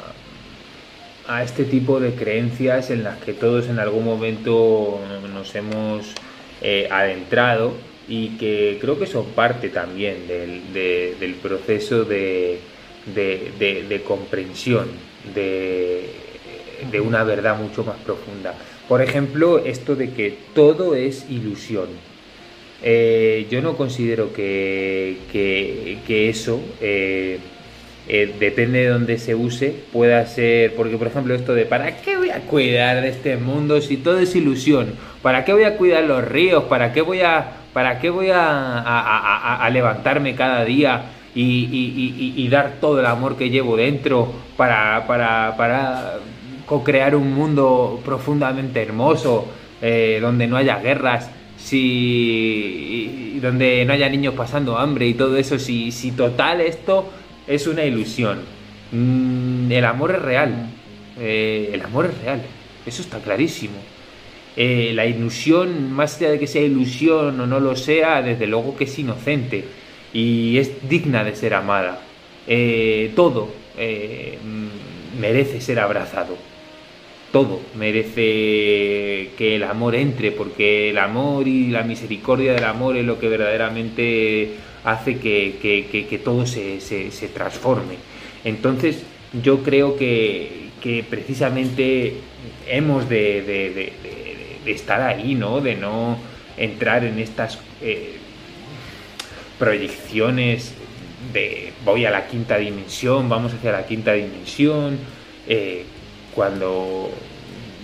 a 1.26 1.42
este 1.42 1.64
tipo 1.64 2.00
de 2.00 2.12
creencias 2.14 2.90
en 2.90 3.04
las 3.04 3.18
que 3.18 3.34
todos 3.34 3.68
en 3.68 3.78
algún 3.78 4.04
momento 4.04 5.00
nos 5.32 5.54
hemos 5.54 6.06
eh, 6.62 6.88
adentrado 6.90 7.74
y 8.08 8.38
que 8.38 8.78
creo 8.80 8.98
que 8.98 9.06
son 9.06 9.26
parte 9.26 9.68
también 9.68 10.26
del, 10.26 11.34
proceso 11.42 12.04
de, 12.04 12.60
comprensión 14.06 14.88
de, 15.34 16.10
de 16.90 17.00
una 17.00 17.24
verdad 17.24 17.58
mucho 17.58 17.84
más 17.84 17.96
profunda. 17.98 18.54
Por 18.88 19.02
ejemplo, 19.02 19.58
esto 19.58 19.96
de 19.96 20.12
que 20.12 20.34
todo 20.54 20.94
es 20.94 21.26
ilusión. 21.28 21.88
Eh, 22.82 23.46
yo 23.50 23.60
no 23.60 23.76
considero 23.76 24.32
que, 24.32 25.18
que, 25.32 26.28
eso, 26.28 26.60
eh, 26.80 27.40
eh, 28.06 28.34
depende 28.38 28.80
de 28.82 28.88
dónde 28.88 29.18
se 29.18 29.34
use, 29.34 29.74
pueda 29.92 30.24
ser, 30.26 30.74
porque 30.76 30.96
por 30.96 31.08
ejemplo 31.08 31.34
esto 31.34 31.54
de 31.54 31.66
¿para 31.66 32.00
qué 32.00 32.16
voy 32.16 32.30
a 32.30 32.40
cuidar 32.40 33.00
de 33.02 33.08
este 33.08 33.36
mundo 33.36 33.80
si 33.80 33.96
todo 33.96 34.20
es 34.20 34.34
ilusión? 34.36 34.94
¿Para 35.22 35.44
qué 35.44 35.52
voy 35.52 35.64
a 35.64 35.76
cuidar 35.76 36.04
los 36.04 36.24
ríos? 36.24 36.64
¿Para 36.64 36.92
qué 36.92 37.00
voy 37.00 37.20
a, 37.22 37.48
para 37.72 37.98
qué 37.98 38.10
voy 38.10 38.30
a, 38.30 39.64
a, 39.64 39.70
levantarme 39.70 40.36
cada 40.36 40.64
día 40.64 41.02
y, 41.34 42.48
dar 42.48 42.74
todo 42.80 43.00
el 43.00 43.06
amor 43.06 43.36
que 43.36 43.50
llevo 43.50 43.76
dentro 43.76 44.32
para, 44.56 45.06
para, 45.06 45.56
para 45.56 46.14
co-crear 46.64 47.16
un 47.16 47.34
mundo 47.34 48.00
profundamente 48.04 48.80
hermoso, 48.82 49.48
donde 50.20 50.46
no 50.46 50.56
haya 50.56 50.78
guerras? 50.78 51.30
Si 51.58 53.38
donde 53.42 53.84
no 53.84 53.92
haya 53.92 54.08
niños 54.08 54.34
pasando 54.34 54.78
hambre 54.78 55.06
y 55.08 55.14
todo 55.14 55.36
eso, 55.36 55.58
si, 55.58 55.92
si 55.92 56.12
total 56.12 56.60
esto 56.60 57.10
es 57.46 57.66
una 57.66 57.84
ilusión. 57.84 58.40
Mm, 58.92 59.70
el 59.70 59.84
amor 59.84 60.12
es 60.12 60.22
real, 60.22 60.70
eh, 61.18 61.70
el 61.72 61.82
amor 61.82 62.06
es 62.06 62.22
real, 62.22 62.42
eso 62.86 63.02
está 63.02 63.18
clarísimo. 63.18 63.76
Eh, 64.56 64.92
la 64.94 65.06
ilusión, 65.06 65.92
más 65.92 66.16
allá 66.16 66.30
de 66.30 66.38
que 66.38 66.46
sea 66.46 66.62
ilusión 66.62 67.40
o 67.40 67.46
no 67.46 67.60
lo 67.60 67.76
sea, 67.76 68.22
desde 68.22 68.46
luego 68.46 68.76
que 68.76 68.84
es 68.84 68.98
inocente 68.98 69.64
y 70.12 70.58
es 70.58 70.88
digna 70.88 71.22
de 71.22 71.36
ser 71.36 71.54
amada. 71.54 72.00
Eh, 72.46 73.12
todo, 73.14 73.50
mm, 73.76 75.20
merece 75.20 75.60
ser 75.60 75.78
abrazado. 75.80 76.36
Todo 77.32 77.60
merece 77.74 79.30
que 79.36 79.56
el 79.56 79.62
amor 79.64 79.94
entre, 79.94 80.32
porque 80.32 80.90
el 80.90 80.98
amor 80.98 81.46
y 81.46 81.68
la 81.68 81.82
misericordia 81.82 82.54
del 82.54 82.64
amor 82.64 82.96
es 82.96 83.04
lo 83.04 83.18
que 83.18 83.28
verdaderamente 83.28 84.54
hace 84.84 85.18
que, 85.18 86.20
todo 86.24 86.46
se, 86.46 87.30
transforme. 87.34 87.96
Entonces 88.44 89.02
yo 89.42 89.62
creo 89.62 89.96
que, 89.96 90.70
precisamente 91.10 92.14
hemos 92.66 93.08
de, 93.08 93.92
estar 94.64 95.02
ahí, 95.02 95.34
¿no? 95.34 95.60
De 95.60 95.74
no 95.74 96.18
entrar 96.56 97.04
en 97.04 97.18
estas 97.18 97.58
eh, 97.82 98.16
proyecciones 99.58 100.74
de 101.32 101.72
voy 101.84 102.04
a 102.06 102.10
la 102.10 102.26
quinta 102.26 102.56
dimensión, 102.56 103.28
vamos 103.28 103.52
hacia 103.52 103.72
la 103.72 103.86
quinta 103.86 104.12
dimensión, 104.12 104.98
eh, 105.46 105.84
cuando 106.38 107.10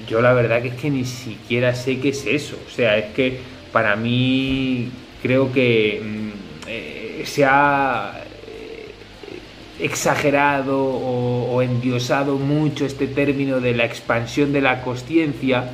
yo 0.09 0.21
la 0.23 0.33
verdad 0.33 0.63
que 0.63 0.69
es 0.69 0.75
que 0.75 0.89
ni 0.89 1.05
siquiera 1.05 1.75
sé 1.75 1.99
qué 1.99 2.11
es 2.11 2.25
eso. 2.25 2.57
O 2.65 2.71
sea, 2.71 2.97
es 2.97 3.13
que 3.13 3.41
para 3.73 3.97
mí 3.97 4.91
creo 5.21 5.53
que 5.53 6.01
mm, 6.01 6.69
eh, 6.69 7.23
se 7.27 7.45
ha 7.45 8.13
eh, 8.47 9.85
exagerado 9.85 10.79
o, 10.85 11.63
endiosado 11.63 12.37
mucho 12.37 12.87
este 12.87 13.09
término 13.09 13.59
de 13.59 13.75
la 13.75 13.87
expansión 13.87 14.53
de 14.53 14.61
la 14.61 14.83
conciencia 14.83 15.71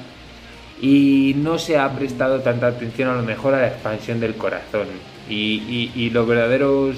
y 0.81 1.35
no 1.37 1.59
se 1.59 1.77
ha 1.77 1.95
prestado 1.95 2.41
tanta 2.41 2.69
atención 2.69 3.11
a 3.11 3.15
lo 3.15 3.23
mejor 3.23 3.53
a 3.53 3.61
la 3.61 3.69
expansión 3.69 4.21
del 4.21 4.37
corazón. 4.37 4.87
Y, 5.29 6.09
los 6.15 6.27
verdaderos 6.27 6.97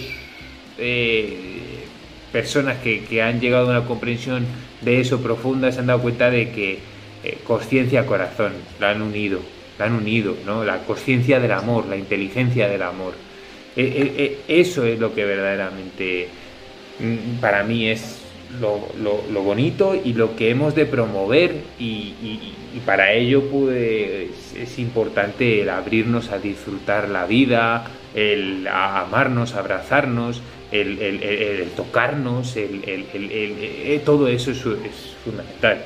eh, 0.79 1.87
personas 2.31 2.77
que, 2.79 3.21
han 3.21 3.41
llegado 3.41 3.67
a 3.67 3.79
una 3.79 3.85
comprensión 3.85 4.47
de 4.85 5.01
eso 5.01 5.21
profunda 5.21 5.71
se 5.73 5.81
han 5.81 5.87
dado 5.87 6.03
cuenta 6.03 6.31
de 6.31 6.51
que 6.51 6.79
eh, 7.25 7.39
conciencia, 7.45 8.07
corazón, 8.07 8.53
la 8.81 8.91
han 8.91 9.03
unido, 9.03 9.41
la 9.79 9.87
han 9.87 9.95
unido, 9.95 10.37
¿no? 10.45 10.65
La 10.65 10.79
conciencia 10.79 11.41
del 11.41 11.53
amor, 11.53 11.87
la 11.87 11.97
inteligencia 11.97 12.69
del 12.69 12.83
amor. 12.83 13.15
Eh, 13.77 14.39
eso 14.49 14.85
es 14.85 14.99
lo 14.99 15.15
que 15.15 15.25
verdaderamente 15.25 16.29
mm, 16.99 17.41
para 17.41 17.63
mí 17.65 17.89
es 17.89 18.23
lo, 18.61 19.43
bonito 19.43 19.95
y 19.95 20.13
lo 20.13 20.37
que 20.37 20.51
hemos 20.51 20.75
de 20.75 20.87
promover 20.87 21.55
y, 21.79 22.15
para 22.85 23.13
ello 23.13 23.45
pues, 23.51 24.55
es 24.57 24.79
importante 24.79 25.63
el 25.63 25.71
abrirnos 25.71 26.31
a 26.31 26.39
disfrutar 26.39 27.09
la 27.09 27.27
vida, 27.27 27.87
el 28.15 28.67
amarnos, 28.67 29.55
abrazarnos, 29.55 30.43
el, 30.73 31.70
tocarnos, 31.77 32.57
el, 32.57 32.82
eh, 32.85 34.03
todo 34.05 34.28
eso 34.28 34.51
es, 34.51 35.16
fundamental. 35.24 35.78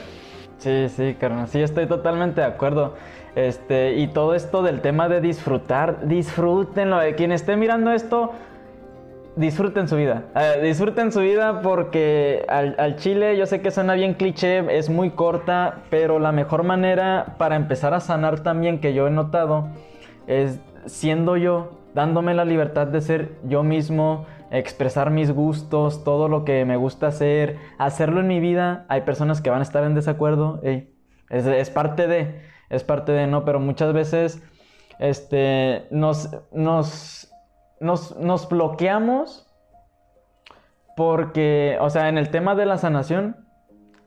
Sí, 0.59 0.89
sí, 0.89 1.17
carnal, 1.21 1.49
sí, 1.49 1.61
estoy 1.61 1.87
totalmente 1.87 2.41
de 2.41 2.47
acuerdo. 2.47 2.95
Este, 3.35 3.95
y 3.97 4.09
todo 4.09 4.35
esto 4.35 4.63
del 4.63 4.81
tema 4.81 5.09
de 5.09 5.21
disfrutar, 5.21 6.09
disfrútenlo. 6.09 6.99
Quien 7.17 7.33
esté 7.33 7.57
mirando 7.57 7.93
esto, 7.93 8.33
disfruten 9.37 9.87
su 9.87 9.97
vida. 9.97 10.25
Eh, 10.35 10.61
disfruten 10.63 11.13
su 11.13 11.21
vida 11.21 11.61
porque 11.61 12.45
al, 12.49 12.97
chile, 12.97 13.37
yo 13.37 13.47
sé 13.47 13.61
que 13.61 13.71
suena 13.71 13.95
bien 13.95 14.15
cliché, 14.15 14.65
es 14.77 14.89
muy 14.89 15.11
corta, 15.11 15.83
pero 15.91 16.19
la 16.19 16.33
mejor 16.33 16.65
manera 16.65 17.35
para 17.39 17.57
empezar 17.57 17.95
a 17.95 18.01
sanar 18.01 18.41
también 18.41 18.81
que 18.81 18.95
yo 18.95 19.07
he 19.07 19.11
notado 19.11 19.69
es 20.27 20.59
siendo 20.87 21.37
yo, 21.37 21.79
dándome 21.95 22.35
la 22.35 22.45
libertad 22.45 22.87
de 22.87 23.01
ser 23.01 23.33
yo 23.45 23.63
mismo, 23.63 24.27
expresar 24.51 25.11
mis 25.11 25.33
gustos, 25.33 26.05
todo 26.05 26.29
lo 26.29 26.45
que 26.45 26.65
me 26.65 26.77
gusta 26.77 27.09
hacer, 27.09 27.59
hacerlo 27.79 28.21
en 28.21 28.29
mi 28.29 28.41
vida. 28.41 28.87
Hay 28.89 29.03
personas 29.03 29.41
que 29.41 29.51
van 29.51 29.61
a 29.61 29.63
estar 29.63 29.85
en 29.85 29.95
desacuerdo, 29.95 30.61
es, 30.63 31.71
parte 31.71 32.07
de, 32.07 32.43
es 32.71 32.85
parte 32.85 33.13
de, 33.13 33.27
no, 33.27 33.45
pero 33.45 33.61
muchas 33.61 33.93
veces 33.93 34.43
este, 34.99 35.87
nos, 35.91 36.31
nos, 36.53 37.33
nos, 37.81 38.17
nos 38.17 38.49
bloqueamos 38.49 39.47
porque, 40.97 41.77
o 41.81 41.91
sea, 41.91 42.09
en 42.09 42.17
el 42.17 42.31
tema 42.31 42.55
de 42.55 42.67
la 42.67 42.79
sanación, 42.79 43.37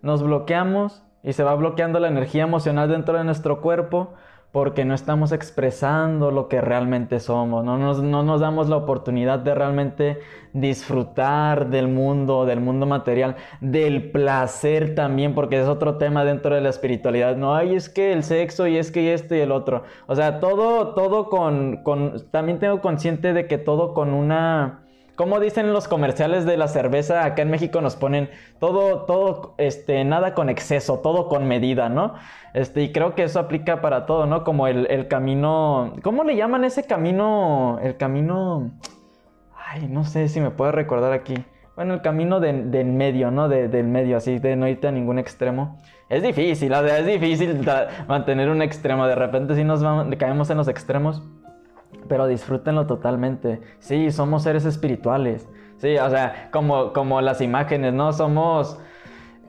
nos 0.01 0.23
bloqueamos 0.23 1.03
y 1.21 1.33
se 1.33 1.43
va 1.43 1.53
bloqueando 1.55 1.99
la 1.99 2.07
energía 2.07 2.43
emocional 2.43 2.89
dentro 2.89 3.17
de 3.17 3.23
nuestro 3.23 3.61
cuerpo 3.61 4.15
porque 4.51 4.83
no 4.83 4.95
estamos 4.95 5.31
expresando 5.31 6.31
lo 6.31 6.47
que 6.47 6.59
realmente 6.59 7.19
somos, 7.19 7.63
no 7.63 7.77
nos, 7.77 8.01
no 8.01 8.23
nos, 8.23 8.41
damos 8.41 8.67
la 8.67 8.77
oportunidad 8.77 9.39
de 9.39 9.53
realmente 9.53 10.19
disfrutar 10.53 11.69
del 11.69 11.87
mundo, 11.87 12.45
del 12.45 12.59
mundo 12.59 12.87
material, 12.87 13.35
del 13.61 14.09
placer 14.11 14.95
también, 14.95 15.35
porque 15.35 15.61
es 15.61 15.67
otro 15.67 15.97
tema 15.97 16.25
dentro 16.25 16.55
de 16.55 16.61
la 16.61 16.69
espiritualidad, 16.69 17.37
no, 17.37 17.53
hay 17.53 17.75
es 17.75 17.89
que 17.89 18.11
el 18.11 18.23
sexo 18.23 18.65
y 18.65 18.77
es 18.77 18.91
que 18.91 19.13
esto 19.13 19.35
y 19.35 19.39
el 19.39 19.51
otro, 19.51 19.83
o 20.07 20.15
sea, 20.15 20.39
todo, 20.39 20.95
todo 20.95 21.29
con, 21.29 21.83
con 21.83 22.15
también 22.31 22.57
tengo 22.57 22.81
consciente 22.81 23.33
de 23.33 23.45
que 23.45 23.59
todo 23.59 23.93
con 23.93 24.13
una 24.13 24.88
como 25.19 25.41
dicen 25.41 25.73
los 25.73 25.89
comerciales 25.89 26.45
de 26.45 26.55
la 26.55 26.69
cerveza, 26.69 27.25
acá 27.25 27.41
en 27.41 27.49
México 27.49 27.81
nos 27.81 27.97
ponen 27.97 28.29
todo, 28.57 29.03
todo, 29.03 29.53
este, 29.57 30.05
nada 30.05 30.33
con 30.33 30.47
exceso, 30.47 30.99
todo 30.99 31.27
con 31.27 31.45
medida, 31.45 31.89
¿no? 31.89 32.13
Este, 32.53 32.83
y 32.83 32.93
creo 32.93 33.15
que 33.15 33.23
eso 33.23 33.37
aplica 33.41 33.81
para 33.81 34.05
todo, 34.05 34.27
¿no? 34.27 34.45
Como 34.45 34.65
el, 34.67 35.09
camino, 35.09 35.93
¿cómo 36.03 36.23
le 36.23 36.37
llaman 36.37 36.63
ese 36.63 36.83
camino? 36.83 37.79
El 37.83 37.97
camino, 37.97 38.71
ay, 39.57 39.89
no 39.89 40.05
sé 40.05 40.29
si 40.29 40.39
me 40.39 40.51
puedo 40.51 40.71
recordar 40.71 41.11
aquí. 41.11 41.35
Bueno, 41.75 41.95
el 41.95 42.01
camino 42.01 42.39
del 42.39 42.71
de 42.71 42.85
medio, 42.85 43.29
¿no? 43.29 43.49
del 43.49 43.87
medio, 43.87 44.15
así, 44.15 44.39
de 44.39 44.55
no 44.55 44.69
irte 44.69 44.87
a 44.87 44.93
ningún 44.93 45.19
extremo. 45.19 45.81
Es 46.07 46.23
difícil, 46.23 46.71
es 46.71 47.05
difícil 47.05 47.59
mantener 48.07 48.49
un 48.49 48.61
extremo. 48.61 49.05
De 49.05 49.15
repente 49.15 49.53
si 49.55 49.65
nos 49.65 49.83
vamos, 49.83 50.15
caemos 50.15 50.49
en 50.49 50.55
los 50.55 50.69
extremos 50.69 51.21
pero 52.07 52.27
disfrútenlo 52.27 52.87
totalmente. 52.87 53.61
Sí, 53.79 54.11
somos 54.11 54.43
seres 54.43 54.65
espirituales. 54.65 55.47
Sí, 55.77 55.97
o 55.97 56.09
sea, 56.09 56.49
como, 56.51 56.93
como 56.93 57.21
las 57.21 57.41
imágenes, 57.41 57.93
¿no? 57.93 58.13
Somos... 58.13 58.79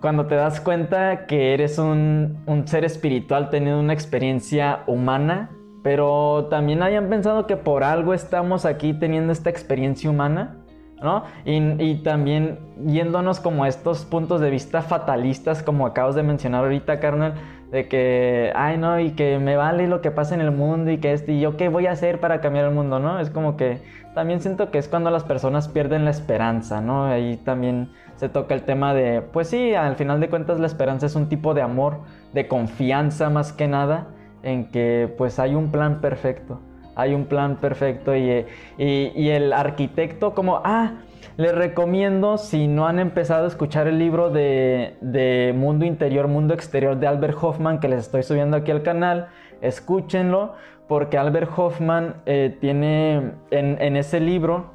Cuando 0.01 0.27
te 0.27 0.35
das 0.35 0.63
cuenta 0.63 1.27
que 1.27 1.53
eres 1.53 1.79
un, 1.79 2.39
un 2.47 2.67
ser 2.67 2.87
espiritual 2.87 3.51
teniendo 3.51 3.81
una 3.81 3.93
experiencia 3.93 4.81
humana, 4.87 5.51
pero 5.83 6.47
también 6.51 6.83
hayan 6.83 7.09
pensado 7.11 7.47
que 7.47 7.57
por 7.57 7.85
algo 7.85 8.15
estamos 8.15 8.65
aquí 8.65 8.95
teniendo 8.95 9.33
esta 9.33 9.51
experiencia 9.51 10.09
humana, 10.09 10.57
¿no? 11.03 11.25
Y, 11.45 11.59
y, 11.83 12.03
también 12.03 12.59
yéndonos 12.87 13.41
como 13.41 13.65
a 13.65 13.69
estos 13.69 14.05
puntos 14.05 14.41
de 14.41 14.51
vista 14.51 14.81
fatalistas, 14.81 15.63
como 15.63 15.87
acabas 15.87 16.15
de 16.15 16.23
mencionar 16.23 16.65
ahorita, 16.65 17.01
carnal, 17.01 17.35
de 17.71 17.87
que, 17.89 18.53
ay 18.57 18.79
no, 18.79 18.99
y 18.99 19.13
que 19.13 19.39
me 19.39 19.57
vale 19.57 19.87
lo 19.87 20.01
que 20.01 20.11
pasa 20.11 20.35
en 20.35 20.41
el 20.41 20.51
mundo 20.51 20.91
y 20.91 20.99
que 20.99 21.13
este, 21.13 21.33
y 21.33 21.41
yo 21.41 21.57
qué 21.57 21.69
voy 21.69 21.87
a 21.87 21.93
hacer 21.93 22.19
para 22.21 22.41
cambiar 22.41 22.65
el 22.67 22.75
mundo, 22.75 22.99
¿no? 22.99 23.21
Es 23.21 23.31
como 23.31 23.57
que 23.57 23.81
también 24.15 24.41
siento 24.41 24.71
que 24.71 24.79
es 24.79 24.89
cuando 24.89 25.11
las 25.11 25.25
personas 25.25 25.69
pierden 25.69 26.05
la 26.05 26.11
esperanza, 26.11 26.81
¿no? 26.81 27.05
Ahí 27.05 27.37
también 27.45 27.91
se 28.17 28.29
toca 28.29 28.55
el 28.55 28.63
tema 28.63 28.93
de, 28.93 29.23
pues 29.23 29.49
sí, 29.49 29.75
al 29.75 29.97
final 29.97 30.21
de 30.21 30.29
cuentas 30.29 30.59
la 30.59 30.67
esperanza 30.67 31.07
es 31.07 31.15
un 31.15 31.29
tipo 31.29 31.55
de 31.55 31.63
amor, 31.63 32.01
de 32.33 32.49
confianza 32.49 33.31
más 33.31 33.53
que 33.53 33.69
nada, 33.69 34.09
en 34.43 34.71
que 34.71 35.13
pues 35.17 35.39
hay 35.39 35.55
un 35.55 35.71
plan 35.71 36.01
perfecto, 36.01 36.61
hay 36.97 37.15
un 37.15 37.27
plan 37.27 37.57
perfecto 37.57 38.17
y, 38.17 38.47
y, 38.79 39.13
y 39.15 39.31
el 39.31 39.53
arquitecto 39.53 40.35
como, 40.35 40.61
ah, 40.65 40.95
les 41.41 41.55
recomiendo, 41.55 42.37
si 42.37 42.69
no 42.69 42.87
han 42.87 42.99
empezado 42.99 43.47
a 43.47 43.49
escuchar 43.49 43.89
el 43.89 43.99
libro 43.99 44.29
de, 44.29 45.55
Mundo 45.57 45.87
Interior, 45.87 46.29
Mundo 46.29 46.53
Exterior 46.53 46.99
de 46.99 47.07
Albert 47.07 47.39
Hoffman, 47.41 47.81
que 47.81 47.89
les 47.89 48.01
estoy 48.01 48.23
subiendo 48.23 48.59
aquí 48.59 48.71
al 48.71 48.83
canal, 48.83 49.29
escúchenlo, 49.63 50.53
porque 50.87 51.17
Albert 51.17 51.51
Hoffman 51.57 52.17
eh, 52.27 52.59
tiene 52.61 53.33
en, 53.51 53.97
ese 53.97 54.21
libro, 54.21 54.73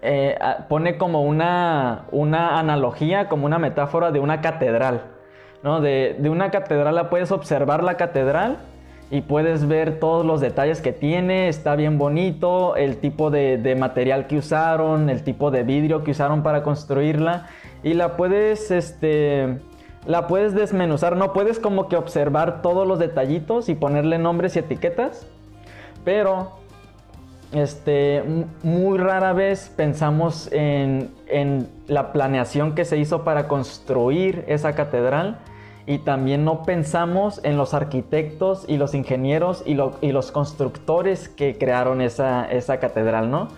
eh, 0.00 0.38
pone 0.70 0.96
como 0.96 1.22
una, 1.22 2.06
una 2.12 2.58
analogía, 2.58 3.28
como 3.28 3.44
una 3.44 3.58
metáfora 3.58 4.10
de 4.10 4.20
una 4.20 4.40
catedral. 4.40 5.02
¿no? 5.62 5.82
De, 5.82 6.16
de 6.18 6.30
una 6.30 6.50
catedral 6.50 6.94
la 6.94 7.10
puedes 7.10 7.30
observar 7.30 7.84
la 7.84 7.98
catedral 7.98 8.56
y 9.14 9.20
puedes 9.20 9.68
ver 9.68 10.00
todos 10.00 10.26
los 10.26 10.40
detalles 10.40 10.80
que 10.80 10.92
tiene, 10.92 11.46
está 11.46 11.76
bien 11.76 11.98
bonito, 11.98 12.74
el 12.74 12.96
tipo 12.96 13.30
de, 13.30 13.76
material 13.78 14.26
que 14.26 14.38
usaron, 14.38 15.08
el 15.08 15.22
tipo 15.22 15.52
de 15.52 15.62
vidrio 15.62 16.02
que 16.02 16.10
usaron 16.10 16.42
para 16.42 16.64
construirla 16.64 17.46
y 17.84 17.94
la 17.94 18.16
puedes, 18.16 18.72
este, 18.72 19.60
la 20.04 20.26
puedes 20.26 20.52
desmenuzar, 20.52 21.16
no 21.16 21.32
puedes 21.32 21.60
como 21.60 21.88
que 21.88 21.94
observar 21.94 22.60
todos 22.60 22.88
los 22.88 22.98
detallitos 22.98 23.68
y 23.68 23.76
ponerle 23.76 24.18
nombres 24.18 24.56
y 24.56 24.58
etiquetas, 24.58 25.28
pero 26.04 26.58
este, 27.52 28.24
muy 28.64 28.98
rara 28.98 29.32
vez 29.32 29.72
pensamos 29.76 30.50
en, 30.50 31.08
en 31.28 31.68
la 31.86 32.10
planeación 32.10 32.74
que 32.74 32.84
se 32.84 32.96
hizo 32.96 33.22
para 33.22 33.46
construir 33.46 34.44
esa 34.48 34.74
catedral 34.74 35.38
y 35.86 35.98
también 35.98 36.44
no 36.44 36.62
pensamos 36.62 37.40
en 37.44 37.56
los 37.56 37.74
arquitectos 37.74 38.64
y 38.68 38.78
los 38.78 38.94
ingenieros 38.94 39.62
y, 39.66 39.74
los 39.74 40.32
constructores 40.32 41.28
que 41.28 41.58
crearon 41.58 42.00
esa, 42.00 42.48
catedral, 42.80 43.30
¿no? 43.30 43.48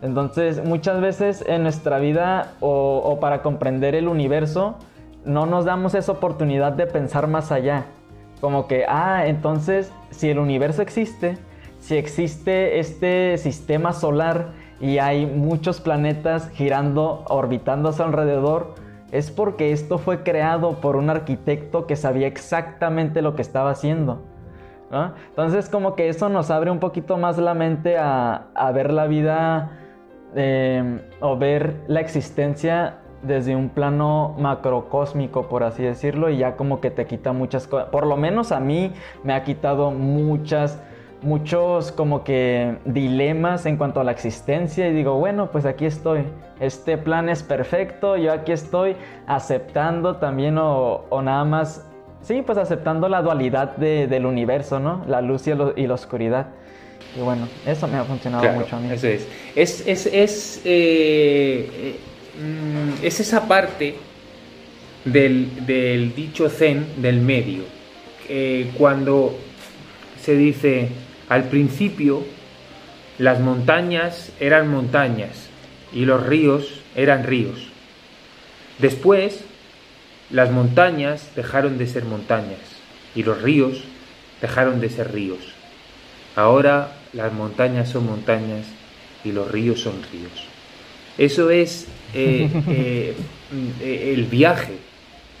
Entonces, 0.00 0.64
muchas 0.64 1.00
veces 1.00 1.44
en 1.46 1.62
nuestra 1.62 1.98
vida 1.98 2.54
o, 2.60 3.18
para 3.20 3.42
comprender 3.42 3.94
el 3.94 4.08
universo, 4.08 4.76
no 5.24 5.46
nos 5.46 5.64
damos 5.64 5.94
esa 5.94 6.12
oportunidad 6.12 6.72
de 6.72 6.86
pensar 6.86 7.26
más 7.26 7.52
allá. 7.52 7.86
Como 8.40 8.66
que, 8.66 8.84
ah, 8.88 9.26
entonces, 9.26 9.92
si 10.10 10.30
el 10.30 10.38
universo 10.38 10.82
existe, 10.82 11.38
si 11.78 11.96
existe 11.96 12.80
este 12.80 13.38
sistema 13.38 13.92
solar 13.92 14.52
y 14.80 14.98
hay 14.98 15.26
muchos 15.26 15.80
planetas 15.80 16.48
girando, 16.50 17.24
orbitando 17.28 17.88
a 17.88 17.92
su 17.92 18.02
alrededor, 18.02 18.74
es 19.12 19.30
porque 19.30 19.70
esto 19.70 19.98
fue 19.98 20.24
creado 20.24 20.80
por 20.80 20.96
un 20.96 21.10
arquitecto 21.10 21.86
que 21.86 21.94
sabía 21.94 22.26
exactamente 22.26 23.22
lo 23.22 23.36
que 23.36 23.42
estaba 23.42 23.70
haciendo. 23.70 24.22
Entonces 25.28 25.70
como 25.70 25.94
que 25.94 26.08
eso 26.08 26.28
nos 26.28 26.50
abre 26.50 26.70
un 26.70 26.80
poquito 26.80 27.16
más 27.16 27.38
la 27.38 27.54
mente 27.54 27.96
a, 27.96 28.48
a 28.54 28.72
ver 28.72 28.92
la 28.92 29.06
vida 29.06 29.78
Em, 30.34 31.00
o 31.20 31.36
ver 31.36 31.76
la 31.88 32.00
existencia 32.00 33.00
desde 33.20 33.54
un 33.54 33.68
plano 33.68 34.34
macrocósmico, 34.38 35.46
por 35.46 35.62
así 35.62 35.82
decirlo, 35.82 36.30
y 36.30 36.38
ya 36.38 36.56
como 36.56 36.80
que 36.80 36.90
te 36.90 37.04
quita 37.06 37.34
muchas 37.34 37.66
cosas. 37.66 37.90
Por 37.90 38.06
lo 38.06 38.16
menos 38.16 38.50
a 38.50 38.58
mí 38.58 38.94
me 39.24 39.34
ha 39.34 39.44
quitado 39.44 39.90
muchas, 39.90 40.82
muchos 41.22 41.92
como 41.92 42.24
que 42.24 42.76
dilemas 42.84 43.66
en 43.66 43.76
cuanto 43.76 44.00
a 44.00 44.04
la 44.04 44.12
existencia 44.12 44.88
y 44.88 44.92
digo, 44.92 45.18
bueno, 45.18 45.50
pues 45.50 45.64
aquí 45.64 45.86
estoy. 45.86 46.24
Este 46.60 46.98
plan 46.98 47.28
es 47.28 47.42
perfecto, 47.42 48.16
yo 48.16 48.32
aquí 48.32 48.52
estoy 48.52 48.96
aceptando 49.26 50.16
también 50.16 50.58
o, 50.58 51.06
nada 51.22 51.44
más, 51.44 51.84
sí, 52.22 52.42
pues 52.44 52.58
aceptando 52.58 53.08
la 53.08 53.22
dualidad 53.22 53.76
del 53.76 54.26
universo, 54.26 54.78
¿no? 54.78 55.04
La 55.06 55.20
luz 55.20 55.46
y 55.46 55.86
la 55.86 55.94
oscuridad. 55.94 56.48
Y 57.16 57.20
bueno, 57.20 57.48
eso 57.66 57.86
me 57.88 57.98
ha 57.98 58.04
funcionado 58.04 58.52
mucho 58.52 58.76
a 58.76 58.80
mí. 58.80 58.90
Eso 58.90 59.06
es. 59.06 59.28
Es, 59.54 59.86
es, 59.86 60.06
es, 60.06 60.62
eh, 60.64 61.68
eh, 61.74 61.96
mm, 62.40 63.04
es 63.04 63.20
esa 63.20 63.46
parte 63.46 63.96
del, 65.04 65.66
del, 65.66 66.14
dicho 66.14 66.48
zen 66.48 66.86
del 67.02 67.20
medio. 67.20 67.64
cuando 68.78 69.34
se 70.22 70.36
dice 70.36 70.88
al 71.32 71.44
principio 71.44 72.24
las 73.16 73.40
montañas 73.40 74.32
eran 74.38 74.68
montañas 74.68 75.48
y 75.90 76.04
los 76.04 76.26
ríos 76.26 76.82
eran 76.94 77.24
ríos. 77.24 77.68
Después 78.78 79.42
las 80.28 80.50
montañas 80.50 81.30
dejaron 81.34 81.78
de 81.78 81.86
ser 81.86 82.04
montañas 82.04 82.60
y 83.14 83.22
los 83.22 83.40
ríos 83.40 83.82
dejaron 84.42 84.78
de 84.82 84.90
ser 84.90 85.10
ríos. 85.10 85.38
Ahora 86.36 86.98
las 87.14 87.32
montañas 87.32 87.88
son 87.88 88.04
montañas 88.04 88.66
y 89.24 89.32
los 89.32 89.50
ríos 89.50 89.80
son 89.80 90.02
ríos. 90.12 90.46
Eso 91.16 91.48
es 91.48 91.86
eh, 92.12 92.50
eh, 92.68 93.14
eh, 93.80 94.12
el 94.14 94.24
viaje, 94.26 94.74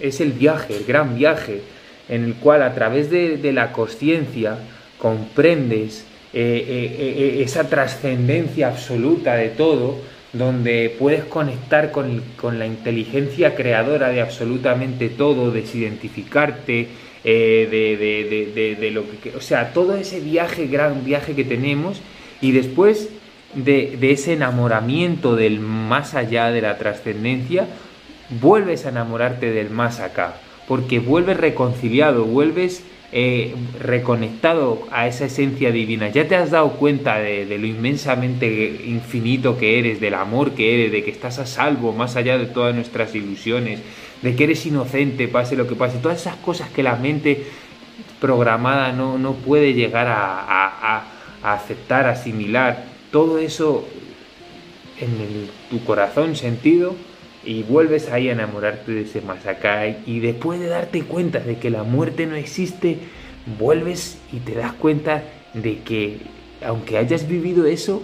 es 0.00 0.22
el 0.22 0.32
viaje, 0.32 0.74
el 0.74 0.84
gran 0.84 1.18
viaje, 1.18 1.60
en 2.08 2.24
el 2.24 2.34
cual 2.36 2.62
a 2.62 2.74
través 2.74 3.10
de, 3.10 3.52
la 3.52 3.72
conciencia 3.72 4.58
comprendes 5.02 6.06
esa 6.32 7.68
trascendencia 7.68 8.68
absoluta 8.68 9.34
de 9.34 9.48
todo, 9.48 9.98
donde 10.32 10.94
puedes 10.96 11.24
conectar 11.24 11.90
con, 11.90 12.22
con, 12.36 12.60
la 12.60 12.66
inteligencia 12.66 13.56
creadora 13.56 14.10
de 14.10 14.20
absolutamente 14.20 15.08
todo, 15.08 15.50
desidentificarte, 15.50 16.86
eh, 17.24 17.68
de, 17.68 18.76
de, 18.76 18.90
lo 18.92 19.02
que... 19.20 19.36
O 19.36 19.40
sea, 19.40 19.72
todo 19.72 19.96
ese 19.96 20.20
viaje, 20.20 20.68
gran 20.68 21.04
viaje 21.04 21.34
que 21.34 21.44
tenemos 21.44 22.00
y 22.40 22.52
después 22.52 23.08
de, 23.54 23.98
ese 24.12 24.34
enamoramiento 24.34 25.34
del 25.34 25.58
más 25.58 26.14
allá 26.14 26.52
de 26.52 26.62
la 26.62 26.78
trascendencia, 26.78 27.66
vuelves 28.40 28.86
a 28.86 28.90
enamorarte 28.90 29.50
del 29.50 29.70
más 29.70 29.98
acá, 29.98 30.36
porque 30.68 31.00
vuelves 31.00 31.36
reconciliado, 31.36 32.24
vuelves 32.24 32.84
eh, 33.14 33.54
reconectado 33.78 34.88
a 34.90 35.06
esa 35.06 35.26
esencia 35.26 35.70
divina. 35.70 36.08
Ya 36.08 36.26
te 36.26 36.34
has 36.34 36.50
dado 36.50 36.72
cuenta 36.72 37.18
de, 37.18 37.44
lo 37.58 37.66
inmensamente 37.66 38.84
infinito 38.86 39.58
que 39.58 39.78
eres, 39.78 40.00
del 40.00 40.14
amor 40.14 40.52
que 40.52 40.72
eres, 40.72 40.92
de 40.92 41.04
que 41.04 41.10
estás 41.10 41.38
a 41.38 41.44
salvo 41.44 41.92
más 41.92 42.16
allá 42.16 42.38
de 42.38 42.46
todas 42.46 42.74
nuestras 42.74 43.14
ilusiones, 43.14 43.80
de 44.22 44.34
que 44.34 44.44
eres 44.44 44.64
inocente, 44.64 45.28
pase 45.28 45.56
lo 45.56 45.66
que 45.66 45.74
pase, 45.74 45.98
todas 45.98 46.22
esas 46.22 46.36
cosas 46.36 46.70
que 46.70 46.82
la 46.82 46.96
mente 46.96 47.44
programada 48.18 48.92
no, 48.92 49.18
no 49.18 49.34
puede 49.34 49.74
llegar 49.74 50.06
a, 50.08 51.04
aceptar, 51.42 52.06
asimilar, 52.06 52.84
todo 53.10 53.38
eso 53.38 53.86
en 55.00 55.50
tu 55.68 55.84
corazón 55.84 56.34
sentido 56.34 56.94
y 57.44 57.62
vuelves 57.62 58.10
ahí 58.10 58.28
a 58.28 58.32
enamorarte 58.32 58.92
de 58.92 59.02
ese 59.02 59.22
acá 59.48 59.86
y 60.06 60.20
después 60.20 60.60
de 60.60 60.68
darte 60.68 61.02
cuenta 61.02 61.40
de 61.40 61.58
que 61.58 61.70
la 61.70 61.82
muerte 61.82 62.26
no 62.26 62.36
existe, 62.36 62.98
vuelves 63.58 64.18
y 64.32 64.38
te 64.38 64.54
das 64.54 64.72
cuenta 64.74 65.24
de 65.54 65.78
que 65.80 66.18
aunque 66.64 66.98
hayas 66.98 67.26
vivido 67.26 67.66
eso, 67.66 68.02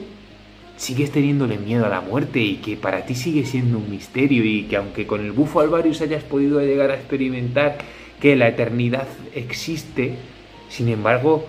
sigues 0.76 1.10
teniéndole 1.10 1.58
miedo 1.58 1.86
a 1.86 1.88
la 1.88 2.00
muerte 2.00 2.40
y 2.40 2.56
que 2.56 2.76
para 2.76 3.04
ti 3.04 3.14
sigue 3.14 3.44
siendo 3.44 3.78
un 3.78 3.90
misterio 3.90 4.44
y 4.44 4.64
que 4.64 4.76
aunque 4.76 5.06
con 5.06 5.20
el 5.20 5.32
bufo 5.32 5.60
Alvarius 5.60 6.00
hayas 6.00 6.24
podido 6.24 6.60
llegar 6.60 6.90
a 6.90 6.94
experimentar 6.94 7.78
que 8.20 8.36
la 8.36 8.48
eternidad 8.48 9.06
existe, 9.34 10.14
sin 10.68 10.88
embargo, 10.88 11.46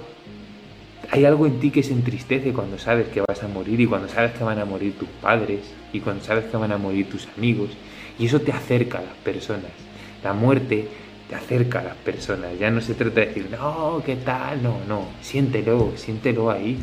hay 1.12 1.26
algo 1.26 1.46
en 1.48 1.60
ti 1.60 1.72
que 1.72 1.84
se 1.84 1.94
entristece 1.94 2.54
cuando 2.54 2.78
sabes 2.78 3.08
que 3.08 3.22
vas 3.22 3.44
a 3.44 3.48
morir 3.48 3.80
y 3.80 3.88
cuando 3.88 4.08
sabes 4.08 4.34
que 4.34 4.44
van 4.44 4.60
a 4.60 4.66
morir 4.66 4.94
tus 4.98 5.10
padres 5.22 5.62
y 5.92 6.00
cuando 6.00 6.24
sabes 6.24 6.46
que 6.46 6.58
van 6.58 6.72
a 6.72 6.78
morir 6.78 7.10
tus 7.10 7.28
amigos 7.38 7.72
y 8.20 8.26
eso 8.26 8.42
te 8.42 8.52
acerca 8.52 9.00
a 9.00 9.02
las 9.02 9.16
personas. 9.24 9.72
La 10.24 10.34
muerte 10.34 10.88
te 11.30 11.36
acerca 11.36 11.80
a 11.80 11.84
las 11.84 11.96
personas. 11.96 12.52
Ya 12.60 12.70
no 12.70 12.82
se 12.82 12.94
trata 12.94 13.22
de 13.22 13.28
decir, 13.28 13.48
no, 13.52 14.02
¿qué 14.06 14.18
tal? 14.18 14.62
No, 14.62 14.80
no, 14.88 15.08
siéntelo, 15.22 15.94
siéntelo 15.96 16.52
ahí. 16.52 16.78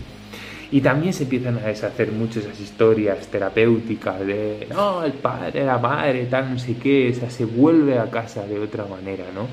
Y 0.70 0.80
también 0.80 1.12
se 1.12 1.24
empiezan 1.24 1.58
a 1.58 1.68
deshacer 1.68 2.10
muchas 2.10 2.44
esas 2.44 2.58
historias 2.58 3.28
terapéuticas 3.28 4.26
de, 4.26 4.66
no, 4.70 5.04
el 5.04 5.12
padre, 5.12 5.64
la 5.64 5.78
madre, 5.78 6.26
tal, 6.26 6.54
no 6.54 6.58
sé 6.58 6.76
qué, 6.76 7.10
o 7.10 7.14
sea, 7.14 7.30
se 7.30 7.44
vuelve 7.44 7.98
a 7.98 8.10
casa 8.10 8.46
de 8.46 8.58
otra 8.58 8.84
manera, 8.84 9.24
¿no? 9.32 9.46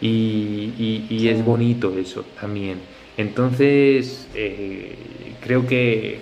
Y, 0.00 1.06
y, 1.08 1.28
es 1.28 1.44
bonito 1.44 1.96
eso 1.96 2.24
también. 2.40 2.78
Entonces, 3.18 4.28
eh, 4.36 4.94
creo 5.44 5.66
que 5.66 6.20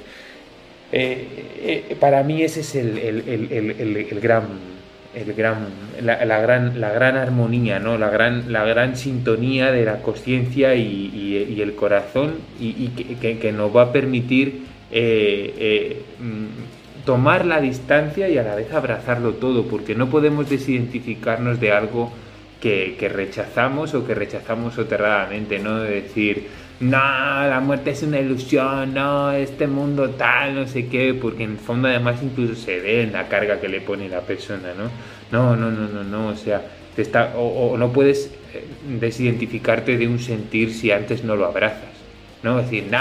eh, 0.90 1.84
eh, 1.90 1.96
para 2.00 2.22
mí 2.22 2.42
ese 2.42 2.60
es 2.60 2.74
el, 2.74 2.98
el, 2.98 3.28
el, 3.28 4.06
el 4.10 4.20
gran 4.20 4.44
el 5.14 5.32
gran, 5.32 5.68
la, 6.02 6.40
gran, 6.40 6.78
la 6.78 6.92
gran 6.92 7.16
armonía, 7.16 7.78
¿no? 7.78 7.96
la, 7.96 8.10
gran, 8.10 8.52
la 8.52 8.64
gran 8.64 8.98
sintonía 8.98 9.72
de 9.72 9.86
la 9.86 10.02
conciencia 10.02 10.74
y, 10.74 11.58
el 11.58 11.74
corazón 11.74 12.34
y, 12.60 12.88
que, 12.88 13.50
nos 13.50 13.74
va 13.74 13.82
a 13.82 13.92
permitir 13.92 14.64
mm, 14.90 17.06
tomar 17.06 17.46
la 17.46 17.62
distancia 17.62 18.28
y 18.28 18.36
a 18.36 18.42
la 18.42 18.56
vez 18.56 18.70
abrazarlo 18.74 19.34
todo, 19.34 19.68
porque 19.68 19.94
no 19.94 20.10
podemos 20.10 20.50
desidentificarnos 20.50 21.60
de 21.60 21.72
algo 21.72 22.12
que, 22.60 22.96
que 22.98 23.08
rechazamos 23.08 23.94
o 23.94 24.06
que 24.06 24.14
rechazamos 24.14 24.74
soterradamente, 24.74 25.58
¿no? 25.58 25.80
De 25.80 26.02
decir, 26.02 26.46
no, 26.78 26.98
la 26.98 27.60
muerte 27.60 27.90
es 27.92 28.02
una 28.02 28.20
ilusión, 28.20 28.92
no, 28.92 29.32
este 29.32 29.66
mundo 29.66 30.10
tal, 30.10 30.54
no 30.54 30.66
sé 30.66 30.88
qué, 30.88 31.14
porque 31.14 31.44
en 31.44 31.52
el 31.52 31.58
fondo 31.58 31.88
además 31.88 32.22
incluso 32.22 32.54
se 32.54 32.80
ve 32.80 33.02
en 33.02 33.12
la 33.12 33.28
carga 33.28 33.60
que 33.60 33.68
le 33.68 33.80
pone 33.80 34.08
la 34.08 34.20
persona, 34.20 34.74
¿no? 34.76 34.90
No, 35.32 35.56
no, 35.56 35.70
no, 35.70 35.88
no, 35.88 36.04
no, 36.04 36.28
o 36.28 36.36
sea, 36.36 36.62
te 36.94 37.02
está, 37.02 37.32
o, 37.36 37.76
no 37.78 37.92
puedes 37.92 38.30
eh, 38.52 38.64
desidentificarte 39.00 39.96
de 39.96 40.06
un 40.06 40.18
sentir 40.18 40.74
si 40.74 40.90
antes 40.90 41.24
no 41.24 41.34
lo 41.34 41.46
abrazas, 41.46 41.94
¿no? 42.42 42.58
Decir, 42.58 42.84
no, 42.90 42.98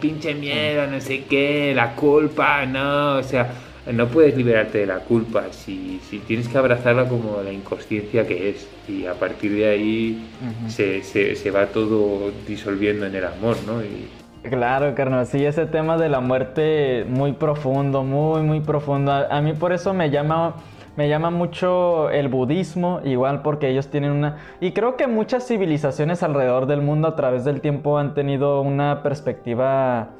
pinche 0.00 0.34
miedo, 0.34 0.88
no 0.88 1.00
sé 1.00 1.22
qué, 1.24 1.72
la 1.76 1.94
culpa, 1.94 2.66
no, 2.66 3.18
o 3.18 3.22
sea, 3.22 3.52
no 3.92 4.08
puedes 4.08 4.36
liberarte 4.36 4.78
de 4.78 4.86
la 4.86 4.98
culpa, 4.98 5.44
si, 5.52 6.00
si 6.10 6.18
tienes 6.18 6.48
que 6.48 6.58
abrazarla 6.58 7.08
como 7.08 7.40
la 7.42 7.52
inconsciencia 7.52 8.26
que 8.26 8.50
es 8.50 8.66
y 8.88 9.06
a 9.06 9.14
partir 9.14 9.52
de 9.52 9.68
ahí 9.68 10.28
se, 10.68 11.02
se, 11.02 11.50
va 11.50 11.66
todo 11.66 12.32
disolviendo 12.46 13.06
en 13.06 13.14
el 13.14 13.24
amor, 13.24 13.56
¿no? 13.66 13.82
Y... 13.82 14.08
Claro, 14.48 14.94
carnal, 14.94 15.26
sí, 15.26 15.44
ese 15.44 15.66
tema 15.66 15.96
de 15.96 16.08
la 16.08 16.20
muerte 16.20 17.04
muy 17.08 17.32
profundo, 17.32 18.02
muy, 18.02 18.42
muy 18.42 18.60
profundo. 18.60 19.12
A, 19.12 19.40
mí 19.40 19.52
por 19.52 19.72
eso 19.72 19.94
me 19.94 20.10
llama, 20.10 20.56
me 20.96 21.08
llama 21.08 21.30
mucho 21.30 22.10
el 22.10 22.28
budismo, 22.28 23.00
igual 23.04 23.42
porque 23.42 23.68
ellos 23.68 23.88
tienen 23.88 24.10
una... 24.10 24.38
Y 24.60 24.72
creo 24.72 24.96
que 24.96 25.06
muchas 25.06 25.46
civilizaciones 25.46 26.22
alrededor 26.22 26.66
del 26.66 26.82
mundo 26.82 27.08
a 27.08 27.16
través 27.16 27.44
del 27.44 27.60
tiempo 27.60 27.98
han 27.98 28.14
tenido 28.14 28.62
una 28.62 29.02
perspectiva... 29.02 30.10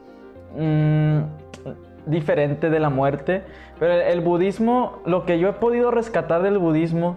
Mmm, 0.56 1.22
diferente 2.06 2.70
de 2.70 2.80
la 2.80 2.90
muerte. 2.90 3.42
Pero 3.78 3.94
el, 3.94 4.20
budismo, 4.20 5.00
lo 5.06 5.24
que 5.24 5.38
yo 5.38 5.48
he 5.48 5.52
podido 5.52 5.90
rescatar 5.90 6.42
del 6.42 6.58
budismo, 6.58 7.16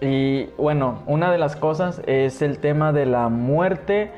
y 0.00 0.46
bueno, 0.56 1.02
una 1.06 1.30
de 1.30 1.38
las 1.38 1.56
cosas 1.56 2.02
es 2.06 2.42
el 2.42 2.58
tema 2.58 2.92
de 2.92 3.06
la 3.06 3.28
muerte 3.28 4.10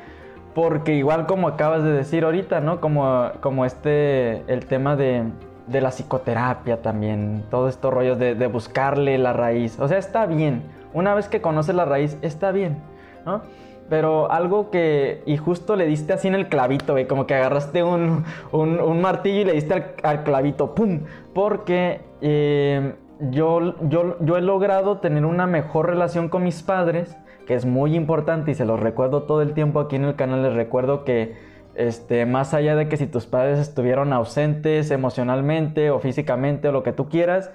porque 0.53 0.95
igual 0.95 1.25
como 1.25 1.47
acabas 1.47 1.83
de 1.83 1.91
decir 1.91 2.23
ahorita, 2.23 2.59
¿no? 2.59 2.81
Como, 2.81 3.31
como 3.39 3.65
este, 3.65 4.43
el 4.51 4.65
tema 4.65 4.95
de, 4.95 5.23
de 5.67 5.81
la 5.81 5.91
psicoterapia 5.91 6.81
también, 6.81 7.45
todos 7.49 7.69
estos 7.69 7.93
rollos 7.93 8.19
de, 8.19 8.47
buscarle 8.47 9.17
la 9.17 9.33
raíz. 9.33 9.79
O 9.79 9.87
sea, 9.87 9.97
está 9.97 10.25
bien. 10.25 10.63
Una 10.93 11.15
vez 11.15 11.29
que 11.29 11.41
conoces 11.41 11.73
la 11.73 11.85
raíz, 11.85 12.17
está 12.21 12.51
bien, 12.51 12.81
¿no? 13.25 13.41
Pero 13.89 14.31
algo 14.31 14.69
que, 14.71 15.21
y 15.25 15.37
justo 15.37 15.75
le 15.75 15.85
diste 15.85 16.13
así 16.13 16.27
en 16.27 16.35
el 16.35 16.47
clavito, 16.47 16.93
güey, 16.93 17.07
como 17.07 17.27
que 17.27 17.35
agarraste 17.35 17.83
un, 17.83 18.23
un, 18.51 19.01
martillo 19.01 19.41
y 19.41 19.45
le 19.45 19.53
diste 19.53 19.73
al, 19.73 19.95
al 20.03 20.23
clavito, 20.23 20.73
¡pum! 20.73 21.01
Porque 21.33 22.01
eh, 22.21 22.93
yo, 23.29 23.75
yo, 23.87 24.17
yo 24.19 24.37
he 24.37 24.41
logrado 24.41 24.97
tener 24.97 25.25
una 25.25 25.45
mejor 25.45 25.87
relación 25.87 26.29
con 26.29 26.43
mis 26.43 26.63
padres, 26.63 27.17
que 27.45 27.53
es 27.53 27.65
muy 27.65 27.95
importante 27.95 28.51
y 28.51 28.55
se 28.55 28.65
los 28.65 28.79
recuerdo 28.79 29.23
todo 29.23 29.41
el 29.41 29.53
tiempo 29.53 29.79
aquí 29.79 29.95
en 29.95 30.05
el 30.05 30.15
canal, 30.15 30.43
les 30.43 30.53
recuerdo 30.53 31.03
que 31.03 31.35
este, 31.75 32.25
más 32.25 32.53
allá 32.53 32.75
de 32.75 32.89
que 32.89 32.97
si 32.97 33.07
tus 33.07 33.25
padres 33.25 33.59
estuvieron 33.59 34.13
ausentes 34.13 34.91
emocionalmente 34.91 35.89
o 35.89 35.99
físicamente 35.99 36.67
o 36.67 36.71
lo 36.71 36.83
que 36.83 36.93
tú 36.93 37.09
quieras, 37.09 37.51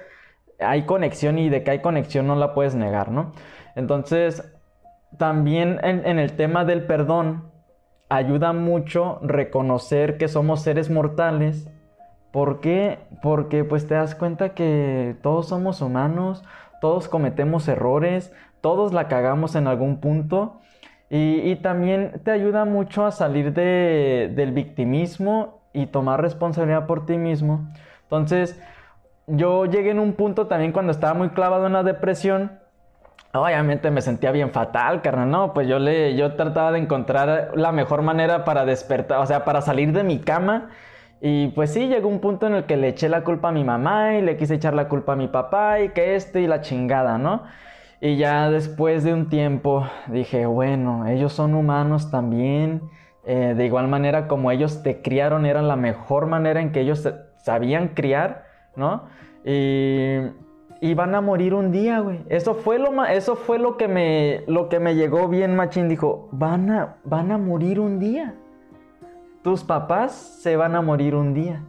hay 0.59 0.87
conexión 0.87 1.39
y 1.39 1.49
de 1.49 1.63
que 1.63 1.73
hay 1.73 1.79
conexión 1.81 2.27
no 2.27 2.37
la 2.37 2.55
puedes 2.55 2.75
negar, 2.75 3.11
¿no? 3.11 3.33
Entonces, 3.75 4.57
también 5.19 5.81
en, 5.83 6.07
en 6.07 6.19
el 6.19 6.33
tema 6.33 6.65
del 6.65 6.87
perdón, 6.87 7.51
ayuda 8.09 8.53
mucho 8.53 9.19
reconocer 9.23 10.17
que 10.17 10.29
somos 10.29 10.63
seres 10.63 10.91
mortales. 10.91 11.71
¿Por 12.37 12.61
qué? 12.61 12.99
Porque 13.23 13.65
pues 13.65 13.89
te 13.89 13.95
das 13.95 14.15
cuenta 14.15 14.51
que 14.51 15.17
todos 15.23 15.49
somos 15.49 15.81
humanos, 15.81 16.45
todos 16.83 17.09
cometemos 17.09 17.67
errores, 17.67 18.31
todos 18.61 18.93
la 18.93 19.09
cagamos 19.09 19.55
en 19.55 19.67
algún 19.67 20.01
punto 20.03 20.61
y, 21.09 21.57
también 21.63 22.21
te 22.25 22.31
ayuda 22.33 22.67
mucho 22.67 23.07
a 23.07 23.11
salir 23.11 23.55
del 23.55 24.53
victimismo 24.53 25.63
y 25.73 25.87
tomar 25.87 26.21
responsabilidad 26.21 26.85
por 26.85 27.07
ti 27.07 27.17
mismo. 27.17 27.71
Entonces, 28.03 28.61
yo 29.27 29.65
llegué 29.65 29.93
en 29.93 29.99
un 29.99 30.13
punto 30.13 30.47
también 30.47 30.73
cuando 30.73 30.93
estaba 30.93 31.15
muy 31.15 31.31
clavado 31.31 31.67
en 31.67 31.73
la 31.73 31.85
depresión. 31.85 32.61
Obviamente 33.33 33.91
me 33.91 34.03
sentía 34.03 34.31
bien 34.31 34.51
fatal, 34.51 35.01
carnal. 35.01 35.31
No, 35.31 35.55
pues 35.55 35.69
yo 35.69 35.79
le, 35.79 36.15
yo 36.17 36.35
trataba 36.35 36.73
de 36.73 36.81
encontrar 36.81 37.53
la 37.55 37.73
mejor 37.73 38.03
manera 38.03 38.45
para 38.45 38.67
despertar, 38.67 39.21
o 39.21 39.27
sea, 39.27 39.47
para 39.47 39.63
salir 39.63 39.95
de 39.95 40.03
mi 40.03 40.19
cama. 40.19 40.69
Y 41.21 41.49
pues 41.49 41.73
sí, 41.73 41.89
llegó 41.89 42.09
un 42.09 42.21
punto 42.21 42.47
en 42.47 42.55
el 42.55 42.65
que 42.65 42.77
le 42.77 42.89
eché 42.89 43.09
la 43.09 43.25
culpa 43.25 43.49
a 43.49 43.53
mi 43.53 43.65
mamá 43.65 44.17
y 44.17 44.23
le 44.23 44.37
quise 44.37 44.55
echar 44.55 44.75
la 44.75 44.89
culpa 44.89 45.15
a 45.15 45.17
mi 45.17 45.29
papá 45.29 45.81
y 45.81 45.91
que 45.91 46.15
este 46.15 46.43
y 46.43 46.47
la 46.47 46.61
chingada, 46.61 47.19
¿no? 47.19 47.43
Y 48.01 48.17
ya 48.17 48.51
después 48.51 49.05
de 49.05 49.15
un 49.15 49.29
tiempo 49.29 49.87
dije, 50.09 50.45
bueno, 50.47 51.07
ellos 51.07 51.33
son 51.33 51.55
humanos 51.55 52.11
también. 52.11 52.83
Eh, 53.25 53.55
de 53.57 53.67
igual 53.67 53.89
manera 53.89 54.29
como 54.29 54.51
ellos 54.53 54.83
te 54.83 55.03
criaron, 55.03 55.47
era 55.47 55.63
la 55.63 55.75
mejor 55.77 56.27
manera 56.27 56.61
en 56.61 56.71
que 56.71 56.81
ellos 56.81 57.09
sabían 57.39 57.89
criar, 57.89 58.45
¿no? 58.77 59.05
Y, 59.45 60.19
y 60.81 60.95
van 60.95 61.15
a 61.15 61.21
morir 61.21 61.55
un 61.55 61.73
día, 61.73 62.01
güey. 62.01 62.21
Eso 62.29 62.55
fue 62.55 62.79
lo, 62.79 63.05
eso 63.07 63.35
fue 63.35 63.59
lo 63.59 63.77
que 63.77 63.89
me, 63.89 64.45
lo 64.47 64.69
que 64.69 64.79
me 64.79 64.95
llegó 64.95 65.29
bien, 65.29 65.57
machín. 65.57 65.89
Dijo, 65.89 66.29
van 66.33 66.71
a, 66.71 66.97
van 67.05 67.33
a 67.33 67.39
morir 67.39 67.81
un 67.81 67.99
día. 67.99 68.35
Tus 69.47 69.63
papás 69.63 70.11
se 70.11 70.57
van 70.57 70.75
a 70.75 70.83
morir 70.83 71.15
un 71.15 71.33
día. 71.33 71.63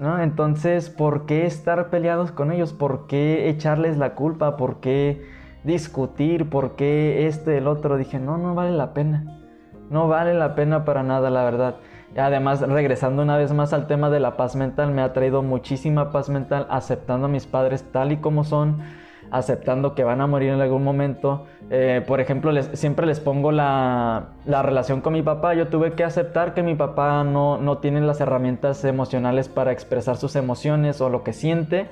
¿no? 0.00 0.20
Entonces, 0.20 0.90
¿por 0.90 1.24
qué 1.24 1.46
estar 1.46 1.90
peleados 1.90 2.32
con 2.32 2.50
ellos? 2.50 2.72
¿Por 2.72 3.06
qué 3.06 3.48
echarles 3.48 3.98
la 3.98 4.16
culpa? 4.16 4.56
¿Por 4.56 4.80
qué 4.80 5.24
discutir? 5.62 6.50
¿Por 6.50 6.74
qué 6.74 7.28
este, 7.28 7.58
el 7.58 7.68
otro? 7.68 7.96
Dije, 7.96 8.18
no, 8.18 8.36
no 8.36 8.56
vale 8.56 8.72
la 8.72 8.94
pena. 8.94 9.44
No 9.90 10.08
vale 10.08 10.34
la 10.34 10.56
pena 10.56 10.84
para 10.84 11.04
nada, 11.04 11.30
la 11.30 11.44
verdad. 11.44 11.76
Además, 12.16 12.62
regresando 12.62 13.22
una 13.22 13.36
vez 13.36 13.52
más 13.52 13.72
al 13.72 13.86
tema 13.86 14.10
de 14.10 14.18
la 14.18 14.36
paz 14.36 14.56
mental, 14.56 14.90
me 14.90 15.02
ha 15.02 15.12
traído 15.12 15.44
muchísima 15.44 16.10
paz 16.10 16.28
mental 16.30 16.66
aceptando 16.68 17.26
a 17.26 17.30
mis 17.30 17.46
padres 17.46 17.84
tal 17.92 18.10
y 18.10 18.16
como 18.16 18.42
son 18.42 18.78
aceptando 19.30 19.94
que 19.94 20.04
van 20.04 20.20
a 20.20 20.26
morir 20.26 20.50
en 20.50 20.60
algún 20.60 20.84
momento. 20.84 21.46
Eh, 21.70 22.02
por 22.06 22.20
ejemplo, 22.20 22.52
les, 22.52 22.66
siempre 22.78 23.06
les 23.06 23.20
pongo 23.20 23.52
la, 23.52 24.28
la, 24.44 24.62
relación 24.62 25.00
con 25.00 25.12
mi 25.12 25.22
papá. 25.22 25.54
Yo 25.54 25.68
tuve 25.68 25.92
que 25.92 26.04
aceptar 26.04 26.54
que 26.54 26.62
mi 26.62 26.74
papá 26.74 27.24
no, 27.24 27.58
no 27.58 27.78
tiene 27.78 28.00
las 28.00 28.20
herramientas 28.20 28.84
emocionales 28.84 29.48
para 29.48 29.72
expresar 29.72 30.16
sus 30.16 30.36
emociones 30.36 31.00
o 31.00 31.08
lo 31.08 31.24
que 31.24 31.32
siente. 31.32 31.88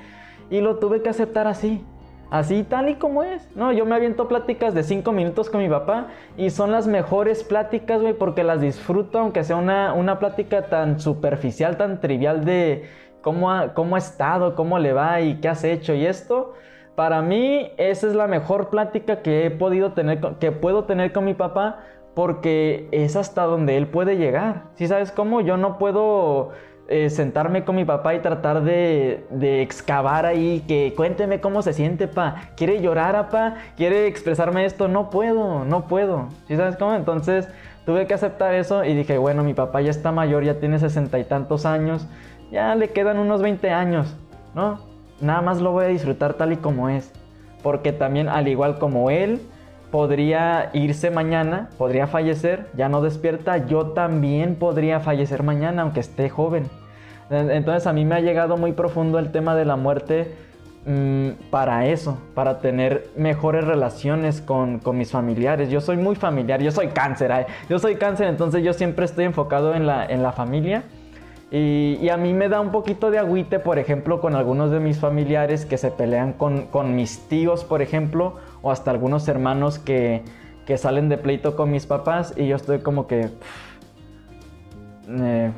Y 0.51 0.61
lo 0.61 0.77
tuve 0.77 1.03
que 1.03 1.09
aceptar 1.09 1.47
así. 1.47 1.85
Así 2.31 2.65
tal 2.65 2.89
y 2.89 2.95
como 2.97 3.23
es. 3.23 3.49
No, 3.55 3.73
yo 3.73 3.85
me 3.87 3.95
aviento 3.95 4.27
pláticas 4.29 4.75
de 4.75 4.83
5 4.83 5.13
minutos 5.13 5.51
con 5.51 5.61
mi 5.61 5.69
papá 5.69 6.09
y 6.37 6.51
son 6.51 6.73
las 6.73 6.87
mejores 6.87 7.45
pláticas, 7.45 8.01
güey, 8.01 8.15
porque 8.15 8.43
las 8.43 8.61
disfruto, 8.61 9.19
aunque 9.19 9.45
sea 9.45 9.57
una, 9.57 9.93
una 9.93 10.19
plática 10.19 10.63
tan 10.67 10.99
superficial, 10.99 11.77
tan 11.77 12.01
trivial 12.01 12.45
de 12.45 12.89
cómo 13.21 13.53
ha, 13.53 13.75
cómo 13.75 13.95
ha 13.95 13.99
estado, 13.99 14.55
cómo 14.55 14.79
le 14.79 14.93
va 14.93 15.21
y 15.21 15.37
qué 15.41 15.49
has 15.49 15.65
hecho 15.65 15.95
y 15.95 16.07
esto 16.07 16.55
para 16.95 17.23
mí 17.23 17.73
esa 17.77 18.07
es 18.07 18.15
la 18.15 18.27
mejor 18.27 18.71
plática 18.71 19.23
que 19.23 19.47
he 19.47 19.51
podido 19.51 19.93
tener, 19.93 20.21
que 20.39 20.53
puedo 20.53 20.85
tener 20.85 21.13
con 21.13 21.25
mi 21.25 21.35
papá 21.35 21.81
porque 22.15 22.89
es 22.93 23.17
hasta 23.17 23.43
donde 23.45 23.77
él 23.77 23.89
puede 23.89 24.17
llegar. 24.17 24.65
Si 24.77 24.87
sabes 24.87 25.11
cómo? 25.11 25.41
Yo 25.41 25.57
no 25.57 25.79
puedo 25.79 26.53
eh, 26.87 27.11
sentarme 27.11 27.65
con 27.65 27.75
mi 27.75 27.85
papá 27.85 28.15
y 28.15 28.21
tratar 28.21 28.63
de, 28.63 29.27
de, 29.31 29.63
excavar 29.63 30.25
ahí, 30.27 30.63
que 30.69 30.93
cuénteme 30.97 31.41
cómo 31.41 31.63
se 31.63 31.73
siente, 31.73 32.07
pa. 32.07 32.51
¿Quiere 32.57 32.81
llorar, 32.81 33.31
pa? 33.31 33.55
¿Quiere 33.77 34.07
expresarme 34.07 34.65
esto? 34.65 34.87
No 34.87 35.11
puedo, 35.11 35.65
no 35.65 35.89
puedo. 35.89 36.29
¿Sí 36.47 36.57
sabes 36.57 36.77
cómo? 36.77 36.95
Entonces 36.95 37.49
tuve 37.85 38.07
que 38.07 38.15
aceptar 38.15 38.55
eso 38.55 38.85
y 38.85 38.95
dije, 38.95 39.19
bueno, 39.19 39.43
mi 39.43 39.55
papá 39.55 39.81
ya 39.81 39.91
está 39.91 40.13
mayor, 40.13 40.45
ya 40.45 40.61
tiene 40.61 40.79
sesenta 40.79 41.19
y 41.19 41.25
tantos 41.25 41.67
años, 41.67 42.07
ya 42.53 42.75
le 42.75 42.91
quedan 42.91 43.19
unos 43.19 43.43
20 43.43 43.71
años, 43.71 44.17
¿no? 44.55 44.94
Nada 45.21 45.43
más 45.43 45.61
lo 45.61 45.73
voy 45.73 45.85
a 45.85 45.89
disfrutar 45.89 46.35
tal 46.35 46.53
y 46.53 46.57
como 46.57 46.89
es. 46.89 47.13
Porque 47.63 47.93
también, 47.93 48.29
al 48.29 48.49
igual 48.49 48.79
como 48.79 49.11
él, 49.11 49.41
podría 49.91 50.71
irse 50.73 51.11
mañana, 51.11 51.71
podría 51.79 52.07
fallecer, 52.07 52.67
ya 52.77 52.89
no 52.89 53.01
despierta, 53.01 53.67
yo 53.67 53.93
también 53.93 54.57
podría 54.57 54.99
fallecer 54.99 55.45
mañana, 55.45 55.83
aunque 55.83 56.01
esté 56.01 56.29
joven. 56.29 56.69
Entonces 57.31 57.87
a 57.87 57.93
mí 57.93 58.05
me 58.05 58.17
ha 58.17 58.21
llegado 58.21 58.57
muy 58.57 58.73
profundo 58.73 59.19
el 59.19 59.31
tema 59.31 59.55
de 59.55 59.65
la 59.65 59.77
muerte 59.77 60.35
mmm, 60.85 61.31
para 61.51 61.87
eso, 61.87 62.19
para 62.35 62.59
tener 62.59 63.09
mejores 63.17 63.65
relaciones 63.65 64.41
con, 64.41 64.79
con, 64.79 64.99
mis 64.99 65.11
familiares. 65.11 65.71
Yo 65.71 65.81
soy 65.81 65.97
muy 65.97 66.17
familiar, 66.17 66.61
yo 66.61 66.71
soy 66.71 66.89
cáncer, 66.89 67.47
yo 67.69 67.79
soy 67.79 67.95
cáncer, 67.95 68.27
entonces 68.27 68.63
yo 68.63 68.73
siempre 68.73 69.05
estoy 69.05 69.25
enfocado 69.27 69.75
en 69.75 69.87
la, 69.87 70.05
en 70.05 70.23
la 70.23 70.33
familia. 70.33 70.83
Y, 71.51 72.09
a 72.09 72.17
mí 72.17 72.33
me 72.33 72.49
da 72.49 72.61
un 72.61 72.73
poquito 72.73 73.11
de 73.11 73.19
agüite, 73.19 73.59
por 73.61 73.79
ejemplo, 73.79 74.21
con 74.21 74.35
algunos 74.35 74.71
de 74.71 74.81
mis 74.81 74.99
familiares 74.99 75.67
que 75.67 75.79
se 75.79 75.91
pelean 75.91 76.33
con, 76.33 76.67
con 76.67 76.97
mis 76.97 77.29
tíos, 77.29 77.65
por 77.65 77.81
ejemplo, 77.81 78.37
o 78.63 78.71
hasta 78.73 78.91
algunos 78.91 79.29
hermanos 79.29 79.79
que, 79.79 80.23
que, 80.67 80.79
salen 80.79 81.09
de 81.09 81.17
pleito 81.17 81.55
con 81.55 81.71
mis 81.71 81.87
papás 81.87 82.35
y 82.37 82.49
yo 82.49 82.57
estoy 82.57 82.81
como 82.81 83.07
que, 83.07 83.31
eh, 85.09 85.53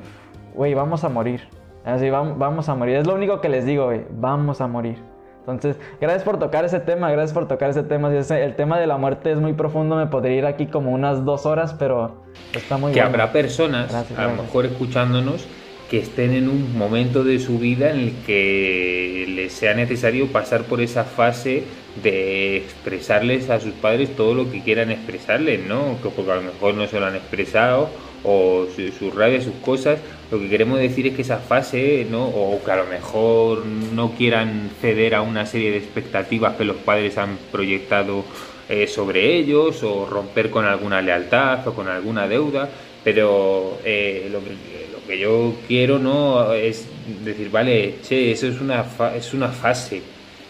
güey, 0.55 0.75
vamos 0.75 1.05
a 1.05 1.09
morir. 1.09 1.49
Así, 1.85 2.11
vamos, 2.11 2.37
vamos 2.37 2.69
a 2.69 2.75
morir. 2.75 2.97
Es 2.97 3.07
lo 3.07 3.15
único 3.15 3.41
que 3.41 3.49
les 3.49 3.65
digo, 3.65 3.87
güey, 3.87 4.03
vamos 4.11 4.61
a 4.61 4.67
morir. 4.67 4.99
Entonces, 5.47 5.77
gracias 6.01 6.25
por 6.25 6.41
tocar 6.41 6.65
ese 6.65 6.81
tema, 6.81 7.09
gracias 7.13 7.33
por 7.33 7.47
tocar 7.47 7.71
ese 7.71 7.85
tema. 7.85 8.11
El 8.13 8.57
tema 8.57 8.81
de 8.81 8.89
la 8.89 8.97
muerte 8.97 9.31
es 9.31 9.39
muy 9.39 9.53
profundo, 9.53 9.95
me 9.95 10.07
podría 10.09 10.37
ir 10.37 10.47
aquí 10.47 10.67
como 10.67 10.91
unas 10.91 11.25
dos 11.25 11.47
horas, 11.47 11.73
pero 11.79 12.25
está 12.53 12.77
muy 12.77 12.91
Que 12.91 13.01
habrá 13.01 13.31
personas, 13.31 13.95
a 13.95 14.25
lo 14.25 14.43
mejor 14.43 14.67
escuchándonos, 14.67 15.47
que 15.91 15.99
estén 15.99 16.33
en 16.33 16.49
un 16.49 16.77
momento 16.77 17.23
de 17.23 17.39
su 17.39 17.59
vida 17.59 17.91
en 17.91 18.01
el 18.01 18.13
que 18.27 19.27
les 19.29 19.53
sea 19.53 19.75
necesario 19.75 20.27
pasar 20.29 20.65
por 20.65 20.81
esa 20.81 21.05
fase 21.05 21.65
de 22.03 22.57
expresarles 22.59 23.51
a 23.51 23.61
sus 23.61 23.73
padres 23.73 24.15
todo 24.17 24.35
lo 24.35 24.51
que 24.51 24.63
quieran 24.63 24.91
expresarles, 24.91 25.65
¿no? 25.65 25.99
Que 26.03 26.09
porque 26.11 26.33
a 26.33 26.37
lo 26.37 26.43
mejor 26.43 26.75
no 26.75 26.87
se 26.87 26.99
lo 26.99 27.07
han 27.07 27.15
expresado 27.15 27.89
o 28.25 28.67
sus 28.75 28.95
su 28.95 29.11
rabia, 29.11 29.41
sus 29.41 29.55
cosas. 29.55 29.99
Lo 30.31 30.41
que 30.41 30.49
queremos 30.49 30.79
decir 30.81 31.07
es 31.07 31.15
que 31.15 31.23
esa 31.23 31.39
fase, 31.39 32.07
¿no? 32.11 32.27
O 32.27 32.61
que 32.65 32.71
a 32.71 32.77
lo 32.77 32.87
mejor 32.87 33.65
no 33.65 34.13
quieran 34.13 34.71
ceder 34.81 35.15
a 35.15 35.23
una 35.23 35.47
serie 35.47 35.71
de 35.71 35.79
expectativas 35.79 36.57
que 36.57 36.65
los 36.65 36.77
padres 36.77 37.17
han 37.17 37.39
proyectado 37.53 38.25
eh, 38.69 38.89
sobre 38.89 39.37
ellos 39.37 39.83
o 39.85 40.07
romper 40.07 40.51
con 40.51 40.65
alguna 40.65 41.01
lealtad 41.01 41.67
o 41.69 41.75
con 41.75 41.89
alguna 41.89 42.27
deuda, 42.27 42.69
pero 43.05 43.79
eh, 43.85 44.29
lo 44.33 44.41
que 44.41 44.86
que 45.07 45.19
yo 45.19 45.55
quiero 45.67 45.99
no 45.99 46.53
es 46.53 46.87
decir, 47.25 47.51
vale, 47.51 47.97
che, 48.07 48.33
eso 48.33 48.49
es 48.49 48.61
una, 48.61 48.85
es 49.17 49.33
una 49.33 49.49
fase, 49.49 50.03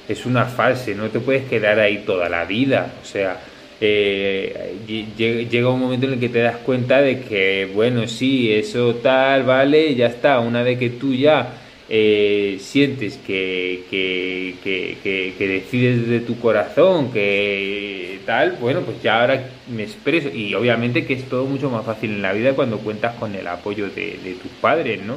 es 0.09 0.27
una 0.27 0.45
fase, 0.47 0.95
no 0.95 1.09
te 1.09 1.21
puedes 1.21 1.45
quedar 1.49 1.79
ahí 1.79 1.99
toda 1.99 2.29
la 2.29 2.45
vida, 2.45 2.95
o 3.03 3.05
sea, 3.05 3.39
eh, 3.81 4.77
llega 5.17 5.69
un 5.69 5.81
momento 5.81 6.07
en 6.07 6.15
el 6.15 6.21
que 6.21 6.31
te 6.31 6.41
das 6.41 6.57
cuenta 6.57 7.03
de 7.03 7.21
que, 7.21 7.71
bueno, 7.75 8.07
sí, 8.09 8.53
eso 8.53 8.95
tal, 8.97 9.43
vale, 9.43 9.95
ya 9.95 10.07
está, 10.07 10.41
una 10.41 10.63
vez 10.63 10.79
que 10.79 10.91
tú 10.91 11.15
ya 11.15 11.66
eh, 11.89 12.59
sientes 12.61 13.19
que, 13.19 13.85
que, 13.91 14.57
que, 14.63 15.35
que, 15.39 15.49
decides 15.49 16.09
de 16.09 16.21
tu 16.21 16.39
corazón, 16.41 17.13
que 17.13 18.19
tal, 18.27 18.57
bueno, 18.61 18.81
pues 18.81 19.01
ya 19.03 19.21
ahora 19.21 19.49
me 19.69 19.85
expreso. 19.85 20.29
Y 20.31 20.55
obviamente 20.55 21.07
que 21.07 21.15
es 21.15 21.29
todo 21.29 21.45
mucho 21.45 21.71
más 21.71 21.87
fácil 21.87 22.11
en 22.11 22.23
la 22.23 22.33
vida 22.33 22.55
cuando 22.55 22.79
cuentas 22.79 23.15
con 23.15 23.35
el 23.35 23.47
apoyo 23.47 23.89
de, 23.89 24.37
tus 24.43 24.51
padres, 24.61 25.03
¿no? 25.03 25.17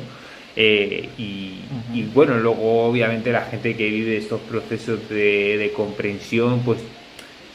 Eh, 0.56 1.10
y, 1.18 2.04
bueno, 2.14 2.38
luego 2.38 2.86
obviamente 2.86 3.32
la 3.32 3.42
gente 3.42 3.76
que 3.76 3.90
vive 3.90 4.18
estos 4.18 4.42
procesos 4.42 5.10
de, 5.10 5.58
de, 5.58 5.72
comprensión, 5.72 6.62
pues 6.62 6.80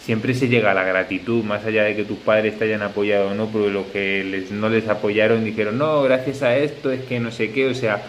siempre 0.00 0.34
se 0.34 0.48
llega 0.48 0.72
a 0.72 0.74
la 0.74 0.84
gratitud, 0.84 1.44
más 1.44 1.64
allá 1.64 1.84
de 1.84 1.96
que 1.96 2.04
tus 2.04 2.18
padres 2.18 2.58
te 2.58 2.64
hayan 2.64 2.82
apoyado 2.82 3.30
o 3.30 3.34
no, 3.34 3.48
pero 3.52 3.70
lo 3.70 3.90
que 3.92 4.24
les, 4.24 4.50
no 4.50 4.68
les 4.68 4.88
apoyaron 4.88 5.44
dijeron, 5.44 5.78
no, 5.78 6.02
gracias 6.02 6.42
a 6.42 6.56
esto 6.56 6.90
es 6.90 7.02
que 7.02 7.20
no 7.20 7.30
sé 7.30 7.52
qué, 7.52 7.66
o 7.66 7.74
sea, 7.74 8.02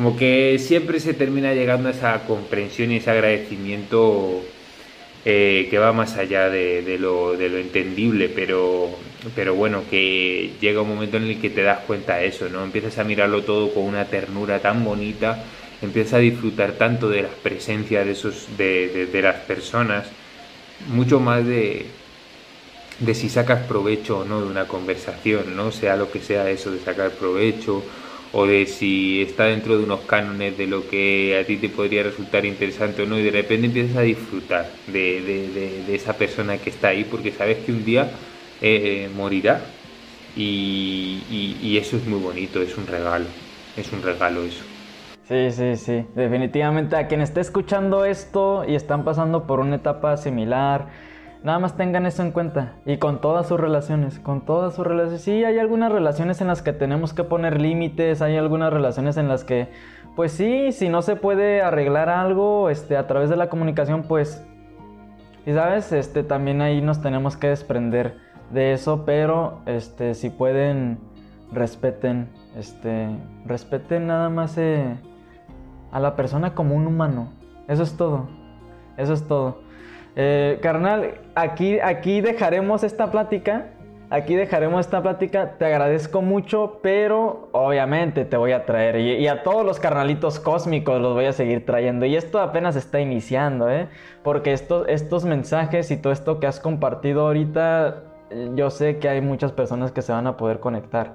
como 0.00 0.16
que 0.16 0.58
siempre 0.58 0.98
se 0.98 1.12
termina 1.12 1.52
llegando 1.52 1.90
a 1.90 1.92
esa 1.92 2.24
comprensión 2.24 2.90
y 2.90 2.96
ese 2.96 3.10
agradecimiento 3.10 4.42
eh, 5.26 5.66
que 5.68 5.76
va 5.76 5.92
más 5.92 6.16
allá 6.16 6.48
de, 6.48 6.96
lo, 6.98 7.36
de, 7.36 7.50
lo, 7.50 7.58
entendible, 7.58 8.30
pero, 8.30 8.88
pero 9.36 9.54
bueno, 9.54 9.82
que 9.90 10.52
llega 10.58 10.80
un 10.80 10.88
momento 10.88 11.18
en 11.18 11.24
el 11.24 11.38
que 11.38 11.50
te 11.50 11.60
das 11.62 11.80
cuenta 11.80 12.16
de 12.16 12.28
eso, 12.28 12.48
¿no? 12.48 12.64
Empiezas 12.64 12.96
a 12.96 13.04
mirarlo 13.04 13.42
todo 13.42 13.74
con 13.74 13.82
una 13.82 14.06
ternura 14.06 14.60
tan 14.60 14.82
bonita, 14.86 15.44
empiezas 15.82 16.14
a 16.14 16.18
disfrutar 16.20 16.72
tanto 16.78 17.10
de 17.10 17.24
las 17.24 17.34
presencias 17.34 18.06
de, 18.06 18.12
esos, 18.12 18.56
de, 18.56 19.04
de 19.04 19.20
las 19.20 19.36
personas, 19.40 20.06
mucho 20.88 21.20
más 21.20 21.44
de, 21.44 21.84
de 23.00 23.14
si 23.14 23.28
sacas 23.28 23.66
provecho 23.66 24.20
o 24.20 24.24
no 24.24 24.40
de 24.40 24.46
una 24.46 24.66
conversación, 24.66 25.54
¿no? 25.54 25.72
Sea 25.72 25.96
lo 25.96 26.10
que 26.10 26.20
sea 26.20 26.48
eso 26.48 26.70
de 26.70 26.80
sacar 26.80 27.10
provecho 27.10 27.82
o 28.32 28.46
de 28.46 28.66
si 28.66 29.22
está 29.22 29.44
dentro 29.46 29.76
de 29.76 29.84
unos 29.84 30.02
cánones 30.02 30.56
de 30.56 30.66
lo 30.66 30.86
que 30.86 31.38
a 31.38 31.46
ti 31.46 31.58
te 31.58 31.68
podría 31.68 32.02
resultar 32.02 32.44
interesante 32.46 33.02
o 33.02 33.06
no 33.06 33.18
y 33.18 33.22
de 33.24 33.30
repente 33.32 33.66
empiezas 33.66 33.96
a 33.96 34.02
disfrutar 34.02 34.82
de, 34.86 35.84
esa 35.94 36.16
persona 36.16 36.60
que 36.60 36.70
está 36.70 36.88
ahí 36.88 37.04
porque 37.04 37.32
sabes 37.32 37.64
que 37.64 37.72
un 37.72 37.84
día 37.84 38.12
eh, 38.60 39.08
morirá 39.12 39.74
y, 40.34 41.56
y 41.60 41.76
eso 41.78 41.96
es 41.96 42.04
muy 42.04 42.18
bonito, 42.20 42.62
es 42.62 42.76
un 42.78 42.86
regalo, 42.86 43.34
es 43.76 43.92
un 43.92 44.02
regalo 44.02 44.44
eso. 44.44 44.66
Sí, 45.22 45.50
sí, 45.52 45.76
sí. 45.76 46.06
Definitivamente 46.16 46.96
a 46.96 47.06
quien 47.06 47.20
esté 47.20 47.40
escuchando 47.40 48.04
esto 48.04 48.64
y 48.66 48.74
están 48.74 49.04
pasando 49.04 49.46
por 49.46 49.60
una 49.60 49.76
etapa 49.76 50.16
similar, 50.16 50.88
nada 51.42 51.58
más 51.58 51.76
tengan 51.76 52.06
eso 52.06 52.22
en 52.22 52.32
cuenta. 52.32 52.74
Y 52.86 52.98
con 52.98 53.20
todas 53.20 53.48
sus 53.48 53.58
relaciones, 53.58 54.18
con 54.18 54.42
todas 54.42 54.74
sus 54.74 54.86
relaciones. 54.86 55.22
Sí, 55.22 55.44
hay 55.44 55.58
algunas 55.58 55.92
relaciones 55.92 56.40
en 56.40 56.46
las 56.46 56.62
que 56.62 56.72
tenemos 56.72 57.12
que 57.12 57.24
poner 57.24 57.60
límites, 57.60 58.22
hay 58.22 58.36
algunas 58.36 58.72
relaciones 58.72 59.16
en 59.16 59.28
las 59.28 59.44
que, 59.44 59.68
pues 60.16 60.32
sí, 60.32 60.72
si 60.72 60.88
no 60.88 61.02
se 61.02 61.16
puede 61.16 61.62
arreglar 61.62 62.08
algo 62.08 62.70
este, 62.70 62.96
a 62.96 63.06
través 63.06 63.30
de 63.30 63.36
la 63.36 63.48
comunicación, 63.48 64.02
pues, 64.02 64.44
y 65.46 65.52
sabes, 65.52 65.92
este, 65.92 66.22
también 66.22 66.60
ahí 66.60 66.80
nos 66.80 67.00
tenemos 67.00 67.36
que 67.36 67.48
desprender 67.48 68.18
de 68.50 68.72
eso, 68.72 69.04
pero 69.04 69.60
este, 69.66 70.14
si 70.14 70.30
pueden, 70.30 70.98
respeten, 71.52 72.28
este, 72.56 73.08
respeten 73.46 74.06
nada 74.06 74.28
más. 74.28 74.58
Eh, 74.58 74.96
a 75.92 76.00
la 76.00 76.16
persona 76.16 76.54
como 76.54 76.74
un 76.74 76.86
humano. 76.86 77.32
Eso 77.68 77.82
es 77.82 77.96
todo. 77.96 78.28
Eso 78.96 79.12
es 79.12 79.26
todo. 79.26 79.62
Eh, 80.16 80.58
carnal, 80.62 81.14
aquí, 81.34 81.78
aquí 81.80 82.20
dejaremos 82.20 82.82
esta 82.84 83.10
plática. 83.10 83.66
Aquí 84.10 84.34
dejaremos 84.34 84.80
esta 84.80 85.02
plática. 85.02 85.56
Te 85.56 85.66
agradezco 85.66 86.20
mucho, 86.20 86.80
pero 86.82 87.48
obviamente 87.52 88.24
te 88.24 88.36
voy 88.36 88.50
a 88.50 88.66
traer. 88.66 88.96
Y, 88.96 89.28
a 89.28 89.44
todos 89.44 89.64
los 89.64 89.78
carnalitos 89.78 90.40
cósmicos 90.40 91.00
los 91.00 91.14
voy 91.14 91.26
a 91.26 91.32
seguir 91.32 91.64
trayendo. 91.64 92.06
Y 92.06 92.16
esto 92.16 92.40
apenas 92.40 92.74
está 92.74 93.00
iniciando, 93.00 93.70
¿eh? 93.70 93.88
Porque 94.24 94.52
estos, 94.52 94.88
estos 94.88 95.24
mensajes 95.24 95.92
y 95.92 95.96
todo 95.96 96.12
esto 96.12 96.40
que 96.40 96.48
has 96.48 96.58
compartido 96.58 97.22
ahorita, 97.22 98.02
yo 98.56 98.70
sé 98.70 98.98
que 98.98 99.08
hay 99.08 99.20
muchas 99.20 99.52
personas 99.52 99.92
que 99.92 100.02
se 100.02 100.10
van 100.10 100.26
a 100.26 100.36
poder 100.36 100.58
conectar. 100.58 101.14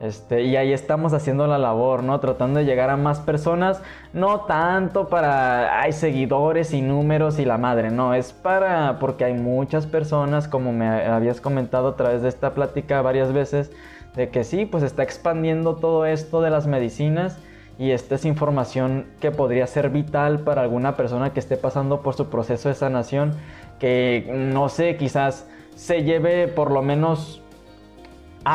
Este, 0.00 0.42
y 0.42 0.54
ahí 0.56 0.72
estamos 0.72 1.12
haciendo 1.12 1.48
la 1.48 1.58
labor, 1.58 2.04
¿no? 2.04 2.20
Tratando 2.20 2.60
de 2.60 2.64
llegar 2.64 2.88
a 2.88 2.96
más 2.96 3.18
personas, 3.18 3.82
no 4.12 4.42
tanto 4.42 5.08
para, 5.08 5.80
hay 5.80 5.92
seguidores 5.92 6.72
y 6.72 6.82
números 6.82 7.40
y 7.40 7.44
la 7.44 7.58
madre, 7.58 7.90
no, 7.90 8.14
es 8.14 8.32
para, 8.32 9.00
porque 9.00 9.24
hay 9.24 9.34
muchas 9.34 9.86
personas, 9.86 10.46
como 10.46 10.72
me 10.72 10.88
habías 10.88 11.40
comentado 11.40 11.88
a 11.88 11.96
través 11.96 12.22
de 12.22 12.28
esta 12.28 12.54
plática 12.54 13.02
varias 13.02 13.32
veces, 13.32 13.72
de 14.14 14.28
que 14.28 14.44
sí, 14.44 14.66
pues 14.66 14.84
está 14.84 15.02
expandiendo 15.02 15.74
todo 15.76 16.06
esto 16.06 16.40
de 16.42 16.50
las 16.50 16.68
medicinas 16.68 17.38
y 17.76 17.90
esta 17.90 18.14
es 18.14 18.24
información 18.24 19.06
que 19.20 19.32
podría 19.32 19.66
ser 19.66 19.90
vital 19.90 20.40
para 20.40 20.62
alguna 20.62 20.96
persona 20.96 21.32
que 21.32 21.40
esté 21.40 21.56
pasando 21.56 22.02
por 22.02 22.14
su 22.14 22.28
proceso 22.28 22.68
de 22.68 22.76
sanación, 22.76 23.34
que 23.80 24.28
no 24.32 24.68
sé, 24.68 24.96
quizás 24.96 25.48
se 25.74 26.02
lleve 26.02 26.48
por 26.48 26.70
lo 26.70 26.82
menos 26.82 27.42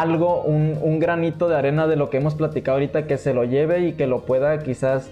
algo, 0.02 0.42
un, 0.42 1.00
granito 1.00 1.48
de 1.48 1.56
arena 1.56 1.86
de 1.86 1.96
lo 1.96 2.10
que 2.10 2.18
hemos 2.18 2.34
platicado 2.34 2.78
ahorita, 2.78 3.06
que 3.06 3.18
se 3.18 3.34
lo 3.34 3.44
lleve 3.44 3.88
y 3.88 3.94
que 3.94 4.08
lo 4.08 4.22
pueda 4.22 4.58
quizás 4.60 5.12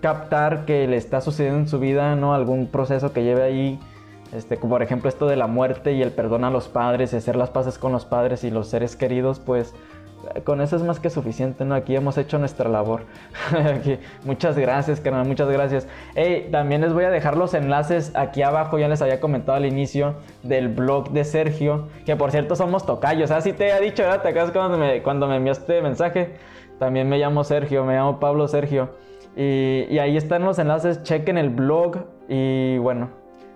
captar 0.00 0.64
que 0.64 0.88
le 0.88 0.96
está 0.96 1.20
sucediendo 1.20 1.60
en 1.60 1.68
su 1.68 1.78
vida, 1.78 2.16
¿no? 2.16 2.34
Algún 2.34 2.66
proceso 2.66 3.12
que 3.12 3.22
lleve 3.22 3.42
ahí, 3.42 3.78
este, 4.32 4.56
como 4.56 4.74
por 4.74 4.82
ejemplo 4.82 5.08
esto 5.08 5.26
de 5.28 5.36
la 5.36 5.46
muerte 5.46 5.92
y 5.92 6.02
el 6.02 6.10
perdón 6.10 6.44
a 6.44 6.50
los 6.50 6.68
padres, 6.68 7.14
hacer 7.14 7.36
las 7.36 7.50
paces 7.50 7.78
con 7.78 7.92
los 7.92 8.04
padres 8.04 8.42
y 8.42 8.50
los 8.50 8.68
seres 8.68 8.96
queridos, 8.96 9.38
pues 9.38 9.74
con 10.44 10.60
eso 10.60 10.76
es 10.76 10.82
más 10.82 11.00
que 11.00 11.10
suficiente, 11.10 11.64
¿no? 11.64 11.74
Aquí 11.74 11.94
hemos 11.94 12.18
hecho 12.18 12.38
nuestra 12.38 12.68
labor. 12.68 13.02
muchas 14.24 14.58
gracias, 14.58 15.00
carnal, 15.00 15.26
muchas 15.26 15.48
gracias. 15.48 15.86
También 16.50 16.80
les 16.80 16.92
voy 16.92 17.04
a 17.04 17.10
dejar 17.10 17.36
los 17.36 17.54
enlaces 17.54 18.12
aquí 18.14 18.42
abajo, 18.42 18.78
ya 18.78 18.88
les 18.88 19.02
había 19.02 19.20
comentado 19.20 19.56
al 19.56 19.66
inicio, 19.66 20.14
del 20.42 20.68
blog 20.68 21.10
de 21.10 21.24
Sergio, 21.24 21.88
que 22.04 22.16
por 22.16 22.30
cierto 22.30 22.56
somos 22.56 22.86
tocayos, 22.86 23.30
así 23.30 23.52
te 23.52 23.68
he 23.68 23.80
dicho, 23.80 24.02
¿verdad? 24.02 24.22
¿Te 24.22 24.28
acuerdas 24.28 24.52
cuando 24.52 24.78
me, 24.78 25.02
cuando 25.02 25.26
me 25.26 25.36
enviaste 25.36 25.82
mensaje? 25.82 26.34
También 26.78 27.08
me 27.08 27.18
llamo 27.18 27.44
Sergio, 27.44 27.84
me 27.84 27.94
llamo 27.94 28.20
Pablo 28.20 28.48
Sergio. 28.48 28.90
Y, 29.36 29.86
y 29.90 29.98
ahí 29.98 30.16
están 30.16 30.44
los 30.44 30.58
enlaces, 30.58 31.02
chequen 31.02 31.38
el 31.38 31.50
blog 31.50 32.04
y 32.28 32.78
bueno, 32.78 33.10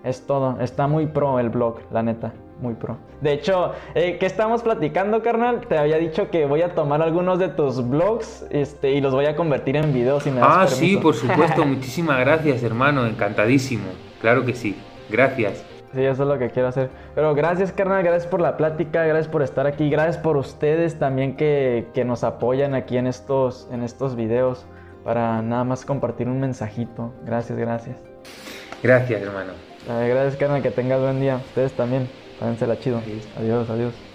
es 0.05 0.27
todo. 0.27 0.61
Está 0.61 0.87
muy 0.87 1.07
pro 1.07 1.39
el 1.39 1.51
blog, 1.51 1.81
la 1.91 2.03
neta 2.03 2.33
muy 2.61 2.75
pro. 2.75 2.97
De 3.21 3.33
hecho, 3.33 3.73
eh, 3.95 4.17
¿qué 4.19 4.27
estamos 4.27 4.63
platicando, 4.63 5.23
carnal? 5.23 5.61
Te 5.67 5.79
había 5.79 5.99
dicho 5.99 6.31
que 6.31 6.47
voy 6.47 6.63
a 6.63 6.75
tomar 6.75 7.03
algunos 7.03 7.39
de 7.39 7.49
tus 7.49 7.89
blogs 7.89 8.47
este, 8.51 8.93
y 8.93 9.01
los 9.01 9.15
voy 9.15 9.27
a 9.27 9.37
convertir 9.37 9.77
en 9.77 9.93
videos. 9.93 10.23
Si 10.23 10.31
me 10.31 10.41
ah, 10.43 10.67
sí, 10.69 10.97
por 10.97 11.15
supuesto. 11.15 11.65
Muchísimas 11.67 12.19
gracias, 12.21 12.63
hermano. 12.63 13.07
Encantadísimo. 13.07 13.89
Claro 14.21 14.45
que 14.45 14.55
sí. 14.55 14.77
Gracias. 15.11 15.65
Sí, 15.95 16.05
eso 16.05 16.23
es 16.23 16.29
lo 16.29 16.39
que 16.39 16.51
quiero 16.51 16.69
hacer. 16.69 16.91
Pero 17.15 17.35
gracias, 17.35 17.73
carnal. 17.73 18.03
Gracias 18.03 18.27
por 18.27 18.41
la 18.41 18.57
plática. 18.57 19.05
Gracias 19.05 19.29
por 19.29 19.43
estar 19.43 19.67
aquí. 19.67 19.89
Gracias 19.89 20.19
por 20.19 20.37
ustedes 20.37 20.99
también 20.99 21.37
que, 21.37 21.87
que 21.95 22.05
nos 22.05 22.25
apoyan 22.25 22.75
aquí 22.75 22.99
en 22.99 23.07
estos, 23.07 23.69
en 23.73 23.83
estos 23.83 24.15
videos 24.15 24.67
para 25.05 25.41
nada 25.41 25.65
más 25.65 25.85
compartir 25.85 26.29
un 26.29 26.41
mensajito. 26.41 27.15
Gracias, 27.25 27.59
gracias. 27.59 27.97
Gracias, 28.83 29.23
hermano. 29.23 29.53
gracias, 29.87 30.37
carnal. 30.37 30.63
Que 30.63 30.71
tengas 30.71 31.01
buen 31.01 31.21
día. 31.21 31.37
Ustedes 31.37 31.73
también. 31.73 32.09
Pásensela 32.39 32.77
chido. 32.81 33.03
Adiós, 33.37 33.69
adiós. 33.71 34.08